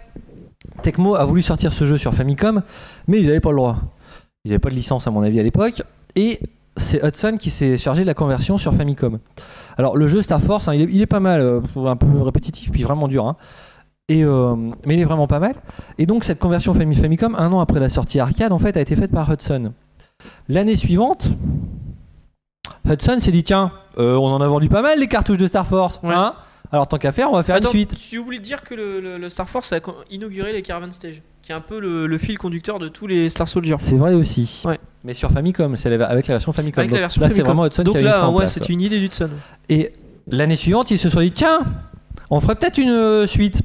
Tecmo 0.83 1.15
a 1.15 1.25
voulu 1.25 1.41
sortir 1.41 1.73
ce 1.73 1.85
jeu 1.85 1.97
sur 1.99 2.13
Famicom, 2.15 2.63
mais 3.09 3.21
ils 3.21 3.27
n'avaient 3.27 3.41
pas 3.41 3.51
le 3.51 3.57
droit. 3.57 3.77
Ils 4.45 4.51
n'avaient 4.51 4.59
pas 4.59 4.71
de 4.71 4.75
licence 4.75 5.07
à 5.07 5.11
mon 5.11 5.23
avis 5.23 5.41
à 5.41 5.43
l'époque. 5.43 5.83
Et 6.17 6.41
c'est 6.77 7.03
Hudson 7.05 7.37
qui 7.39 7.51
s'est 7.51 7.77
chargé 7.77 8.03
de 8.03 8.07
la 8.07 8.15
conversion 8.15 8.59
sur 8.59 8.75
Famicom. 8.75 9.19
Alors 9.79 9.97
le 9.97 10.07
jeu 10.07 10.21
Star 10.21 10.41
Force, 10.41 10.69
hein, 10.69 10.75
il, 10.75 11.01
est, 11.01 11.07
pas 11.07 11.21
mal, 11.21 11.41
euh, 11.41 11.61
un 11.87 11.97
peu 11.97 12.07
répétitif, 12.21 12.71
puis 12.73 12.83
vraiment 12.83 13.09
dur. 13.09 13.27
hein. 13.27 13.37
Euh, 14.11 14.57
mais 14.85 14.95
il 14.95 15.01
est 15.01 15.05
vraiment 15.05 15.27
pas 15.27 15.39
mal. 15.39 15.55
Et 15.97 16.05
donc 16.05 16.25
cette 16.25 16.39
conversion 16.39 16.75
Fami- 16.75 16.95
Famicom, 16.95 17.35
un 17.35 17.51
an 17.53 17.61
après 17.61 17.81
la 17.81 17.89
sortie 17.89 18.21
arcade, 18.21 18.53
en 18.53 18.59
fait, 18.59 18.77
a 18.77 18.81
été 18.81 18.95
faite 18.97 19.11
par 19.13 19.31
Hudson. 19.33 19.73
L'année 20.49 20.77
suivante, 20.77 21.31
Hudson 22.89 23.19
s'est 23.21 23.31
dit 23.31 23.45
tiens, 23.45 23.73
euh, 23.99 24.15
on 24.17 24.27
en 24.27 24.41
a 24.41 24.49
vendu 24.49 24.69
pas 24.69 24.83
mal 24.83 24.99
les 24.99 25.07
cartouches 25.09 25.39
de 25.39 25.47
Star 25.47 25.67
Force, 25.67 26.01
Ouais. 26.03 26.15
hein 26.15 26.35
Alors 26.73 26.87
tant 26.89 26.99
qu'à 26.99 27.13
faire, 27.13 27.31
on 27.31 27.35
va 27.37 27.43
faire 27.43 27.57
Attends, 27.57 27.69
une 27.73 27.79
suite. 27.79 27.95
tu 27.97 28.19
oublies 28.19 28.39
de 28.39 28.43
dire 28.43 28.63
que 28.63 28.75
le, 28.75 29.01
le- 29.01 29.19
le 29.19 29.31
Star 29.31 29.49
Force 29.49 29.73
a 29.73 29.79
inauguré 30.11 30.53
les 30.53 30.63
Caravan 30.63 30.91
Stage, 30.91 31.23
qui 31.43 31.53
est 31.53 31.55
un 31.55 31.61
peu 31.61 31.79
le, 31.79 32.07
le 32.07 32.19
fil 32.19 32.39
conducteur 32.39 32.79
de 32.79 32.89
tous 32.89 33.07
les 33.07 33.29
Star 33.31 33.47
Soldier. 33.49 33.77
C'est 33.79 33.97
vrai 33.97 34.15
aussi. 34.15 34.63
Ouais. 34.65 34.79
Mais 35.05 35.15
sur 35.15 35.31
Famicom, 35.31 35.77
c'est 35.77 35.93
avec 35.93 36.27
la 36.29 36.35
version 36.35 36.53
Famicom. 36.53 36.81
Avec 36.81 36.91
la 36.91 36.97
Donc 36.97 37.01
version 37.03 37.21
là, 37.23 37.29
c'est 37.29 37.35
Famicom. 37.35 37.47
vraiment 37.57 37.67
Hudson 37.67 37.83
Donc 37.83 37.95
qui 37.97 38.01
a 38.01 38.05
mis 38.05 38.11
ça 38.11 38.19
là, 38.21 38.29
en 38.29 38.33
ouais, 38.33 38.39
place, 38.39 38.53
c'est 38.55 38.69
une 38.69 38.81
idée 38.81 38.99
d'Hudson. 39.01 39.31
Et 39.69 39.93
l'année 40.29 40.57
suivante, 40.57 40.91
ils 40.91 40.99
se 40.99 41.09
sont 41.11 41.21
dit 41.21 41.33
tiens, 41.33 41.61
on 42.31 42.41
ferait 42.41 42.55
peut-être 42.55 42.79
une 42.79 42.91
euh, 42.91 43.27
suite. 43.27 43.61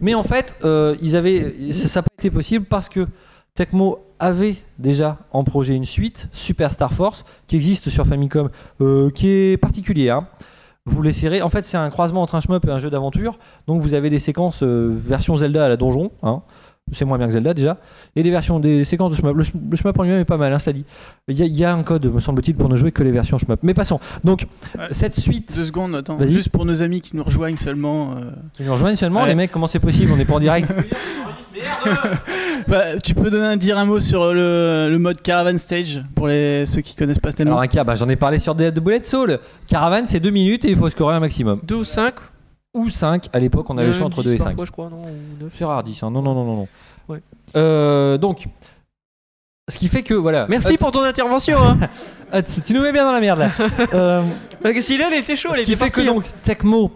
Mais 0.00 0.14
en 0.14 0.22
fait, 0.22 0.54
euh, 0.64 0.94
ils 1.02 1.16
avaient, 1.16 1.72
ça 1.72 1.98
n'a 2.00 2.02
pas 2.04 2.08
été 2.18 2.30
possible 2.30 2.64
parce 2.66 2.88
que 2.88 3.06
Tecmo 3.56 3.98
avait 4.18 4.56
déjà 4.78 5.18
en 5.32 5.42
projet 5.42 5.74
une 5.74 5.84
suite, 5.84 6.28
Super 6.32 6.70
Star 6.70 6.92
Force, 6.92 7.24
qui 7.46 7.56
existe 7.56 7.88
sur 7.90 8.06
Famicom, 8.06 8.50
euh, 8.80 9.10
qui 9.10 9.28
est 9.28 9.56
particulier. 9.56 10.10
hein. 10.10 10.28
Vous 10.84 11.02
l'essayerez. 11.02 11.42
En 11.42 11.48
fait, 11.48 11.64
c'est 11.64 11.76
un 11.76 11.90
croisement 11.90 12.22
entre 12.22 12.36
un 12.36 12.40
shmup 12.40 12.64
et 12.66 12.70
un 12.70 12.78
jeu 12.78 12.90
d'aventure. 12.90 13.38
Donc, 13.66 13.80
vous 13.82 13.94
avez 13.94 14.08
des 14.08 14.20
séquences 14.20 14.62
euh, 14.62 14.88
version 14.94 15.36
Zelda 15.36 15.64
à 15.64 15.68
la 15.68 15.76
donjon. 15.76 16.12
hein. 16.22 16.42
C'est 16.92 17.04
moins 17.04 17.18
bien 17.18 17.26
que 17.26 17.32
Zelda 17.32 17.52
déjà. 17.52 17.78
Et 18.14 18.22
des 18.22 18.30
versions, 18.30 18.60
des 18.60 18.84
séquences 18.84 19.10
de 19.10 19.16
shmup. 19.16 19.34
Le, 19.36 19.42
sh- 19.42 19.52
le 19.70 19.76
shmup 19.76 19.98
en 19.98 20.04
lui-même 20.04 20.20
est 20.20 20.24
pas 20.24 20.36
mal, 20.36 20.52
hein, 20.52 20.58
cela 20.60 20.72
dit. 20.72 20.84
Il 21.26 21.36
y, 21.36 21.42
a- 21.42 21.46
il 21.46 21.56
y 21.56 21.64
a 21.64 21.74
un 21.74 21.82
code, 21.82 22.06
me 22.06 22.20
semble-t-il, 22.20 22.56
pour 22.56 22.68
ne 22.68 22.76
jouer 22.76 22.92
que 22.92 23.02
les 23.02 23.10
versions 23.10 23.38
shmup. 23.38 23.58
Mais 23.64 23.74
passons. 23.74 23.98
Donc, 24.22 24.46
Ouais. 24.78 24.84
cette 24.92 25.18
suite 25.18 25.56
Deux 25.56 25.64
secondes, 25.64 25.96
attends. 25.96 26.16
Vas-y. 26.16 26.32
Juste 26.32 26.50
pour 26.50 26.64
nos 26.64 26.82
amis 26.82 27.00
qui 27.00 27.16
nous 27.16 27.24
rejoignent 27.24 27.56
seulement. 27.56 28.12
euh, 28.12 28.30
qui 28.52 28.62
nous 28.62 28.72
rejoignent 28.72 28.94
seulement, 28.94 29.22
Ouais. 29.22 29.28
les 29.28 29.34
mecs, 29.34 29.50
comment 29.50 29.66
c'est 29.66 29.80
possible? 29.80 30.12
On 30.12 30.16
n'est 30.16 30.24
pas 30.24 30.34
en 30.34 30.38
direct. 30.40 30.72
Bah, 32.68 32.98
tu 33.02 33.14
peux 33.14 33.30
donner, 33.30 33.56
dire 33.56 33.78
un 33.78 33.84
mot 33.84 34.00
sur 34.00 34.32
le, 34.32 34.88
le 34.90 34.98
mode 34.98 35.22
Caravan 35.22 35.56
Stage 35.56 36.02
pour 36.14 36.26
les, 36.28 36.66
ceux 36.66 36.80
qui 36.80 36.94
connaissent 36.94 37.18
pas 37.18 37.32
tellement. 37.32 37.52
Alors, 37.52 37.62
un 37.62 37.66
cas, 37.68 37.84
bah, 37.84 37.94
j'en 37.94 38.08
ai 38.08 38.16
parlé 38.16 38.38
sur 38.38 38.54
Dead 38.54 38.74
de 38.74 38.80
Bullet 38.80 39.02
Soul. 39.04 39.38
Caravane, 39.68 40.06
c'est 40.08 40.20
2 40.20 40.30
minutes 40.30 40.64
et 40.64 40.70
il 40.70 40.76
faut 40.76 40.90
scorer 40.90 41.14
un 41.14 41.20
maximum. 41.20 41.60
2 41.64 41.74
ou 41.76 41.84
5 41.84 42.14
Ou 42.76 42.90
5, 42.90 43.28
à 43.32 43.38
l'époque, 43.38 43.68
on 43.70 43.78
avait 43.78 43.88
le 43.88 43.92
choix 43.94 44.06
entre 44.06 44.22
2 44.22 44.34
et 44.34 44.38
5. 44.38 44.44
Parfois, 44.44 44.64
je 44.64 44.70
crois, 44.70 44.88
non 44.90 45.02
ou. 45.02 45.48
C'est 45.50 45.64
rare 45.64 45.82
10, 45.82 46.02
hein. 46.02 46.10
non, 46.10 46.22
non, 46.22 46.34
non, 46.34 46.44
non. 46.44 46.56
non. 46.56 46.68
Ouais. 47.08 47.22
Euh, 47.56 48.18
donc, 48.18 48.46
ce 49.68 49.78
qui 49.78 49.88
fait 49.88 50.02
que, 50.02 50.14
voilà. 50.14 50.46
Merci 50.48 50.76
pour 50.76 50.90
ton 50.92 51.02
intervention. 51.02 51.58
Hein. 51.58 51.78
Tu 52.66 52.74
nous 52.74 52.82
mets 52.82 52.92
bien 52.92 53.04
dans 53.04 53.12
la 53.12 53.20
merde 53.20 53.38
là. 53.38 53.50
Euh, 53.94 54.22
Parce 54.62 54.74
que 54.74 54.80
si 54.80 54.98
là, 54.98 55.06
elle 55.12 55.18
était 55.20 55.36
chaud, 55.36 55.50
elle 55.52 55.60
ce 55.60 55.64
qui 55.64 55.70
fait 55.76 55.90
que 55.90 55.96
partie. 55.96 56.00
hein. 56.02 56.14
donc, 56.14 56.24
Tecmo 56.42 56.90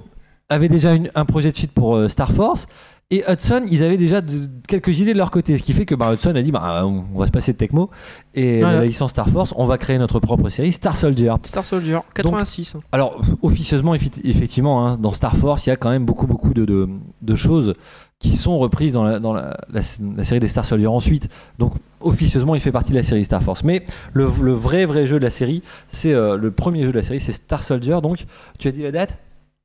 avait 0.49 0.69
déjà 0.69 0.93
une- 0.95 1.11
un 1.15 1.25
projet 1.25 1.53
de 1.53 1.57
suite 1.57 1.71
pour 1.73 1.95
euh, 1.97 2.09
Star 2.09 2.33
Force. 2.33 2.67
Et 3.13 3.25
Hudson, 3.29 3.65
ils 3.69 3.83
avaient 3.83 3.97
déjà 3.97 4.21
de- 4.21 4.49
quelques 4.69 5.01
idées 5.01 5.13
de 5.15 5.19
leur 5.19 5.33
côté. 5.33 5.59
Ce 5.59 5.63
qui 5.65 5.73
fait 5.73 5.85
que 5.85 5.97
bah, 5.97 6.13
Hudson 6.15 6.31
a 6.37 6.43
dit 6.43 6.53
bah, 6.53 6.83
on 6.87 7.03
on 7.13 7.19
va 7.19 7.27
se 7.27 7.33
passer 7.33 7.53
de 7.53 7.59
Tecmo. 7.59 7.91
Et 8.35 8.61
Voilà. 8.61 8.79
la 8.79 8.85
licence 8.85 9.11
Star 9.11 9.29
Force, 9.29 9.53
on 9.57 9.67
va 9.67 9.79
créer 9.79 9.99
notre 9.99 10.21
propre 10.21 10.49
série 10.49 10.71
Star 10.71 10.97
Soldier. 10.97 11.35
Star 11.43 11.65
Soldier, 11.65 11.99
86. 12.15 12.77
hein. 12.77 12.81
Alors, 12.93 13.21
officieusement, 13.43 13.95
effectivement, 13.97 14.87
hein, 14.87 14.97
dans 14.97 15.13
Star 15.13 15.37
Force, 15.37 15.67
il 15.67 15.71
y 15.71 15.73
a 15.73 15.77
quand 15.77 15.91
même 15.91 16.05
beaucoup, 16.05 16.29
beaucoup 16.29 16.55
de, 16.55 16.65
de- 16.65 16.89
de 17.21 17.35
choses 17.35 17.75
qui 18.21 18.37
sont 18.37 18.57
reprises 18.59 18.93
dans, 18.93 19.03
la, 19.03 19.19
dans 19.19 19.33
la, 19.33 19.57
la- 19.73 19.81
la 20.17 20.25
série 20.25 20.39
des 20.41 20.47
Star 20.49 20.65
Soldier 20.65 20.87
ensuite. 20.87 21.29
Donc, 21.59 21.73
officieusement, 22.01 22.55
il 22.55 22.61
fait 22.61 22.71
partie 22.71 22.93
de 22.93 22.97
la 22.97 23.03
série 23.03 23.25
Star 23.25 23.43
Force. 23.43 23.65
Mais 23.65 23.85
le, 24.13 24.29
le 24.41 24.53
vrai, 24.53 24.85
vrai 24.85 25.07
jeu 25.07 25.19
de 25.19 25.25
la 25.25 25.31
série, 25.31 25.63
c'est 25.89 26.15
euh, 26.15 26.37
le 26.37 26.53
premier 26.53 26.85
jeu 26.85 26.91
de 26.93 26.97
la 26.97 27.03
série, 27.03 27.19
c'est 27.19 27.33
Star 27.33 27.65
Soldier. 27.65 27.99
Donc, 28.03 28.25
tu 28.61 28.69
as 28.69 28.71
dit 28.73 28.83
la 28.83 28.93
date? 28.93 29.19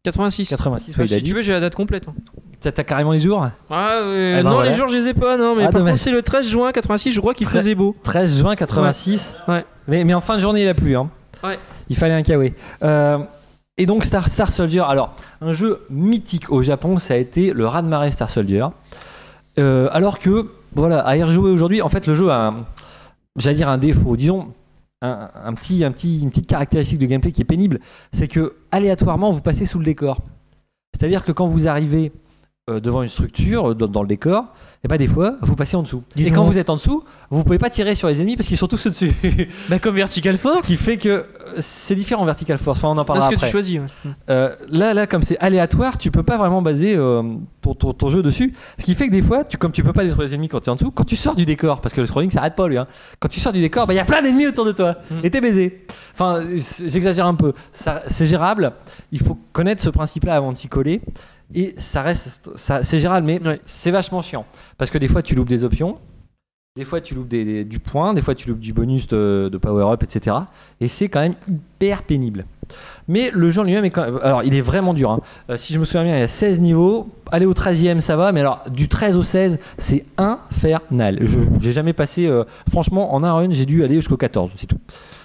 86. 0.05 0.49
86, 0.49 0.91
Bah, 0.91 0.97
oui, 1.03 1.05
il 1.09 1.13
a 1.13 1.17
si 1.17 1.23
tu 1.23 1.33
veux, 1.33 1.41
j'ai 1.41 1.51
la 1.53 1.59
date 1.59 1.75
complète. 1.75 2.07
hein. 2.07 2.13
T'as 2.61 2.71
t'as 2.71 2.83
carrément 2.83 3.11
les 3.11 3.19
jours 3.19 3.45
Ah, 3.69 3.99
ouais, 4.05 4.37
Eh 4.39 4.43
ben 4.43 4.43
non, 4.43 4.51
voilà. 4.55 4.69
les 4.71 4.75
jours, 4.75 4.87
je 4.87 4.95
les 4.95 5.07
ai 5.09 5.13
pas, 5.13 5.37
non, 5.37 5.55
mais 5.55 5.63
Ah, 5.63 5.69
par 5.69 5.79
dommage. 5.81 5.93
contre, 5.93 6.03
c'est 6.03 6.11
le 6.11 6.21
13 6.21 6.47
juin 6.47 6.71
86, 6.71 7.11
je 7.11 7.19
crois 7.19 7.33
qu'il 7.33 7.45
Très- 7.47 7.59
faisait 7.59 7.75
beau. 7.75 7.95
13 8.03 8.39
juin 8.39 8.55
86. 8.55 9.35
Ouais. 9.47 9.65
Mais, 9.87 10.03
mais 10.03 10.13
en 10.13 10.21
fin 10.21 10.35
de 10.35 10.41
journée, 10.41 10.63
il 10.63 10.67
a 10.67 10.73
plu. 10.73 10.95
Hein. 10.95 11.09
Ouais. 11.43 11.59
Il 11.89 11.97
fallait 11.97 12.13
un 12.15 12.23
kawaii. 12.23 12.53
Euh, 12.83 13.19
et 13.77 13.85
donc 13.85 14.05
Star, 14.05 14.27
Star 14.29 14.49
Soldier, 14.51 14.83
alors 14.87 15.13
un 15.41 15.53
jeu 15.53 15.81
mythique 15.89 16.49
au 16.51 16.63
Japon, 16.63 16.97
ça 16.97 17.13
a 17.13 17.17
été 17.17 17.51
le 17.51 17.67
raz-de-marée 17.67 18.11
Star 18.11 18.29
Soldier. 18.29 18.65
Euh, 19.59 19.87
alors 19.91 20.17
que, 20.19 20.47
voilà, 20.73 20.99
à 21.01 21.15
y 21.17 21.23
rejouer 21.23 21.51
aujourd'hui, 21.51 21.81
en 21.81 21.89
fait, 21.89 22.07
le 22.07 22.15
jeu 22.15 22.29
a, 22.31 22.47
un- 22.47 22.65
j'allais 23.37 23.55
dire 23.57 23.69
un 23.69 23.77
défaut, 23.77 24.15
disons 24.17 24.47
un, 25.01 25.29
une 25.45 26.29
petite 26.29 26.47
caractéristique 26.47 26.99
de 26.99 27.05
gameplay 27.05 27.31
qui 27.31 27.41
est 27.41 27.45
pénible, 27.45 27.79
c'est 28.11 28.27
que 28.27 28.55
aléatoirement 28.71 29.31
vous 29.31 29.41
passez 29.41 29.65
sous 29.65 29.79
le 29.79 29.85
décor. 29.85 30.21
C'est-à-dire 30.93 31.23
que 31.23 31.31
quand 31.31 31.45
vous 31.45 31.67
arrivez 31.67 32.11
euh, 32.67 32.79
devant 32.79 33.03
une 33.03 33.09
structure 33.09 33.69
euh, 33.71 33.75
dans, 33.75 33.87
dans 33.87 34.01
le 34.01 34.07
décor, 34.07 34.45
et 34.83 34.87
pas 34.87 34.97
des 34.97 35.05
fois 35.05 35.35
vous 35.43 35.55
passez 35.55 35.77
en 35.77 35.83
dessous. 35.83 36.01
Dis 36.15 36.25
et 36.25 36.31
quand 36.31 36.43
vous 36.43 36.57
êtes 36.57 36.71
en 36.71 36.77
dessous, 36.77 37.03
vous 37.29 37.43
pouvez 37.43 37.59
pas 37.59 37.69
tirer 37.69 37.93
sur 37.93 38.07
les 38.07 38.19
ennemis 38.21 38.35
parce 38.35 38.47
qu'ils 38.47 38.57
sont 38.57 38.67
tous 38.67 38.87
au-dessus. 38.87 39.11
Bah, 39.69 39.77
comme 39.77 39.93
Vertical 39.95 40.33
Ce 40.35 40.41
qui 40.41 40.73
Force. 40.73 40.75
fait 40.77 40.97
que 40.97 41.09
euh, 41.09 41.23
c'est 41.59 41.93
différent 41.93 42.23
en 42.23 42.25
Vertical 42.25 42.57
Force. 42.57 42.79
Enfin, 42.79 42.87
on 42.87 42.91
en 42.93 43.05
Parce 43.05 43.19
parlera 43.19 43.29
que 43.29 43.35
après. 43.35 43.45
tu 43.47 43.51
choisis. 43.51 43.79
ouais. 43.79 44.11
Euh, 44.31 44.55
là, 44.69 44.95
là, 44.95 45.05
comme 45.05 45.21
c'est 45.21 45.37
aléatoire, 45.37 45.99
tu 45.99 46.09
peux 46.09 46.23
pas 46.23 46.37
vraiment 46.37 46.63
baser 46.63 46.95
euh, 46.95 47.21
ton, 47.61 47.75
ton- 47.75 47.93
ton 47.93 48.09
jeu 48.09 48.23
dessus. 48.23 48.53
Ce 48.79 48.83
qui 48.83 48.95
fait 48.95 49.05
que 49.07 49.11
des 49.11 49.21
fois, 49.21 49.43
tu, 49.43 49.57
comme 49.57 49.71
tu 49.71 49.83
peux 49.83 49.93
pas 49.93 50.03
détruire 50.03 50.25
les 50.27 50.33
ennemis 50.33 50.49
quand 50.49 50.59
tu 50.61 50.65
es 50.65 50.69
en 50.71 50.75
dessous, 50.75 50.89
quand 50.89 51.03
tu 51.05 51.15
sors 51.15 51.35
du 51.35 51.45
décor, 51.45 51.81
parce 51.81 51.93
que 51.93 52.01
le 52.01 52.07
scrolling 52.07 52.31
ça 52.31 52.39
arrête 52.39 52.55
pas 52.55 52.67
lui, 52.67 52.79
hein, 52.79 52.85
quand 53.19 53.27
tu 53.27 53.39
sors 53.39 53.53
du 53.53 53.61
décor, 53.61 53.85
bah, 53.85 53.93
il 53.93 53.97
y 53.97 53.99
a 53.99 54.05
plein 54.05 54.23
d'ennemis 54.23 54.47
autour 54.47 54.65
de 54.65 54.71
toi 54.71 54.95
Mm. 55.11 55.15
et 55.23 55.29
t'es 55.29 55.39
baisé. 55.41 55.85
Enfin, 56.15 56.41
c'est- 56.59 56.89
j'exagère 56.89 57.27
un 57.27 57.35
peu. 57.35 57.53
Ça- 57.73 58.01
C'est 58.07 58.25
gérable. 58.25 58.71
Il 59.11 59.19
faut 59.21 59.37
connaître 59.53 59.83
ce 59.83 59.89
principe-là 59.91 60.35
avant 60.35 60.51
de 60.51 60.57
s'y 60.57 60.67
coller. 60.67 61.01
Et 61.53 61.73
ça 61.77 62.01
reste, 62.01 62.49
ça, 62.57 62.81
c'est 62.83 62.99
gérable, 62.99 63.25
mais 63.27 63.39
Ouais. 63.45 63.59
c'est 63.63 63.91
vachement 63.91 64.21
chiant. 64.21 64.45
Parce 64.77 64.89
que 64.91 64.97
des 64.97 65.07
fois, 65.07 65.21
tu 65.21 65.35
loupes 65.35 65.47
des 65.49 65.63
options. 65.63 65.97
Des 66.77 66.83
fois, 66.83 66.99
tu 66.99 67.15
loupes 67.15 67.27
des- 67.29 67.45
des- 67.45 67.63
du 67.63 67.79
point, 67.79 68.13
des 68.13 68.21
fois, 68.21 68.35
tu 68.35 68.49
loupes 68.49 68.59
du 68.59 68.73
bonus 68.73 69.07
de, 69.07 69.49
de 69.51 69.57
power-up, 69.57 70.03
etc. 70.03 70.35
Et 70.81 70.87
c'est 70.89 71.07
quand 71.07 71.21
même 71.21 71.35
hyper 71.85 72.03
pénible. 72.03 72.45
Mais 73.07 73.29
le 73.31 73.51
jeu 73.51 73.61
en 73.61 73.63
lui-même 73.63 73.85
est 73.85 73.91
quand 73.91 74.01
même. 74.03 74.19
Alors, 74.23 74.41
il 74.43 74.55
est 74.55 74.61
vraiment 74.61 74.95
dur. 74.95 75.11
hein. 75.11 75.19
Euh, 75.51 75.57
si 75.57 75.73
je 75.73 75.79
me 75.79 75.85
souviens 75.85 76.03
bien, 76.05 76.15
il 76.15 76.19
y 76.19 76.23
a 76.23 76.27
16 76.27 76.59
niveaux. 76.59 77.07
Aller 77.31 77.45
au 77.45 77.53
13e, 77.53 77.99
ça 77.99 78.15
va. 78.15 78.31
Mais 78.31 78.39
alors, 78.39 78.63
du 78.71 78.87
13 78.87 79.15
au 79.17 79.21
16, 79.23 79.59
c'est 79.77 80.03
infernal. 80.17 81.19
Je 81.21 81.37
J'ai 81.61 81.71
jamais 81.71 81.93
passé. 81.93 82.25
euh, 82.25 82.43
franchement, 82.69 83.13
en 83.13 83.23
un 83.23 83.33
run, 83.33 83.51
j'ai 83.51 83.65
dû 83.67 83.83
aller 83.83 83.95
jusqu'au 83.95 84.17
14. 84.17 84.49
C'est 84.57 84.65
tout. 84.65 84.77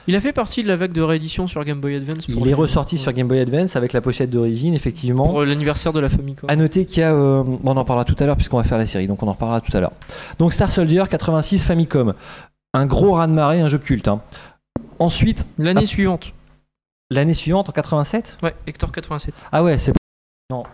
Il 0.07 0.17
a 0.17 0.21
fait 0.21 0.33
partie 0.33 0.63
de 0.63 0.69
la 0.69 0.77
vague 0.77 0.93
de 0.93 1.01
réédition 1.03 1.47
sur 1.47 1.63
Game 1.65 1.81
Boy 1.81 1.95
Advance. 1.97 2.27
Il 2.29 2.47
est 2.49 2.55
ressorti 2.55 2.99
sur 2.99 3.13
Game 3.13 3.29
Boy 3.29 3.41
Advance 3.41 3.77
avec 3.77 3.93
la 3.95 4.01
pochette 4.03 4.29
d'origine, 4.31 4.75
effectivement. 4.75 5.25
Pour 5.25 5.43
l'anniversaire 5.45 5.93
de 5.95 6.01
la 6.01 6.09
Famicom. 6.11 6.51
À 6.51 6.57
noter 6.57 6.85
qu'il 6.85 7.01
y 7.01 7.05
a. 7.05 7.13
euh, 7.15 7.43
bon, 7.43 7.59
on 7.65 7.77
en 7.79 7.85
parlera 7.87 8.05
tout 8.05 8.17
à 8.19 8.27
l'heure 8.27 8.37
puisqu'on 8.37 8.57
va 8.59 8.65
faire 8.65 8.79
la 8.79 8.87
série, 8.87 9.07
donc 9.07 9.23
on 9.23 9.29
en 9.29 9.33
reparlera 9.33 9.61
tout 9.63 9.75
à 9.75 9.81
l'heure. 9.81 9.93
Donc 10.39 10.53
Star 10.53 10.71
Soldier 10.71 11.05
86 11.09 11.65
Famicom. 11.65 12.13
Un 12.75 12.87
gros 12.87 13.13
raz-de-marée, 13.13 13.61
un 13.61 13.69
jeu 13.69 13.79
culte. 13.79 14.09
hein. 14.09 14.21
Ensuite, 14.99 15.47
L'année 15.59 15.87
suivante. 15.87 16.33
L'année 17.11 17.35
suivante, 17.35 17.69
en 17.69 17.73
87 17.73 18.39
Ouais, 18.43 18.55
Hector 18.67 18.93
87. 18.93 19.35
Ah 19.53 19.63
ouais, 19.63 19.79
c'est. 19.79 19.93
Non. 20.51 20.65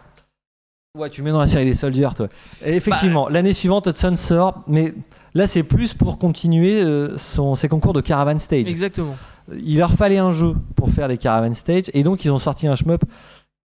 Ouais, 0.98 1.10
tu 1.10 1.22
mets 1.22 1.30
dans 1.30 1.40
la 1.40 1.46
série 1.46 1.66
des 1.66 1.74
Soldiers, 1.74 2.08
toi. 2.16 2.28
Et 2.64 2.74
effectivement, 2.76 3.28
l'année 3.28 3.52
suivante, 3.52 3.86
Hudson 3.86 4.16
sort, 4.16 4.62
mais 4.66 4.94
là, 5.34 5.46
c'est 5.46 5.62
plus 5.62 5.92
pour 5.92 6.18
continuer 6.18 6.82
euh, 6.82 7.18
son, 7.18 7.54
ses 7.54 7.68
concours 7.68 7.92
de 7.92 8.00
Caravan 8.00 8.38
Stage. 8.38 8.68
Exactement. 8.68 9.16
Il 9.62 9.76
leur 9.78 9.92
fallait 9.92 10.18
un 10.18 10.32
jeu 10.32 10.54
pour 10.74 10.88
faire 10.90 11.08
des 11.08 11.18
Caravan 11.18 11.52
Stage, 11.54 11.84
et 11.92 12.02
donc 12.02 12.24
ils 12.24 12.30
ont 12.30 12.38
sorti 12.38 12.66
un 12.66 12.74
shmup 12.74 13.04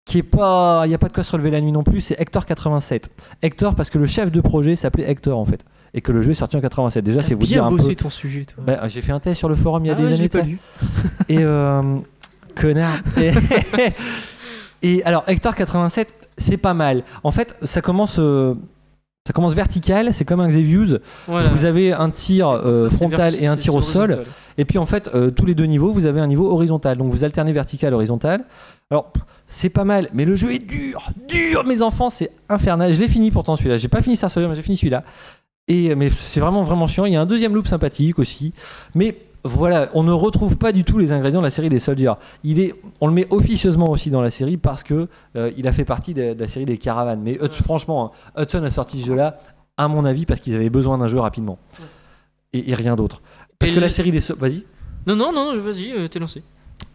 qui 0.04 0.18
est 0.18 0.22
pas. 0.22 0.82
Il 0.84 0.88
n'y 0.90 0.94
a 0.94 0.98
pas 0.98 1.08
de 1.08 1.12
quoi 1.14 1.22
se 1.22 1.32
relever 1.32 1.50
la 1.50 1.60
nuit 1.62 1.72
non 1.72 1.82
plus, 1.84 2.00
c'est 2.02 2.20
Hector 2.20 2.44
87. 2.44 3.08
Hector, 3.40 3.74
parce 3.74 3.88
que 3.88 3.98
le 3.98 4.06
chef 4.06 4.30
de 4.30 4.40
projet 4.42 4.76
s'appelait 4.76 5.08
Hector, 5.10 5.38
en 5.38 5.44
fait. 5.46 5.64
Et 5.94 6.00
que 6.02 6.12
le 6.12 6.20
jeu 6.22 6.32
est 6.32 6.34
sorti 6.34 6.56
en 6.56 6.60
87. 6.60 7.02
Déjà, 7.04 7.20
c'est 7.22 7.34
vous 7.34 7.44
dire 7.46 7.64
un 7.64 7.70
bossé 7.70 7.90
peu. 7.90 7.96
ton 7.96 8.10
sujet, 8.10 8.44
toi. 8.44 8.62
Bah, 8.66 8.88
j'ai 8.88 9.00
fait 9.02 9.12
un 9.12 9.20
test 9.20 9.38
sur 9.38 9.48
le 9.48 9.54
forum 9.56 9.84
il 9.84 9.88
y 9.88 9.90
a 9.90 9.94
Ah 9.94 10.00
des 10.00 10.06
ouais, 10.06 10.14
années. 10.14 10.28
pas 10.28 10.40
lu. 10.42 10.58
Et 11.28 11.38
euh, 11.40 11.96
connard. 12.54 12.98
Et, 13.20 13.32
et 14.82 15.04
alors 15.04 15.24
Hector 15.26 15.54
87, 15.54 16.12
c'est 16.38 16.56
pas 16.56 16.74
mal. 16.74 17.04
En 17.24 17.30
fait, 17.30 17.56
ça 17.62 17.80
commence. 17.80 18.16
euh, 18.18 18.54
ça 19.24 19.32
commence 19.32 19.54
vertical, 19.54 20.12
c'est 20.12 20.24
comme 20.24 20.40
un 20.40 20.48
Xevious. 20.48 20.98
Voilà. 21.28 21.48
Vous 21.50 21.64
avez 21.64 21.92
un 21.92 22.10
tir 22.10 22.48
euh, 22.48 22.90
frontal 22.90 23.34
et 23.40 23.46
un 23.46 23.56
tir 23.56 23.74
au 23.76 23.80
sol. 23.80 24.22
Et 24.58 24.64
puis 24.64 24.78
en 24.78 24.84
fait, 24.86 25.08
euh, 25.14 25.30
tous 25.30 25.46
les 25.46 25.54
deux 25.54 25.66
niveaux, 25.66 25.92
vous 25.92 26.06
avez 26.06 26.18
un 26.18 26.26
niveau 26.26 26.50
horizontal. 26.50 26.98
Donc 26.98 27.08
vous 27.12 27.22
alternez 27.22 27.52
vertical, 27.52 27.94
horizontal. 27.94 28.44
Alors 28.90 29.12
c'est 29.46 29.68
pas 29.70 29.84
mal, 29.84 30.08
mais 30.12 30.24
le 30.24 30.34
jeu 30.34 30.52
est 30.52 30.58
dur, 30.58 31.10
dur, 31.28 31.64
mes 31.64 31.82
enfants, 31.82 32.10
c'est 32.10 32.30
infernal. 32.48 32.92
Je 32.92 33.00
l'ai 33.00 33.06
fini 33.06 33.30
pourtant 33.30 33.54
celui-là. 33.54 33.76
J'ai 33.76 33.86
pas 33.88 34.02
fini 34.02 34.16
Soldier, 34.16 34.48
mais 34.48 34.56
j'ai 34.56 34.62
fini 34.62 34.76
celui-là. 34.76 35.04
Et 35.68 35.94
mais 35.94 36.10
c'est 36.10 36.40
vraiment 36.40 36.64
vraiment 36.64 36.88
chiant. 36.88 37.04
Il 37.04 37.12
y 37.12 37.16
a 37.16 37.20
un 37.20 37.26
deuxième 37.26 37.54
loop 37.54 37.68
sympathique 37.68 38.18
aussi, 38.18 38.52
mais 38.96 39.16
Voilà, 39.44 39.88
on 39.94 40.04
ne 40.04 40.12
retrouve 40.12 40.56
pas 40.56 40.70
du 40.72 40.84
tout 40.84 40.98
les 40.98 41.10
ingrédients 41.12 41.40
de 41.40 41.44
la 41.46 41.50
série 41.50 41.68
des 41.68 41.80
Soldiers. 41.80 42.12
Il 42.44 42.60
est, 42.60 42.74
on 43.00 43.08
le 43.08 43.12
met 43.12 43.26
officieusement 43.30 43.90
aussi 43.90 44.08
dans 44.10 44.22
la 44.22 44.30
série 44.30 44.56
parce 44.56 44.84
que 44.84 45.08
euh, 45.36 45.50
il 45.56 45.66
a 45.66 45.72
fait 45.72 45.84
partie 45.84 46.14
de, 46.14 46.34
de 46.34 46.40
la 46.40 46.46
série 46.46 46.64
des 46.64 46.78
Caravanes. 46.78 47.20
Mais 47.22 47.38
franchement, 47.62 48.12
hein, 48.36 48.42
Hudson 48.42 48.62
a 48.62 48.70
sorti 48.70 49.00
ce 49.00 49.06
jeu-là, 49.06 49.40
à 49.76 49.88
mon 49.88 50.04
avis, 50.04 50.26
parce 50.26 50.38
qu'ils 50.40 50.54
avaient 50.54 50.70
besoin 50.70 50.96
d'un 50.98 51.08
jeu 51.08 51.18
rapidement. 51.18 51.58
Et, 52.52 52.70
et 52.70 52.74
rien 52.74 52.94
d'autre. 52.94 53.20
Parce 53.58 53.72
Et 53.72 53.74
que 53.74 53.80
la 53.80 53.90
série 53.90 54.12
des... 54.12 54.20
Sol- 54.20 54.36
Vas-y. 54.38 54.64
Non, 55.08 55.16
non, 55.16 55.32
non, 55.32 55.54
vas-y, 55.60 55.90
euh, 55.92 56.06
t'es 56.06 56.20
lancé. 56.20 56.44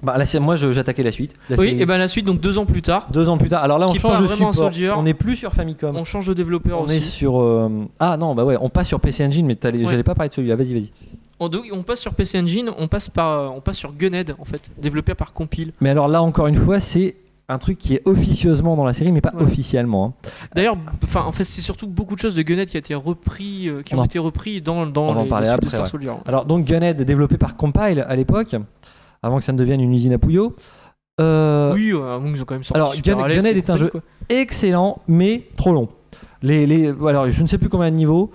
Bah, 0.02 0.16
la 0.18 0.26
sé- 0.26 0.39
moi, 0.39 0.56
j'attaquais 0.56 1.04
la 1.04 1.12
suite. 1.12 1.34
La 1.50 1.58
Oui, 1.58 1.68
série- 1.70 1.82
et 1.82 1.86
ben 1.86 1.98
la 1.98 2.08
suite, 2.08 2.26
donc 2.26 2.39
deux 2.39 2.58
ans 2.60 2.66
plus 2.66 2.82
tard, 2.82 3.08
Deux 3.12 3.28
ans 3.28 3.38
plus 3.38 3.50
tard. 3.50 3.64
Alors 3.64 3.78
là, 3.80 3.88
on 3.89 3.93
change 3.93 4.22
de 4.22 4.28
support. 4.28 4.54
Soldier. 4.56 4.91
On 4.91 5.04
n'est 5.04 5.14
plus 5.14 5.36
sur 5.36 5.52
Famicom. 5.52 5.95
on 5.98 6.04
change 6.06 6.28
de 6.28 6.34
développeur 6.34 6.80
On 6.80 6.84
aussi. 6.86 6.98
est 6.98 7.02
sur. 7.02 7.41
euh, 7.41 7.70
Ah 8.00 8.16
non, 8.16 8.36
bah 8.36 8.45
ouais, 8.45 8.58
on 8.62 8.70
passe 8.70 8.88
sur 8.88 9.00
PC 9.02 9.26
Engine, 9.26 9.45
mais 9.45 9.58
Ouais. 9.62 9.84
j'allais 9.86 10.04
pas 10.04 10.16
parler 10.16 10.30
de 10.30 10.34
celui-là. 10.36 10.56
Vas-y, 10.56 10.74
vas-y. 10.74 10.91
On, 11.40 11.84
passe 11.84 12.00
sur 12.02 12.14
PC 12.14 12.40
Engine, 12.40 12.72
on 12.78 12.88
passe, 12.88 13.10
par, 13.10 13.56
on 13.56 13.62
passe 13.62 13.78
sur 13.78 13.94
Gunhead 13.94 14.36
en 14.40 14.46
fait, 14.46 14.70
développé 14.78 15.14
par 15.14 15.34
Compile. 15.34 15.72
Mais 15.82 15.90
alors 15.90 16.08
là, 16.08 16.22
encore 16.24 16.48
une 16.48 16.56
fois, 16.56 16.80
c'est 16.80 17.16
un 17.50 17.60
truc 17.60 17.78
qui 17.78 17.94
est 17.94 18.02
officieusement 18.06 18.76
dans 18.76 18.84
la 18.86 18.92
série, 18.94 19.12
mais 19.12 19.22
pas 19.22 19.32
Ouais. 19.36 19.44
officiellement. 19.44 20.16
hein. 20.26 20.30
D'ailleurs, 20.56 20.76
enfin 21.04 21.22
en 21.24 21.32
fait 21.32 21.44
c'est 21.46 21.62
surtout 21.62 21.88
beaucoup 21.88 22.16
de 22.16 22.20
choses 22.20 22.36
de 22.36 22.42
Gunhead 22.42 22.68
qui 22.68 22.76
a 22.76 22.80
été 22.80 22.94
repris, 22.96 23.70
euh, 23.70 23.84
qui 23.84 23.94
On 23.96 24.00
ont 24.00 24.02
en- 24.02 24.06
été 24.06 24.20
repris 24.20 24.62
dans 24.62 24.86
dans 24.86 25.04
on 25.04 25.16
en 25.16 25.24
les, 25.24 25.30
de 25.30 25.34
après, 25.48 25.70
Star 25.70 25.82
ouais. 25.86 25.90
Soldier. 25.90 26.12
Alors 26.26 26.46
donc 26.46 26.66
Gunhead, 26.66 27.02
développé 27.04 27.38
par 27.38 27.56
Compile 27.56 28.06
à 28.08 28.16
l'époque, 28.16 28.56
avant 29.24 29.38
que 29.38 29.44
ça 29.44 29.54
ne 29.54 29.58
devienne 29.58 29.80
une 29.80 29.94
usine 29.94 30.12
à 30.14 30.18
Pouillot. 30.18 30.56
Euh, 31.22 31.72
oui, 31.74 31.92
euh, 31.94 32.20
ils 32.28 32.42
ont 32.42 32.46
quand 32.46 32.56
même 32.56 32.64
sorti. 32.64 32.76
alors, 32.80 32.94
Gun- 33.02 33.28
Gunhead 33.28 33.58
est 33.58 33.70
un 33.70 33.76
jeu 33.76 33.88
quoi. 33.90 34.02
Excellent, 34.30 35.02
mais 35.08 35.44
trop 35.56 35.72
long. 35.72 35.88
Les, 36.44 36.68
les, 36.68 36.88
alors, 36.90 37.30
je 37.32 37.42
ne 37.42 37.48
sais 37.48 37.58
plus 37.58 37.70
combien 37.70 37.90
de 37.90 37.96
niveaux. 37.96 38.30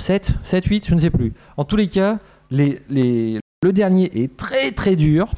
7, 0.00 0.30
7, 0.44 0.64
8, 0.64 0.86
je 0.88 0.94
ne 0.94 1.00
sais 1.00 1.10
plus. 1.10 1.32
En 1.56 1.64
tous 1.64 1.76
les 1.76 1.88
cas, 1.88 2.18
les, 2.50 2.80
les, 2.88 3.38
le 3.62 3.72
dernier 3.72 4.10
est 4.22 4.36
très 4.36 4.70
très 4.70 4.96
dur. 4.96 5.28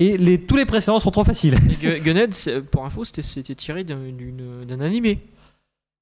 Et 0.00 0.18
les, 0.18 0.40
tous 0.40 0.56
les 0.56 0.64
précédents 0.64 0.98
sont 0.98 1.12
trop 1.12 1.22
faciles. 1.24 1.56
Et 1.84 2.00
Gunhead, 2.04 2.34
pour 2.72 2.84
info, 2.84 3.04
c'était- 3.04 3.54
tiré 3.54 3.84
d'un 3.84 4.80
animé 4.80 5.20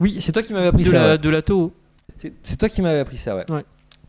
Oui, 0.01 0.17
c'est 0.21 0.33
toi 0.33 0.43
qui 0.43 0.55
m'avais 0.55 0.69
appris 0.69 0.85
de 0.85 0.89
ça. 0.89 0.95
la, 0.95 1.09
ouais. 1.13 1.19
de 1.19 1.29
la 1.29 1.43
Toho. 1.43 1.73
C'est 2.43 2.57
toi 2.57 2.69
qui 2.71 2.81
m'avais 2.81 3.01
appris 3.01 3.19
ça, 3.19 3.37
ouais. 3.37 3.45
Ouais. 3.51 3.65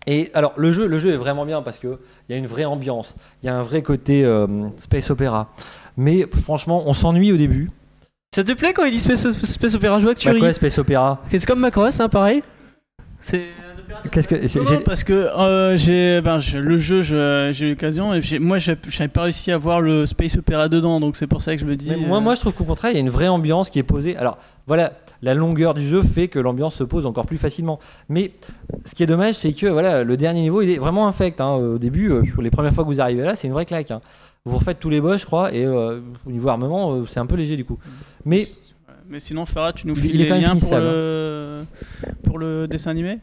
Et 0.07 0.31
alors, 0.33 0.53
le 0.57 0.71
jeu, 0.71 0.87
le 0.87 0.99
jeu 0.99 1.13
est 1.13 1.17
vraiment 1.17 1.45
bien 1.45 1.61
parce 1.61 1.79
qu'il 1.79 1.97
y 2.29 2.33
a 2.33 2.37
une 2.37 2.47
vraie 2.47 2.65
ambiance, 2.65 3.15
il 3.41 3.45
y 3.47 3.49
a 3.49 3.55
un 3.57 3.61
vrai 3.61 3.81
côté 3.81 4.23
euh, 4.23 4.47
space 4.77 5.09
opéra. 5.09 5.53
Mais 5.97 6.25
franchement, 6.43 6.83
on 6.87 6.93
s'ennuie 6.93 7.31
au 7.31 7.37
début. 7.37 7.69
Ça 8.35 8.43
te 8.43 8.51
plaît 8.53 8.73
quand 8.73 8.83
il 8.85 8.91
dit 8.91 8.99
Space, 8.99 9.31
Space 9.31 9.75
Opera 9.75 9.99
Je 9.99 10.03
vois 10.05 10.13
que 10.13 10.19
tu 10.19 10.27
Bah 10.27 10.33
ris. 10.33 10.39
quoi, 10.39 10.51
space 10.53 10.77
opéra? 10.79 11.21
C'est 11.29 11.45
comme 11.45 11.59
Macross, 11.59 11.99
hein, 11.99 12.09
pareil. 12.09 12.41
C'est 13.19 13.45
Qu'est-ce 14.11 14.27
que 14.27 14.47
c'est- 14.47 14.59
Non, 14.59 14.65
j'ai- 14.65 14.75
non, 14.75 14.81
parce 14.85 15.03
que 15.03 15.13
euh, 15.13 15.77
j'ai 15.77 16.21
ben, 16.21 16.39
le 16.59 16.77
jeu, 16.79 17.01
je- 17.01 17.51
j'ai 17.53 17.67
eu 17.67 17.69
l'occasion, 17.71 18.13
et 18.13 18.21
moi 18.39 18.59
j'ai- 18.59 18.75
j'avais 18.89 19.07
pas 19.07 19.23
réussi 19.23 19.51
à 19.51 19.57
voir 19.57 19.81
le 19.81 20.05
Space 20.05 20.37
Opera 20.37 20.69
dedans, 20.69 20.99
donc 20.99 21.15
c'est 21.15 21.27
pour 21.27 21.41
ça 21.41 21.55
que 21.55 21.61
je 21.61 21.65
me 21.65 21.75
dis. 21.75 21.89
Mais 21.89 21.97
moi, 21.97 22.17
euh, 22.17 22.21
moi, 22.21 22.35
je 22.35 22.39
trouve 22.41 22.53
qu'au 22.53 22.63
contraire, 22.65 22.91
il 22.91 22.95
y 22.95 22.97
a 22.97 23.01
une 23.01 23.09
vraie 23.09 23.27
ambiance 23.27 23.69
qui 23.69 23.79
est 23.79 23.83
posée. 23.83 24.15
Alors, 24.17 24.37
voilà, 24.67 24.93
la 25.21 25.33
longueur 25.33 25.73
du 25.73 25.87
jeu 25.87 26.01
fait 26.03 26.27
que 26.27 26.37
l'ambiance 26.39 26.75
se 26.75 26.83
pose 26.83 27.05
encore 27.05 27.25
plus 27.25 27.37
facilement. 27.37 27.79
Mais 28.09 28.31
ce 28.85 28.93
qui 28.93 29.03
est 29.03 29.07
dommage, 29.07 29.35
c'est 29.35 29.53
que 29.53 29.67
voilà, 29.67 30.03
le 30.03 30.17
dernier 30.17 30.41
niveau, 30.41 30.61
il 30.61 30.69
est 30.69 30.77
vraiment 30.77 31.07
infect. 31.07 31.39
hein. 31.41 31.53
Au 31.53 31.77
début, 31.77 32.11
euh, 32.11 32.23
les 32.41 32.49
premières 32.51 32.73
fois 32.73 32.83
que 32.83 32.89
vous 32.89 32.99
arrivez 33.01 33.23
là, 33.23 33.35
c'est 33.35 33.47
une 33.47 33.53
vraie 33.53 33.65
claque. 33.65 33.91
hein. 33.91 34.01
Vous 34.45 34.57
refaites 34.57 34.79
tous 34.81 34.89
les 34.89 34.99
boss, 34.99 35.21
je 35.21 35.25
crois, 35.25 35.53
et 35.53 35.65
euh, 35.65 36.01
au 36.27 36.31
niveau 36.31 36.49
armement, 36.49 36.93
euh, 36.95 37.05
c'est 37.07 37.19
un 37.21 37.25
peu 37.25 37.35
léger 37.37 37.55
du 37.55 37.63
coup. 37.63 37.79
Mais 38.25 38.43
Mais 39.09 39.19
sinon, 39.19 39.45
Farah, 39.45 39.73
tu 39.73 39.85
nous 39.87 39.95
Il- 39.95 40.01
files 40.01 40.17
les 40.17 40.29
liens 40.29 40.55
pour 40.55 40.75
le... 40.77 41.63
pour 42.23 42.39
le 42.39 42.67
dessin 42.67 42.91
animé? 42.91 43.19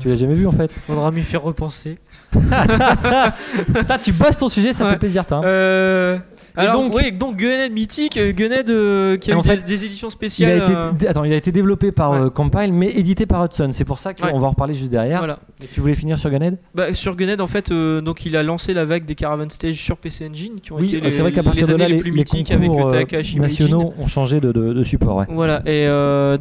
Tu 0.00 0.08
l'as 0.08 0.16
jamais 0.16 0.34
vu 0.34 0.46
en 0.46 0.52
fait. 0.52 0.72
Faudra 0.72 1.10
m'y 1.10 1.22
faire 1.22 1.42
repenser. 1.42 1.98
Putain, 2.32 3.98
tu 4.02 4.12
bosses 4.12 4.36
ton 4.38 4.48
sujet, 4.48 4.72
ça 4.72 4.84
Ouais. 4.84 4.90
fait 4.92 4.98
plaisir, 4.98 5.26
toi. 5.26 5.38
hein. 5.38 5.42
Euh, 5.44 6.18
alors, 6.56 6.82
donc- 6.82 6.94
oui, 6.94 7.12
donc 7.12 7.36
Gunhead 7.36 7.72
mythique, 7.72 8.16
euh, 8.16 8.32
Gunhead 8.32 8.68
euh, 8.70 9.16
qui 9.16 9.30
a 9.30 9.34
eu 9.34 9.36
en 9.36 9.42
fait, 9.42 9.64
des 9.64 9.84
éditions 9.84 10.08
Il 10.08 10.10
a, 10.10 10.12
spéciales. 10.12 10.58
été, 10.62 10.72
euh, 10.74 10.90
attends, 11.10 11.24
il 11.24 11.32
a 11.32 11.36
été 11.36 11.52
développé 11.52 11.92
par 11.92 12.10
Ouais. 12.12 12.18
euh, 12.18 12.30
Compile, 12.30 12.72
mais 12.72 12.88
édité 12.90 13.26
par 13.26 13.44
Hudson. 13.44 13.70
C'est 13.72 13.84
pour 13.84 13.98
ça 13.98 14.14
qu'on 14.14 14.26
Ouais. 14.26 14.32
va 14.32 14.46
en 14.46 14.50
reparler 14.50 14.74
juste 14.74 14.90
derrière. 14.90 15.18
Voilà. 15.18 15.38
Et 15.62 15.66
tu 15.72 15.80
voulais 15.80 15.94
finir 15.94 16.18
sur 16.18 16.30
Gunhead 16.30 16.58
Bah, 16.74 16.92
sur 16.94 17.16
Gunhead, 17.16 17.40
en 17.40 17.46
fait, 17.46 17.72
donc 17.72 18.26
il 18.26 18.36
a 18.36 18.42
lancé 18.42 18.74
la 18.74 18.84
vague 18.84 19.04
des 19.04 19.14
Caravan 19.14 19.48
Stage 19.48 19.74
sur 19.76 19.96
PC 19.96 20.28
Engine, 20.28 20.60
qui 20.60 20.72
ont 20.72 20.76
Oui, 20.76 20.86
été 20.94 21.00
les, 21.00 21.10
vrai 21.10 21.32
qu'à 21.32 21.42
partir 21.42 21.66
les 21.66 21.72
de 21.72 21.74
années 21.74 21.82
là, 21.84 21.88
les, 21.88 21.94
les, 21.94 22.00
plus 22.00 22.12
mythiques 22.12 22.50
avec 22.50 22.70
euh, 22.70 22.90
Takahashi 22.90 23.38
nationaux 23.40 23.94
ont 23.98 24.06
changé 24.06 24.40
de, 24.40 24.52
de- 24.52 24.72
de 24.72 24.84
support. 24.84 25.24
Voilà, 25.28 25.62
et 25.66 25.86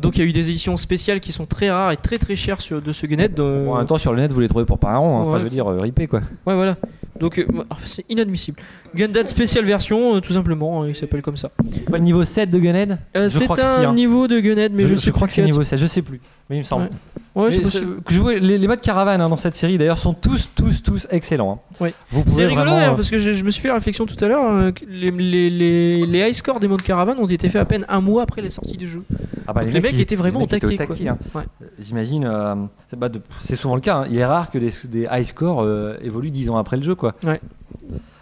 donc 0.02 0.18
il 0.18 0.20
y 0.20 0.24
a 0.24 0.28
eu 0.28 0.34
des 0.34 0.50
éditions 0.50 0.78
spéciales 0.78 1.20
qui 1.20 1.32
sont 1.32 1.46
très 1.46 1.70
rares 1.72 1.92
et 1.92 1.98
très 1.98 2.18
très 2.18 2.36
chères 2.36 2.62
sur, 2.62 2.82
de 2.82 2.92
ce 2.92 3.06
Gunhead. 3.06 3.40
en 3.40 3.78
même 3.78 3.86
temps, 3.88 3.98
sur 3.98 4.14
le 4.14 4.20
net, 4.20 4.32
vous 4.32 4.40
les 4.40 4.48
trouvez 4.48 4.66
pour 4.66 4.80
pas 4.80 4.90
un 4.90 4.98
rond. 4.98 5.18
hein. 5.20 5.24
Enfin, 5.28 5.38
je 5.38 5.44
veux 5.44 5.50
dire, 5.50 5.68
ripé 5.68 6.08
quoi. 6.08 6.20
Ouais, 6.46 6.56
voilà. 6.56 6.76
Donc 7.20 7.46
c'est 7.86 8.06
inadmissible. 8.10 8.58
Gundam 8.96 9.28
spéciale 9.28 9.66
version, 9.66 10.01
euh, 10.16 10.20
tout 10.20 10.34
simplement, 10.34 10.84
euh, 10.84 10.90
il 10.90 10.96
s'appelle 10.96 11.22
comme 11.22 11.38
ça. 11.38 11.50
Pas 11.90 11.98
le 11.98 12.04
niveau 12.04 12.24
7 12.26 12.50
de 12.50 12.60
Gunhead? 12.60 12.98
Euh, 13.16 13.30
c'est 13.30 13.50
un 13.50 13.90
hein. 13.90 13.94
niveau 13.94 14.28
de 14.28 14.40
Gunhead, 14.40 14.74
mais 14.74 14.88
je, 14.88 14.96
sais 14.96 15.12
crois 15.12 15.28
plus 15.28 15.36
que 15.36 15.42
c'est 15.42 15.44
niveau 15.44 15.64
7, 15.64 15.80
je 15.80 15.88
sais 15.88 16.02
plus. 16.02 16.20
Mais 16.50 16.58
il 16.58 16.60
me 16.60 16.66
semble. 16.66 16.90
Ouais, 17.34 17.50
c'est 17.52 17.82
les, 18.42 18.58
les 18.58 18.68
modes 18.68 18.82
caravane 18.82 19.22
hein, 19.22 19.30
dans 19.30 19.38
cette 19.38 19.56
série 19.56 19.78
d'ailleurs 19.78 19.98
sont 19.98 20.14
tous, 20.14 20.50
tous, 20.54 20.84
tous 20.84 21.08
excellents. 21.12 21.62
hein. 21.82 21.92
Pouvez 22.10 22.24
C'est 22.28 22.46
rigolo 22.46 22.72
vraiment, 22.72 22.78
euh, 22.78 22.96
parce 22.96 23.10
que 23.10 23.20
je, 23.20 23.32
je 23.32 23.46
me 23.46 23.52
suis 23.52 23.62
fait 23.62 23.70
la 23.70 23.76
réflexion 23.76 24.06
tout 24.06 24.18
à 24.22 24.28
l'heure. 24.28 24.74
les, 24.90 25.12
les, 25.12 26.06
les, 26.06 26.20
high 26.28 26.34
scores 26.34 26.60
des 26.60 26.68
modes 26.68 26.82
caravane 26.82 27.18
ont 27.20 27.28
été 27.28 27.48
faits 27.48 27.62
à 27.62 27.66
peine 27.66 27.86
un 27.88 28.02
mois 28.02 28.24
après 28.24 28.42
la 28.42 28.50
sortie 28.50 28.76
du 28.76 28.86
jeu. 28.86 29.06
ah 29.48 29.54
bah, 29.54 29.64
les 29.64 29.80
mecs 29.80 29.98
étaient 29.98 30.18
vraiment 30.18 30.42
au 30.42 30.46
taquet, 30.46 30.78
hein. 31.08 31.18
Ouais. 31.34 31.44
J'imagine, 31.80 32.26
euh, 32.26 32.56
c'est 32.90 33.00
bah, 33.00 33.08
c'est 33.40 33.56
souvent 33.56 33.76
le 33.76 33.82
cas. 33.82 34.00
hein. 34.00 34.08
Il 34.12 34.18
est 34.18 34.26
rare 34.26 34.52
que 34.52 34.58
des, 34.58 34.72
des 34.90 35.08
high 35.10 35.24
scores 35.24 35.62
euh, 35.64 35.96
évoluent 36.04 36.32
10 36.32 36.50
ans 36.50 36.58
après 36.58 36.76
le 36.76 36.84
jeu. 36.84 36.96
Quoi. 36.96 37.16
Ouais. 37.24 37.40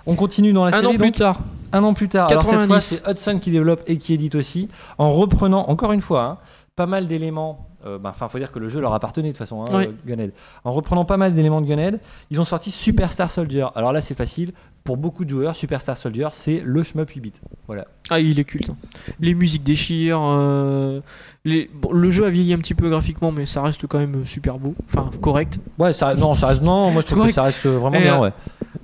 On 0.09 0.15
continue 0.15 0.53
dans 0.53 0.65
la 0.65 0.75
Un 0.75 0.81
série. 0.81 0.95
an 0.95 0.97
plus 0.97 1.11
tard. 1.11 1.41
Un 1.71 1.83
an 1.83 1.93
plus 1.93 2.09
tard. 2.09 2.27
Alors 2.29 2.41
cette 2.43 2.51
90. 2.51 2.67
fois, 2.69 2.79
c'est 2.79 3.11
Hudson 3.11 3.39
qui 3.39 3.51
développe 3.51 3.83
et 3.87 3.97
qui 3.97 4.13
édite 4.13 4.35
aussi, 4.35 4.69
en 4.97 5.09
reprenant, 5.09 5.69
encore 5.69 5.91
une 5.91 6.01
fois, 6.01 6.23
hein, 6.23 6.37
pas 6.75 6.85
mal 6.87 7.07
d'éléments. 7.07 7.67
euh, 7.85 7.97
bah, 7.99 8.09
Enfin, 8.13 8.27
faut 8.27 8.39
dire 8.39 8.51
que 8.51 8.59
le 8.59 8.67
jeu 8.69 8.81
leur 8.81 8.93
appartenait 8.93 9.27
de 9.29 9.33
toute 9.33 9.37
façon, 9.37 9.61
hein, 9.63 9.71
Oui. 9.73 9.83
euh, 9.85 9.91
Gunhead. 10.07 10.31
En 10.65 10.71
reprenant 10.71 11.05
pas 11.05 11.17
mal 11.17 11.33
d'éléments 11.33 11.61
de 11.61 11.67
Gunhead, 11.67 11.99
ils 12.31 12.41
ont 12.41 12.45
sorti 12.45 12.71
Superstar 12.71 13.29
Soldier. 13.31 13.67
Alors 13.75 13.93
là, 13.93 14.01
c'est 14.01 14.15
facile. 14.15 14.51
Pour 14.83 14.97
beaucoup 14.97 15.23
de 15.25 15.29
joueurs, 15.29 15.55
Superstar 15.55 15.95
Soldier, 15.97 16.27
c'est 16.31 16.61
le 16.65 16.81
shmup 16.83 17.09
8 17.11 17.19
bits. 17.21 17.33
Voilà. 17.67 17.85
Ah, 18.09 18.19
il 18.19 18.39
est 18.39 18.43
culte. 18.43 18.69
hein. 18.71 18.75
Les 19.19 19.35
musiques 19.35 19.63
déchirent. 19.63 20.19
euh, 20.23 21.01
les... 21.45 21.69
bon, 21.73 21.91
le 21.91 22.09
jeu 22.09 22.25
a 22.25 22.29
vieilli 22.29 22.53
un 22.53 22.57
petit 22.57 22.73
peu 22.73 22.89
graphiquement, 22.89 23.31
mais 23.31 23.45
ça 23.45 23.61
reste 23.61 23.85
quand 23.87 23.99
même 23.99 24.25
super 24.25 24.57
beau. 24.57 24.73
Enfin, 24.87 25.11
correct. 25.21 25.59
Ouais, 25.77 25.93
ça, 25.93 26.15
non, 26.15 26.33
ça 26.33 26.47
reste, 26.47 26.63
non, 26.63 26.89
moi 26.91 27.01
je 27.05 27.13
trouve 27.13 27.27
que 27.27 27.33
ça 27.33 27.43
reste 27.43 27.65
vraiment 27.67 27.97
Et, 27.97 28.01
bien, 28.01 28.17
euh, 28.17 28.21
ouais. 28.23 28.33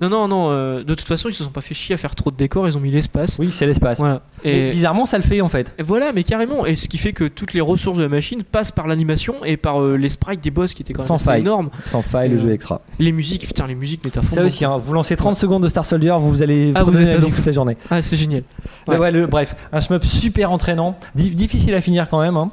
Non, 0.01 0.09
non, 0.09 0.27
non. 0.27 0.47
euh, 0.51 0.83
de 0.83 0.93
toute 0.93 1.07
façon, 1.07 1.29
ils 1.29 1.33
se 1.33 1.43
sont 1.43 1.51
pas 1.51 1.61
fait 1.61 1.73
chier 1.73 1.95
à 1.95 1.97
faire 1.97 2.15
trop 2.15 2.31
de 2.31 2.35
décors. 2.35 2.67
Ils 2.67 2.77
ont 2.77 2.81
mis 2.81 2.91
l'espace. 2.91 3.37
Oui, 3.39 3.49
c'est 3.51 3.65
l'espace. 3.65 3.99
Voilà. 3.99 4.21
Et 4.43 4.67
Et, 4.67 4.71
bizarrement, 4.71 5.05
ça 5.05 5.17
le 5.17 5.23
fait 5.23 5.41
en 5.41 5.47
fait. 5.49 5.73
et 5.79 5.83
voilà, 5.83 6.11
mais 6.13 6.23
carrément. 6.23 6.65
Et 6.65 6.75
ce 6.75 6.89
qui 6.89 6.97
fait 6.97 7.13
que 7.13 7.23
toutes 7.25 7.53
les 7.53 7.61
ressources 7.61 7.97
de 7.97 8.03
la 8.03 8.09
machine 8.09 8.43
passent 8.43 8.71
par 8.71 8.87
l'animation 8.87 9.35
et 9.45 9.57
par 9.57 9.81
euh, 9.81 9.95
les 9.97 10.09
sprites 10.09 10.41
des 10.41 10.51
boss 10.51 10.73
qui 10.73 10.81
étaient 10.81 10.93
quand 10.93 11.03
même 11.03 11.07
Sans 11.07 11.15
assez 11.15 11.25
faille. 11.25 11.41
énormes. 11.41 11.69
Sans 11.85 12.01
faille, 12.01 12.29
le 12.29 12.35
Euh, 12.37 12.41
jeu 12.41 12.51
extra. 12.53 12.81
Les 12.99 13.11
musiques, 13.11 13.47
putain, 13.47 13.67
les 13.67 13.75
musiques, 13.75 14.01
mais 14.03 14.11
t'as 14.11 14.21
fond. 14.21 14.35
Ça 14.35 14.43
aussi, 14.43 14.65
hein, 14.65 14.77
vous 14.77 14.93
lancez 14.93 15.15
30 15.15 15.35
secondes 15.35 15.63
de 15.63 15.69
Star 15.69 15.85
Soldier, 15.85 16.15
vous 16.19 16.41
allez 16.41 16.71
Ah, 16.75 16.83
vous 16.83 16.91
fredonner 16.91 17.05
êtes 17.05 17.11
la 17.11 17.15
à 17.15 17.17
musique 17.19 17.29
donf. 17.31 17.37
toute 17.37 17.45
la 17.45 17.51
journée. 17.53 17.77
Ah, 17.89 18.01
c'est 18.01 18.17
génial. 18.17 18.43
Mais 18.87 18.95
Ouais. 18.95 18.99
ouais, 18.99 19.11
le- 19.11 19.27
bref, 19.27 19.55
un 19.71 19.79
shmup 19.79 20.03
super 20.05 20.51
entraînant, 20.51 20.97
di- 21.15 21.31
difficile 21.31 21.73
à 21.73 21.81
finir 21.81 22.09
quand 22.09 22.19
même. 22.21 22.37
hein. 22.37 22.51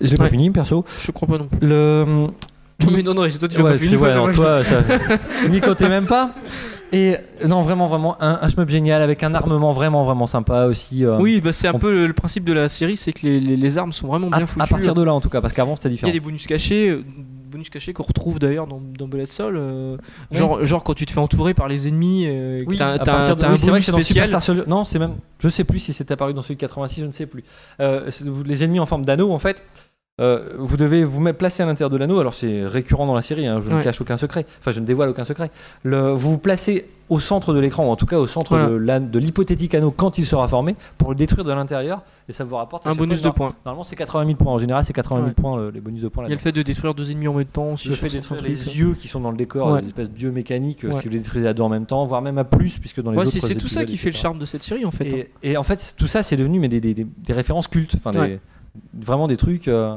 Je 0.00 0.10
l'ai 0.10 0.16
pas 0.16 0.24
Ouais. 0.24 0.30
fini 0.30 0.50
perso. 0.50 0.84
Je 1.00 1.10
crois 1.12 1.26
pas 1.26 1.38
non 1.38 1.46
plus. 1.48 1.66
Le. 1.66 2.26
Mais 2.90 3.02
non, 3.02 3.12
non, 3.14 3.24
c'est 3.28 3.38
toi, 3.38 3.48
tu 3.48 3.58
l'as 3.58 3.64
Ouais, 3.64 3.72
pas 3.72 3.78
fini. 3.78 3.96
ouais, 3.96 4.14
non, 4.14 4.30
je- 4.30 4.36
toi, 4.36 4.62
ça... 4.64 4.82
Nico, 5.48 5.74
t'es 5.74 5.88
même 5.88 6.06
pas. 6.06 6.32
Et 6.92 7.16
non, 7.46 7.60
vraiment, 7.62 7.86
vraiment, 7.88 8.16
un, 8.22 8.38
un 8.40 8.48
shmup 8.48 8.70
génial 8.70 9.02
avec 9.02 9.22
un 9.22 9.34
armement 9.34 9.72
vraiment, 9.72 10.04
vraiment 10.04 10.26
sympa 10.26 10.64
aussi. 10.66 11.04
euh, 11.04 11.16
Oui, 11.18 11.40
bah, 11.42 11.52
c'est 11.52 11.68
un 11.68 11.74
peu 11.74 12.06
le, 12.06 12.12
principe 12.14 12.44
de 12.44 12.52
la 12.52 12.68
série, 12.68 12.96
c'est 12.96 13.12
que 13.12 13.26
les, 13.26 13.40
les- 13.40 13.56
les 13.56 13.78
armes 13.78 13.92
sont 13.92 14.06
vraiment 14.06 14.28
à, 14.28 14.36
bien 14.36 14.44
à 14.44 14.46
foutues. 14.46 14.68
partir 14.70 14.94
de 14.94 15.02
là 15.02 15.12
en 15.12 15.20
tout 15.20 15.28
cas, 15.28 15.40
parce 15.40 15.52
qu'avant 15.52 15.76
c'était 15.76 15.88
Il 15.88 15.92
y 15.92 15.94
différent. 15.96 16.10
a 16.10 16.12
des 16.14 16.20
bonus 16.20 16.46
cachés, 16.46 16.88
euh, 16.88 17.04
bonus 17.50 17.68
cachés 17.68 17.92
qu'on 17.92 18.04
retrouve 18.04 18.38
d'ailleurs 18.38 18.66
dans, 18.66 18.80
dans 18.98 19.06
Bullet 19.06 19.26
Soul. 19.26 19.56
euh, 19.58 19.96
genre, 20.30 20.64
genre 20.64 20.82
quand 20.82 20.94
tu 20.94 21.04
te 21.04 21.10
fais 21.12 21.20
entourer 21.20 21.52
par 21.52 21.68
les 21.68 21.88
ennemis, 21.88 22.24
euh, 22.26 22.60
Oui, 22.66 22.78
t'as 22.78 22.86
à 22.86 22.92
un, 22.92 23.34
de 23.34 23.44
oui, 23.44 23.58
un 23.64 23.70
bonus 23.70 23.84
spécial. 23.86 24.30
Non, 24.66 24.84
c'est 24.84 24.98
même. 24.98 25.16
Je 25.40 25.48
sais 25.50 25.64
plus 25.64 25.80
si 25.80 25.92
c'est 25.92 26.10
apparu 26.10 26.32
dans 26.32 26.42
celui 26.42 26.54
de 26.54 26.60
86, 26.60 27.02
je 27.02 27.06
ne 27.06 27.12
sais 27.12 27.26
plus. 27.26 27.44
Euh, 27.80 28.08
les 28.46 28.64
ennemis 28.64 28.80
en 28.80 28.86
forme 28.86 29.04
d'anneau, 29.04 29.30
en 29.32 29.38
fait. 29.38 29.62
Euh, 30.20 30.50
vous 30.58 30.76
devez 30.76 31.04
vous 31.04 31.20
mettre 31.20 31.38
placer 31.38 31.62
à 31.62 31.66
l'intérieur 31.66 31.90
de 31.90 31.96
l'anneau. 31.96 32.18
Alors 32.18 32.34
c'est 32.34 32.66
récurrent 32.66 33.06
dans 33.06 33.14
la 33.14 33.22
série. 33.22 33.46
hein, 33.46 33.60
je 33.64 33.70
ne 33.72 33.82
cache 33.82 34.00
aucun 34.00 34.16
secret. 34.16 34.46
Enfin, 34.60 34.70
je 34.72 34.80
ne 34.80 34.84
dévoile 34.86 35.08
aucun 35.10 35.24
secret. 35.24 35.50
Le, 35.82 36.10
vous 36.12 36.32
vous 36.32 36.38
placez 36.38 36.86
au 37.08 37.20
centre 37.20 37.54
de 37.54 37.58
l'écran, 37.60 37.86
ou 37.86 37.90
en 37.90 37.96
tout 37.96 38.04
cas 38.04 38.18
au 38.18 38.26
centre 38.26 38.58
Voilà. 38.58 39.00
de 39.00 39.18
l'hypothétique 39.18 39.74
anneau 39.74 39.90
quand 39.90 40.18
il 40.18 40.26
sera 40.26 40.46
formé, 40.46 40.76
pour 40.98 41.08
le 41.08 41.14
détruire 41.16 41.42
de 41.42 41.50
l'intérieur, 41.52 42.02
et 42.28 42.34
ça 42.34 42.44
vous 42.44 42.56
rapporte 42.56 42.86
Un 42.86 42.94
bonus 42.94 43.22
fois- 43.22 43.30
de 43.30 43.34
points. 43.34 43.54
Normalement, 43.64 43.84
c'est 43.84 43.96
80 43.96 44.26
000 44.26 44.36
points. 44.36 44.52
En 44.52 44.58
général, 44.58 44.84
c'est 44.84 44.92
80 44.92 45.16
000 45.20 45.28
Ouais. 45.28 45.32
points 45.32 45.56
le- 45.56 45.70
les 45.70 45.80
bonus 45.80 46.02
de 46.02 46.08
points. 46.08 46.24
Il 46.26 46.28
y 46.28 46.32
a 46.32 46.34
le 46.34 46.40
fait 46.40 46.52
de 46.52 46.60
détruire 46.60 46.92
deux 46.92 47.10
ennemis 47.10 47.28
en 47.28 47.32
même 47.32 47.46
temps. 47.46 47.72
aussi 47.72 47.88
Le 47.88 47.94
fait 47.94 48.08
de 48.08 48.12
détruire 48.12 48.42
les 48.42 48.54
trucs. 48.56 48.74
yeux 48.76 48.92
qui 48.92 49.08
sont 49.08 49.20
dans 49.20 49.30
le 49.30 49.38
décor, 49.38 49.70
Ouais. 49.72 49.80
des 49.80 49.86
espèces 49.86 50.10
d'yeux 50.10 50.32
mécaniques, 50.32 50.80
si 50.80 51.06
vous 51.08 51.12
les 51.14 51.18
détruisez 51.20 51.48
à 51.48 51.54
deux 51.54 51.62
en 51.62 51.70
même 51.70 51.86
temps, 51.86 52.04
voire 52.04 52.20
même 52.20 52.36
à 52.36 52.44
plus, 52.44 52.78
puisque 52.78 53.00
dans 53.00 53.12
les 53.12 53.16
autres 53.18 53.30
c'est 53.30 53.54
tout 53.54 53.68
ça 53.68 53.86
qui 53.86 53.96
fait 53.96 54.10
le 54.10 54.14
charme 54.16 54.38
de 54.38 54.44
cette 54.44 54.62
série 54.62 54.84
en 54.84 54.90
fait. 54.90 55.10
hein. 55.14 55.22
Et, 55.42 55.56
en 55.56 55.62
fait, 55.62 55.94
tout 55.96 56.08
ça, 56.08 56.22
c'est 56.22 56.36
devenu 56.36 56.58
mais 56.60 56.68
des, 56.68 57.06
références 57.30 57.68
cultes, 57.68 57.94
enfin. 57.96 58.10
Vraiment 58.94 59.26
des 59.26 59.36
trucs. 59.36 59.68
euh, 59.68 59.96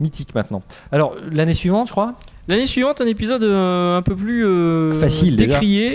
mythique 0.00 0.34
maintenant. 0.34 0.60
Alors, 0.90 1.14
l'année 1.30 1.54
suivante, 1.54 1.86
je 1.86 1.92
crois, 1.92 2.14
L'année 2.48 2.66
suivante, 2.66 3.00
un 3.00 3.06
épisode 3.06 3.42
euh, 3.44 3.96
un 3.96 4.02
peu 4.02 4.14
plus 4.16 4.44
euh, 4.44 4.92
Facile, 4.94 5.36
décrié, 5.36 5.92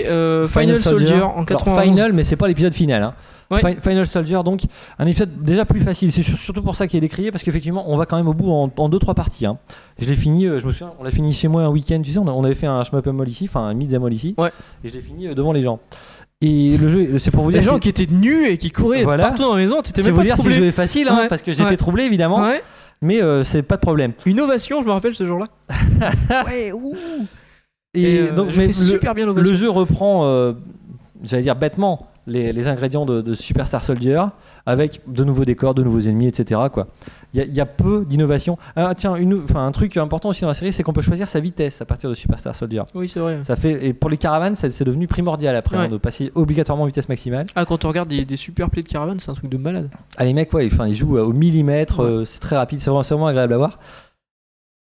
Final, 0.48 0.80
Soldier, 0.82 1.20
en 1.20 1.30
Alors, 1.32 1.46
91. 1.46 1.94
Final, 1.94 2.12
mais 2.14 2.24
c'est 2.24 2.34
pas 2.36 2.48
l'épisode 2.48 2.72
final. 2.72 3.02
hein. 3.02 3.14
Ouais. 3.52 3.76
Final 3.80 4.06
Soldier, 4.06 4.40
donc 4.44 4.62
un 4.98 5.06
épisode 5.06 5.42
déjà 5.42 5.64
plus 5.64 5.80
facile. 5.80 6.10
C'est 6.12 6.22
sur- 6.22 6.38
surtout 6.38 6.62
pour 6.62 6.76
ça 6.76 6.88
qu'il 6.88 6.96
est 6.96 7.00
décrié, 7.02 7.30
parce 7.30 7.44
qu'effectivement, 7.44 7.84
on 7.88 7.96
va 7.96 8.06
quand 8.06 8.16
même 8.16 8.26
au 8.28 8.32
bout 8.32 8.50
en, 8.50 8.70
en 8.76 8.88
deux 8.88 8.98
trois 8.98 9.14
parties. 9.14 9.44
hein. 9.44 9.58
Je 9.98 10.08
l'ai 10.08 10.16
fini, 10.16 10.44
je 10.46 10.66
me 10.66 10.72
souviens, 10.72 10.92
on 10.98 11.04
l'a 11.04 11.10
fini 11.10 11.32
chez 11.32 11.48
moi 11.48 11.62
un 11.62 11.68
week-end. 11.68 12.00
Tu 12.02 12.12
sais, 12.12 12.18
on, 12.18 12.44
avait 12.44 12.54
fait 12.54 12.66
un 12.66 12.82
shmup 12.82 13.06
up 13.06 13.28
ici, 13.28 13.46
enfin 13.48 13.60
un 13.66 13.74
mid 13.74 13.92
ici, 14.10 14.34
Ouais. 14.38 14.50
et 14.82 14.88
je 14.88 14.94
l'ai 14.94 15.00
fini 15.02 15.28
devant 15.28 15.52
les 15.52 15.62
gens. 15.62 15.78
Et 16.42 16.76
le 16.78 16.88
jeu, 16.88 17.18
c'est 17.18 17.30
pour 17.30 17.44
vous 17.44 17.50
dire, 17.52 17.60
Les 17.60 17.66
gens 17.66 17.78
qui 17.78 17.88
étaient 17.90 18.06
nus 18.10 18.46
et 18.46 18.56
qui 18.56 18.70
couraient 18.70 19.02
Voilà. 19.04 19.24
partout 19.24 19.42
dans 19.42 19.54
la 19.54 19.60
maison, 19.62 19.82
t'étais 19.82 20.00
c'est 20.00 20.08
même 20.08 20.14
vous 20.14 20.20
pas 20.20 20.24
dire 20.26 20.36
si 20.36 20.40
troublé. 20.40 20.56
le 20.56 20.62
jeu 20.62 20.68
est 20.68 20.72
facile, 20.72 21.08
hein, 21.08 21.18
Ouais. 21.22 21.28
parce 21.28 21.42
que 21.42 21.52
j'étais 21.52 21.68
Ouais. 21.70 21.76
troublé 21.76 22.04
évidemment, 22.04 22.40
Ouais. 22.40 22.62
mais 23.02 23.22
euh, 23.22 23.44
c'est 23.44 23.62
pas 23.62 23.76
de 23.76 23.82
problème. 23.82 24.12
Une 24.24 24.40
ovation, 24.40 24.80
je 24.80 24.86
me 24.86 24.92
rappelle 24.92 25.14
ce 25.14 25.26
jour-là. 25.26 25.48
Ouais, 26.46 26.72
ouh. 26.72 26.94
Et, 27.92 28.02
Et, 28.14 28.20
euh, 28.20 28.32
donc, 28.34 28.48
je 28.50 28.56
mais 28.58 28.62
fais 28.62 28.68
le- 28.68 28.72
super 28.72 29.14
bien 29.14 29.26
Le 29.26 29.32
l'ovation. 29.34 29.54
jeu 29.54 29.68
reprend, 29.68 30.24
euh, 30.24 30.52
j'allais 31.22 31.42
dire 31.42 31.56
bêtement, 31.56 32.06
les, 32.26 32.52
les 32.54 32.68
ingrédients 32.68 33.04
de, 33.04 33.20
de 33.20 33.34
Superstar 33.34 33.82
Soldier 33.82 34.22
avec 34.66 35.00
de 35.06 35.24
nouveaux 35.24 35.44
décors, 35.44 35.74
de 35.74 35.82
nouveaux 35.82 36.00
ennemis, 36.00 36.26
etc. 36.26 36.60
Quoi. 36.72 36.86
Il 37.32 37.38
y, 37.38 37.42
a- 37.42 37.46
il 37.46 37.54
y 37.54 37.60
a 37.60 37.66
peu 37.66 38.04
d'innovation. 38.08 38.58
Ah, 38.76 38.92
tiens, 38.96 39.14
une, 39.16 39.42
un 39.54 39.72
truc 39.72 39.96
important 39.96 40.28
aussi 40.30 40.42
dans 40.42 40.48
la 40.48 40.54
série, 40.54 40.72
c'est 40.72 40.82
qu'on 40.82 40.92
peut 40.92 41.00
choisir 41.02 41.28
sa 41.28 41.40
vitesse 41.40 41.80
à 41.80 41.84
partir 41.84 42.10
de 42.10 42.14
Superstar 42.14 42.54
Soldier. 42.54 42.82
Oui, 42.94 43.08
c'est 43.08 43.20
vrai. 43.20 43.40
Ça 43.42 43.56
fait, 43.56 43.86
et 43.86 43.92
pour 43.92 44.10
les 44.10 44.16
caravanes, 44.16 44.54
c'est 44.54 44.82
devenu 44.84 45.06
primordial 45.06 45.54
après 45.56 45.76
Ouais. 45.76 45.84
hein, 45.84 45.88
de 45.88 45.96
passer 45.96 46.32
obligatoirement 46.34 46.84
en 46.84 46.86
vitesse 46.86 47.08
maximale. 47.08 47.46
Ah, 47.54 47.64
quand 47.64 47.84
on 47.84 47.88
regarde 47.88 48.08
des, 48.08 48.24
des 48.24 48.36
super 48.36 48.68
plays 48.70 48.82
de 48.82 48.88
caravane, 48.88 49.18
c'est 49.18 49.30
un 49.30 49.34
truc 49.34 49.50
de 49.50 49.56
malade. 49.56 49.88
Ah, 50.16 50.24
les 50.24 50.32
mecs, 50.32 50.52
ouais, 50.52 50.66
ils 50.68 50.94
jouent 50.94 51.16
euh, 51.18 51.22
au 51.24 51.32
millimètre, 51.32 52.00
Ouais. 52.00 52.06
euh, 52.06 52.24
c'est 52.24 52.40
très 52.40 52.56
rapide, 52.56 52.80
c'est 52.80 52.90
vraiment, 52.90 53.26
agréable 53.26 53.52
à 53.54 53.58
voir. 53.58 53.78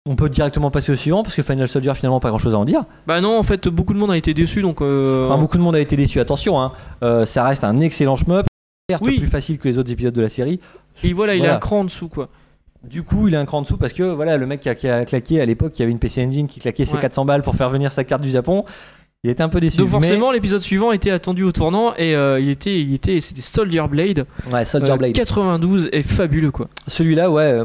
On 0.08 0.14
peut 0.14 0.28
directement 0.28 0.70
passer 0.70 0.92
au 0.92 0.94
suivant 0.94 1.24
parce 1.24 1.34
que 1.34 1.42
Final 1.42 1.66
Soldier, 1.66 1.92
finalement, 1.94 2.20
pas 2.20 2.28
grand 2.28 2.38
chose 2.38 2.54
à 2.54 2.58
en 2.58 2.64
dire. 2.64 2.84
Bah 3.08 3.20
non, 3.20 3.36
en 3.38 3.42
fait, 3.42 3.66
beaucoup 3.66 3.92
de 3.92 3.98
monde 3.98 4.12
a 4.12 4.16
été 4.16 4.34
déçu, 4.34 4.62
donc. 4.62 4.80
euh, 4.80 5.26
Enfin, 5.28 5.40
beaucoup 5.40 5.56
de 5.58 5.62
monde 5.62 5.74
a 5.74 5.80
été 5.80 5.96
déçu. 5.96 6.20
Attention, 6.20 6.60
hein, 6.60 6.70
euh, 7.02 7.26
ça 7.26 7.42
reste 7.44 7.64
un 7.64 7.80
excellent 7.80 8.14
shmup. 8.14 8.46
Oui. 9.02 9.18
plus 9.18 9.26
facile 9.26 9.58
que 9.58 9.66
les 9.68 9.78
autres 9.78 9.90
épisodes 9.90 10.14
de 10.14 10.22
la 10.22 10.28
série. 10.28 10.60
Et 11.02 11.12
voilà, 11.12 11.34
il 11.34 11.38
Voilà. 11.38 11.54
est 11.54 11.56
un 11.56 11.58
cran 11.58 11.80
en 11.80 11.84
dessous, 11.84 12.08
quoi. 12.08 12.28
Du 12.84 13.02
coup, 13.02 13.26
il 13.26 13.34
est 13.34 13.36
un 13.36 13.44
cran 13.44 13.58
en 13.58 13.62
dessous 13.62 13.78
parce 13.78 13.92
que 13.92 14.04
voilà, 14.04 14.36
le 14.36 14.46
mec 14.46 14.60
qui 14.60 14.68
a, 14.68 14.76
qui 14.76 14.88
a 14.88 15.04
claqué 15.04 15.40
à 15.40 15.44
l'époque, 15.46 15.72
il 15.76 15.80
y 15.80 15.82
avait 15.82 15.90
une 15.90 15.98
PC 15.98 16.24
Engine 16.24 16.46
qui 16.46 16.60
claquait 16.60 16.84
ses 16.84 16.94
Ouais. 16.94 17.00
400 17.00 17.24
balles 17.24 17.42
pour 17.42 17.56
faire 17.56 17.68
venir 17.68 17.90
sa 17.90 18.04
carte 18.04 18.22
du 18.22 18.30
Japon. 18.30 18.64
Il 19.24 19.30
était 19.30 19.42
un 19.42 19.48
peu 19.48 19.58
déçu. 19.58 19.76
Donc 19.78 19.88
forcément, 19.88 20.30
l'épisode 20.30 20.60
suivant 20.60 20.92
était 20.92 21.10
attendu 21.10 21.42
au 21.42 21.50
tournant 21.50 21.94
et 21.96 22.14
euh, 22.14 22.38
il 22.38 22.48
était, 22.48 22.80
il 22.80 22.94
était, 22.94 23.20
c'était 23.20 23.40
Soldier 23.40 23.82
Blade. 23.90 24.24
Ouais, 24.52 24.64
Soldier 24.64 24.92
Euh, 24.92 24.96
Blade. 24.98 25.12
92 25.14 25.88
est 25.90 26.02
fabuleux, 26.02 26.52
quoi. 26.52 26.68
Celui-là, 26.86 27.28
ouais, 27.28 27.42
euh, 27.42 27.64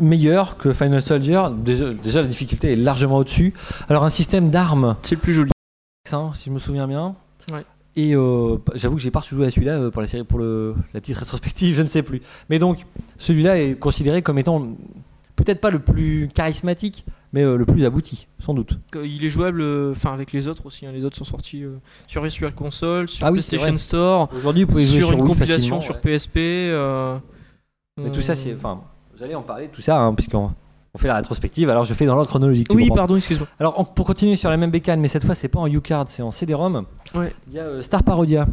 meilleur 0.00 0.56
que 0.56 0.72
Final 0.72 1.02
Soldier. 1.02 1.42
Déjà, 1.58 1.92
déjà, 1.92 2.22
la 2.22 2.28
difficulté 2.28 2.72
est 2.72 2.76
largement 2.76 3.18
au-dessus. 3.18 3.52
Alors, 3.90 4.04
un 4.04 4.10
système 4.10 4.48
d'armes, 4.48 4.96
C'est 5.02 5.16
le 5.16 5.20
plus 5.20 5.34
joli. 5.34 5.50
hein, 6.12 6.30
si 6.34 6.44
je 6.46 6.50
me 6.54 6.58
souviens 6.58 6.86
bien. 6.86 7.14
Ouais. 7.52 7.62
Et 7.96 8.14
euh, 8.14 8.56
j'avoue 8.74 8.96
que 8.96 9.02
j'ai 9.02 9.10
pas 9.10 9.20
joué 9.20 9.46
à 9.46 9.50
celui-là 9.50 9.74
euh, 9.78 9.90
pour 9.90 10.00
la 10.00 10.08
série, 10.08 10.24
pour 10.24 10.38
le, 10.38 10.74
la 10.94 11.00
petite 11.00 11.16
rétrospective, 11.18 11.74
je 11.76 11.82
ne 11.82 11.88
sais 11.88 12.02
plus. 12.02 12.22
Mais 12.48 12.58
donc, 12.58 12.86
celui-là 13.18 13.60
est 13.60 13.74
considéré 13.78 14.22
comme 14.22 14.38
étant 14.38 14.66
peut-être 15.36 15.60
pas 15.60 15.70
le 15.70 15.78
plus 15.78 16.28
charismatique, 16.34 17.04
mais 17.32 17.42
euh, 17.42 17.56
le 17.56 17.64
plus 17.66 17.84
abouti, 17.84 18.28
sans 18.38 18.54
doute. 18.54 18.78
Il 19.04 19.24
est 19.24 19.30
jouable, 19.30 19.62
enfin 19.90 20.12
avec 20.14 20.32
les 20.32 20.48
autres 20.48 20.64
aussi. 20.66 20.86
hein. 20.86 20.92
Les 20.92 21.04
autres 21.04 21.16
sont 21.16 21.24
sortis 21.24 21.64
euh, 21.64 21.76
sur 22.06 22.22
Virtual 22.22 22.54
Console, 22.54 23.08
sur 23.08 23.26
Ah 23.26 23.30
oui, 23.30 23.36
PlayStation. 23.40 23.76
Store, 23.76 24.28
Aujourd'hui, 24.36 24.64
vous 24.64 24.70
pouvez 24.70 24.84
jouer 24.84 24.98
sur, 24.98 25.08
sur 25.08 25.16
une 25.18 25.22
Wii 25.24 25.28
compilation 25.34 25.80
sur 25.82 25.94
ouais. 25.96 26.00
PSP. 26.00 26.36
euh, 26.38 27.18
Mais 27.98 28.10
tout 28.10 28.22
ça, 28.22 28.34
c'est. 28.34 28.54
Enfin, 28.54 28.80
vous 29.16 29.22
allez 29.22 29.34
en 29.34 29.42
parler, 29.42 29.68
tout 29.72 29.82
ça, 29.82 29.98
hein, 30.00 30.14
puisqu'on 30.14 30.50
on 30.94 30.98
fait 30.98 31.08
la 31.08 31.16
rétrospective. 31.16 31.70
Alors, 31.70 31.84
je 31.84 31.94
fais 31.94 32.04
dans 32.06 32.14
l'ordre 32.14 32.28
chronologique. 32.28 32.68
Oui, 32.74 32.88
pardon, 32.94 33.16
excuse-moi. 33.16 33.48
Alors, 33.58 33.80
en- 33.80 33.84
pour 33.84 34.06
continuer 34.06 34.36
sur 34.36 34.50
la 34.50 34.56
même 34.56 34.70
bécane, 34.70 35.00
mais 35.00 35.08
cette 35.08 35.24
fois, 35.24 35.34
c'est 35.34 35.48
pas 35.48 35.60
en 35.60 35.66
U-Card, 35.66 36.04
c'est 36.08 36.22
en 36.22 36.30
CD-ROM. 36.30 36.84
Ouais. 37.14 37.34
Il 37.48 37.54
y 37.54 37.58
a 37.58 37.62
euh, 37.62 37.82
Star 37.82 38.02
Parodia. 38.02 38.46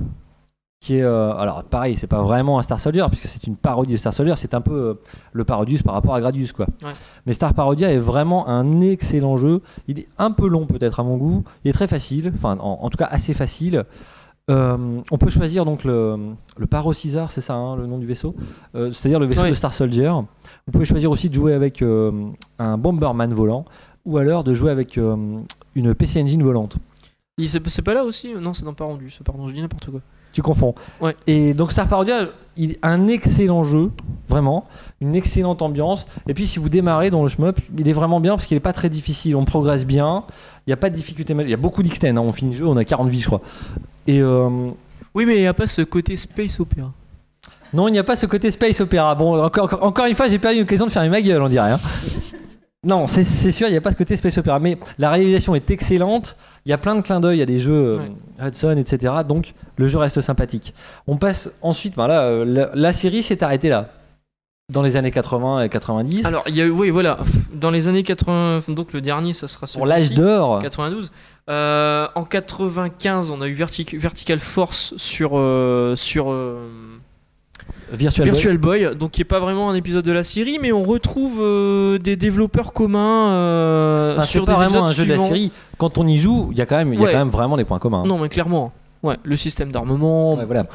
Qui 0.81 0.95
est. 0.95 1.01
euh, 1.03 1.33
alors, 1.33 1.65
pareil, 1.65 1.97
c'est 1.97 2.07
pas 2.07 2.21
vraiment 2.21 2.57
un 2.57 2.61
Star 2.61 2.79
Soldier, 2.79 3.03
puisque 3.09 3.25
c'est 3.27 3.43
une 3.47 3.57
parodie 3.57 3.91
de 3.91 3.97
Star 3.97 4.13
Soldier. 4.13 4.35
C'est 4.37 4.53
un 4.53 4.61
peu 4.61 4.71
euh, 4.73 4.93
le 5.33 5.43
Parodius 5.43 5.83
par 5.83 5.93
rapport 5.93 6.15
à 6.15 6.21
Gradius, 6.21 6.53
quoi. 6.53 6.67
Ouais. 6.81 6.89
Mais 7.25 7.33
Star 7.33 7.53
Parodia 7.53 7.91
est 7.91 7.97
vraiment 7.97 8.47
un 8.47 8.79
excellent 8.79 9.35
jeu. 9.35 9.61
Il 9.89 9.99
est 9.99 10.07
un 10.17 10.31
peu 10.31 10.47
long, 10.47 10.65
peut-être, 10.65 11.01
à 11.01 11.03
mon 11.03 11.17
goût. 11.17 11.43
Il 11.65 11.69
est 11.69 11.73
très 11.73 11.87
facile, 11.87 12.31
enfin, 12.37 12.57
en, 12.61 12.79
en 12.81 12.89
tout 12.89 12.97
cas, 12.97 13.09
assez 13.11 13.33
facile. 13.33 13.83
Euh, 14.49 15.01
on 15.11 15.17
peut 15.17 15.29
choisir 15.29 15.63
donc 15.65 15.83
le, 15.83 16.33
le 16.57 16.67
Paro 16.67 16.93
Caesar, 16.93 17.31
c'est 17.31 17.41
ça 17.41 17.53
hein, 17.53 17.75
le 17.75 17.85
nom 17.85 17.97
du 17.99 18.05
vaisseau, 18.05 18.35
Euh, 18.75 18.91
c'est-à-dire 18.91 19.19
le 19.19 19.25
vaisseau 19.25 19.47
de 19.47 19.53
Star 19.53 19.73
Soldier. 19.73 20.11
Vous 20.65 20.71
pouvez 20.71 20.85
choisir 20.85 21.11
aussi 21.11 21.29
de 21.29 21.33
jouer 21.33 21.53
avec 21.53 21.81
euh, 21.81 22.11
un 22.57 22.77
Bomberman 22.77 23.33
volant 23.33 23.65
ou 24.05 24.17
alors 24.17 24.43
de 24.43 24.53
jouer 24.53 24.71
avec 24.71 24.97
une 24.97 25.95
PC 25.95 26.21
Engine 26.23 26.43
volante. 26.43 26.77
C'est 27.47 27.81
pas 27.81 27.93
là 27.93 28.03
aussi? 28.03 28.33
Non, 28.33 28.53
c'est 28.53 28.65
dans 28.65 28.73
pas 28.73 28.85
rendu. 28.85 29.07
Pardon, 29.23 29.47
je 29.47 29.53
dis 29.53 29.61
n'importe 29.61 29.91
quoi. 29.91 30.01
Tu 30.31 30.41
confonds. 30.41 30.75
Ouais. 31.01 31.15
Et 31.25 31.53
donc 31.53 31.71
Star 31.71 31.87
Parodia, 31.87 32.27
il 32.55 32.75
un 32.83 33.07
excellent 33.07 33.63
jeu, 33.63 33.91
vraiment, 34.27 34.65
une 35.01 35.15
excellente 35.15 35.61
ambiance. 35.61 36.05
Et 36.27 36.33
puis 36.33 36.45
si 36.45 36.59
vous 36.59 36.69
démarrez 36.69 37.09
dans 37.09 37.23
le 37.23 37.29
shmup, 37.29 37.59
il 37.77 37.89
est 37.89 37.93
vraiment 37.93 38.19
bien 38.19 38.35
parce 38.35 38.45
qu'il 38.45 38.55
est 38.57 38.59
pas 38.61 38.73
très 38.73 38.89
difficile. 38.89 39.35
On 39.35 39.45
progresse 39.45 39.85
bien. 39.85 40.25
Il 40.69 40.73
n'y 40.73 40.73
a 40.73 40.77
pas 40.77 40.91
de 40.91 40.95
difficulté. 40.95 41.33
ma- 41.33 41.41
Il 41.41 41.49
y 41.49 41.53
a 41.53 41.57
beaucoup 41.57 41.81
d'Xten. 41.81 42.15
hein. 42.15 42.21
On 42.21 42.31
finit 42.31 42.51
le 42.51 42.57
jeu, 42.59 42.67
on 42.67 42.77
a 42.77 42.85
40 42.85 43.09
vies, 43.09 43.21
je 43.21 43.25
crois. 43.25 43.41
Et 44.05 44.19
euh, 44.21 44.69
Oui, 45.15 45.25
mais 45.25 45.37
il 45.37 45.41
n'y 45.41 45.47
a 45.47 45.53
pas 45.55 45.65
ce 45.65 45.81
côté 45.81 46.15
space 46.15 46.59
opéra. 46.59 46.91
non, 47.73 47.87
il 47.87 47.91
n'y 47.93 47.97
a 47.97 48.03
pas 48.03 48.15
ce 48.15 48.27
côté 48.27 48.51
space 48.51 48.79
opéra. 48.79 49.15
Bon, 49.15 49.43
encore, 49.43 49.65
encore, 49.65 49.83
encore 49.83 50.05
une 50.05 50.13
fois, 50.13 50.27
j'ai 50.27 50.37
perdu 50.37 50.59
l'occasion 50.59 50.85
de 50.85 50.91
faire 50.91 51.09
ma 51.09 51.21
gueule, 51.23 51.41
on 51.41 51.49
dirait. 51.49 51.71
hein. 51.71 51.79
Non, 52.83 53.07
c'est 53.07 53.23
c'est 53.23 53.51
sûr, 53.51 53.67
il 53.67 53.71
n'y 53.71 53.77
a 53.77 53.81
pas 53.81 53.91
ce 53.91 53.95
côté 53.97 54.15
space 54.15 54.37
opéra. 54.37 54.59
Mais 54.59 54.77
la 54.99 55.09
réalisation 55.09 55.55
est 55.55 55.69
excellente. 55.71 56.35
Il 56.65 56.69
y 56.69 56.73
a 56.73 56.77
plein 56.77 56.95
de 56.95 57.01
clins 57.01 57.19
d'œil 57.19 57.41
à 57.41 57.45
des 57.47 57.57
jeux 57.57 57.99
euh. 58.39 58.47
Hudson, 58.47 58.77
etc. 58.77 59.11
Donc 59.27 59.53
le 59.75 59.87
jeu 59.87 59.97
reste 59.97 60.21
sympathique. 60.21 60.73
On 61.07 61.17
passe 61.17 61.49
ensuite, 61.63 61.95
ben 61.95 62.07
là, 62.07 62.21
euh, 62.21 62.45
la, 62.45 62.69
la 62.75 62.93
série 62.93 63.23
s'est 63.23 63.43
arrêtée 63.43 63.69
là. 63.69 63.89
Dans 64.69 64.83
les 64.83 64.95
années 64.97 65.09
80 65.11 65.63
et 65.63 65.69
90. 65.69 66.25
Alors, 66.25 66.43
il 66.47 66.55
y 66.55 66.61
a 66.61 66.65
eu, 66.65 66.69
oui, 66.69 66.89
voilà, 66.91 67.17
dans 67.53 67.71
les 67.71 67.87
années 67.87 68.03
80, 68.03 68.61
donc 68.69 68.93
le 68.93 69.01
dernier, 69.01 69.33
ça 69.33 69.47
sera 69.47 69.65
pour 69.67 69.85
l'âge 69.87 70.01
celui-ci, 70.03 70.21
d'or. 70.21 70.59
92. 70.59 71.11
Euh, 71.49 72.07
en 72.13 72.23
95, 72.23 73.31
on 73.31 73.41
a 73.41 73.47
eu 73.47 73.53
Vertic- 73.53 73.97
Vertical 73.97 74.39
Force 74.39 74.93
sur, 74.97 75.31
euh, 75.33 75.95
sur 75.95 76.29
euh, 76.29 76.67
Virtual, 77.91 78.27
Boy. 78.27 78.31
Virtual 78.33 78.57
Boy, 78.59 78.95
donc 78.95 79.11
qui 79.11 79.21
est 79.21 79.25
pas 79.25 79.39
vraiment 79.39 79.71
un 79.71 79.75
épisode 79.75 80.05
de 80.05 80.11
la 80.11 80.23
série, 80.23 80.59
mais 80.61 80.71
on 80.71 80.83
retrouve 80.83 81.39
des 81.99 82.15
développeurs 82.15 82.71
communs 82.71 84.13
Enfin, 84.13 84.21
sur 84.21 84.45
pas 84.45 84.51
des 84.53 84.57
vraiment 84.59 84.85
épisodes 84.85 84.87
un 84.87 84.91
jeu 84.91 85.05
de 85.05 85.13
la 85.19 85.27
série. 85.27 85.51
Quand 85.79 85.97
on 85.97 86.05
y 86.05 86.17
joue, 86.17 86.49
il 86.51 86.57
y 86.59 86.61
a 86.61 86.67
quand 86.67 86.77
même, 86.77 86.93
il 86.93 86.99
y 86.99 87.05
a 87.05 87.11
quand 87.11 87.17
même 87.17 87.29
vraiment 87.29 87.57
des 87.57 87.65
points 87.65 87.79
communs. 87.79 88.01
hein. 88.01 88.07
Non, 88.07 88.19
mais 88.19 88.29
clairement. 88.29 88.71
Ouais, 89.01 89.15
le 89.23 89.35
système 89.37 89.71
d'armement. 89.71 90.35
Ouais, 90.35 90.45
voilà. 90.45 90.65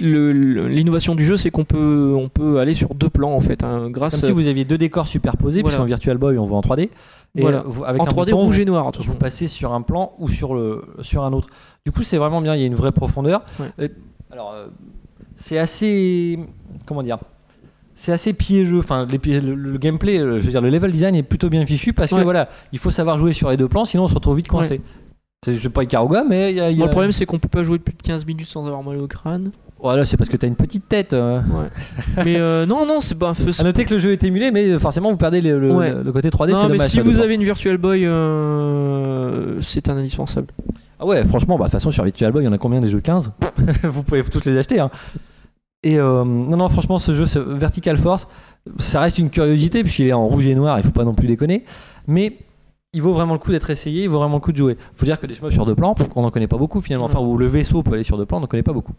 L'innovation 0.00 1.14
du 1.14 1.24
jeu, 1.24 1.36
c'est 1.36 1.50
qu'on 1.50 1.64
peut, 1.64 2.14
on 2.16 2.28
peut 2.28 2.58
aller 2.58 2.74
sur 2.74 2.94
deux 2.94 3.10
plans 3.10 3.32
en 3.34 3.40
fait, 3.40 3.62
hein, 3.62 3.90
grâce 3.90 4.20
Comme 4.20 4.28
si 4.28 4.32
vous 4.32 4.46
aviez 4.46 4.64
deux 4.64 4.78
décors 4.78 5.06
superposés, 5.06 5.60
Voilà. 5.62 5.76
puisqu'en 5.76 5.86
Virtual 5.86 6.16
Boy 6.18 6.38
on 6.38 6.44
voit 6.44 6.58
en 6.58 6.62
3D. 6.62 6.90
Et 7.36 7.42
Voilà. 7.42 7.58
euh, 7.58 7.62
vous- 7.66 7.84
avec 7.84 8.00
en 8.02 8.06
un 8.06 8.08
3D 8.08 8.32
bouton, 8.32 8.44
rouge 8.44 8.58
et 8.60 8.64
noir. 8.64 8.86
attention. 8.88 9.12
vous 9.12 9.18
passez 9.18 9.46
sur 9.46 9.72
un 9.72 9.82
plan 9.82 10.12
ou 10.18 10.28
sur, 10.28 10.54
le, 10.54 10.82
sur 11.02 11.22
un 11.22 11.32
autre. 11.32 11.48
Du 11.86 11.92
coup, 11.92 12.02
c'est 12.02 12.16
vraiment 12.18 12.40
bien, 12.40 12.54
il 12.56 12.60
y 12.60 12.64
a 12.64 12.66
une 12.66 12.74
vraie 12.74 12.90
profondeur. 12.92 13.42
Ouais. 13.60 13.66
Euh, 13.80 13.88
alors, 14.32 14.52
euh, 14.52 14.66
c'est 15.36 15.58
assez. 15.58 16.38
Comment 16.86 17.02
dire 17.02 17.18
c'est 18.02 18.12
assez 18.12 18.32
piégeux, 18.32 18.78
enfin 18.78 19.06
les 19.06 19.40
le, 19.40 19.54
le 19.54 19.76
gameplay, 19.76 20.16
le- 20.16 20.40
je 20.40 20.44
veux 20.46 20.50
dire 20.50 20.62
le 20.62 20.70
level 20.70 20.90
design 20.90 21.14
est 21.16 21.22
plutôt 21.22 21.50
bien 21.50 21.66
fichu 21.66 21.92
parce 21.92 22.08
que 22.08 22.14
Ouais. 22.14 22.24
voilà, 22.24 22.48
il 22.72 22.78
faut 22.78 22.90
savoir 22.90 23.18
jouer 23.18 23.34
sur 23.34 23.50
les 23.50 23.58
deux 23.58 23.68
plans, 23.68 23.84
sinon 23.84 24.04
on 24.04 24.08
se 24.08 24.14
retrouve 24.14 24.38
vite 24.38 24.48
coincé. 24.48 24.80
C'est 25.44 25.70
pas 25.70 25.84
Ikaruga, 25.84 26.24
mais 26.28 26.50
il 26.50 26.56
y 26.56 26.60
a, 26.60 26.70
y 26.70 26.76
Bon, 26.76 26.84
le 26.84 26.90
problème, 26.90 27.12
c'est 27.12 27.24
qu'on 27.24 27.38
peut 27.38 27.48
pas 27.48 27.62
jouer 27.62 27.78
plus 27.78 27.94
de 27.94 28.02
15 28.02 28.26
minutes 28.26 28.46
sans 28.46 28.66
avoir 28.66 28.82
mal 28.82 28.98
au 28.98 29.06
crâne. 29.06 29.50
Voilà, 29.82 30.04
c'est 30.04 30.18
parce 30.18 30.28
que 30.28 30.36
t'as 30.36 30.46
une 30.46 30.54
petite 30.56 30.86
tête. 30.86 31.14
euh. 31.14 31.40
mais 32.24 32.36
euh, 32.36 32.66
non, 32.66 32.84
non, 32.84 33.00
c'est 33.00 33.18
pas 33.18 33.30
un 33.30 33.34
feu. 33.34 33.50
À 33.58 33.62
noter 33.64 33.86
que 33.86 33.94
le 33.94 34.00
jeu 34.00 34.12
est 34.12 34.22
émulé, 34.22 34.50
mais 34.50 34.78
forcément 34.78 35.10
vous 35.10 35.16
perdez 35.16 35.40
le, 35.40 35.58
le- 35.58 35.72
Ouais. 35.72 35.94
le 36.04 36.12
côté 36.12 36.28
3D. 36.28 36.50
Non, 36.52 36.64
mais 36.64 36.72
dommage, 36.76 36.88
si 36.88 36.96
ça, 36.96 37.02
vous 37.02 37.20
avez 37.20 37.34
une 37.36 37.44
Virtual 37.44 37.78
Boy, 37.78 38.04
euh, 38.04 39.58
c'est 39.62 39.88
un 39.88 39.96
indispensable. 39.96 40.48
Ah 40.98 41.06
ouais, 41.06 41.24
franchement, 41.24 41.56
bah, 41.56 41.64
de 41.64 41.70
toute 41.70 41.80
façon, 41.80 41.90
sur 41.90 42.04
Virtual 42.04 42.30
Boy, 42.32 42.42
il 42.42 42.46
y 42.46 42.48
en 42.48 42.52
a 42.52 42.58
combien 42.58 42.82
des 42.82 42.88
jeux 42.90 43.00
15 43.00 43.32
Vous 43.84 44.02
pouvez 44.02 44.22
tous 44.24 44.44
les 44.44 44.58
acheter. 44.58 44.80
Hein. 44.80 44.90
Et 45.82 45.98
euh, 45.98 46.24
non, 46.24 46.58
non, 46.58 46.68
franchement, 46.68 46.98
ce 46.98 47.14
jeu, 47.14 47.24
ce 47.24 47.38
Vertical 47.38 47.96
Force, 47.96 48.28
ça 48.78 49.00
reste 49.00 49.16
une 49.16 49.30
curiosité, 49.30 49.82
puisqu'il 49.82 50.08
est 50.08 50.12
en 50.12 50.26
rouge 50.26 50.46
et 50.46 50.54
noir, 50.54 50.78
il 50.78 50.84
faut 50.84 50.90
pas 50.90 51.04
non 51.04 51.14
plus 51.14 51.26
déconner. 51.26 51.64
Mais 52.06 52.36
il 52.92 53.02
vaut 53.02 53.12
vraiment 53.12 53.34
le 53.34 53.38
coup 53.38 53.52
d'être 53.52 53.70
essayé, 53.70 54.04
il 54.04 54.08
vaut 54.08 54.18
vraiment 54.18 54.36
le 54.36 54.40
coup 54.40 54.52
de 54.52 54.56
jouer. 54.56 54.76
faut 54.96 55.04
dire 55.06 55.20
que 55.20 55.26
des 55.26 55.34
chemins 55.34 55.50
sur 55.50 55.64
deux 55.64 55.74
plans, 55.76 55.94
on 56.16 56.22
n'en 56.22 56.30
connaît 56.30 56.48
pas 56.48 56.56
beaucoup 56.56 56.80
finalement. 56.80 57.06
Enfin, 57.06 57.20
où 57.20 57.36
le 57.36 57.46
vaisseau 57.46 57.82
peut 57.82 57.94
aller 57.94 58.02
sur 58.02 58.18
deux 58.18 58.26
plans, 58.26 58.38
on 58.38 58.40
n'en 58.40 58.46
connaît 58.46 58.64
pas 58.64 58.72
beaucoup. 58.72 58.94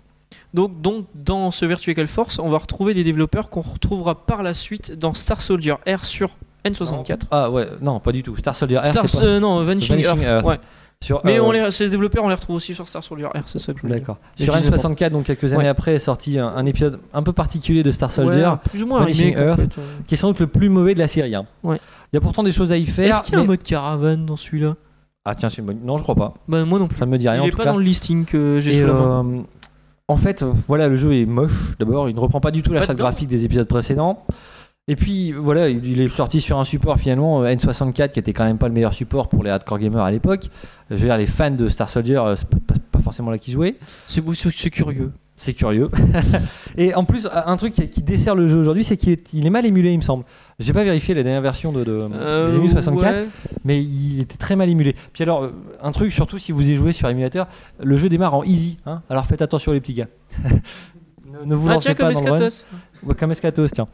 Donc, 0.54 0.80
donc, 0.82 1.06
dans 1.14 1.52
ce 1.52 1.66
Virtual 1.66 2.08
Force, 2.08 2.40
on 2.40 2.48
va 2.50 2.58
retrouver 2.58 2.94
des 2.94 3.04
développeurs 3.04 3.50
qu'on 3.50 3.60
retrouvera 3.62 4.16
par 4.26 4.44
la 4.44 4.54
suite 4.54 4.94
dans 4.94 5.14
Star 5.14 5.42
Soldier 5.42 5.74
R 5.86 6.06
sur 6.06 6.38
N64. 6.64 7.22
Ah 7.32 7.52
ouais, 7.52 7.68
non, 7.82 8.00
pas 8.00 8.14
du 8.14 8.24
tout. 8.24 8.38
Star 8.38 8.56
Soldier 8.56 8.78
R, 8.78 8.86
Star, 8.88 9.04
pas- 9.12 9.24
euh, 9.24 9.40
non, 9.42 9.62
Vanishing, 9.64 9.98
Vanishing 10.02 10.24
Earth. 10.26 10.46
Earth. 10.46 10.46
Ouais. 10.46 10.60
Sur, 11.04 11.22
Mais 11.24 11.40
euh, 11.40 11.44
on 11.44 11.52
les, 11.52 11.72
ces 11.72 11.90
développeurs, 11.90 12.24
on 12.24 12.28
les 12.30 12.36
retrouve 12.36 12.56
aussi 12.58 12.76
sur 12.76 12.88
Star 12.88 13.04
Soldier 13.04 13.26
R, 13.26 13.42
c'est 13.46 13.58
ça 13.58 13.74
que 13.74 13.80
je 13.80 13.84
voulais 13.84 13.96
dire. 13.96 14.02
D'accord. 14.02 14.18
Sur 14.38 14.54
je 14.54 14.60
disais 14.62 14.70
N64, 14.70 15.10
donc 15.10 15.26
quelques 15.26 15.46
années 15.46 15.64
Ouais. 15.64 15.68
après, 15.68 15.96
est 15.96 16.00
sorti 16.00 16.38
un, 16.38 16.48
un 16.48 16.66
épisode 16.68 17.00
un 17.14 17.24
peu 17.24 17.34
particulier 17.34 17.82
de 17.82 17.92
Star 17.92 18.12
Soldier, 18.12 18.46
Ouais, 18.46 18.56
plus 18.70 18.84
ou 18.84 18.88
moins 18.88 19.02
en 19.02 19.08
Earth. 19.08 19.60
fait. 19.60 19.70
qui 20.08 20.14
est 20.14 20.18
sans 20.18 20.28
doute 20.30 20.40
le 20.42 20.48
plus 20.48 20.70
mauvais 20.70 20.94
de 20.94 21.00
la 21.00 21.08
série. 21.08 21.34
hein. 21.34 21.46
Ouais. 21.64 21.78
Il 22.14 22.16
y 22.16 22.18
a 22.18 22.22
pourtant 22.22 22.44
des 22.44 22.52
choses 22.52 22.72
à 22.72 22.78
y 22.78 22.86
faire. 22.86 23.16
Est-ce 23.16 23.24
qu'il 23.24 23.34
y 23.34 23.38
a 23.38 23.42
un 23.42 23.46
mode 23.46 23.64
caravane 23.64 24.26
dans 24.26 24.36
celui-là? 24.36 24.76
Ah 25.26 25.34
tiens, 25.34 25.50
c'est 25.50 25.58
une 25.60 25.66
bonne. 25.66 25.80
Non, 25.84 25.98
je 25.98 26.04
crois 26.04 26.16
pas. 26.16 26.34
Bah 26.48 26.66
moi 26.66 26.78
non 26.78 26.88
plus. 26.88 26.98
Ça 27.00 27.06
ne 27.06 27.12
me 27.12 27.18
dit 27.18 27.28
rien. 27.30 27.40
Il 27.40 27.44
en 27.44 27.48
est 27.48 27.52
tout 27.52 27.58
pas 27.58 27.64
cas. 27.64 27.72
dans 27.72 27.78
le 27.78 27.84
listing 27.84 28.26
que 28.26 28.60
j'ai 28.60 28.84
main. 28.84 29.24
euh, 29.24 29.42
en 30.08 30.18
fait, 30.18 30.44
voilà, 30.68 30.88
le 30.88 30.96
jeu 30.98 31.14
est 31.14 31.26
moche. 31.26 31.76
D'abord, 31.80 32.10
il 32.10 32.16
ne 32.16 32.20
reprend 32.20 32.42
pas 32.42 32.52
du 32.52 32.62
tout 32.64 32.74
la 32.74 32.82
charte 32.82 32.98
graphique 32.98 33.28
des 33.30 33.46
épisodes 33.46 33.68
précédents. 33.68 34.26
Et 34.88 34.96
puis 34.96 35.32
voilà, 35.32 35.70
il 35.70 36.02
est 36.02 36.10
sorti 36.10 36.42
sur 36.42 36.60
un 36.60 36.64
support 36.64 36.98
finalement 36.98 37.44
euh, 37.44 37.54
N64 37.54 38.12
qui 38.12 38.20
était 38.20 38.34
quand 38.34 38.46
même 38.46 38.58
pas 38.58 38.68
le 38.68 38.74
meilleur 38.74 38.94
support 38.94 39.30
pour 39.30 39.44
les 39.44 39.52
hardcore 39.52 39.78
gamers 39.78 40.02
à 40.04 40.12
l'époque. 40.12 40.50
Je 40.90 40.96
veux 40.96 41.06
dire, 41.06 41.18
les 41.18 41.28
fans 41.28 41.52
de 41.52 41.68
Star 41.70 41.88
Soldier, 41.88 42.18
euh, 42.18 42.36
c'est 42.36 42.48
pas, 42.50 42.58
pas- 42.92 43.00
forcément 43.00 43.32
là 43.32 43.38
qui 43.38 43.52
jouaient. 43.52 43.76
C'est 44.08 44.22
curieux. 44.72 45.12
C'est 45.36 45.54
curieux. 45.54 45.90
et 46.78 46.94
en 46.94 47.04
plus, 47.04 47.28
un 47.34 47.58
truc 47.58 47.74
qui, 47.74 48.02
dessert 48.04 48.36
le 48.36 48.46
jeu 48.48 48.58
aujourd'hui, 48.60 48.84
c'est 48.84 48.96
qu'il 48.98 49.18
est, 49.46 49.50
mal 49.50 49.66
émulé, 49.66 49.92
il 49.92 49.98
me 49.98 50.04
semble. 50.04 50.24
J'ai 50.60 50.72
pas 50.74 50.84
vérifié 50.84 51.16
la 51.16 51.24
dernière 51.24 51.42
version 51.42 51.72
de, 51.72 51.84
de 51.84 52.00
Euh, 52.14 52.52
des 52.52 52.58
Emu 52.58 52.70
64, 52.70 53.12
ouais. 53.16 53.28
mais 53.66 53.82
il 53.82 54.20
était 54.20 54.38
très 54.38 54.56
mal 54.56 54.70
émulé. 54.70 54.96
Puis 55.14 55.24
alors, 55.24 55.44
euh, 55.46 55.52
un 55.82 55.92
truc, 55.92 56.12
surtout 56.14 56.38
si 56.38 56.52
vous 56.52 56.70
y 56.70 56.76
jouez 56.76 56.94
sur 56.94 57.10
émulateur, 57.10 57.48
le 57.82 57.98
jeu 57.98 58.08
démarre 58.10 58.36
en 58.36 58.44
easy. 58.44 58.78
hein. 58.86 59.02
alors 59.10 59.26
faites 59.26 59.42
attention 59.42 59.72
les 59.72 59.80
petits 59.80 59.94
gars. 59.96 60.08
ne, 61.42 61.50
ne 61.50 61.56
vous 61.56 61.68
Ah 61.70 61.74
lancez 61.74 61.94
tiens, 61.94 61.96
pas 61.96 62.14
comme 62.14 62.14
dans 62.14 62.36
le 62.36 62.40
run. 62.40 62.48
Escatos. 62.48 62.68
Ouais, 63.04 63.16
Comme 63.16 63.32
Escatos, 63.32 63.72
tiens. 63.72 63.88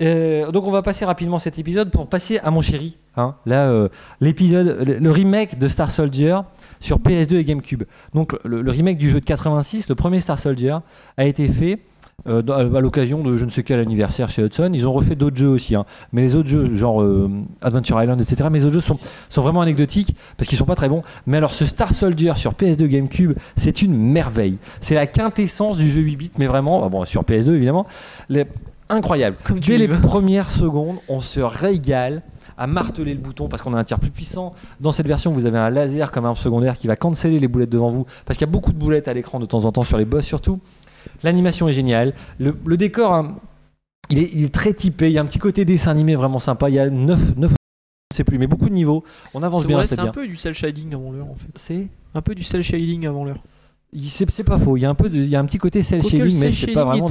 Euh, 0.00 0.50
donc 0.50 0.66
on 0.66 0.70
va 0.70 0.82
passer 0.82 1.04
rapidement 1.04 1.38
cet 1.38 1.58
épisode 1.58 1.90
pour 1.90 2.08
passer 2.08 2.38
à 2.38 2.50
mon 2.50 2.60
chéri. 2.62 2.96
hein. 3.16 3.34
Là, 3.46 3.68
euh, 3.68 3.88
l'épisode, 4.20 4.78
le, 4.84 4.98
le 4.98 5.10
remake 5.10 5.58
de 5.58 5.68
Star 5.68 5.90
Soldier 5.90 6.38
sur 6.80 6.98
PS2 6.98 7.36
et 7.36 7.44
GameCube. 7.44 7.84
Donc 8.14 8.36
le, 8.44 8.62
le 8.62 8.70
remake 8.70 8.98
du 8.98 9.10
jeu 9.10 9.20
de 9.20 9.24
86, 9.24 9.88
le 9.88 9.94
premier 9.94 10.20
Star 10.20 10.38
Soldier, 10.38 10.76
a 11.16 11.24
été 11.24 11.48
fait 11.48 11.78
euh, 12.26 12.42
à 12.48 12.80
l'occasion 12.80 13.22
de 13.22 13.36
je 13.36 13.44
ne 13.44 13.50
sais 13.50 13.62
quel 13.62 13.80
anniversaire 13.80 14.28
chez 14.28 14.42
Hudson. 14.42 14.70
Ils 14.72 14.86
ont 14.86 14.92
refait 14.92 15.14
d'autres 15.14 15.36
jeux 15.36 15.48
aussi, 15.48 15.74
hein. 15.74 15.84
mais 16.12 16.22
les 16.22 16.36
autres 16.36 16.48
jeux, 16.48 16.74
genre 16.74 17.02
euh, 17.02 17.30
Adventure 17.60 18.02
Island, 18.02 18.20
etc. 18.20 18.48
Mais 18.50 18.58
les 18.60 18.64
autres 18.64 18.74
jeux 18.74 18.80
sont, 18.80 18.98
sont 19.28 19.42
vraiment 19.42 19.60
anecdotiques 19.60 20.16
parce 20.36 20.48
qu'ils 20.48 20.58
sont 20.58 20.64
pas 20.64 20.74
très 20.76 20.88
bons. 20.88 21.02
Mais 21.26 21.36
alors 21.36 21.52
ce 21.52 21.66
Star 21.66 21.92
Soldier 21.94 22.32
sur 22.36 22.52
PS2 22.52 22.86
GameCube, 22.86 23.32
c'est 23.56 23.82
une 23.82 23.96
merveille. 23.96 24.56
C'est 24.80 24.94
la 24.94 25.06
quintessence 25.06 25.76
du 25.76 25.90
jeu 25.90 26.00
8 26.00 26.16
bits, 26.16 26.30
mais 26.38 26.46
vraiment, 26.46 26.82
ah 26.84 26.88
bon, 26.88 27.04
sur 27.04 27.22
PS2 27.22 27.54
évidemment, 27.54 27.86
les- 28.28 28.46
incroyable. 28.88 29.36
Comme 29.44 29.60
Dès 29.60 29.78
les 29.78 29.88
premières 29.88 30.50
secondes, 30.50 30.96
on 31.08 31.20
se 31.20 31.40
régale 31.40 32.22
à 32.56 32.66
marteler 32.66 33.14
le 33.14 33.20
bouton 33.20 33.48
parce 33.48 33.62
qu'on 33.62 33.74
a 33.74 33.78
un 33.78 33.84
tir 33.84 33.98
plus 33.98 34.10
puissant. 34.10 34.54
Dans 34.80 34.92
cette 34.92 35.08
version, 35.08 35.32
vous 35.32 35.44
avez 35.46 35.58
un 35.58 35.70
laser 35.70 36.12
comme 36.12 36.24
arme 36.24 36.36
secondaire 36.36 36.78
qui 36.78 36.86
va 36.86 36.94
canceller 36.94 37.38
les 37.40 37.48
boulettes 37.48 37.70
devant 37.70 37.88
vous 37.88 38.06
parce 38.24 38.38
qu'il 38.38 38.46
y 38.46 38.50
a 38.50 38.52
beaucoup 38.52 38.72
de 38.72 38.78
boulettes 38.78 39.08
à 39.08 39.14
l'écran 39.14 39.40
de 39.40 39.46
temps 39.46 39.64
en 39.64 39.72
temps 39.72 39.82
sur 39.82 39.98
les 39.98 40.04
boss 40.04 40.24
surtout. 40.24 40.60
L'animation 41.22 41.68
est 41.68 41.72
géniale. 41.72 42.14
Le, 42.38 42.56
le 42.64 42.76
décor, 42.76 43.12
hein, 43.14 43.36
il, 44.10 44.18
est, 44.18 44.30
il 44.34 44.44
est 44.44 44.54
très 44.54 44.72
typé. 44.74 45.06
Il 45.08 45.12
y 45.12 45.18
a 45.18 45.22
un 45.22 45.26
petit 45.26 45.38
côté 45.38 45.64
dessin 45.64 45.90
animé 45.90 46.14
vraiment 46.14 46.38
sympa. 46.38 46.68
Il 46.68 46.74
y 46.74 46.78
a 46.78 46.88
9, 46.90 47.36
9 47.36 47.52
je 48.12 48.16
sais 48.18 48.24
plus, 48.24 48.38
mais 48.38 48.46
beaucoup 48.46 48.68
de 48.68 48.74
niveaux. 48.74 49.02
On 49.34 49.42
avance 49.42 49.62
C'est 49.62 49.66
bien, 49.66 49.78
c'est 49.88 49.98
un 49.98 50.12
peu 50.12 50.28
du 50.28 50.36
cel 50.36 50.54
shading 50.54 50.94
avant 50.94 51.10
l'heure 51.10 51.26
en 51.28 51.34
fait. 51.34 51.48
C'est 51.56 51.88
Un 52.14 52.22
peu 52.22 52.34
du 52.36 52.44
cel 52.44 52.62
shading 52.62 53.06
avant 53.08 53.24
l'heure. 53.24 53.38
c'est 53.92 54.44
pas 54.44 54.56
faux. 54.58 54.76
Il 54.76 54.80
y 54.82 54.86
a 54.86 54.90
un 54.90 54.94
peu, 54.94 55.08
de- 55.08 55.16
il 55.16 55.28
y 55.28 55.34
a 55.34 55.40
un 55.40 55.44
petit 55.44 55.58
côté 55.58 55.82
cel 55.82 56.00
le 56.00 56.08
shading, 56.08 56.40
mais 56.40 56.50
c'est 56.52 56.72
pas 56.72 56.84
vraiment. 56.84 57.08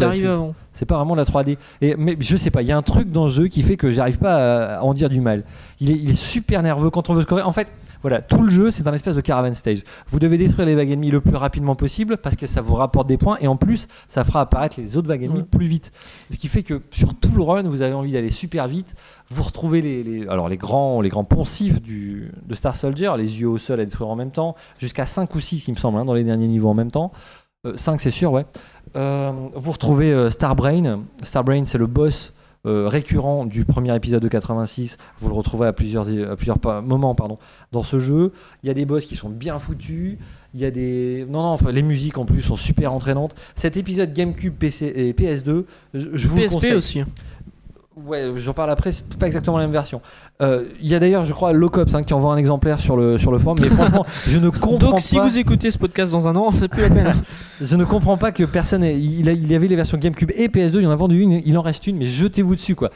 C'est 0.71 0.85
pas 0.85 0.95
vraiment 0.95 1.15
la 1.15 1.25
3D. 1.25 1.57
Et, 1.81 1.95
mais 1.97 2.15
je 2.21 2.37
sais 2.37 2.51
pas, 2.51 2.61
il 2.61 2.69
y 2.69 2.71
a 2.71 2.77
un 2.77 2.81
truc 2.83 3.11
dans 3.11 3.27
ce 3.27 3.33
jeu 3.33 3.47
qui 3.47 3.63
fait 3.63 3.75
que 3.75 3.91
j'arrive 3.91 4.17
pas 4.17 4.35
à, 4.35 4.77
à 4.77 4.81
en 4.83 4.93
dire 4.93 5.09
du 5.09 5.19
mal. 5.19 5.43
Il 5.81 5.91
est, 5.91 5.95
il 5.95 6.11
est 6.11 6.15
super 6.15 6.63
nerveux 6.63 6.89
quand 6.89 7.09
on 7.09 7.13
veut 7.13 7.23
scorer. 7.23 7.41
En 7.41 7.51
fait, 7.51 7.69
voilà, 8.03 8.21
tout 8.21 8.43
le 8.43 8.51
jeu, 8.51 8.69
c'est 8.69 8.85
un 8.87 8.93
espèce 8.93 9.15
de 9.15 9.21
caravan 9.21 9.53
stage. 9.55 9.83
Vous 10.07 10.19
devez 10.19 10.37
détruire 10.37 10.67
les 10.67 10.75
vagues 10.75 10.91
ennemies 10.91 11.09
le 11.09 11.21
plus 11.21 11.35
rapidement 11.35 11.73
possible 11.73 12.17
parce 12.17 12.35
que 12.35 12.45
ça 12.45 12.61
vous 12.61 12.75
rapporte 12.75 13.07
des 13.07 13.17
points 13.17 13.37
et 13.41 13.47
en 13.47 13.55
plus, 13.55 13.87
ça 14.07 14.23
fera 14.23 14.41
apparaître 14.41 14.79
les 14.79 14.95
autres 14.97 15.07
vagues 15.07 15.23
ennemies 15.23 15.39
Ouais. 15.39 15.43
plus 15.49 15.65
vite. 15.65 15.91
Ce 16.29 16.37
qui 16.37 16.47
fait 16.49 16.61
que 16.63 16.81
sur 16.91 17.15
tout 17.15 17.33
le 17.35 17.41
run, 17.43 17.63
vous 17.63 17.81
avez 17.81 17.93
envie 17.95 18.11
d'aller 18.11 18.29
super 18.29 18.67
vite. 18.67 18.93
Vous 19.31 19.41
retrouvez 19.41 19.81
les, 19.81 20.03
les- 20.03 20.27
alors 20.27 20.47
les 20.49 20.57
grands, 20.57 21.01
les 21.01 21.09
grands 21.09 21.23
poncifs 21.23 21.81
du, 21.81 22.29
de 22.45 22.53
Star 22.53 22.75
Soldier, 22.75 23.09
les 23.17 23.39
yeux 23.41 23.47
au 23.49 23.57
sol 23.57 23.79
à 23.79 23.85
détruire 23.85 24.09
en 24.09 24.15
même 24.15 24.31
temps, 24.31 24.55
jusqu'à 24.77 25.05
5 25.07 25.33
ou 25.33 25.39
6, 25.39 25.67
il 25.67 25.71
me 25.73 25.77
semble, 25.79 25.97
hein, 25.97 26.05
dans 26.05 26.13
les 26.13 26.23
derniers 26.23 26.47
niveaux 26.47 26.69
en 26.69 26.73
même 26.75 26.91
temps. 26.91 27.11
5 27.75 28.01
c'est 28.01 28.11
sûr, 28.11 28.33
ouais. 28.33 28.45
Euh, 28.97 29.31
vous 29.55 29.71
retrouvez 29.71 30.11
euh, 30.11 30.29
Starbrain. 30.29 31.03
Starbrain, 31.23 31.63
c'est 31.65 31.77
le 31.77 31.87
boss 31.87 32.33
euh, 32.65 32.87
récurrent 32.87 33.45
du 33.45 33.65
premier 33.65 33.95
épisode 33.95 34.23
de 34.23 34.27
86. 34.27 34.97
Vous 35.19 35.27
le 35.27 35.33
retrouvez 35.33 35.67
à 35.67 35.73
plusieurs, 35.73 36.07
à 36.09 36.35
plusieurs 36.35 36.59
moments 36.81 37.13
pardon, 37.15 37.37
dans 37.71 37.83
ce 37.83 37.99
jeu. 37.99 38.31
Il 38.63 38.67
y 38.67 38.69
a 38.69 38.73
des 38.73 38.85
boss 38.85 39.05
qui 39.05 39.15
sont 39.15 39.29
bien 39.29 39.59
foutus. 39.59 40.17
Il 40.53 40.61
y 40.61 40.65
a 40.65 40.71
des. 40.71 41.25
Non, 41.29 41.41
non, 41.41 41.49
enfin, 41.49 41.71
les 41.71 41.81
musiques 41.81 42.17
en 42.17 42.25
plus 42.25 42.41
sont 42.41 42.55
super 42.55 42.93
entraînantes. 42.93 43.35
Cet 43.55 43.75
épisode 43.75 44.13
GameCube 44.13 44.53
PC 44.53 44.85
et 44.95 45.13
PS2, 45.13 45.65
je, 45.93 46.09
je 46.13 46.27
vous 46.27 46.37
le 46.37 46.43
PSP 46.43 46.53
conseille. 46.53 46.73
aussi. 46.73 47.03
Ouais, 48.07 48.25
j'en 48.37 48.53
parle 48.53 48.71
après, 48.71 48.91
c'est 48.91 49.07
pas 49.19 49.27
exactement 49.27 49.57
la 49.57 49.65
même 49.65 49.71
version. 49.71 50.01
Euh, 50.41 50.63
Il 50.81 50.87
y 50.89 50.95
a 50.95 50.99
d'ailleurs, 50.99 51.25
je 51.25 51.33
crois, 51.33 51.53
Locops 51.53 51.93
hein, 51.93 52.01
qui 52.01 52.15
envoie 52.15 52.33
un 52.33 52.37
exemplaire 52.37 52.79
sur 52.79 52.97
le, 52.97 53.19
sur 53.19 53.31
le 53.31 53.37
forum, 53.37 53.55
mais 53.61 53.67
franchement, 53.67 54.03
je 54.27 54.39
ne 54.39 54.49
comprends 54.49 54.77
Donc 54.79 54.91
pas. 54.93 54.97
si 54.97 55.19
vous 55.19 55.37
écoutez 55.37 55.69
ce 55.69 55.77
podcast 55.77 56.11
dans 56.11 56.27
un 56.27 56.35
an, 56.35 56.49
c'est 56.49 56.67
plus 56.67 56.81
la 56.81 56.89
peine. 56.89 57.11
Je 57.61 57.75
ne 57.77 57.85
comprends 57.85 58.17
pas 58.17 58.31
que 58.31 58.43
personne. 58.43 58.83
ait- 58.83 58.99
Il, 58.99 59.29
a- 59.29 59.31
il 59.31 59.49
y 59.49 59.55
avait 59.55 59.67
les 59.67 59.75
versions 59.75 59.97
GameCube 59.97 60.31
et 60.35 60.47
PS2, 60.47 60.79
il 60.79 60.87
en 60.87 60.91
a 60.91 60.95
vendu 60.95 61.19
une, 61.21 61.33
il 61.45 61.55
en 61.57 61.61
reste 61.61 61.85
une, 61.87 61.97
mais 61.97 62.05
jetez-vous 62.05 62.55
dessus 62.55 62.75
quoi. 62.75 62.89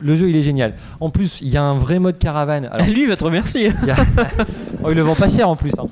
Le 0.00 0.16
jeu 0.16 0.28
il 0.28 0.36
est 0.36 0.42
génial. 0.42 0.74
En 1.00 1.08
plus, 1.08 1.38
il 1.40 1.48
y 1.48 1.56
a 1.56 1.62
un 1.62 1.74
vrai 1.78 1.98
mode 2.00 2.18
caravane. 2.18 2.68
Alors, 2.72 2.86
Lui 2.88 3.02
il 3.02 3.08
va 3.08 3.16
te 3.16 3.24
remercier. 3.24 3.72
y 3.86 3.90
a- 3.90 3.96
Oh, 4.84 4.88
il 4.90 4.96
le 4.96 5.02
vend 5.02 5.14
pas 5.14 5.28
cher 5.28 5.48
en 5.48 5.54
plus. 5.54 5.70
Hein. 5.78 5.86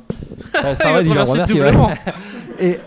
Il 0.55 0.61
va 0.61 1.03
te 1.03 1.09
remercier 1.31 1.61
doublement. 1.61 1.91
Et, 2.59 2.79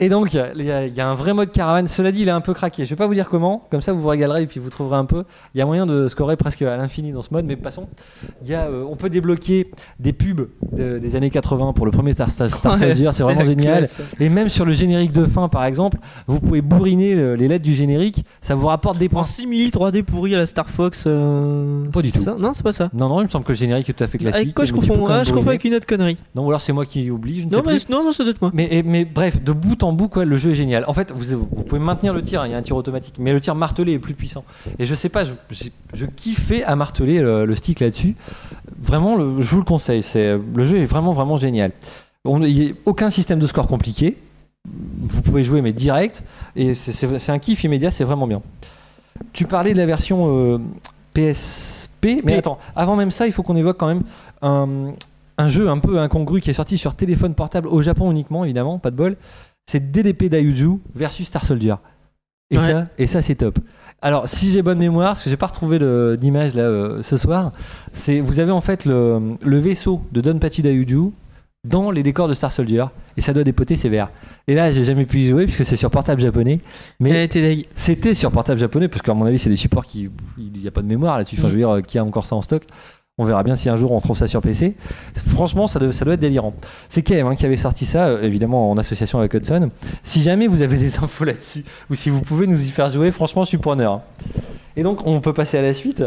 et 0.00 0.08
donc, 0.08 0.32
il 0.32 0.36
y, 0.64 0.70
a, 0.70 0.86
il 0.86 0.94
y 0.94 1.00
a 1.00 1.08
un 1.08 1.14
vrai 1.14 1.34
mode 1.34 1.50
caravane. 1.52 1.88
Cela 1.88 2.12
dit, 2.12 2.22
il 2.22 2.28
est 2.28 2.32
un 2.32 2.40
peu 2.40 2.54
craqué. 2.54 2.84
Je 2.84 2.90
vais 2.90 2.96
pas 2.96 3.06
vous 3.06 3.14
dire 3.14 3.28
comment, 3.28 3.66
comme 3.70 3.80
ça 3.82 3.92
vous 3.92 4.00
vous 4.00 4.08
régalerez 4.08 4.42
et 4.42 4.46
puis 4.46 4.60
vous 4.60 4.70
trouverez 4.70 4.96
un 4.96 5.04
peu. 5.04 5.24
Il 5.54 5.58
y 5.58 5.60
a 5.60 5.66
moyen 5.66 5.86
de 5.86 6.08
scorer 6.08 6.36
presque 6.36 6.62
à 6.62 6.76
l'infini 6.76 7.12
dans 7.12 7.22
ce 7.22 7.28
mode, 7.32 7.44
mais 7.46 7.56
passons. 7.56 7.88
Y 8.44 8.54
a, 8.54 8.66
euh, 8.66 8.84
on 8.88 8.96
peut 8.96 9.10
débloquer 9.10 9.70
des 9.98 10.12
pubs 10.12 10.48
de- 10.72 10.98
des 10.98 11.16
années 11.16 11.30
80 11.30 11.72
pour 11.72 11.84
le 11.86 11.90
premier 11.92 12.12
Star, 12.12 12.30
Star, 12.30 12.48
Star 12.54 12.72
Ouais, 12.72 12.78
Soldier, 12.78 13.10
c'est 13.12 13.22
vraiment 13.22 13.44
génial. 13.44 13.78
classe. 13.78 14.00
Et 14.20 14.28
même 14.28 14.48
sur 14.48 14.64
le 14.64 14.72
générique 14.72 15.12
de 15.12 15.24
fin, 15.24 15.48
par 15.48 15.64
exemple, 15.64 15.98
vous 16.26 16.40
pouvez 16.40 16.60
bourriner 16.60 17.14
le- 17.14 17.34
les 17.34 17.48
lettres 17.48 17.64
du 17.64 17.74
générique, 17.74 18.24
ça 18.40 18.54
vous 18.54 18.66
rapporte 18.66 18.98
des 18.98 19.08
points. 19.08 19.20
En 19.22 19.24
simili 19.24 19.70
3D 19.70 20.02
pourri 20.02 20.34
à 20.34 20.38
la 20.38 20.46
Star 20.46 20.68
Fox. 20.70 21.04
euh, 21.06 21.84
Pas 21.92 22.02
du 22.02 22.10
tout. 22.12 22.18
ça? 22.18 22.36
Non, 22.38 22.52
c'est 22.54 22.62
pas 22.62 22.72
ça. 22.72 22.88
Non, 22.94 23.08
non, 23.08 23.20
il 23.20 23.24
me 23.24 23.28
semble 23.30 23.44
que 23.44 23.52
le 23.52 23.58
générique 23.58 23.88
est 23.88 23.92
tout 23.92 24.04
à 24.04 24.06
fait 24.06 24.18
classique. 24.18 24.42
Avec 24.42 24.54
quoi 24.54 24.64
je 24.64 24.72
confonds 24.72 25.06
Ah, 25.08 25.24
je 25.24 25.32
confonds 25.32 25.48
avec 25.48 25.64
une 25.64 25.74
autre 25.74 25.86
connerie. 25.86 26.18
Non, 26.34 26.44
ou 26.44 26.48
alors 26.48 26.60
c'est 26.60 26.72
moi 26.72 26.86
qui 26.86 27.10
oublie, 27.10 27.40
je 27.40 27.46
ne 27.46 27.50
sais 27.50 27.56
Non, 27.56 27.62
mais, 27.66 27.72
plus. 27.72 27.88
non, 27.88 28.04
non, 28.04 28.12
ça 28.12 28.22
doit 28.24 28.30
être 28.32 28.40
moi. 28.42 28.50
Mais, 28.54 28.82
mais 28.84 29.04
bref, 29.04 29.42
de 29.42 29.52
bout 29.52 29.82
en 29.82 29.87
bout, 29.92 30.08
quoi, 30.08 30.24
le 30.24 30.36
jeu 30.36 30.50
est 30.52 30.54
génial. 30.54 30.84
En 30.88 30.92
fait, 30.92 31.12
vous, 31.12 31.38
vous 31.50 31.64
pouvez 31.64 31.80
maintenir 31.80 32.12
le 32.14 32.22
tir, 32.22 32.40
hein, 32.42 32.46
il 32.46 32.52
y 32.52 32.54
a 32.54 32.58
un 32.58 32.62
tir 32.62 32.76
automatique, 32.76 33.16
mais 33.18 33.32
le 33.32 33.40
tir 33.40 33.54
martelé 33.54 33.92
est 33.92 33.98
plus 33.98 34.14
puissant. 34.14 34.44
Et 34.78 34.86
je 34.86 34.94
sais 34.94 35.08
pas, 35.08 35.24
je, 35.24 35.32
je, 35.50 35.64
je 35.94 36.06
kiffais 36.06 36.62
à 36.64 36.76
marteler 36.76 37.20
le, 37.20 37.44
le 37.46 37.56
stick 37.56 37.80
là-dessus. 37.80 38.14
Vraiment, 38.80 39.16
le- 39.16 39.40
je 39.40 39.50
vous 39.50 39.58
le 39.58 39.64
conseille. 39.64 40.02
C'est, 40.02 40.38
le 40.54 40.64
jeu 40.64 40.78
est 40.78 40.84
vraiment, 40.86 41.12
vraiment 41.12 41.36
génial. 41.36 41.72
Il 42.24 42.38
n'y 42.38 42.68
a 42.70 42.72
aucun 42.84 43.10
système 43.10 43.38
de 43.38 43.46
score 43.46 43.66
compliqué. 43.68 44.16
Vous 44.66 45.22
pouvez 45.22 45.42
jouer, 45.44 45.62
mais 45.62 45.72
direct. 45.72 46.22
Et 46.56 46.74
c'est- 46.74 46.92
c'est 46.92 47.18
c'est 47.18 47.32
un 47.32 47.38
kiff 47.38 47.64
immédiat, 47.64 47.90
c'est 47.90 48.04
vraiment 48.04 48.26
bien. 48.26 48.42
Tu 49.32 49.44
parlais 49.46 49.72
de 49.72 49.78
la 49.78 49.86
version 49.86 50.26
euh, 50.28 50.58
PSP, 51.14 52.22
mais 52.24 52.32
P. 52.32 52.34
attends, 52.38 52.58
avant 52.76 52.96
même 52.96 53.10
ça, 53.10 53.26
il 53.26 53.32
faut 53.32 53.42
qu'on 53.42 53.56
évoque 53.56 53.76
quand 53.78 53.88
même 53.88 54.02
un, 54.42 54.92
un 55.38 55.48
jeu 55.48 55.68
un 55.68 55.78
peu 55.78 55.98
incongru 55.98 56.40
qui 56.40 56.50
est 56.50 56.54
sorti 56.54 56.78
sur 56.78 56.94
téléphone 56.94 57.34
portable 57.34 57.68
au 57.68 57.82
Japon 57.82 58.10
uniquement, 58.10 58.44
évidemment, 58.44 58.78
pas 58.78 58.90
de 58.90 58.96
bol. 58.96 59.16
C'est 59.68 59.90
DDP 59.90 60.30
Dayuju 60.30 60.78
versus 60.94 61.26
Star 61.26 61.44
Soldier. 61.44 61.74
Et 62.50 62.56
Ouais. 62.56 62.66
ça, 62.66 62.86
et 62.96 63.06
ça 63.06 63.20
c'est 63.20 63.34
top. 63.34 63.58
Alors, 64.00 64.26
si 64.26 64.50
j'ai 64.50 64.62
bonne 64.62 64.78
mémoire, 64.78 65.08
parce 65.08 65.24
que 65.24 65.28
j'ai 65.28 65.36
pas 65.36 65.48
retrouvé 65.48 65.78
d'image 66.16 66.54
là 66.54 66.62
euh, 66.62 67.02
ce 67.02 67.18
soir, 67.18 67.52
c'est 67.92 68.20
vous 68.20 68.40
avez 68.40 68.50
en 68.52 68.62
fait 68.62 68.86
le, 68.86 69.36
le 69.42 69.58
vaisseau 69.58 70.00
de 70.12 70.22
Donpachi 70.22 70.62
Dayuju 70.62 71.10
dans 71.64 71.90
les 71.90 72.02
décors 72.02 72.28
de 72.28 72.32
Star 72.34 72.50
Soldier 72.50 72.86
et 73.18 73.20
ça 73.20 73.34
doit 73.34 73.44
dépoter 73.44 73.76
sévère. 73.76 74.08
Et 74.46 74.54
là, 74.54 74.70
j'ai 74.70 74.84
jamais 74.84 75.04
pu 75.04 75.18
y 75.18 75.28
jouer 75.28 75.44
puisque 75.44 75.66
c'est 75.66 75.76
sur 75.76 75.90
portable 75.90 76.22
japonais. 76.22 76.60
Mais 76.98 77.28
c'était 77.74 78.14
sur 78.14 78.30
portable 78.30 78.58
japonais 78.60 78.88
parce 78.88 79.02
qu'à 79.02 79.12
mon 79.12 79.26
avis 79.26 79.38
c'est 79.38 79.50
des 79.50 79.56
supports 79.56 79.84
qui 79.84 80.08
il 80.38 80.52
n'y 80.52 80.66
a 80.66 80.70
pas 80.70 80.80
de 80.80 80.86
mémoire 80.86 81.18
là-dessus. 81.18 81.36
Enfin, 81.38 81.48
je 81.48 81.52
veux 81.52 81.58
dire, 81.58 81.68
euh, 81.74 81.80
qui 81.82 81.98
a 81.98 82.04
encore 82.04 82.24
ça 82.24 82.36
en 82.36 82.40
stock 82.42 82.62
On 83.18 83.24
verra 83.24 83.42
bien 83.42 83.56
si 83.56 83.68
un 83.68 83.76
jour 83.76 83.90
on 83.92 84.00
trouve 84.00 84.16
ça 84.16 84.28
sur 84.28 84.40
PC. 84.40 84.74
Franchement, 85.26 85.66
ça 85.66 85.78
doit, 85.80 85.92
ça 85.92 86.04
doit 86.04 86.14
être 86.14 86.20
délirant. 86.20 86.54
C'est 86.88 87.02
KM 87.02 87.26
hein, 87.26 87.34
qui 87.34 87.44
avait 87.46 87.56
sorti 87.56 87.84
ça, 87.84 88.06
euh, 88.06 88.22
évidemment 88.22 88.70
en 88.70 88.78
association 88.78 89.18
avec 89.18 89.34
Hudson. 89.34 89.70
Si 90.04 90.22
jamais 90.22 90.46
vous 90.46 90.62
avez 90.62 90.76
des 90.76 90.96
infos 91.02 91.24
là-dessus 91.24 91.64
ou 91.90 91.94
si 91.94 92.10
vous 92.10 92.20
pouvez 92.20 92.46
nous 92.46 92.60
y 92.66 92.70
faire 92.70 92.88
jouer, 92.88 93.10
franchement, 93.10 93.42
je 93.44 93.48
suis 93.48 93.58
preneur. 93.58 94.00
Et 94.76 94.82
donc, 94.82 95.04
on 95.06 95.20
peut 95.20 95.32
passer 95.32 95.58
à 95.58 95.62
la 95.62 95.74
suite. 95.74 96.04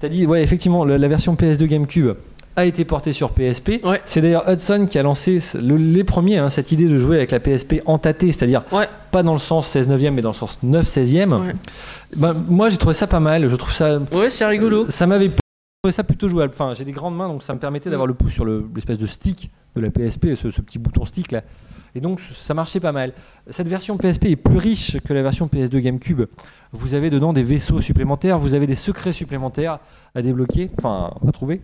T'as 0.00 0.08
dit, 0.08 0.26
ouais, 0.26 0.42
effectivement, 0.42 0.84
la 0.84 1.08
version 1.08 1.34
PS2 1.34 1.66
GameCube 1.66 2.12
a 2.58 2.64
été 2.64 2.86
portée 2.86 3.12
sur 3.12 3.32
PSP. 3.32 3.84
Ouais. 3.84 4.00
C'est 4.06 4.22
d'ailleurs 4.22 4.48
Hudson 4.50 4.86
qui 4.88 4.98
a 4.98 5.02
lancé 5.02 5.40
le- 5.60 5.76
les 5.76 6.04
premiers, 6.04 6.38
hein, 6.38 6.48
cette 6.48 6.72
idée 6.72 6.86
de 6.86 6.98
jouer 6.98 7.16
avec 7.16 7.30
la 7.30 7.38
PSP 7.38 7.82
entâtée, 7.84 8.32
c'est-à-dire 8.32 8.62
Ouais. 8.72 8.88
pas 9.10 9.22
dans 9.22 9.34
le 9.34 9.38
sens 9.38 9.66
16 9.68 9.88
neuvième, 9.88 10.14
mais 10.14 10.22
dans 10.22 10.30
le 10.30 10.34
sens 10.34 10.58
9 10.62 10.86
16e. 10.88 11.34
Ouais. 11.34 11.54
Ben, 12.16 12.34
moi, 12.48 12.70
j'ai 12.70 12.78
trouvé 12.78 12.94
ça 12.94 13.06
pas 13.06 13.20
mal. 13.20 13.46
Je 13.50 13.56
trouve 13.56 13.74
ça. 13.74 13.98
Ouais, 14.12 14.30
c'est 14.30 14.46
rigolo. 14.46 14.86
Ça 14.88 15.06
m'avait 15.06 15.30
ça 15.92 16.04
plutôt 16.04 16.28
jouable. 16.28 16.52
Enfin, 16.54 16.72
j'ai 16.74 16.84
des 16.84 16.92
grandes 16.92 17.16
mains, 17.16 17.28
donc 17.28 17.42
ça 17.42 17.54
me 17.54 17.58
permettait 17.58 17.90
d'avoir 17.90 18.06
le 18.06 18.14
pouce 18.14 18.32
sur 18.32 18.44
le- 18.44 18.64
l'espèce 18.74 18.98
de 18.98 19.06
stick 19.06 19.50
de 19.74 19.80
la 19.80 19.90
PSP, 19.90 20.34
ce, 20.34 20.50
ce 20.50 20.60
petit 20.60 20.78
bouton 20.78 21.04
stick 21.04 21.32
là. 21.32 21.42
Et 21.94 22.00
donc 22.00 22.20
ça 22.20 22.52
marchait 22.54 22.80
pas 22.80 22.92
mal. 22.92 23.12
Cette 23.48 23.68
version 23.68 23.96
PSP 23.96 24.26
est 24.26 24.36
plus 24.36 24.58
riche 24.58 24.98
que 25.02 25.12
la 25.14 25.22
version 25.22 25.46
PS2 25.48 25.78
GameCube. 25.80 26.22
Vous 26.72 26.94
avez 26.94 27.08
dedans 27.10 27.32
des 27.32 27.42
vaisseaux 27.42 27.80
supplémentaires, 27.80 28.38
vous 28.38 28.54
avez 28.54 28.66
des 28.66 28.74
secrets 28.74 29.12
supplémentaires 29.14 29.78
à 30.14 30.20
débloquer, 30.22 30.70
enfin 30.78 31.10
à 31.26 31.32
trouver. 31.32 31.62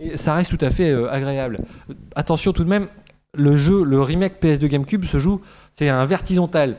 Et 0.00 0.16
ça 0.16 0.34
reste 0.34 0.56
tout 0.56 0.64
à 0.64 0.70
fait 0.70 0.90
euh, 0.90 1.10
agréable. 1.10 1.60
Attention 2.14 2.52
tout 2.52 2.64
de 2.64 2.68
même, 2.68 2.88
le 3.34 3.56
jeu, 3.56 3.82
le 3.84 4.00
remake 4.02 4.40
PS2 4.42 4.66
GameCube 4.66 5.04
se 5.04 5.18
joue, 5.18 5.40
c'est 5.72 5.88
un 5.88 6.04
vertisontal. 6.04 6.76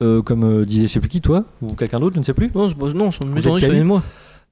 Euh, 0.00 0.22
comme 0.22 0.44
euh, 0.44 0.64
disait 0.64 0.86
je 0.86 0.92
sais 0.92 1.00
plus 1.00 1.08
qui, 1.08 1.20
toi 1.20 1.44
ou 1.60 1.66
quelqu'un 1.74 1.98
d'autre, 1.98 2.14
je 2.14 2.20
ne 2.20 2.24
sais 2.24 2.32
plus. 2.34 2.50
Non, 2.54 2.68
non, 2.94 3.10
maison 3.34 3.56
Camille 3.58 3.80
de 3.80 3.84
moi. 3.84 4.02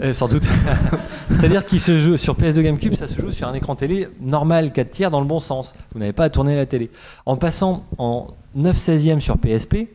Euh, 0.03 0.13
sans 0.13 0.29
doute. 0.29 0.43
C'est-à-dire 1.31 1.65
qu'il 1.65 1.81
se 1.81 1.99
joue 2.01 2.17
sur 2.19 2.35
PS2 2.37 2.61
GameCube, 2.63 2.95
ça 2.95 3.09
se 3.09 3.19
joue 3.19 3.33
sur 3.33 3.49
un 3.49 3.55
écran 3.55 3.77
télé 3.77 4.09
normal 4.21 4.71
4 4.73 4.91
tiers 4.91 5.11
dans 5.11 5.21
le 5.21 5.27
bon 5.27 5.41
sens. 5.41 5.75
Vous 5.95 6.01
n'avez 6.01 6.13
pas 6.13 6.25
à 6.25 6.29
tourner 6.31 6.55
la 6.55 6.67
télé. 6.67 6.91
En 7.25 7.37
passant 7.37 7.83
en 7.97 8.27
9 8.57 8.77
16e 8.77 9.21
sur 9.21 9.39
PSP, 9.39 9.89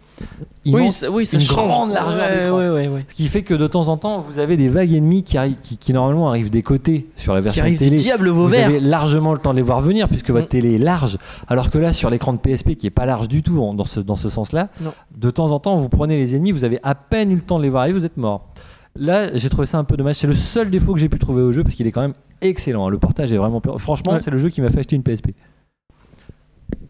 il 0.65 0.75
Oui, 0.75 0.89
ça, 0.91 1.11
oui, 1.11 1.25
ça 1.27 1.37
une 1.37 1.43
change. 1.43 1.67
grande 1.67 1.91
largeur 1.91 2.55
Ouais, 2.55 3.03
ce 3.07 3.13
qui 3.13 3.27
fait 3.27 3.43
que 3.43 3.53
de 3.53 3.67
temps 3.67 3.89
en 3.89 3.97
temps, 3.97 4.19
vous 4.27 4.39
avez 4.39 4.57
des 4.57 4.69
vagues 4.69 4.91
ennemies 4.93 5.21
qui, 5.23 5.37
arrivent, 5.37 5.57
qui, 5.61 5.77
qui 5.77 5.93
normalement 5.93 6.29
arrivent 6.29 6.49
des 6.49 6.63
côtés 6.63 7.07
sur 7.15 7.33
la 7.35 7.39
Qui 7.41 7.43
version 7.43 7.65
du 7.65 7.75
télé. 7.75 7.95
diable 7.95 8.29
Vous 8.29 8.41
Vauvert. 8.41 8.67
avez 8.69 8.79
largement 8.79 9.33
le 9.33 9.39
temps 9.39 9.51
de 9.51 9.57
les 9.57 9.61
voir 9.63 9.81
venir 9.81 10.07
puisque 10.09 10.31
votre 10.31 10.45
Mm. 10.47 10.49
télé 10.49 10.75
est 10.75 10.79
large, 10.79 11.19
alors 11.47 11.69
que 11.69 11.77
là 11.77 11.93
sur 11.93 12.09
l'écran 12.09 12.33
de 12.33 12.39
PSP 12.39 12.75
qui 12.75 12.87
est 12.87 12.91
pas 12.91 13.05
large 13.05 13.27
du 13.27 13.43
tout 13.43 13.59
en- 13.61 13.75
dans 13.75 13.85
ce, 13.85 13.99
dans 13.99 14.15
ce 14.15 14.29
sens-là, 14.29 14.69
de 15.15 15.29
temps 15.29 15.51
en 15.51 15.59
temps 15.59 15.77
vous 15.77 15.89
prenez 15.89 16.17
les 16.17 16.35
ennemis, 16.35 16.51
vous 16.51 16.63
avez 16.63 16.79
à 16.81 16.95
peine 16.95 17.31
eu 17.31 17.35
le 17.35 17.41
temps 17.41 17.57
de 17.59 17.63
les 17.63 17.69
voir 17.69 17.83
arriver, 17.83 17.99
vous 17.99 18.05
êtes 18.05 18.17
mort. 18.17 18.47
Là 18.95 19.35
j'ai 19.37 19.49
trouvé 19.49 19.65
ça 19.67 19.77
un 19.77 19.83
peu 19.83 19.95
dommage, 19.97 20.15
c'est 20.15 20.27
le 20.27 20.33
seul 20.35 20.69
défaut 20.69 20.93
que 20.93 20.99
j'ai 20.99 21.09
pu 21.09 21.17
trouver 21.17 21.41
au 21.41 21.51
jeu 21.51 21.63
parce 21.63 21.75
qu'il 21.75 21.87
est 21.87 21.91
quand 21.91 22.01
même 22.01 22.13
excellent, 22.41 22.89
le 22.89 22.97
portage 22.97 23.31
est 23.31 23.37
vraiment. 23.37 23.61
Franchement 23.77 24.13
Ouais. 24.13 24.19
c'est 24.21 24.31
le 24.31 24.37
jeu 24.37 24.49
qui 24.49 24.61
m'a 24.61 24.69
fait 24.69 24.79
acheter 24.79 24.95
une 24.95 25.03
PSP. 25.03 25.29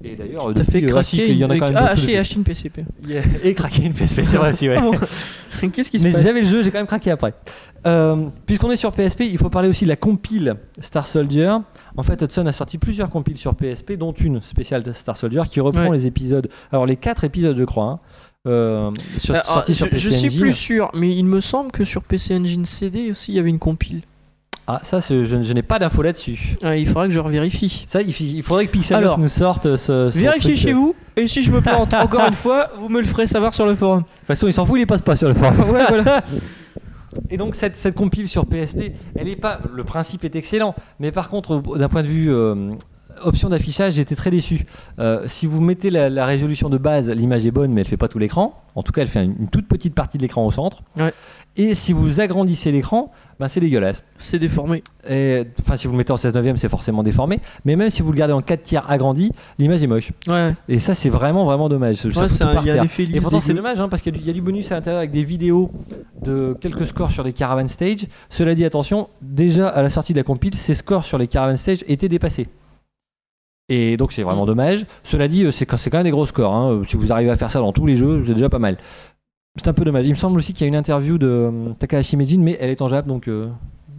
Et 0.04 0.16
d'ailleurs, 0.16 0.52
T'as 0.56 0.64
fait 0.64 0.82
craquer 0.82 1.26
qu'il 1.28 1.38
y 1.38 1.46
en 1.46 1.50
a 1.52 1.60
quand 1.60 1.68
même 1.68 1.76
Ah, 1.78 1.90
acheter, 1.92 2.18
acheter 2.18 2.38
une 2.38 2.44
PCP. 2.44 2.86
Et 3.44 3.54
craquer 3.54 3.84
une 3.86 3.94
PSP, 3.94 4.22
c'est 4.24 4.38
vrai 4.38 4.50
aussi, 4.50 4.68
ouais. 4.68 4.78
Qu'est-ce 5.72 5.92
qui 5.92 6.00
se 6.00 6.06
Mais 6.08 6.12
passe 6.12 6.24
j'avais 6.24 6.42
le 6.42 6.48
jeu, 6.48 6.64
j'ai 6.64 6.72
quand 6.72 6.80
même 6.80 6.88
craqué 6.88 7.12
après. 7.12 7.36
Euh, 7.86 8.16
Puisqu'on 8.48 8.72
est 8.72 8.78
sur 8.78 8.94
PSP, 8.94 9.22
il 9.32 9.38
faut 9.38 9.50
parler 9.52 9.70
aussi 9.70 9.84
de 9.84 9.90
la 9.90 9.96
compile 9.96 10.56
Star 10.80 11.06
Soldier. 11.06 11.56
En 11.98 12.02
fait, 12.04 12.20
Hudson 12.20 12.46
a 12.48 12.52
sorti 12.52 12.80
plusieurs 12.80 13.12
compiles 13.12 13.38
sur 13.38 13.54
PSP, 13.54 13.94
dont 13.94 14.12
une 14.14 14.42
spéciale 14.42 14.82
de 14.82 14.92
Star 14.92 15.18
Soldier 15.18 15.42
qui 15.48 15.60
reprend 15.60 15.82
Ouais. 15.90 15.92
les 15.98 16.08
épisodes. 16.08 16.50
Alors, 16.72 16.88
les 16.88 16.96
quatre 16.96 17.24
épisodes, 17.24 17.56
je 17.58 17.64
crois, 17.64 17.86
hein, 17.86 18.00
euh, 18.48 18.92
sur, 19.20 19.36
Alors, 19.36 19.46
sortis 19.46 19.76
sur 19.76 19.88
je, 19.92 20.10
suis 20.10 20.28
Engine. 20.28 20.42
plus 20.42 20.54
sûr, 20.54 20.90
mais 20.94 21.16
il 21.16 21.26
me 21.26 21.42
semble 21.42 21.72
que 21.72 21.84
sur 21.84 22.04
PC 22.04 22.36
Engine 22.36 22.66
CD 22.66 23.12
aussi 23.12 23.34
il 23.34 23.36
y 23.36 23.40
avait 23.40 23.50
une 23.50 23.60
compile. 23.60 24.02
Ah, 24.68 24.80
ça, 24.84 25.00
je, 25.00 25.26
je 25.26 25.54
n'ai 25.54 25.64
pas 25.64 25.80
d'infos 25.80 26.02
là-dessus. 26.02 26.56
Ah, 26.64 26.78
il 26.78 26.88
faudrait 26.88 27.08
que 27.08 27.14
je 27.14 27.20
revérifie. 27.20 27.84
Ça, 27.88 28.02
il, 28.02 28.10
il 28.10 28.44
faudrait 28.44 28.68
que 28.68 28.72
Pixel 28.72 28.98
Alors, 28.98 29.20
nous 29.20 29.28
sorte 29.28 29.66
euh, 29.66 29.76
ce. 29.78 30.10
ce 30.10 30.18
Vérifiez 30.18 30.56
chez 30.56 30.72
euh. 30.72 30.76
vous, 30.76 30.96
et 31.16 31.28
si 31.28 31.42
je 31.42 31.52
me 31.52 31.62
plante 31.62 31.94
encore 31.96 32.26
une 32.28 32.34
fois, 32.34 32.70
vous 32.78 32.88
me 32.88 33.00
le 33.00 33.06
ferez 33.06 33.28
savoir 33.28 33.54
sur 33.54 33.66
le 33.66 33.76
forum. 33.76 34.02
De 34.02 34.06
toute 34.06 34.28
façon, 34.28 34.48
il 34.48 34.54
s'en 34.54 34.66
fout, 34.66 34.78
il 34.78 34.82
les 34.82 34.86
passe 34.86 35.02
pas 35.02 35.16
sur 35.16 35.28
le 35.28 35.34
forum. 35.34 35.60
Ouais, 35.72 35.86
voilà. 35.88 36.24
Et 37.30 37.36
donc 37.38 37.56
cette, 37.56 37.78
cette 37.78 37.96
compile 37.96 38.30
sur 38.30 38.46
PSP, 38.46 38.94
elle 39.16 39.28
est 39.28 39.36
pas. 39.36 39.60
Le 39.74 39.84
principe 39.84 40.24
est 40.24 40.36
excellent, 40.36 40.76
mais 41.00 41.12
par 41.12 41.30
contre, 41.30 41.62
d'un 41.78 41.90
point 41.90 42.04
de 42.04 42.08
vue 42.08 42.32
euh, 42.32 42.72
option 43.24 43.50
d'affichage, 43.50 43.94
j'étais 43.94 44.16
très 44.16 44.32
déçu. 44.32 44.66
Euh, 45.00 45.24
si 45.28 45.46
vous 45.46 45.62
mettez 45.62 45.90
la, 45.90 46.10
la 46.10 46.26
résolution 46.26 46.70
de 46.70 46.78
base, 46.78 47.10
l'image 47.10 47.46
est 47.46 47.52
bonne, 47.52 47.72
mais 47.72 47.82
elle 47.82 47.88
fait 47.88 47.98
pas 47.98 48.08
tout 48.08 48.20
l'écran. 48.20 48.58
En 48.76 48.84
tout 48.84 48.92
cas, 48.94 49.02
elle 49.02 49.08
fait 49.08 49.24
une, 49.24 49.36
une 49.40 49.48
toute 49.50 49.68
petite 49.68 49.94
partie 49.94 50.18
de 50.18 50.24
l'écran 50.24 50.46
au 50.46 50.52
centre. 50.52 50.82
Ouais. 50.98 51.14
Et 51.58 51.76
si 51.76 51.92
vous 51.92 52.22
agrandissez 52.22 52.72
l'écran, 52.72 53.12
ben 53.38 53.50
c'est 53.50 53.60
dégueulasse. 53.60 54.06
C'est 54.18 54.40
déformé. 54.40 54.84
Enfin, 55.06 55.76
si 55.76 55.88
vous 55.88 55.92
le 55.94 55.98
mettez 55.98 56.14
en 56.14 56.18
16 56.18 56.34
neuvième, 56.34 56.56
c'est 56.56 56.70
forcément 56.70 57.04
déformé. 57.04 57.40
Mais 57.66 57.76
même 57.76 57.90
si 57.90 58.02
vous 58.02 58.14
le 58.14 58.18
gardez 58.18 58.34
en 58.34 58.42
4 58.42 58.64
tiers 58.64 58.90
agrandi, 58.90 59.34
l'image 59.60 59.84
est 59.84 59.88
moche. 59.88 60.12
Ouais. 60.28 60.54
Et 60.70 60.80
ça, 60.80 60.96
c'est 60.96 61.10
vraiment, 61.10 61.44
vraiment 61.44 61.68
dommage. 61.68 61.96
Ça 61.98 62.08
Ouais, 62.08 62.28
il 62.62 62.68
y 62.68 62.72
a 62.72 62.84
Et 63.18 63.20
pourtant, 63.20 63.42
c'est 63.42 63.54
dommage 63.54 63.82
hein, 63.82 63.90
parce 63.90 64.02
qu'il 64.02 64.14
y, 64.14 64.16
a 64.16 64.20
du- 64.20 64.24
il 64.24 64.28
y 64.28 64.30
a 64.30 64.34
du 64.34 64.42
bonus 64.42 64.72
à 64.72 64.76
l'intérieur 64.76 65.00
avec 65.00 65.12
des 65.12 65.26
vidéos 65.26 65.70
de 66.24 66.56
quelques 66.62 66.88
scores 66.88 67.12
sur 67.12 67.24
les 67.24 67.34
Caravan 67.34 67.68
Stage. 67.68 68.06
Cela 68.30 68.56
dit, 68.56 68.64
attention, 68.64 69.10
déjà 69.22 69.68
à 69.68 69.82
la 69.82 69.90
sortie 69.90 70.14
de 70.14 70.20
la 70.20 70.24
compile, 70.24 70.56
ces 70.56 70.76
scores 70.76 71.04
sur 71.04 71.18
les 71.18 71.28
Caravan 71.28 71.58
Stage 71.58 71.80
étaient 71.90 72.08
dépassés. 72.10 72.48
Et 73.70 73.98
donc, 73.98 74.12
c'est 74.12 74.22
Mm. 74.24 74.26
vraiment 74.26 74.46
dommage. 74.46 74.86
Cela 75.04 75.28
dit, 75.28 75.46
euh, 75.46 75.52
c'est 75.52 75.66
quand 75.66 75.78
même 75.94 76.04
des 76.04 76.12
gros 76.12 76.26
scores. 76.26 76.54
hein. 76.54 76.72
Euh, 76.72 76.84
Si 76.84 76.98
vous 76.98 77.12
arrivez 77.12 77.32
à 77.32 77.36
faire 77.36 77.52
ça 77.52 77.60
dans 77.60 77.72
tous 77.72 77.86
les 77.86 77.96
jeux, 77.96 78.24
c'est 78.26 78.34
déjà 78.34 78.50
pas 78.50 78.60
mal. 78.60 78.78
C'est 79.58 79.68
un 79.68 79.74
peu 79.74 79.84
dommage. 79.84 80.06
Il 80.06 80.12
me 80.12 80.16
semble 80.16 80.38
aussi 80.40 80.54
qu'il 80.54 80.62
y 80.62 80.66
a 80.66 80.68
une 80.70 80.76
interview 80.76 81.18
de 81.18 81.28
euh, 81.28 81.74
Takahashi 81.80 82.16
Meijin, 82.18 82.40
mais 82.42 82.58
elle 82.60 82.70
est 82.70 82.82
en 82.82 82.88
Jap, 82.88 83.06
donc 83.08 83.28
euh, 83.28 83.50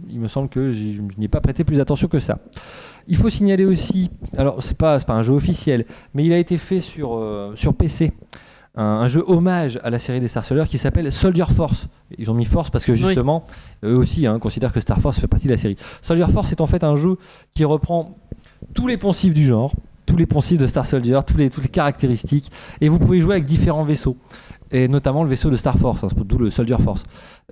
il 0.09 0.19
me 0.19 0.27
semble 0.27 0.49
que 0.49 0.71
je 0.71 1.01
n'y 1.17 1.25
ai 1.25 1.27
pas 1.27 1.41
prêté 1.41 1.63
plus 1.63 1.79
attention 1.79 2.07
que 2.07 2.19
ça. 2.19 2.39
Il 3.07 3.17
faut 3.17 3.29
signaler 3.29 3.65
aussi, 3.65 4.09
alors 4.37 4.63
c'est 4.63 4.77
pas, 4.77 4.99
pas 5.01 5.13
un 5.13 5.21
jeu 5.23 5.33
officiel, 5.33 5.85
mais 6.13 6.23
il 6.25 6.33
a 6.33 6.37
été 6.37 6.57
fait 6.57 6.79
sur, 6.81 7.15
euh, 7.15 7.53
sur 7.55 7.73
PC. 7.73 8.11
Un, 8.75 8.83
un 8.83 9.07
jeu 9.07 9.23
hommage 9.27 9.79
à 9.83 9.91
la 9.91 9.99
série 9.99 10.19
des 10.19 10.27
Star 10.27 10.43
Soldier 10.43 10.65
qui 10.67 10.79
s'appelle 10.79 11.11
Soldier 11.11 11.45
Force. 11.55 11.87
Ils 12.17 12.31
ont 12.31 12.33
mis 12.33 12.45
Force 12.45 12.71
parce 12.71 12.85
que 12.85 12.93
justement, 13.09 13.45
eux 13.83 13.95
aussi 13.95 14.25
hein, 14.25 14.39
considèrent 14.39 14.73
que 14.73 14.79
Star 14.79 14.99
Force 14.99 15.19
fait 15.19 15.27
partie 15.27 15.45
de 15.45 15.51
la 15.51 15.57
série. 15.57 15.75
Soldier 16.01 16.25
Force 16.31 16.51
est 16.51 16.59
en 16.61 16.65
fait 16.65 16.83
un 16.83 16.95
jeu 16.95 17.17
qui 17.53 17.65
reprend 17.65 18.17
tous 18.73 18.87
les 18.87 18.97
poncifs 18.97 19.33
du 19.33 19.45
genre, 19.45 19.73
tous 20.05 20.17
les 20.17 20.25
poncifs 20.25 20.59
de 20.59 20.67
Star 20.67 20.85
Soldier, 20.85 21.19
tous 21.25 21.37
les, 21.37 21.49
toutes 21.49 21.63
les 21.63 21.69
caractéristiques, 21.69 22.51
et 22.81 22.89
vous 22.89 22.99
pouvez 22.99 23.19
jouer 23.19 23.35
avec 23.35 23.45
différents 23.45 23.83
vaisseaux, 23.83 24.17
et 24.71 24.87
notamment 24.87 25.23
le 25.23 25.29
vaisseau 25.29 25.49
de 25.49 25.55
Star 25.55 25.77
Force, 25.77 26.03
hein, 26.03 26.07
d'où 26.25 26.37
le 26.37 26.49
Soldier 26.49 26.77
Force. 26.83 27.03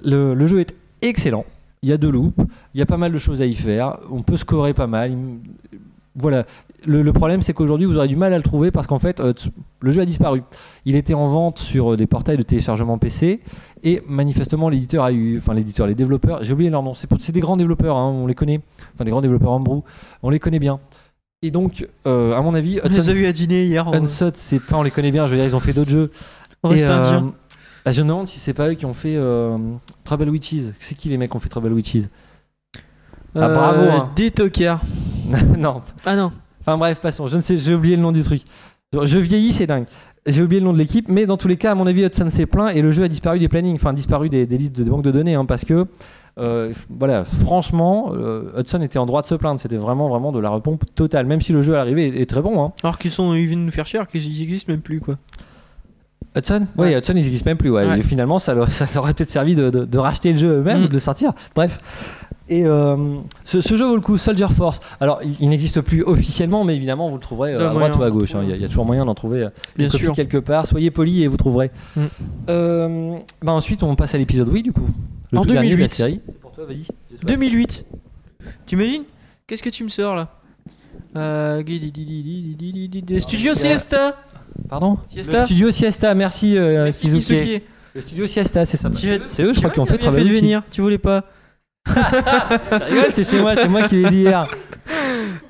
Le, 0.04 0.48
jeu 0.48 0.60
est 0.60 0.76
excellent, 1.02 1.46
il 1.82 1.90
y 1.90 1.94
a 1.94 1.98
deux 1.98 2.12
loops, 2.12 2.36
il 2.74 2.80
y 2.80 2.82
a 2.82 2.86
pas 2.86 2.98
mal 2.98 3.12
de 3.12 3.18
choses 3.18 3.42
à 3.42 3.46
y 3.46 3.56
faire, 3.56 3.98
on 4.12 4.22
peut 4.24 4.38
scorer 4.38 4.74
pas 4.74 4.88
mal. 4.88 5.12
il- 5.12 5.80
Voilà. 6.16 6.46
Le, 6.86 7.14
problème, 7.14 7.42
c'est 7.42 7.54
qu'aujourd'hui, 7.54 7.86
vous 7.86 7.96
aurez 7.96 8.08
du 8.08 8.16
mal 8.16 8.34
à 8.34 8.38
le 8.38 8.44
trouver 8.44 8.72
parce 8.72 8.88
qu'en 8.88 8.98
fait, 8.98 9.20
euh, 9.20 9.34
le 9.82 9.92
jeu 9.92 10.02
a 10.02 10.06
disparu. 10.06 10.42
Il 10.86 10.96
était 10.96 11.14
en 11.14 11.28
vente 11.28 11.60
sur 11.60 11.94
euh, 11.94 11.96
des 11.96 12.08
portails 12.08 12.38
de 12.38 12.42
téléchargement 12.42 12.98
PC 12.98 13.40
et 13.84 14.02
manifestement, 14.08 14.68
l'éditeur 14.68 15.04
a 15.04 15.12
eu, 15.12 15.38
enfin 15.38 15.54
l'éditeur, 15.54 15.86
les 15.86 15.94
développeurs, 15.96 16.44
j'ai 16.44 16.54
oublié 16.54 16.70
leur 16.72 16.82
nom. 16.82 16.94
C'est 16.96 17.32
des 17.32 17.40
grands 17.40 17.56
développeurs, 17.56 17.98
hein, 17.98 18.10
on 18.10 18.26
les 18.26 18.34
connaît, 18.34 18.62
enfin 18.96 19.06
des 19.06 19.12
grands 19.12 19.22
développeurs 19.22 19.52
Homebrew, 19.52 19.84
on 20.24 20.30
les 20.32 20.40
connaît 20.40 20.60
bien. 20.60 20.80
Et 21.44 21.50
donc, 21.52 21.88
euh, 22.06 22.36
à 22.36 22.42
mon 22.42 22.54
avis, 22.54 22.80
On 22.84 22.90
les 22.90 23.10
a 23.10 23.14
vus 23.14 23.26
à 23.26 23.32
dîner 23.32 23.66
hier. 23.66 23.88
en- 23.88 23.94
Unsot, 23.94 24.32
c'est 24.36 24.60
pas, 24.60 24.78
on 24.78 24.84
les 24.84 24.92
connaît 24.92 25.12
bien. 25.12 25.26
Je 25.26 25.32
veux 25.32 25.38
dire, 25.38 25.46
ils 25.46 25.56
ont 25.56 25.60
fait 25.60 25.74
d'autres 25.74 25.90
jeux. 25.90 26.12
au 26.62 26.72
Et, 26.72 26.84
euh, 26.84 27.20
bah, 27.84 27.92
je 27.92 28.02
me 28.04 28.08
demande 28.10 28.28
si 28.28 28.40
c'est 28.40 28.54
pas 28.54 28.70
eux 28.70 28.76
qui 28.76 28.86
ont 28.86 28.94
fait 28.94 29.16
euh, 29.16 29.58
Trouble 30.04 30.30
Witches. 30.30 30.72
C'est 30.80 30.94
qui 30.96 31.10
les 31.10 31.18
mecs 31.18 31.32
qui 31.32 31.38
ont 31.38 31.40
fait 31.40 31.50
Trouble 31.50 31.74
Witches 31.74 32.04
ah, 33.34 33.48
bravo, 33.48 33.90
hein. 33.90 34.04
Des 34.16 34.30
tocards. 34.30 34.82
Non. 35.58 35.82
Ah 36.06 36.16
non. 36.18 36.32
Enfin 36.60 36.78
bref, 36.78 37.00
passons. 37.00 37.28
Je 37.28 37.38
ne 37.38 37.42
sais, 37.42 37.58
j'ai 37.58 37.74
oublié 37.74 37.96
le 37.96 38.02
nom 38.02 38.12
du 38.12 38.22
truc. 38.22 38.42
Je, 38.94 39.06
je 39.06 39.18
vieillis, 39.18 39.54
c'est 39.54 39.66
dingue. 39.68 39.86
J'ai 40.28 40.44
oublié 40.44 40.60
le 40.60 40.66
nom 40.68 40.74
de 40.74 40.78
l'équipe, 40.78 41.08
mais 41.08 41.26
dans 41.26 41.38
tous 41.38 41.48
les 41.48 41.56
cas, 41.58 41.72
à 41.72 41.76
mon 41.76 41.88
avis, 41.88 42.04
Hudson 42.04 42.30
s'est 42.30 42.46
plaint 42.46 42.76
et 42.76 42.82
le 42.82 42.92
jeu 42.92 43.04
a 43.04 43.08
disparu 43.08 43.40
des 43.40 43.48
plannings, 43.48 43.76
enfin 43.76 43.94
disparu 43.94 44.30
des, 44.30 44.46
des 44.46 44.58
listes 44.58 44.74
de, 44.76 44.84
des 44.84 44.90
banques 44.90 45.04
de 45.04 45.10
données, 45.12 45.34
hein, 45.36 45.46
parce 45.46 45.64
que, 45.66 45.88
euh, 46.40 46.72
voilà, 46.90 47.24
franchement, 47.26 48.12
euh, 48.14 48.44
Hudson 48.58 48.82
était 48.82 49.00
en 49.00 49.06
droit 49.06 49.22
de 49.22 49.28
se 49.28 49.36
plaindre. 49.36 49.60
C'était 49.60 49.76
vraiment, 49.78 50.08
vraiment 50.10 50.32
de 50.32 50.40
la 50.40 50.50
repompe 50.50 50.84
totale, 50.96 51.26
même 51.26 51.42
si 51.42 51.52
le 51.54 51.62
jeu 51.62 51.74
à 51.74 51.78
l'arrivée 51.78 52.08
est, 52.08 52.22
est 52.22 52.26
très 52.26 52.42
bon. 52.42 52.64
Hein. 52.64 52.72
Alors 52.84 52.98
qu'ils 52.98 53.12
sont, 53.12 53.34
ils 53.34 53.46
viennent 53.46 53.66
nous 53.66 53.72
faire 53.72 53.86
chier, 53.86 54.00
alors 54.00 54.08
qu'ils 54.08 54.42
existent 54.42 54.72
même 54.72 54.82
plus 54.82 55.00
quoi. 55.02 55.18
Hudson? 56.36 56.66
Oui, 56.78 56.88
Ouais. 56.88 56.98
Hudson, 56.98 57.14
ils 57.14 57.24
n'existent 57.24 57.50
même 57.50 57.58
plus. 57.58 57.70
Ouais. 57.70 57.86
Ouais. 57.86 58.00
Et 58.00 58.02
finalement, 58.02 58.40
ça, 58.40 58.56
aurait 58.98 59.14
peut-être 59.14 59.30
servi 59.30 59.56
de, 59.56 59.70
de- 59.70 59.84
de 59.86 59.98
racheter 59.98 60.32
le 60.32 60.38
jeu 60.38 60.60
eux-mêmes 60.60 60.82
Mm. 60.82 60.84
ou 60.86 60.88
de 60.88 60.94
le 60.94 61.00
sortir. 61.00 61.34
Bref. 61.56 61.80
Et 62.48 62.66
euh, 62.66 63.16
ce, 63.46 63.62
ce 63.62 63.76
jeu 63.78 63.86
vaut 63.86 63.96
le 63.96 64.02
coup, 64.02 64.18
Soldier 64.18 64.48
Force. 64.56 64.82
Alors, 65.00 65.20
il, 65.24 65.36
il 65.42 65.50
n'existe 65.50 65.80
plus 65.82 66.04
officiellement, 66.04 66.64
mais 66.66 66.76
évidemment, 66.76 67.08
vous 67.10 67.16
le 67.16 67.22
trouverez 67.22 67.54
euh, 67.54 67.70
à 67.70 67.74
droite 67.74 67.96
ou 67.98 68.04
à 68.04 68.12
gauche. 68.12 68.36
hein. 68.36 68.42
Il 68.44 68.50
y, 68.50 68.54
a- 68.54 68.56
il 68.56 68.62
y 68.62 68.66
a 68.66 68.68
toujours 68.68 68.86
moyen 68.86 69.06
d'en 69.06 69.16
trouver 69.16 69.48
Bien 69.78 69.86
une 69.88 69.92
copie 69.92 70.04
sûr. 70.04 70.14
quelque 70.16 70.38
part. 70.38 70.68
Soyez 70.68 70.92
polis 70.92 71.22
et 71.24 71.28
vous 71.28 71.38
trouverez. 71.38 71.72
Mm. 71.98 72.02
Euh, 72.50 73.16
bah 73.42 73.52
ensuite, 73.52 73.84
on 73.84 73.96
passe 73.96 74.16
à 74.16 74.18
l'épisode 74.18 74.48
oui, 74.50 74.64
du 74.64 74.72
coup. 74.72 74.88
En 75.36 75.46
2008. 75.46 75.94
Série. 75.94 76.20
Pour 76.42 76.52
toi, 76.52 76.66
2008. 77.24 77.86
T'imagines? 78.66 79.04
Qu'est-ce 79.48 79.64
que 79.64 79.70
tu 79.70 79.84
me 79.84 79.90
sors 79.90 80.16
là? 80.16 80.30
Euh, 81.16 81.62
Studio 83.20 83.54
Siesta 83.54 84.18
Pardon? 84.70 84.98
Studio 85.08 85.72
Siesta, 85.72 86.14
merci 86.14 86.58
euh, 86.58 86.86
merci 86.86 87.02
Kizuki. 87.02 87.38
Kizuki. 87.38 87.62
Studio 88.00 88.28
Siesta, 88.28 88.66
c'est 88.66 88.78
ça. 88.78 88.90
C'est 88.94 89.44
eux, 89.44 89.54
je 89.54 89.60
crois, 89.60 89.70
qui 89.70 89.80
ont 89.80 89.86
fait 89.86 89.98
travailler. 89.98 90.30
Tu 90.30 90.36
venir, 90.36 90.64
tu 90.70 90.82
voulais 90.82 90.98
pas. 90.98 91.26
c'est 93.12 93.30
chez 93.30 93.42
moi, 93.42 93.56
c'est 93.56 93.68
moi 93.68 93.88
qui 93.88 93.96
l'ai 93.96 94.10
dit. 94.10 94.28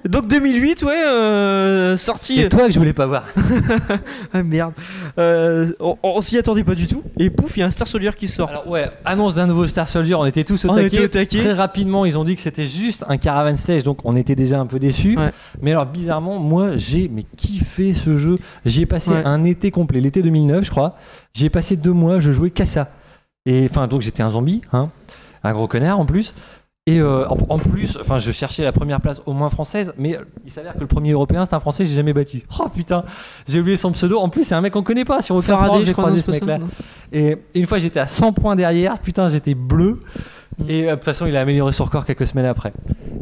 Donc 0.07 0.27
2008, 0.27 0.83
ouais, 0.83 0.93
euh, 0.95 1.95
sorti. 1.95 2.35
C'est 2.35 2.49
toi 2.49 2.65
que 2.67 2.71
je 2.73 2.79
voulais 2.79 2.93
pas 2.93 3.05
voir. 3.05 3.23
Ah 4.33 4.43
merde. 4.43 4.73
Euh, 5.19 5.71
on 5.79 5.97
on 6.01 6.21
s'y 6.21 6.37
attendait 6.37 6.63
pas 6.63 6.73
du 6.75 6.87
tout. 6.87 7.03
Et 7.19 7.29
pouf, 7.29 7.57
il 7.57 7.59
y 7.59 7.63
a 7.63 7.65
un 7.65 7.69
Star 7.69 7.87
Soldier 7.87 8.11
qui 8.15 8.27
sort. 8.27 8.49
Alors 8.49 8.67
ouais, 8.67 8.89
annonce 9.05 9.35
d'un 9.35 9.45
nouveau 9.47 9.67
Star 9.67 9.87
Soldier, 9.87 10.15
on 10.15 10.25
était 10.25 10.43
tous 10.43 10.65
au 10.65 10.69
On 10.69 10.75
taquet. 10.75 10.87
était 10.87 11.03
au 11.03 11.07
taquet. 11.07 11.39
Très 11.39 11.53
rapidement, 11.53 12.05
ils 12.05 12.17
ont 12.17 12.23
dit 12.23 12.35
que 12.35 12.41
c'était 12.41 12.65
juste 12.65 13.05
un 13.09 13.17
caravan 13.17 13.55
stage, 13.55 13.83
donc 13.83 13.99
on 14.05 14.15
était 14.15 14.35
déjà 14.35 14.59
un 14.59 14.65
peu 14.65 14.79
déçus. 14.79 15.17
Ouais. 15.17 15.31
Mais 15.61 15.71
alors 15.71 15.85
bizarrement, 15.85 16.39
moi 16.39 16.77
j'ai 16.77 17.07
mais 17.13 17.25
kiffé 17.37 17.93
ce 17.93 18.15
jeu. 18.17 18.35
J'y 18.65 18.83
ai 18.83 18.85
passé 18.85 19.11
Ouais. 19.11 19.21
un 19.25 19.43
été 19.43 19.69
complet, 19.71 19.99
l'été 20.01 20.21
2009 20.23 20.63
je 20.65 20.71
crois. 20.71 20.95
J'y 21.33 21.45
ai 21.45 21.49
passé 21.49 21.75
deux 21.75 21.93
mois, 21.93 22.19
je 22.19 22.31
jouais 22.31 22.49
qu'à 22.51 22.65
ça. 22.65 22.89
Et 23.45 23.67
enfin 23.69 23.87
donc 23.87 24.01
j'étais 24.01 24.23
un 24.23 24.31
zombie, 24.31 24.61
hein, 24.73 24.89
un 25.43 25.53
gros 25.53 25.67
connard 25.67 25.99
en 25.99 26.05
plus. 26.05 26.33
Et 26.87 26.97
euh, 26.99 27.27
en, 27.29 27.37
en 27.49 27.59
plus, 27.59 27.95
enfin, 28.01 28.17
je 28.17 28.31
cherchais 28.31 28.63
la 28.63 28.71
première 28.71 28.99
place 29.01 29.21
au 29.27 29.33
moins 29.33 29.51
française, 29.51 29.93
mais 29.99 30.17
il 30.45 30.51
s'avère 30.51 30.73
que 30.73 30.79
le 30.79 30.87
premier 30.87 31.11
européen, 31.11 31.45
c'est 31.45 31.53
un 31.53 31.59
français, 31.59 31.85
j'ai 31.85 31.93
jamais 31.95 32.11
battu. 32.11 32.41
Oh 32.59 32.69
putain, 32.73 33.03
j'ai 33.47 33.59
oublié 33.59 33.77
son 33.77 33.91
pseudo. 33.91 34.17
En 34.17 34.29
plus, 34.29 34.43
c'est 34.45 34.55
un 34.55 34.61
mec 34.61 34.73
qu'on 34.73 34.81
connaît 34.81 35.05
pas 35.05 35.21
sur 35.21 35.35
aucun 35.35 35.55
Faraday, 35.57 35.85
j'ai 35.85 35.93
croisé 35.93 36.23
ce 36.23 36.31
mec-là. 36.31 36.57
Et, 37.13 37.37
et 37.53 37.59
une 37.59 37.67
fois, 37.67 37.77
j'étais 37.77 37.99
à 37.99 38.07
100 38.07 38.33
points 38.33 38.55
derrière. 38.55 38.97
Putain, 38.97 39.29
j'étais 39.29 39.53
bleu. 39.53 40.01
Mm. 40.57 40.63
Et 40.69 40.87
euh, 40.87 40.91
de 40.91 40.95
toute 40.95 41.03
façon, 41.03 41.27
il 41.27 41.37
a 41.37 41.41
amélioré 41.41 41.71
son 41.71 41.83
record 41.85 42.03
quelques 42.03 42.25
semaines 42.25 42.47
après. 42.47 42.73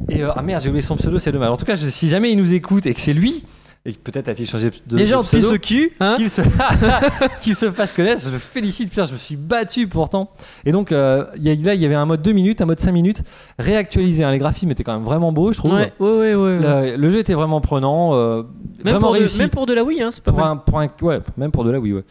Et 0.07 0.23
euh, 0.23 0.29
ah 0.33 0.41
merde, 0.41 0.61
j'ai 0.63 0.69
oublié 0.69 0.81
son 0.81 0.95
pseudo, 0.95 1.19
c'est 1.19 1.33
dommage. 1.33 1.49
En 1.49 1.57
tout 1.57 1.65
cas, 1.65 1.75
je- 1.75 1.89
si 1.89 2.07
jamais 2.07 2.31
il 2.31 2.37
nous 2.37 2.53
écoute 2.53 2.85
et 2.85 2.93
que 2.93 3.01
c'est 3.01 3.13
lui, 3.13 3.43
et 3.85 3.93
peut-être 3.93 4.27
a-t-il 4.27 4.47
changé 4.47 4.71
de 4.87 4.97
Déjà, 4.97 5.15
de 5.15 5.21
on 5.21 5.23
pisse 5.23 5.51
au 5.51 5.57
cul, 5.57 5.93
hein 6.01 6.15
qu'il 6.17 6.29
se... 6.29 6.41
se 7.55 7.71
fasse 7.71 7.93
connaître, 7.93 8.21
je 8.21 8.29
le 8.29 8.37
félicite. 8.37 8.89
Putain, 8.89 9.05
je 9.05 9.13
me 9.13 9.17
suis 9.17 9.37
battu 9.37 9.87
pourtant. 9.87 10.29
Et 10.65 10.71
donc, 10.71 10.91
euh, 10.91 11.25
il 11.37 11.43
y 11.43 11.49
a- 11.49 11.55
là, 11.65 11.73
il 11.73 11.81
y 11.81 11.85
avait 11.85 11.95
un 11.95 12.05
mode 12.05 12.21
2 12.21 12.33
minutes, 12.33 12.61
un 12.61 12.65
mode 12.65 12.79
5 12.79 12.91
minutes, 12.91 13.23
réactualisé. 13.57 14.23
hein. 14.25 14.31
Les 14.31 14.37
graphismes 14.37 14.69
étaient 14.71 14.83
quand 14.83 14.93
même 14.93 15.05
vraiment 15.05 15.31
beaux, 15.31 15.53
je 15.53 15.57
trouve. 15.59 15.73
Ouais, 15.73 15.93
ouais, 15.99 16.35
ouais. 16.35 16.59
Le, 16.91 16.97
le 16.97 17.09
jeu 17.11 17.19
était 17.19 17.33
vraiment 17.33 17.61
prenant, 17.61 18.13
euh, 18.13 18.43
Même, 18.43 18.45
vraiment 18.83 18.99
pour 18.99 19.13
de, 19.13 19.19
réussi 19.19 19.39
même 19.39 19.49
pour 19.49 19.65
de 19.65 19.73
la 19.73 19.83
Wii, 19.83 20.01
hein, 20.03 20.09
c'est 20.11 20.23
pas 20.23 20.31
pour 20.31 20.41
mal. 20.41 20.49
un, 20.51 20.57
pour 20.57 20.79
un- 20.81 20.87
ouais, 21.01 21.19
même 21.37 21.51
pour 21.51 21.63
de 21.63 21.71
là, 21.71 21.79
oui, 21.79 21.93
ouais. 21.93 22.03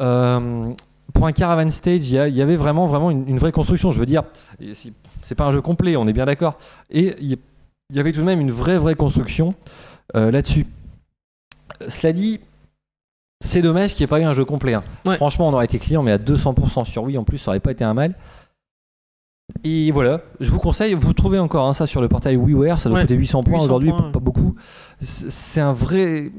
Euh, 0.00 0.70
pour 1.12 1.26
un 1.26 1.32
caravan 1.32 1.68
stage, 1.70 2.08
il 2.08 2.14
y, 2.34 2.42
avait 2.42 2.56
vraiment, 2.56 2.86
vraiment 2.86 3.10
une, 3.10 3.28
une 3.28 3.38
vraie 3.38 3.52
construction. 3.52 3.90
Je 3.90 3.98
veux 3.98 4.06
dire, 4.06 4.22
c'est 5.22 5.34
pas 5.34 5.44
un 5.46 5.50
jeu 5.50 5.60
complet, 5.60 5.96
on 5.96 6.06
est 6.06 6.12
bien 6.12 6.26
d'accord. 6.26 6.56
Et 6.90 7.16
il 7.20 7.32
y, 7.32 7.38
y 7.94 7.98
avait 8.00 8.12
tout 8.12 8.20
de 8.20 8.24
même 8.26 8.40
une 8.40 8.52
vraie, 8.52 8.78
vraie 8.78 8.94
construction 8.94 9.54
là-dessus. 10.14 10.66
Cela 11.88 12.12
dit, 12.12 12.40
c'est 13.44 13.62
dommage 13.62 13.94
qu'il 13.94 14.00
n'y 14.02 14.04
ait 14.04 14.08
pas 14.08 14.20
eu 14.20 14.24
un 14.24 14.32
jeu 14.32 14.44
complet. 14.44 14.74
hein. 14.74 14.84
Ouais. 15.04 15.16
Franchement, 15.16 15.48
on 15.48 15.52
aurait 15.52 15.64
été 15.66 15.78
client, 15.78 16.02
mais 16.02 16.12
à 16.12 16.18
200% 16.18 16.84
sur 16.84 17.04
Wii 17.04 17.18
en 17.18 17.24
plus, 17.24 17.38
ça 17.38 17.50
aurait 17.50 17.60
pas 17.60 17.72
été 17.72 17.84
un 17.84 17.94
mal. 17.94 18.14
Et 19.64 19.90
voilà, 19.92 20.22
je 20.40 20.50
vous 20.50 20.58
conseille, 20.58 20.94
vous 20.94 21.12
trouvez 21.12 21.38
encore 21.38 21.66
hein, 21.68 21.72
ça 21.72 21.86
sur 21.86 22.00
le 22.00 22.08
portail 22.08 22.36
WiiWare, 22.36 22.78
ça 22.80 22.88
doit 22.88 22.98
Ouais, 22.98 23.04
coûter 23.04 23.14
800 23.14 23.42
points 23.44 23.54
800 23.54 23.64
aujourd'hui, 23.64 23.90
ouais. 23.92 24.10
pas 24.12 24.18
beaucoup. 24.18 24.56
C'est 25.00 25.60
un 25.60 25.72
vrai. 25.72 26.32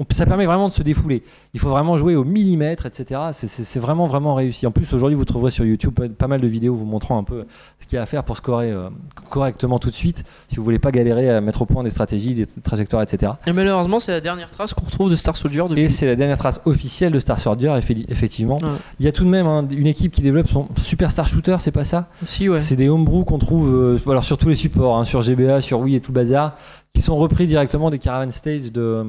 On- 0.00 0.14
Ça 0.14 0.26
permet 0.26 0.46
vraiment 0.46 0.68
de 0.68 0.72
se 0.74 0.82
défouler. 0.82 1.22
Il 1.54 1.60
faut 1.60 1.68
vraiment 1.68 1.96
jouer 1.96 2.16
au 2.16 2.24
millimètre, 2.24 2.86
etc. 2.86 3.20
C'est- 3.32 3.78
vraiment, 3.78 4.06
vraiment 4.06 4.34
réussi. 4.34 4.66
En 4.66 4.70
plus, 4.72 4.92
aujourd'hui, 4.92 5.16
vous 5.16 5.24
trouverez 5.24 5.50
sur 5.52 5.64
YouTube 5.64 5.94
pas- 6.18 6.26
mal 6.26 6.40
de 6.40 6.46
vidéos 6.48 6.74
vous 6.74 6.84
montrant 6.86 7.18
un 7.18 7.24
peu 7.24 7.44
ce 7.78 7.86
qu'il 7.86 7.96
y 7.96 7.98
a 7.98 8.02
à 8.02 8.06
faire 8.06 8.24
pour 8.24 8.36
scorer 8.36 8.70
euh, 8.70 8.88
correctement 9.28 9.78
tout 9.78 9.90
de 9.90 9.94
suite, 9.94 10.24
si 10.48 10.56
vous 10.56 10.64
voulez 10.64 10.78
pas 10.78 10.90
galérer 10.92 11.30
à 11.30 11.40
mettre 11.40 11.62
au 11.62 11.66
point 11.66 11.82
des 11.84 11.90
stratégies, 11.90 12.34
des 12.34 12.46
trajectoires, 12.46 13.02
etc. 13.02 13.32
Et 13.46 13.52
malheureusement, 13.52 14.00
c'est 14.00 14.12
la 14.12 14.20
dernière 14.20 14.50
trace 14.50 14.74
qu'on 14.74 14.84
retrouve 14.86 15.10
de 15.10 15.16
Star 15.16 15.36
Soldier 15.36 15.62
depuis. 15.68 15.82
Et 15.82 15.88
c'est 15.88 16.06
la 16.06 16.16
dernière 16.16 16.38
trace 16.38 16.60
officielle 16.64 17.12
de 17.12 17.18
Star 17.20 17.38
Soldier, 17.38 17.68
effe- 17.78 18.04
effectivement. 18.08 18.56
Ouais. 18.58 18.68
Il 19.00 19.06
y 19.06 19.08
a 19.08 19.12
tout 19.12 19.24
de 19.24 19.28
même 19.30 19.46
hein, 19.46 19.66
une 19.70 19.86
équipe 19.86 20.12
qui 20.12 20.22
développe 20.22 20.48
son 20.48 20.68
Superstar 20.78 21.26
Shooter, 21.28 21.56
c'est 21.60 21.70
pas 21.72 21.84
ça? 21.84 22.08
Si, 22.24 22.48
ouais. 22.48 22.58
C'est 22.60 22.76
des 22.76 22.88
homebrew 22.88 23.24
qu'on 23.24 23.38
trouve 23.38 23.68
euh, 23.74 23.98
alors 24.10 24.24
sur 24.24 24.38
tous 24.38 24.48
les 24.48 24.56
supports, 24.56 24.98
hein, 24.98 25.04
sur 25.04 25.20
GBA, 25.22 25.60
sur 25.60 25.80
Wii 25.80 25.96
et 25.96 26.00
tout 26.00 26.12
le 26.12 26.16
bazar, 26.16 26.56
qui 26.94 27.02
sont 27.02 27.16
repris 27.16 27.46
directement 27.46 27.90
des 27.90 27.98
Caravan 27.98 28.30
Stage 28.30 28.72
de, 28.72 29.04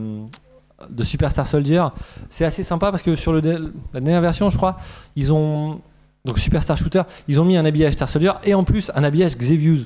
de 0.90 1.04
Superstar 1.04 1.46
Soldier. 1.48 1.84
C'est 2.30 2.46
assez 2.46 2.64
sympa 2.64 2.92
parce 2.92 3.04
que 3.04 3.16
sur 3.16 3.34
le 3.34 3.40
la 3.94 4.00
dernière 4.00 4.22
version, 4.22 4.50
je 4.50 4.58
crois, 4.58 4.78
ils 5.16 5.32
ont. 5.34 5.80
Donc 6.26 6.38
Superstar 6.40 6.78
Shooter, 6.78 7.02
ils 7.28 7.40
ont 7.40 7.46
mis 7.46 7.58
un 7.58 7.66
habillage 7.66 7.94
Star 7.94 8.08
Soldier 8.08 8.32
et 8.44 8.54
en 8.54 8.64
plus 8.64 8.92
un 8.96 9.04
habillage 9.04 9.36
Xevious. 9.38 9.86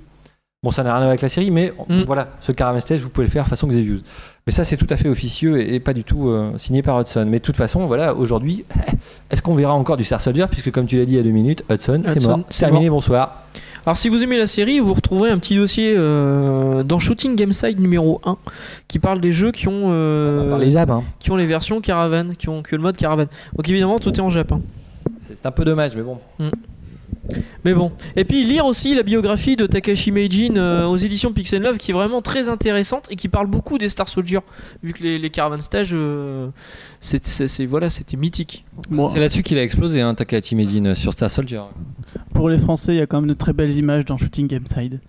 Bon, 0.63 0.71
ça 0.71 0.83
n'a 0.83 0.89
rien 0.89 0.97
à 0.97 0.99
voir 1.01 1.09
avec 1.09 1.21
la 1.21 1.29
série, 1.29 1.51
mais 1.51 1.71
Mm. 1.87 2.01
voilà, 2.07 2.29
ce 2.41 2.51
Caravan 2.51 2.79
Stage, 2.79 2.99
vous 3.01 3.09
pouvez 3.09 3.27
le 3.27 3.31
faire 3.31 3.47
façon 3.47 3.67
Xevious. 3.67 3.99
Mais 4.47 4.51
ça, 4.51 4.63
c'est 4.63 4.77
tout 4.77 4.87
à 4.89 4.95
fait 4.95 5.07
officieux 5.07 5.59
et, 5.61 5.75
et 5.75 5.79
pas 5.79 5.93
du 5.93 6.03
tout 6.03 6.27
euh, 6.29 6.57
signé 6.57 6.81
par 6.81 6.99
Hudson. 6.99 7.25
Mais 7.29 7.37
de 7.37 7.43
toute 7.43 7.55
façon, 7.55 7.85
voilà, 7.85 8.15
aujourd'hui, 8.15 8.65
est-ce 9.29 9.41
qu'on 9.43 9.53
verra 9.55 9.73
encore 9.73 9.95
du 9.95 10.03
Star 10.03 10.19
Soldier? 10.19 10.45
Puisque, 10.49 10.71
comme 10.71 10.87
tu 10.87 10.97
l'as 10.97 11.05
dit 11.05 11.13
il 11.13 11.17
y 11.17 11.19
a 11.19 11.23
deux 11.23 11.29
minutes, 11.29 11.63
Hudson, 11.69 12.01
c'est 12.05 12.25
mort. 12.27 12.39
Terminé, 12.49 12.89
bonsoir. 12.89 13.43
Alors 13.85 13.97
si 13.97 14.09
vous 14.09 14.23
aimez 14.23 14.37
la 14.37 14.47
série, 14.47 14.79
vous 14.79 14.95
retrouverez 14.95 15.29
un 15.29 15.37
petit 15.37 15.55
dossier 15.55 15.93
euh, 15.95 16.81
dans 16.81 16.97
Shooting 16.97 17.35
Game 17.35 17.53
Side 17.53 17.79
numéro 17.79 18.19
1 18.25 18.37
qui 18.87 18.97
parle 18.97 19.19
des 19.19 19.31
jeux 19.31 19.51
qui 19.51 19.67
ont, 19.67 19.91
euh, 19.91 20.57
les 20.57 20.75
hein. 20.75 21.03
qui 21.19 21.29
ont 21.29 21.35
les 21.35 21.45
versions 21.45 21.81
caravane, 21.81 22.35
qui 22.35 22.49
ont 22.49 22.63
que 22.63 22.75
le 22.75 22.81
mode 22.81 22.97
caravane. 22.97 23.27
Donc 23.55 23.69
évidemment 23.69 23.99
tout 23.99 24.11
est 24.11 24.21
en 24.21 24.29
Japon. 24.29 24.63
C'est 25.27 25.35
c'est 25.35 25.45
un 25.45 25.51
peu 25.51 25.65
dommage, 25.65 25.95
mais 25.95 26.01
bon. 26.01 26.17
Mais 27.63 27.73
bon. 27.73 27.91
Et 28.15 28.23
puis 28.23 28.43
lire 28.43 28.65
aussi 28.65 28.93
la 28.95 29.03
biographie 29.03 29.55
de 29.55 29.65
Takashi 29.65 30.11
Meijin 30.11 30.55
euh, 30.57 30.85
aux 30.85 30.97
éditions 30.97 31.31
Pixel 31.33 31.61
Love 31.63 31.77
qui 31.77 31.91
est 31.91 31.93
vraiment 31.93 32.21
très 32.21 32.49
intéressante 32.49 33.07
et 33.09 33.15
qui 33.15 33.27
parle 33.29 33.47
beaucoup 33.47 33.77
des 33.77 33.89
Star 33.89 34.07
Soldier 34.07 34.39
vu 34.83 34.93
que 34.93 35.01
les, 35.03 35.17
les 35.17 35.29
Caravan 35.29 35.59
Stage 35.59 35.89
euh, 35.93 36.49
c'est 36.99 37.25
c'est- 37.25 37.47
c'est- 37.47 37.65
voilà, 37.65 37.89
c'était 37.89 38.17
mythique. 38.17 38.65
Bon, 38.89 39.07
C'est 39.07 39.19
là-dessus 39.19 39.41
qu'il 39.43 39.57
a 39.57 39.63
explosé, 39.63 40.01
hein, 40.01 40.13
Takahashi 40.13 40.55
Meijin, 40.55 40.93
sur 40.93 41.13
Star 41.13 41.29
Soldier. 41.31 41.61
pour 42.33 42.49
les 42.49 42.57
Français, 42.59 42.93
il 42.93 42.97
y 42.99 43.01
a 43.01 43.07
quand 43.07 43.19
même 43.21 43.29
de 43.29 43.33
très 43.33 43.53
belles 43.53 43.75
images 43.75 44.05
dans 44.05 44.17
Shooting 44.17 44.47
Game 44.47 44.65
Side. 44.67 44.99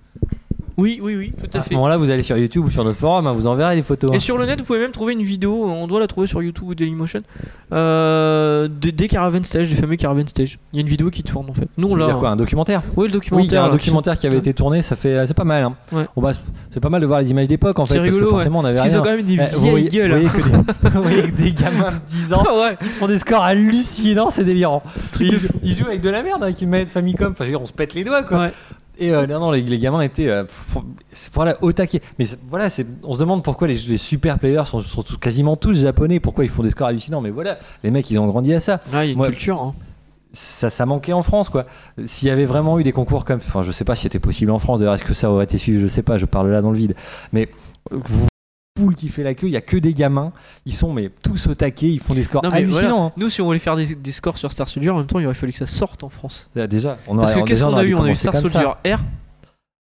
Oui, 0.79 1.01
oui, 1.03 1.17
oui, 1.17 1.33
tout 1.39 1.47
à 1.55 1.61
À 1.61 1.63
ce 1.63 1.69
fait. 1.71 1.75
moment-là, 1.75 1.97
vous 1.97 2.11
allez 2.11 2.23
sur 2.23 2.37
YouTube 2.37 2.65
ou 2.67 2.71
sur 2.71 2.85
notre 2.85 2.99
forum, 2.99 3.27
hein, 3.27 3.33
vous 3.33 3.47
en 3.47 3.55
verrez 3.55 3.77
les 3.77 3.83
photos. 3.83 4.11
Et 4.13 4.17
hein. 4.17 4.19
sur 4.19 4.37
le 4.37 4.45
net, 4.45 4.59
vous 4.61 4.67
pouvez 4.67 4.79
même 4.79 4.91
trouver 4.91 5.15
une 5.15 5.23
vidéo, 5.23 5.65
on 5.65 5.87
doit 5.87 6.01
la 6.01 6.07
trouver 6.07 6.27
sur 6.27 6.43
YouTube 6.43 6.69
ou 6.69 6.75
Dailymotion, 6.75 7.21
euh, 7.73 8.69
des, 8.69 8.93
des 8.93 9.09
Caravan 9.09 9.43
Stage, 9.43 9.69
des 9.71 9.75
fameux 9.75 9.97
Caravan 9.97 10.27
Stage. 10.27 10.59
Il 10.73 10.77
y 10.77 10.79
a 10.79 10.83
une 10.83 10.89
vidéo 10.89 11.11
qui 11.11 11.23
tourne 11.23 11.49
en 11.49 11.53
fait. 11.55 11.69
Nous 11.79 11.89
on 11.89 11.97
l'a. 11.97 12.13
quoi, 12.15 12.31
un 12.31 12.37
documentaire? 12.37 12.83
Oui, 12.95 12.95
le 12.95 12.95
Oui, 12.97 13.05
il 13.05 13.09
y 13.09 13.13
documentaire. 13.13 13.63
a 13.63 13.67
un 13.67 13.71
documentaire 13.71 14.19
qui 14.19 14.27
avait 14.27 14.37
été 14.39 14.53
tourné, 14.55 14.83
ça 14.83 14.97
fait, 14.97 15.27
c'est 15.27 15.35
pas 15.35 15.45
mal. 15.45 15.63
hein. 15.65 15.75
Ouais. 15.93 16.07
Bah, 16.17 16.33
c'est- 16.71 16.81
pas 16.81 16.91
mal 16.91 17.01
de 17.01 17.07
voir 17.07 17.21
les 17.21 17.31
images 17.31 17.49
d'époque 17.49 17.79
en 17.79 17.87
fait. 17.87 17.95
C'est 17.95 17.99
parce 18.01 18.11
que 18.11 18.15
rigolo, 18.15 18.27
ouais. 18.33 18.37
forcément, 18.37 18.59
on 18.61 18.65
avait 18.65 18.77
Parce 18.77 18.87
qu'ils 18.89 18.99
ont 18.99 19.03
quand 19.03 19.17
même 19.17 19.23
des 19.23 19.33
Eh, 19.33 19.61
vieilles 19.61 19.89
gueules. 19.89 20.13
Vous 20.13 20.29
voyez, 20.29 20.29
que 20.29 20.37
des, 20.37 20.91
vous 20.91 21.03
voyez 21.03 21.23
que 21.23 21.37
des 21.37 21.53
gamins 21.53 21.91
de 21.91 22.07
10 22.07 22.33
ans 22.35 22.43
ouais. 22.61 22.77
qui 22.79 22.85
font 22.85 23.07
des 23.09 23.19
scores 23.19 23.43
hallucinants, 23.45 24.29
c'est 24.31 24.45
délirant. 24.45 24.83
Ils, 25.21 25.39
ils 25.63 25.75
jouent 25.75 25.87
avec 25.87 26.03
de 26.03 26.11
la 26.11 26.23
merde 26.23 26.43
avec 26.43 26.61
une 26.61 26.69
manette 26.69 26.91
Famicom. 26.91 27.29
Enfin, 27.33 27.45
je 27.45 27.45
veux 27.45 27.51
dire, 27.57 27.63
on 27.63 27.67
se 27.67 27.73
pète 27.73 27.95
les 27.95 28.05
doigts 28.05 28.23
quoi. 28.23 28.51
Et 28.99 29.11
euh, 29.13 29.27
non, 29.27 29.41
non, 29.41 29.51
les, 29.51 29.61
les 29.61 29.79
gamins 29.79 30.01
étaient 30.01 30.29
euh, 30.29 30.45
voilà, 31.35 31.57
au 31.63 31.73
taquet. 31.73 32.01
Mais 32.19 32.25
voilà, 32.49 32.69
c'est- 32.71 32.87
on 33.03 33.13
se 33.15 33.19
demande 33.19 33.43
pourquoi 33.43 33.69
les, 33.69 33.75
les 33.89 33.97
super 33.99 34.39
players 34.39 34.65
sont, 34.65 34.81
sont 34.81 35.03
tous- 35.03 35.19
quasiment 35.19 35.57
tous 35.57 35.75
japonais, 35.83 36.19
pourquoi 36.21 36.45
ils 36.45 36.51
font 36.51 36.63
des 36.63 36.71
scores 36.71 36.87
hallucinants. 36.89 37.21
Mais 37.21 37.31
voilà, 37.31 37.59
les 37.85 37.91
mecs, 37.91 38.11
ils 38.11 38.19
ont 38.19 38.27
grandi 38.27 38.55
à 38.55 38.61
ça. 38.61 38.81
Il 38.89 38.95
y 38.95 38.97
a 38.97 39.05
une 39.05 39.17
Moi- 39.17 39.29
culture. 39.29 39.61
hein. 39.63 39.75
Ça, 40.33 40.69
ça 40.69 40.85
manquait 40.85 41.15
en 41.15 41.23
France, 41.23 41.49
quoi. 41.49 41.65
S'il 42.05 42.29
y 42.29 42.31
avait 42.31 42.45
vraiment 42.45 42.79
eu 42.79 42.83
des 42.83 42.93
concours 42.93 43.25
comme. 43.25 43.39
Enfin, 43.39 43.63
je 43.63 43.73
sais 43.73 43.85
pas 43.85 43.95
si 43.97 44.03
c'était 44.03 44.19
possible 44.19 44.51
en 44.51 44.59
France, 44.59 44.81
d'ailleurs, 44.81 44.95
est-ce 44.95 45.05
que 45.05 45.15
ça 45.15 45.31
aurait 45.31 45.45
été 45.45 45.57
suivi? 45.57 45.81
Je 45.81 45.87
sais 45.87 46.03
pas, 46.03 46.19
je 46.19 46.27
parle 46.27 46.51
là 46.51 46.61
dans 46.61 46.71
le 46.73 46.77
vide. 46.77 46.95
Mais 47.33 47.49
euh, 47.93 47.99
vous. 48.05 48.27
Foule 48.77 48.95
qui 48.95 49.09
fait 49.09 49.23
la 49.23 49.35
queue, 49.35 49.47
il 49.47 49.53
y 49.53 49.57
a 49.57 49.61
que 49.63 49.77
des 49.77 49.95
gamins, 49.95 50.33
ils 50.67 50.75
sont 50.75 50.93
mais 50.93 51.11
tous 51.23 51.47
au 51.47 51.55
taquet, 51.55 51.89
ils 51.89 51.99
font 52.01 52.15
des 52.15 52.25
scores 52.25 52.43
Non, 52.45 52.51
mais 52.51 52.59
hallucinants. 52.59 53.13
Nous, 53.17 53.31
si 53.31 53.41
on 53.41 53.47
voulait 53.47 53.59
faire 53.59 53.75
des, 53.77 53.95
des 53.95 54.13
scores 54.13 54.37
sur 54.39 54.53
Star 54.53 54.69
Soldier, 54.69 54.91
en 54.91 54.99
même 54.99 55.07
temps, 55.07 55.19
il 55.19 55.25
aurait 55.27 55.35
fallu 55.35 55.53
que 55.53 55.59
ça 55.59 55.67
sorte 55.67 56.05
en 56.05 56.09
France. 56.11 56.51
hein. 56.57 56.67
Déjà, 56.67 56.99
on 57.09 57.17
Parce 57.17 57.35
que 57.35 57.41
qu'est-ce 57.41 57.65
qu'on 57.65 57.75
a 57.75 57.85
eu 57.85 57.95
On 57.95 58.03
a 58.05 58.11
eu 58.11 58.17
Star. 58.17 58.37
Soldier 58.37 58.61
R. 58.61 58.99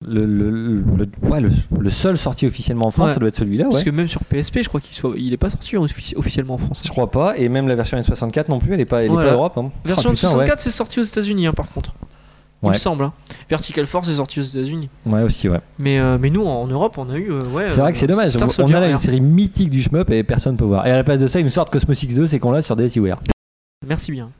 Le, 0.05 0.25
le, 0.25 0.49
le, 0.51 0.83
le- 0.97 1.29
ouais, 1.29 1.39
le- 1.39 1.49
le 1.79 1.89
seul 1.89 2.17
sorti 2.17 2.45
officiellement 2.45 2.87
en 2.87 2.91
France, 2.91 3.07
Ouais. 3.07 3.13
ça 3.13 3.19
doit 3.21 3.29
être 3.29 3.37
celui-là, 3.37 3.67
Parce 3.71 3.85
que 3.85 3.89
même 3.89 4.09
sur 4.09 4.21
PSP, 4.25 4.59
je 4.61 4.67
crois 4.67 4.81
qu'il 4.81 4.93
soit, 4.93 5.13
il 5.15 5.31
est 5.31 5.37
pas 5.37 5.49
sorti 5.49 5.77
offici- 5.77 6.13
officiellement 6.17 6.55
en 6.55 6.57
France. 6.57 6.81
Je 6.83 6.89
crois 6.89 7.09
pas, 7.09 7.37
et 7.37 7.47
même 7.47 7.69
la 7.69 7.75
version 7.75 7.97
N64 7.97 8.49
non 8.49 8.59
plus, 8.59 8.73
elle 8.73 8.81
est 8.81 8.85
pas, 8.85 8.99
elle 8.99 9.05
est 9.05 9.09
Voilà. 9.09 9.29
pas 9.29 9.35
Europe. 9.37 9.57
hein. 9.57 9.71
Version 9.85 10.09
Ah, 10.09 10.13
putain, 10.13 10.27
64, 10.27 10.59
c'est 10.59 10.71
sorti 10.71 10.99
aux 10.99 11.03
États-Unis, 11.03 11.47
hein, 11.47 11.53
par 11.53 11.69
contre. 11.71 11.95
Il 12.63 12.69
me 12.69 12.73
semble. 12.75 13.03
hein. 13.05 13.13
Vertical 13.49 13.85
Force 13.85 14.09
est 14.09 14.13
sorti 14.15 14.39
aux 14.39 14.43
États-Unis. 14.43 14.89
Ouais, 15.05 15.21
aussi, 15.23 15.49
ouais. 15.49 15.59
Mais, 15.79 15.99
euh, 15.99 16.17
mais 16.19 16.29
nous, 16.29 16.45
en 16.45 16.65
Europe, 16.67 16.97
on 16.97 17.09
a 17.09 17.17
eu. 17.17 17.31
euh, 17.31 17.41
ouais, 17.49 17.69
C'est 17.69 17.81
vrai 17.81 17.91
que 17.91 17.97
c'est 17.97 18.05
euh, 18.09 18.13
dommage. 18.13 18.31
Star 18.31 18.47
On- 18.59 18.63
on 18.63 18.73
a 18.73 18.79
là 18.79 18.89
une 18.89 18.97
série 18.97 19.21
mythique 19.21 19.69
du 19.69 19.81
shmup 19.81 20.09
et 20.11 20.23
personne 20.23 20.55
peut 20.57 20.65
voir. 20.65 20.85
Et 20.87 20.91
à 20.91 20.95
la 20.95 21.03
place 21.03 21.19
de 21.19 21.27
ça, 21.27 21.39
ils 21.39 21.43
nous 21.43 21.49
sortent 21.51 21.71
Cosmos 21.71 22.01
X2, 22.01 22.27
c'est 22.27 22.39
qu'on 22.39 22.51
l'a 22.51 22.61
sur 22.61 22.75
DSiWare. 22.75 23.19
Merci 23.85 24.11
bien. 24.11 24.31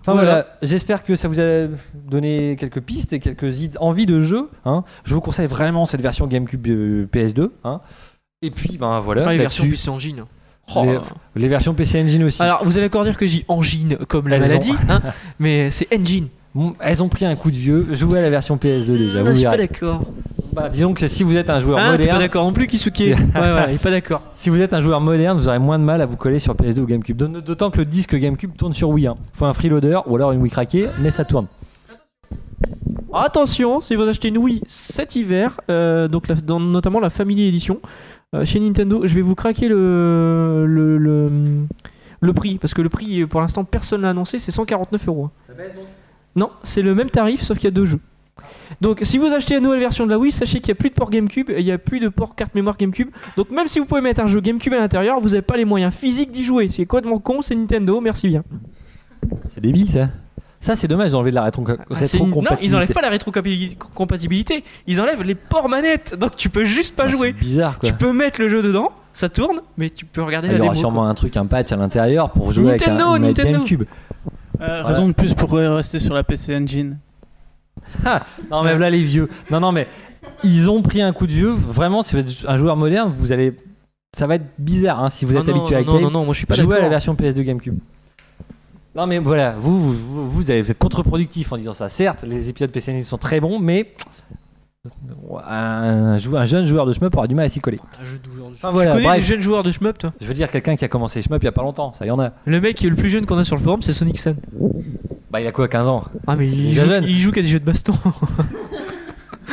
Enfin 0.00 0.12
Voilà. 0.12 0.24
voilà, 0.30 0.46
j'espère 0.62 1.04
que 1.04 1.14
ça 1.14 1.28
vous 1.28 1.38
a 1.40 1.66
donné 1.94 2.56
quelques 2.58 2.80
pistes 2.80 3.12
et 3.12 3.20
quelques 3.20 3.54
envies 3.80 4.06
de 4.06 4.20
jeu. 4.20 4.48
hein. 4.64 4.82
Je 5.04 5.14
vous 5.14 5.20
conseille 5.20 5.46
vraiment 5.46 5.84
cette 5.84 6.00
version 6.00 6.26
GameCube 6.26 6.66
euh, 6.68 7.06
PS2. 7.12 7.50
hein. 7.64 7.80
Et 8.40 8.50
puis, 8.50 8.78
ben 8.78 8.98
voilà, 9.00 9.24
Ah, 9.26 9.32
les 9.32 9.38
versions 9.38 9.68
PC 9.68 9.90
Engine. 9.90 10.24
Oh, 10.74 10.84
Les- 10.84 11.42
les 11.42 11.48
versions 11.48 11.74
PC 11.74 12.00
Engine 12.02 12.24
aussi. 12.24 12.42
Alors, 12.42 12.64
vous 12.64 12.78
allez 12.78 12.86
encore 12.86 13.04
dire 13.04 13.16
que 13.18 13.26
j'ai 13.26 13.44
Engine 13.48 13.96
comme 14.08 14.28
la 14.28 14.36
Elles 14.36 14.42
maladie, 14.42 14.72
hein, 14.88 15.00
mais 15.38 15.70
c'est 15.70 15.88
Engine. 15.94 16.28
Bon, 16.54 16.72
elles 16.80 17.02
ont 17.02 17.08
pris 17.08 17.24
un 17.24 17.36
coup 17.36 17.50
de 17.50 17.56
vieux. 17.56 17.86
Jouez 17.92 18.18
à 18.18 18.22
la 18.22 18.30
version 18.30 18.56
PS2 18.56 18.98
déjà. 18.98 19.22
Vous 19.22 19.30
je 19.30 19.34
suis 19.34 19.44
pas 19.46 19.56
d'accord. 19.56 20.02
Bah, 20.52 20.68
disons 20.68 20.92
que 20.94 21.06
si 21.06 21.22
vous 21.22 21.36
êtes 21.36 21.50
un 21.50 21.60
joueur 21.60 21.78
Ah, 21.78 21.82
t'es 21.82 21.88
pas 21.90 21.98
moderne, 21.98 22.18
d'accord 22.20 22.44
non 22.44 22.52
plus, 22.52 22.66
Kisuke. 22.66 22.98
Ouais, 22.98 23.14
voilà, 23.34 23.70
il 23.70 23.74
est 23.76 23.82
pas 23.82 23.90
d'accord. 23.90 24.22
si 24.32 24.48
vous 24.50 24.60
êtes 24.60 24.72
un 24.72 24.80
joueur 24.80 25.00
moderne, 25.00 25.38
vous 25.38 25.46
aurez 25.46 25.58
moins 25.60 25.78
de 25.78 25.84
mal 25.84 26.00
à 26.00 26.06
vous 26.06 26.16
coller 26.16 26.38
sur 26.40 26.54
PS2 26.54 26.80
ou 26.80 26.86
GameCube. 26.86 27.16
D'autant 27.16 27.40
d'autant 27.40 27.70
que 27.70 27.78
le 27.78 27.84
disque 27.84 28.16
GameCube 28.16 28.56
tourne 28.56 28.72
sur 28.74 28.88
Wii. 28.88 29.06
Hein. 29.06 29.16
Faut 29.34 29.44
un 29.44 29.52
freeloader 29.52 30.00
ou 30.06 30.16
alors 30.16 30.32
une 30.32 30.40
Wii 30.40 30.50
craquée, 30.50 30.88
mais 31.00 31.10
ça 31.12 31.24
tourne. 31.24 31.46
Attention, 33.12 33.80
si 33.80 33.94
vous 33.94 34.02
achetez 34.02 34.28
une 34.28 34.38
Wii 34.38 34.62
cet 34.66 35.16
hiver, 35.16 35.60
euh, 35.70 36.08
donc 36.08 36.28
la- 36.28 36.34
dans 36.34 36.60
notamment 36.60 37.00
la 37.00 37.10
Family 37.10 37.48
Edition, 37.48 37.80
euh, 38.34 38.44
chez 38.44 38.58
Nintendo, 38.60 39.02
je 39.04 39.14
vais 39.14 39.22
vous 39.22 39.34
craquer 39.34 39.68
le, 39.68 40.66
le, 40.66 40.98
le, 40.98 41.30
le 42.20 42.32
prix, 42.34 42.58
parce 42.58 42.74
que 42.74 42.82
le 42.82 42.88
prix, 42.88 43.24
pour 43.26 43.40
l'instant, 43.40 43.64
personne 43.64 44.02
l'a 44.02 44.10
annoncé, 44.10 44.38
c'est 44.38 44.50
149 44.52 45.06
euros. 45.08 45.30
Non, 46.38 46.50
c'est 46.62 46.82
le 46.82 46.94
même 46.94 47.10
tarif, 47.10 47.42
sauf 47.42 47.58
qu'il 47.58 47.64
y 47.64 47.68
a 47.68 47.72
deux 47.72 47.84
jeux. 47.84 48.00
Donc, 48.80 49.00
si 49.02 49.18
vous 49.18 49.26
achetez 49.26 49.54
la 49.54 49.60
nouvelle 49.60 49.80
version 49.80 50.06
de 50.06 50.10
la 50.10 50.18
Wii, 50.18 50.30
sachez 50.30 50.60
qu'il 50.60 50.72
n'y 50.72 50.78
a 50.78 50.80
plus 50.80 50.90
de 50.90 50.94
port 50.94 51.10
GameCube, 51.10 51.50
et 51.50 51.58
il 51.58 51.64
n'y 51.64 51.72
a 51.72 51.78
plus 51.78 51.98
de 52.00 52.08
port 52.08 52.36
carte 52.36 52.54
mémoire 52.54 52.76
GameCube. 52.76 53.08
Donc, 53.36 53.50
même 53.50 53.66
si 53.66 53.78
vous 53.80 53.86
pouvez 53.86 54.00
mettre 54.00 54.22
un 54.22 54.26
jeu 54.28 54.40
GameCube 54.40 54.72
à 54.74 54.78
l'intérieur, 54.78 55.20
vous 55.20 55.30
n'avez 55.30 55.42
pas 55.42 55.56
les 55.56 55.64
moyens 55.64 55.92
physiques 55.92 56.30
d'y 56.30 56.44
jouer. 56.44 56.68
C'est 56.70 56.86
complètement 56.86 57.18
con, 57.18 57.42
c'est 57.42 57.54
Nintendo, 57.56 58.00
merci 58.00 58.28
bien. 58.28 58.44
C'est 59.48 59.60
débile 59.60 59.90
ça. 59.90 60.08
Ça, 60.60 60.74
c'est 60.76 60.88
dommage 60.88 61.12
d'enlever 61.12 61.30
de 61.30 61.36
la 61.36 61.44
Ah, 61.44 62.04
c'est- 62.04 62.18
non, 62.18 62.42
ils 62.60 62.74
enlèvent 62.74 62.92
pas 62.92 63.00
la 63.00 63.10
rétrocompatibilité, 63.10 64.64
ils 64.86 65.00
enlèvent 65.00 65.22
les 65.22 65.36
ports 65.36 65.68
manettes, 65.68 66.16
donc 66.18 66.34
tu 66.36 66.48
peux 66.50 66.64
juste 66.64 66.96
pas 66.96 67.06
jouer. 67.08 67.34
C'est 67.38 67.44
bizarre 67.44 67.78
quoi. 67.78 67.88
Tu 67.88 67.94
peux 67.94 68.12
mettre 68.12 68.40
le 68.40 68.48
jeu 68.48 68.60
dedans, 68.60 68.90
ça 69.12 69.28
tourne, 69.28 69.60
mais 69.76 69.88
tu 69.88 70.04
peux 70.04 70.22
regarder 70.22 70.48
Ah, 70.48 70.52
la 70.52 70.56
il 70.58 70.60
y 70.60 70.62
aura 70.62 70.74
démo. 70.74 70.80
sûrement 70.80 71.00
quoi. 71.02 71.08
un 71.10 71.14
truc, 71.14 71.36
un 71.36 71.46
patch 71.46 71.70
à 71.72 71.76
l'intérieur 71.76 72.30
pour 72.30 72.50
jouer 72.52 72.64
Nintendo, 72.72 73.10
avec 73.10 73.22
un, 73.24 73.26
Nintendo. 73.28 73.58
GameCube. 73.58 73.84
Euh, 74.60 74.82
Raison 74.82 75.08
de 75.08 75.12
plus 75.12 75.34
pour 75.34 75.52
rester 75.52 75.98
sur 75.98 76.14
la 76.14 76.24
PC 76.24 76.56
Engine. 76.56 76.98
Non 78.50 78.62
mais 78.62 78.76
là 78.76 78.90
les 78.90 79.02
vieux. 79.02 79.28
Non 79.50 79.60
non 79.60 79.72
mais 79.72 79.86
ils 80.44 80.68
ont 80.68 80.82
pris 80.82 81.00
un 81.00 81.12
coup 81.12 81.26
de 81.26 81.32
vieux. 81.32 81.50
Vraiment, 81.50 82.02
si 82.02 82.14
vous 82.14 82.20
êtes 82.20 82.44
un 82.46 82.56
joueur 82.56 82.76
moderne, 82.76 83.12
vous 83.14 83.32
allez, 83.32 83.54
ça 84.16 84.26
va 84.26 84.36
être 84.36 84.46
bizarre 84.58 85.02
hein, 85.02 85.08
si 85.10 85.24
vous 85.24 85.36
êtes 85.36 85.46
non, 85.46 85.56
habitué 85.56 85.76
à 85.76 85.82
non, 85.82 86.00
non, 86.00 86.10
non, 86.10 86.24
moi 86.24 86.34
je 86.34 86.38
suis 86.38 86.46
pas 86.46 86.54
Jouez 86.54 86.76
à 86.76 86.80
la 86.80 86.88
version 86.88 87.14
PS2 87.14 87.42
GameCube. 87.42 87.78
Non 88.94 89.06
mais 89.06 89.18
voilà, 89.18 89.54
vous 89.58 89.80
vous, 89.80 89.94
vous, 89.94 90.30
vous 90.30 90.50
êtes 90.50 90.78
contre-productif 90.78 91.52
en 91.52 91.56
disant 91.56 91.72
ça. 91.72 91.88
Certes, 91.88 92.24
les 92.24 92.48
épisodes 92.48 92.70
PC 92.70 92.92
Engine 92.92 93.04
sont 93.04 93.18
très 93.18 93.40
bons, 93.40 93.58
mais 93.58 93.94
un, 95.44 96.18
un 96.18 96.44
jeune 96.46 96.66
joueur 96.66 96.86
de 96.86 96.92
shmup 96.92 97.14
aura 97.16 97.26
du 97.26 97.34
mal 97.34 97.46
à 97.46 97.48
s'y 97.48 97.60
coller. 97.60 97.78
Un 98.00 98.04
jeu 98.04 98.18
Enfin, 98.58 98.68
Tu 98.68 98.74
voilà, 98.74 98.92
connais 98.92 99.04
bref. 99.04 99.16
les 99.16 99.22
jeunes 99.22 99.40
joueurs 99.40 99.62
de 99.62 99.70
shmup, 99.72 99.98
toi 99.98 100.12
Je 100.20 100.26
veux 100.26 100.34
dire 100.34 100.50
quelqu'un 100.50 100.76
qui 100.76 100.84
a 100.84 100.88
commencé 100.88 101.22
shmup 101.22 101.42
il 101.42 101.46
y 101.46 101.48
a 101.48 101.52
pas 101.52 101.62
longtemps, 101.62 101.94
ça 101.98 102.04
y 102.06 102.10
en 102.10 102.18
a. 102.18 102.32
Le 102.44 102.60
mec 102.60 102.76
qui 102.76 102.86
est 102.86 102.90
le 102.90 102.96
plus 102.96 103.08
jeune 103.08 103.24
qu'on 103.24 103.38
a 103.38 103.44
sur 103.44 103.56
le 103.56 103.62
forum, 103.62 103.82
c'est 103.82 103.92
Sonic 103.92 104.18
Sun. 104.18 104.36
Bah 105.30 105.40
il 105.40 105.46
a 105.46 105.52
quoi 105.52 105.68
15 105.68 105.88
ans 105.88 106.04
Ah, 106.26 106.36
mais 106.36 106.46
il 106.48 106.72
joue, 106.74 106.86
jeune. 106.86 107.04
il 107.04 107.18
joue 107.18 107.30
qu'à 107.32 107.42
des 107.42 107.48
jeux 107.48 107.60
de 107.60 107.64
baston. 107.64 107.92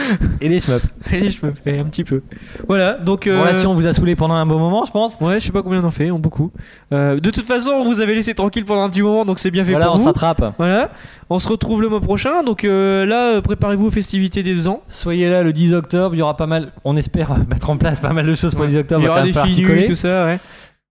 Et 0.41 0.49
les 0.49 0.59
shmup. 0.59 0.81
Et 1.11 1.21
me 1.21 1.53
fais 1.53 1.79
un 1.79 1.83
petit 1.85 2.03
peu. 2.03 2.21
Voilà, 2.67 2.93
donc. 2.93 3.27
Bon 3.27 3.43
là-dessus 3.43 3.67
on 3.67 3.73
vous 3.73 3.85
a 3.87 3.93
saoulé 3.93 4.15
pendant 4.15 4.35
un 4.35 4.45
bon 4.45 4.59
moment, 4.59 4.85
je 4.85 4.91
pense. 4.91 5.17
Ouais, 5.21 5.39
je 5.39 5.45
sais 5.45 5.51
pas 5.51 5.61
combien 5.63 5.81
on 5.81 5.85
en 5.85 5.91
fait, 5.91 6.11
on 6.11 6.19
beaucoup. 6.19 6.51
Euh, 6.93 7.19
de 7.19 7.29
toute 7.29 7.45
façon, 7.45 7.71
on 7.71 7.83
vous 7.85 8.01
avait 8.01 8.15
laissé 8.15 8.33
tranquille 8.33 8.65
pendant 8.65 8.83
un 8.83 8.89
petit 8.89 9.01
moment, 9.01 9.25
donc 9.25 9.39
c'est 9.39 9.51
bien 9.51 9.63
fait 9.65 9.71
Voilà, 9.71 9.87
pour 9.87 9.95
on 9.95 9.97
se 9.97 10.03
vous. 10.03 10.07
rattrape. 10.07 10.53
Voilà, 10.57 10.89
on 11.29 11.39
se 11.39 11.47
retrouve 11.47 11.81
le 11.81 11.89
mois 11.89 12.01
prochain. 12.01 12.43
Donc 12.43 12.63
euh, 12.63 13.05
là, 13.05 13.35
euh, 13.35 13.41
préparez-vous 13.41 13.87
aux 13.87 13.91
festivités 13.91 14.43
des 14.43 14.55
deux 14.55 14.67
ans. 14.67 14.81
Soyez 14.89 15.29
là 15.29 15.43
le 15.43 15.53
10 15.53 15.73
octobre, 15.73 16.15
il 16.15 16.19
y 16.19 16.21
aura 16.21 16.37
pas 16.37 16.47
mal, 16.47 16.71
on 16.83 16.95
espère 16.95 17.35
mettre 17.49 17.69
en 17.69 17.77
place 17.77 17.99
pas 17.99 18.13
mal 18.13 18.25
de 18.25 18.35
choses 18.35 18.53
pour 18.53 18.63
le 18.63 18.69
10 18.69 18.77
octobre. 18.77 19.01
Il 19.01 19.05
y 19.05 19.09
aura 19.09 19.21
des 19.21 19.33
filles 19.33 19.85
tout 19.87 19.95
ça, 19.95 20.25
ouais. 20.25 20.39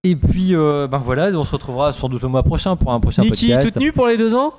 Et 0.06 0.16
puis, 0.16 0.54
euh, 0.54 0.86
ben 0.86 0.98
voilà, 0.98 1.28
on 1.30 1.44
se 1.44 1.52
retrouvera 1.52 1.92
sans 1.92 2.10
doute 2.10 2.20
le 2.20 2.28
mois 2.28 2.42
prochain 2.42 2.76
pour 2.76 2.92
un 2.92 3.00
prochain 3.00 3.22
Niki, 3.22 3.48
podcast. 3.48 3.72
toute 3.72 3.82
nue 3.82 3.90
pour 3.90 4.06
les 4.06 4.18
deux 4.18 4.34
ans? 4.34 4.52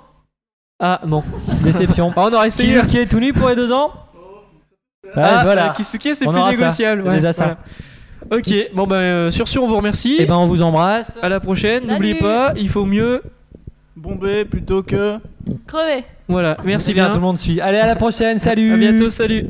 Ah, 0.79 0.99
non. 1.05 1.23
Déception. 1.63 2.11
Ah, 2.17 2.27
on 2.29 2.33
aurait 2.33 2.47
essayé. 2.47 2.81
Qui, 2.81 2.87
qui 2.87 2.97
est 2.97 3.05
tout 3.05 3.19
nu 3.19 3.31
pour 3.31 3.47
les 3.49 3.55
deux 3.55 3.71
ans? 3.71 3.91
Ouais, 3.91 3.99
ah, 5.15 5.41
voilà. 5.43 5.69
euh, 5.69 5.73
Kisuke, 5.73 6.09
c'est 6.13 6.27
On 6.27 6.31
plus 6.31 6.39
aura 6.39 6.51
ça. 6.53 6.57
négociable. 6.57 7.01
C'est 7.03 7.09
ouais, 7.09 7.15
déjà 7.15 7.33
ça. 7.33 7.43
voilà. 7.43 8.39
Ok, 8.39 8.53
bon 8.73 8.87
bah 8.87 8.95
euh, 8.95 9.31
sur 9.31 9.47
ce, 9.47 9.59
on 9.59 9.67
vous 9.67 9.77
remercie. 9.77 10.15
Et 10.19 10.25
ben 10.25 10.35
on 10.37 10.47
vous 10.47 10.61
embrasse. 10.61 11.17
À 11.21 11.29
la 11.29 11.39
prochaine. 11.39 11.81
Salut. 11.81 11.93
N'oubliez 11.93 12.15
pas, 12.15 12.53
il 12.55 12.69
faut 12.69 12.85
mieux. 12.85 13.21
Bombé 13.95 14.45
plutôt 14.45 14.83
que. 14.83 15.17
Crevé. 15.67 16.03
Voilà, 16.27 16.57
merci 16.65 16.87
C'est 16.87 16.93
bien, 16.93 17.03
bien. 17.05 17.11
tout 17.13 17.19
le 17.19 17.23
monde 17.25 17.37
suit. 17.37 17.61
Allez, 17.61 17.77
à 17.77 17.85
la 17.87 17.95
prochaine, 17.95 18.39
salut 18.39 18.73
À 18.73 18.77
bientôt, 18.77 19.09
salut. 19.09 19.47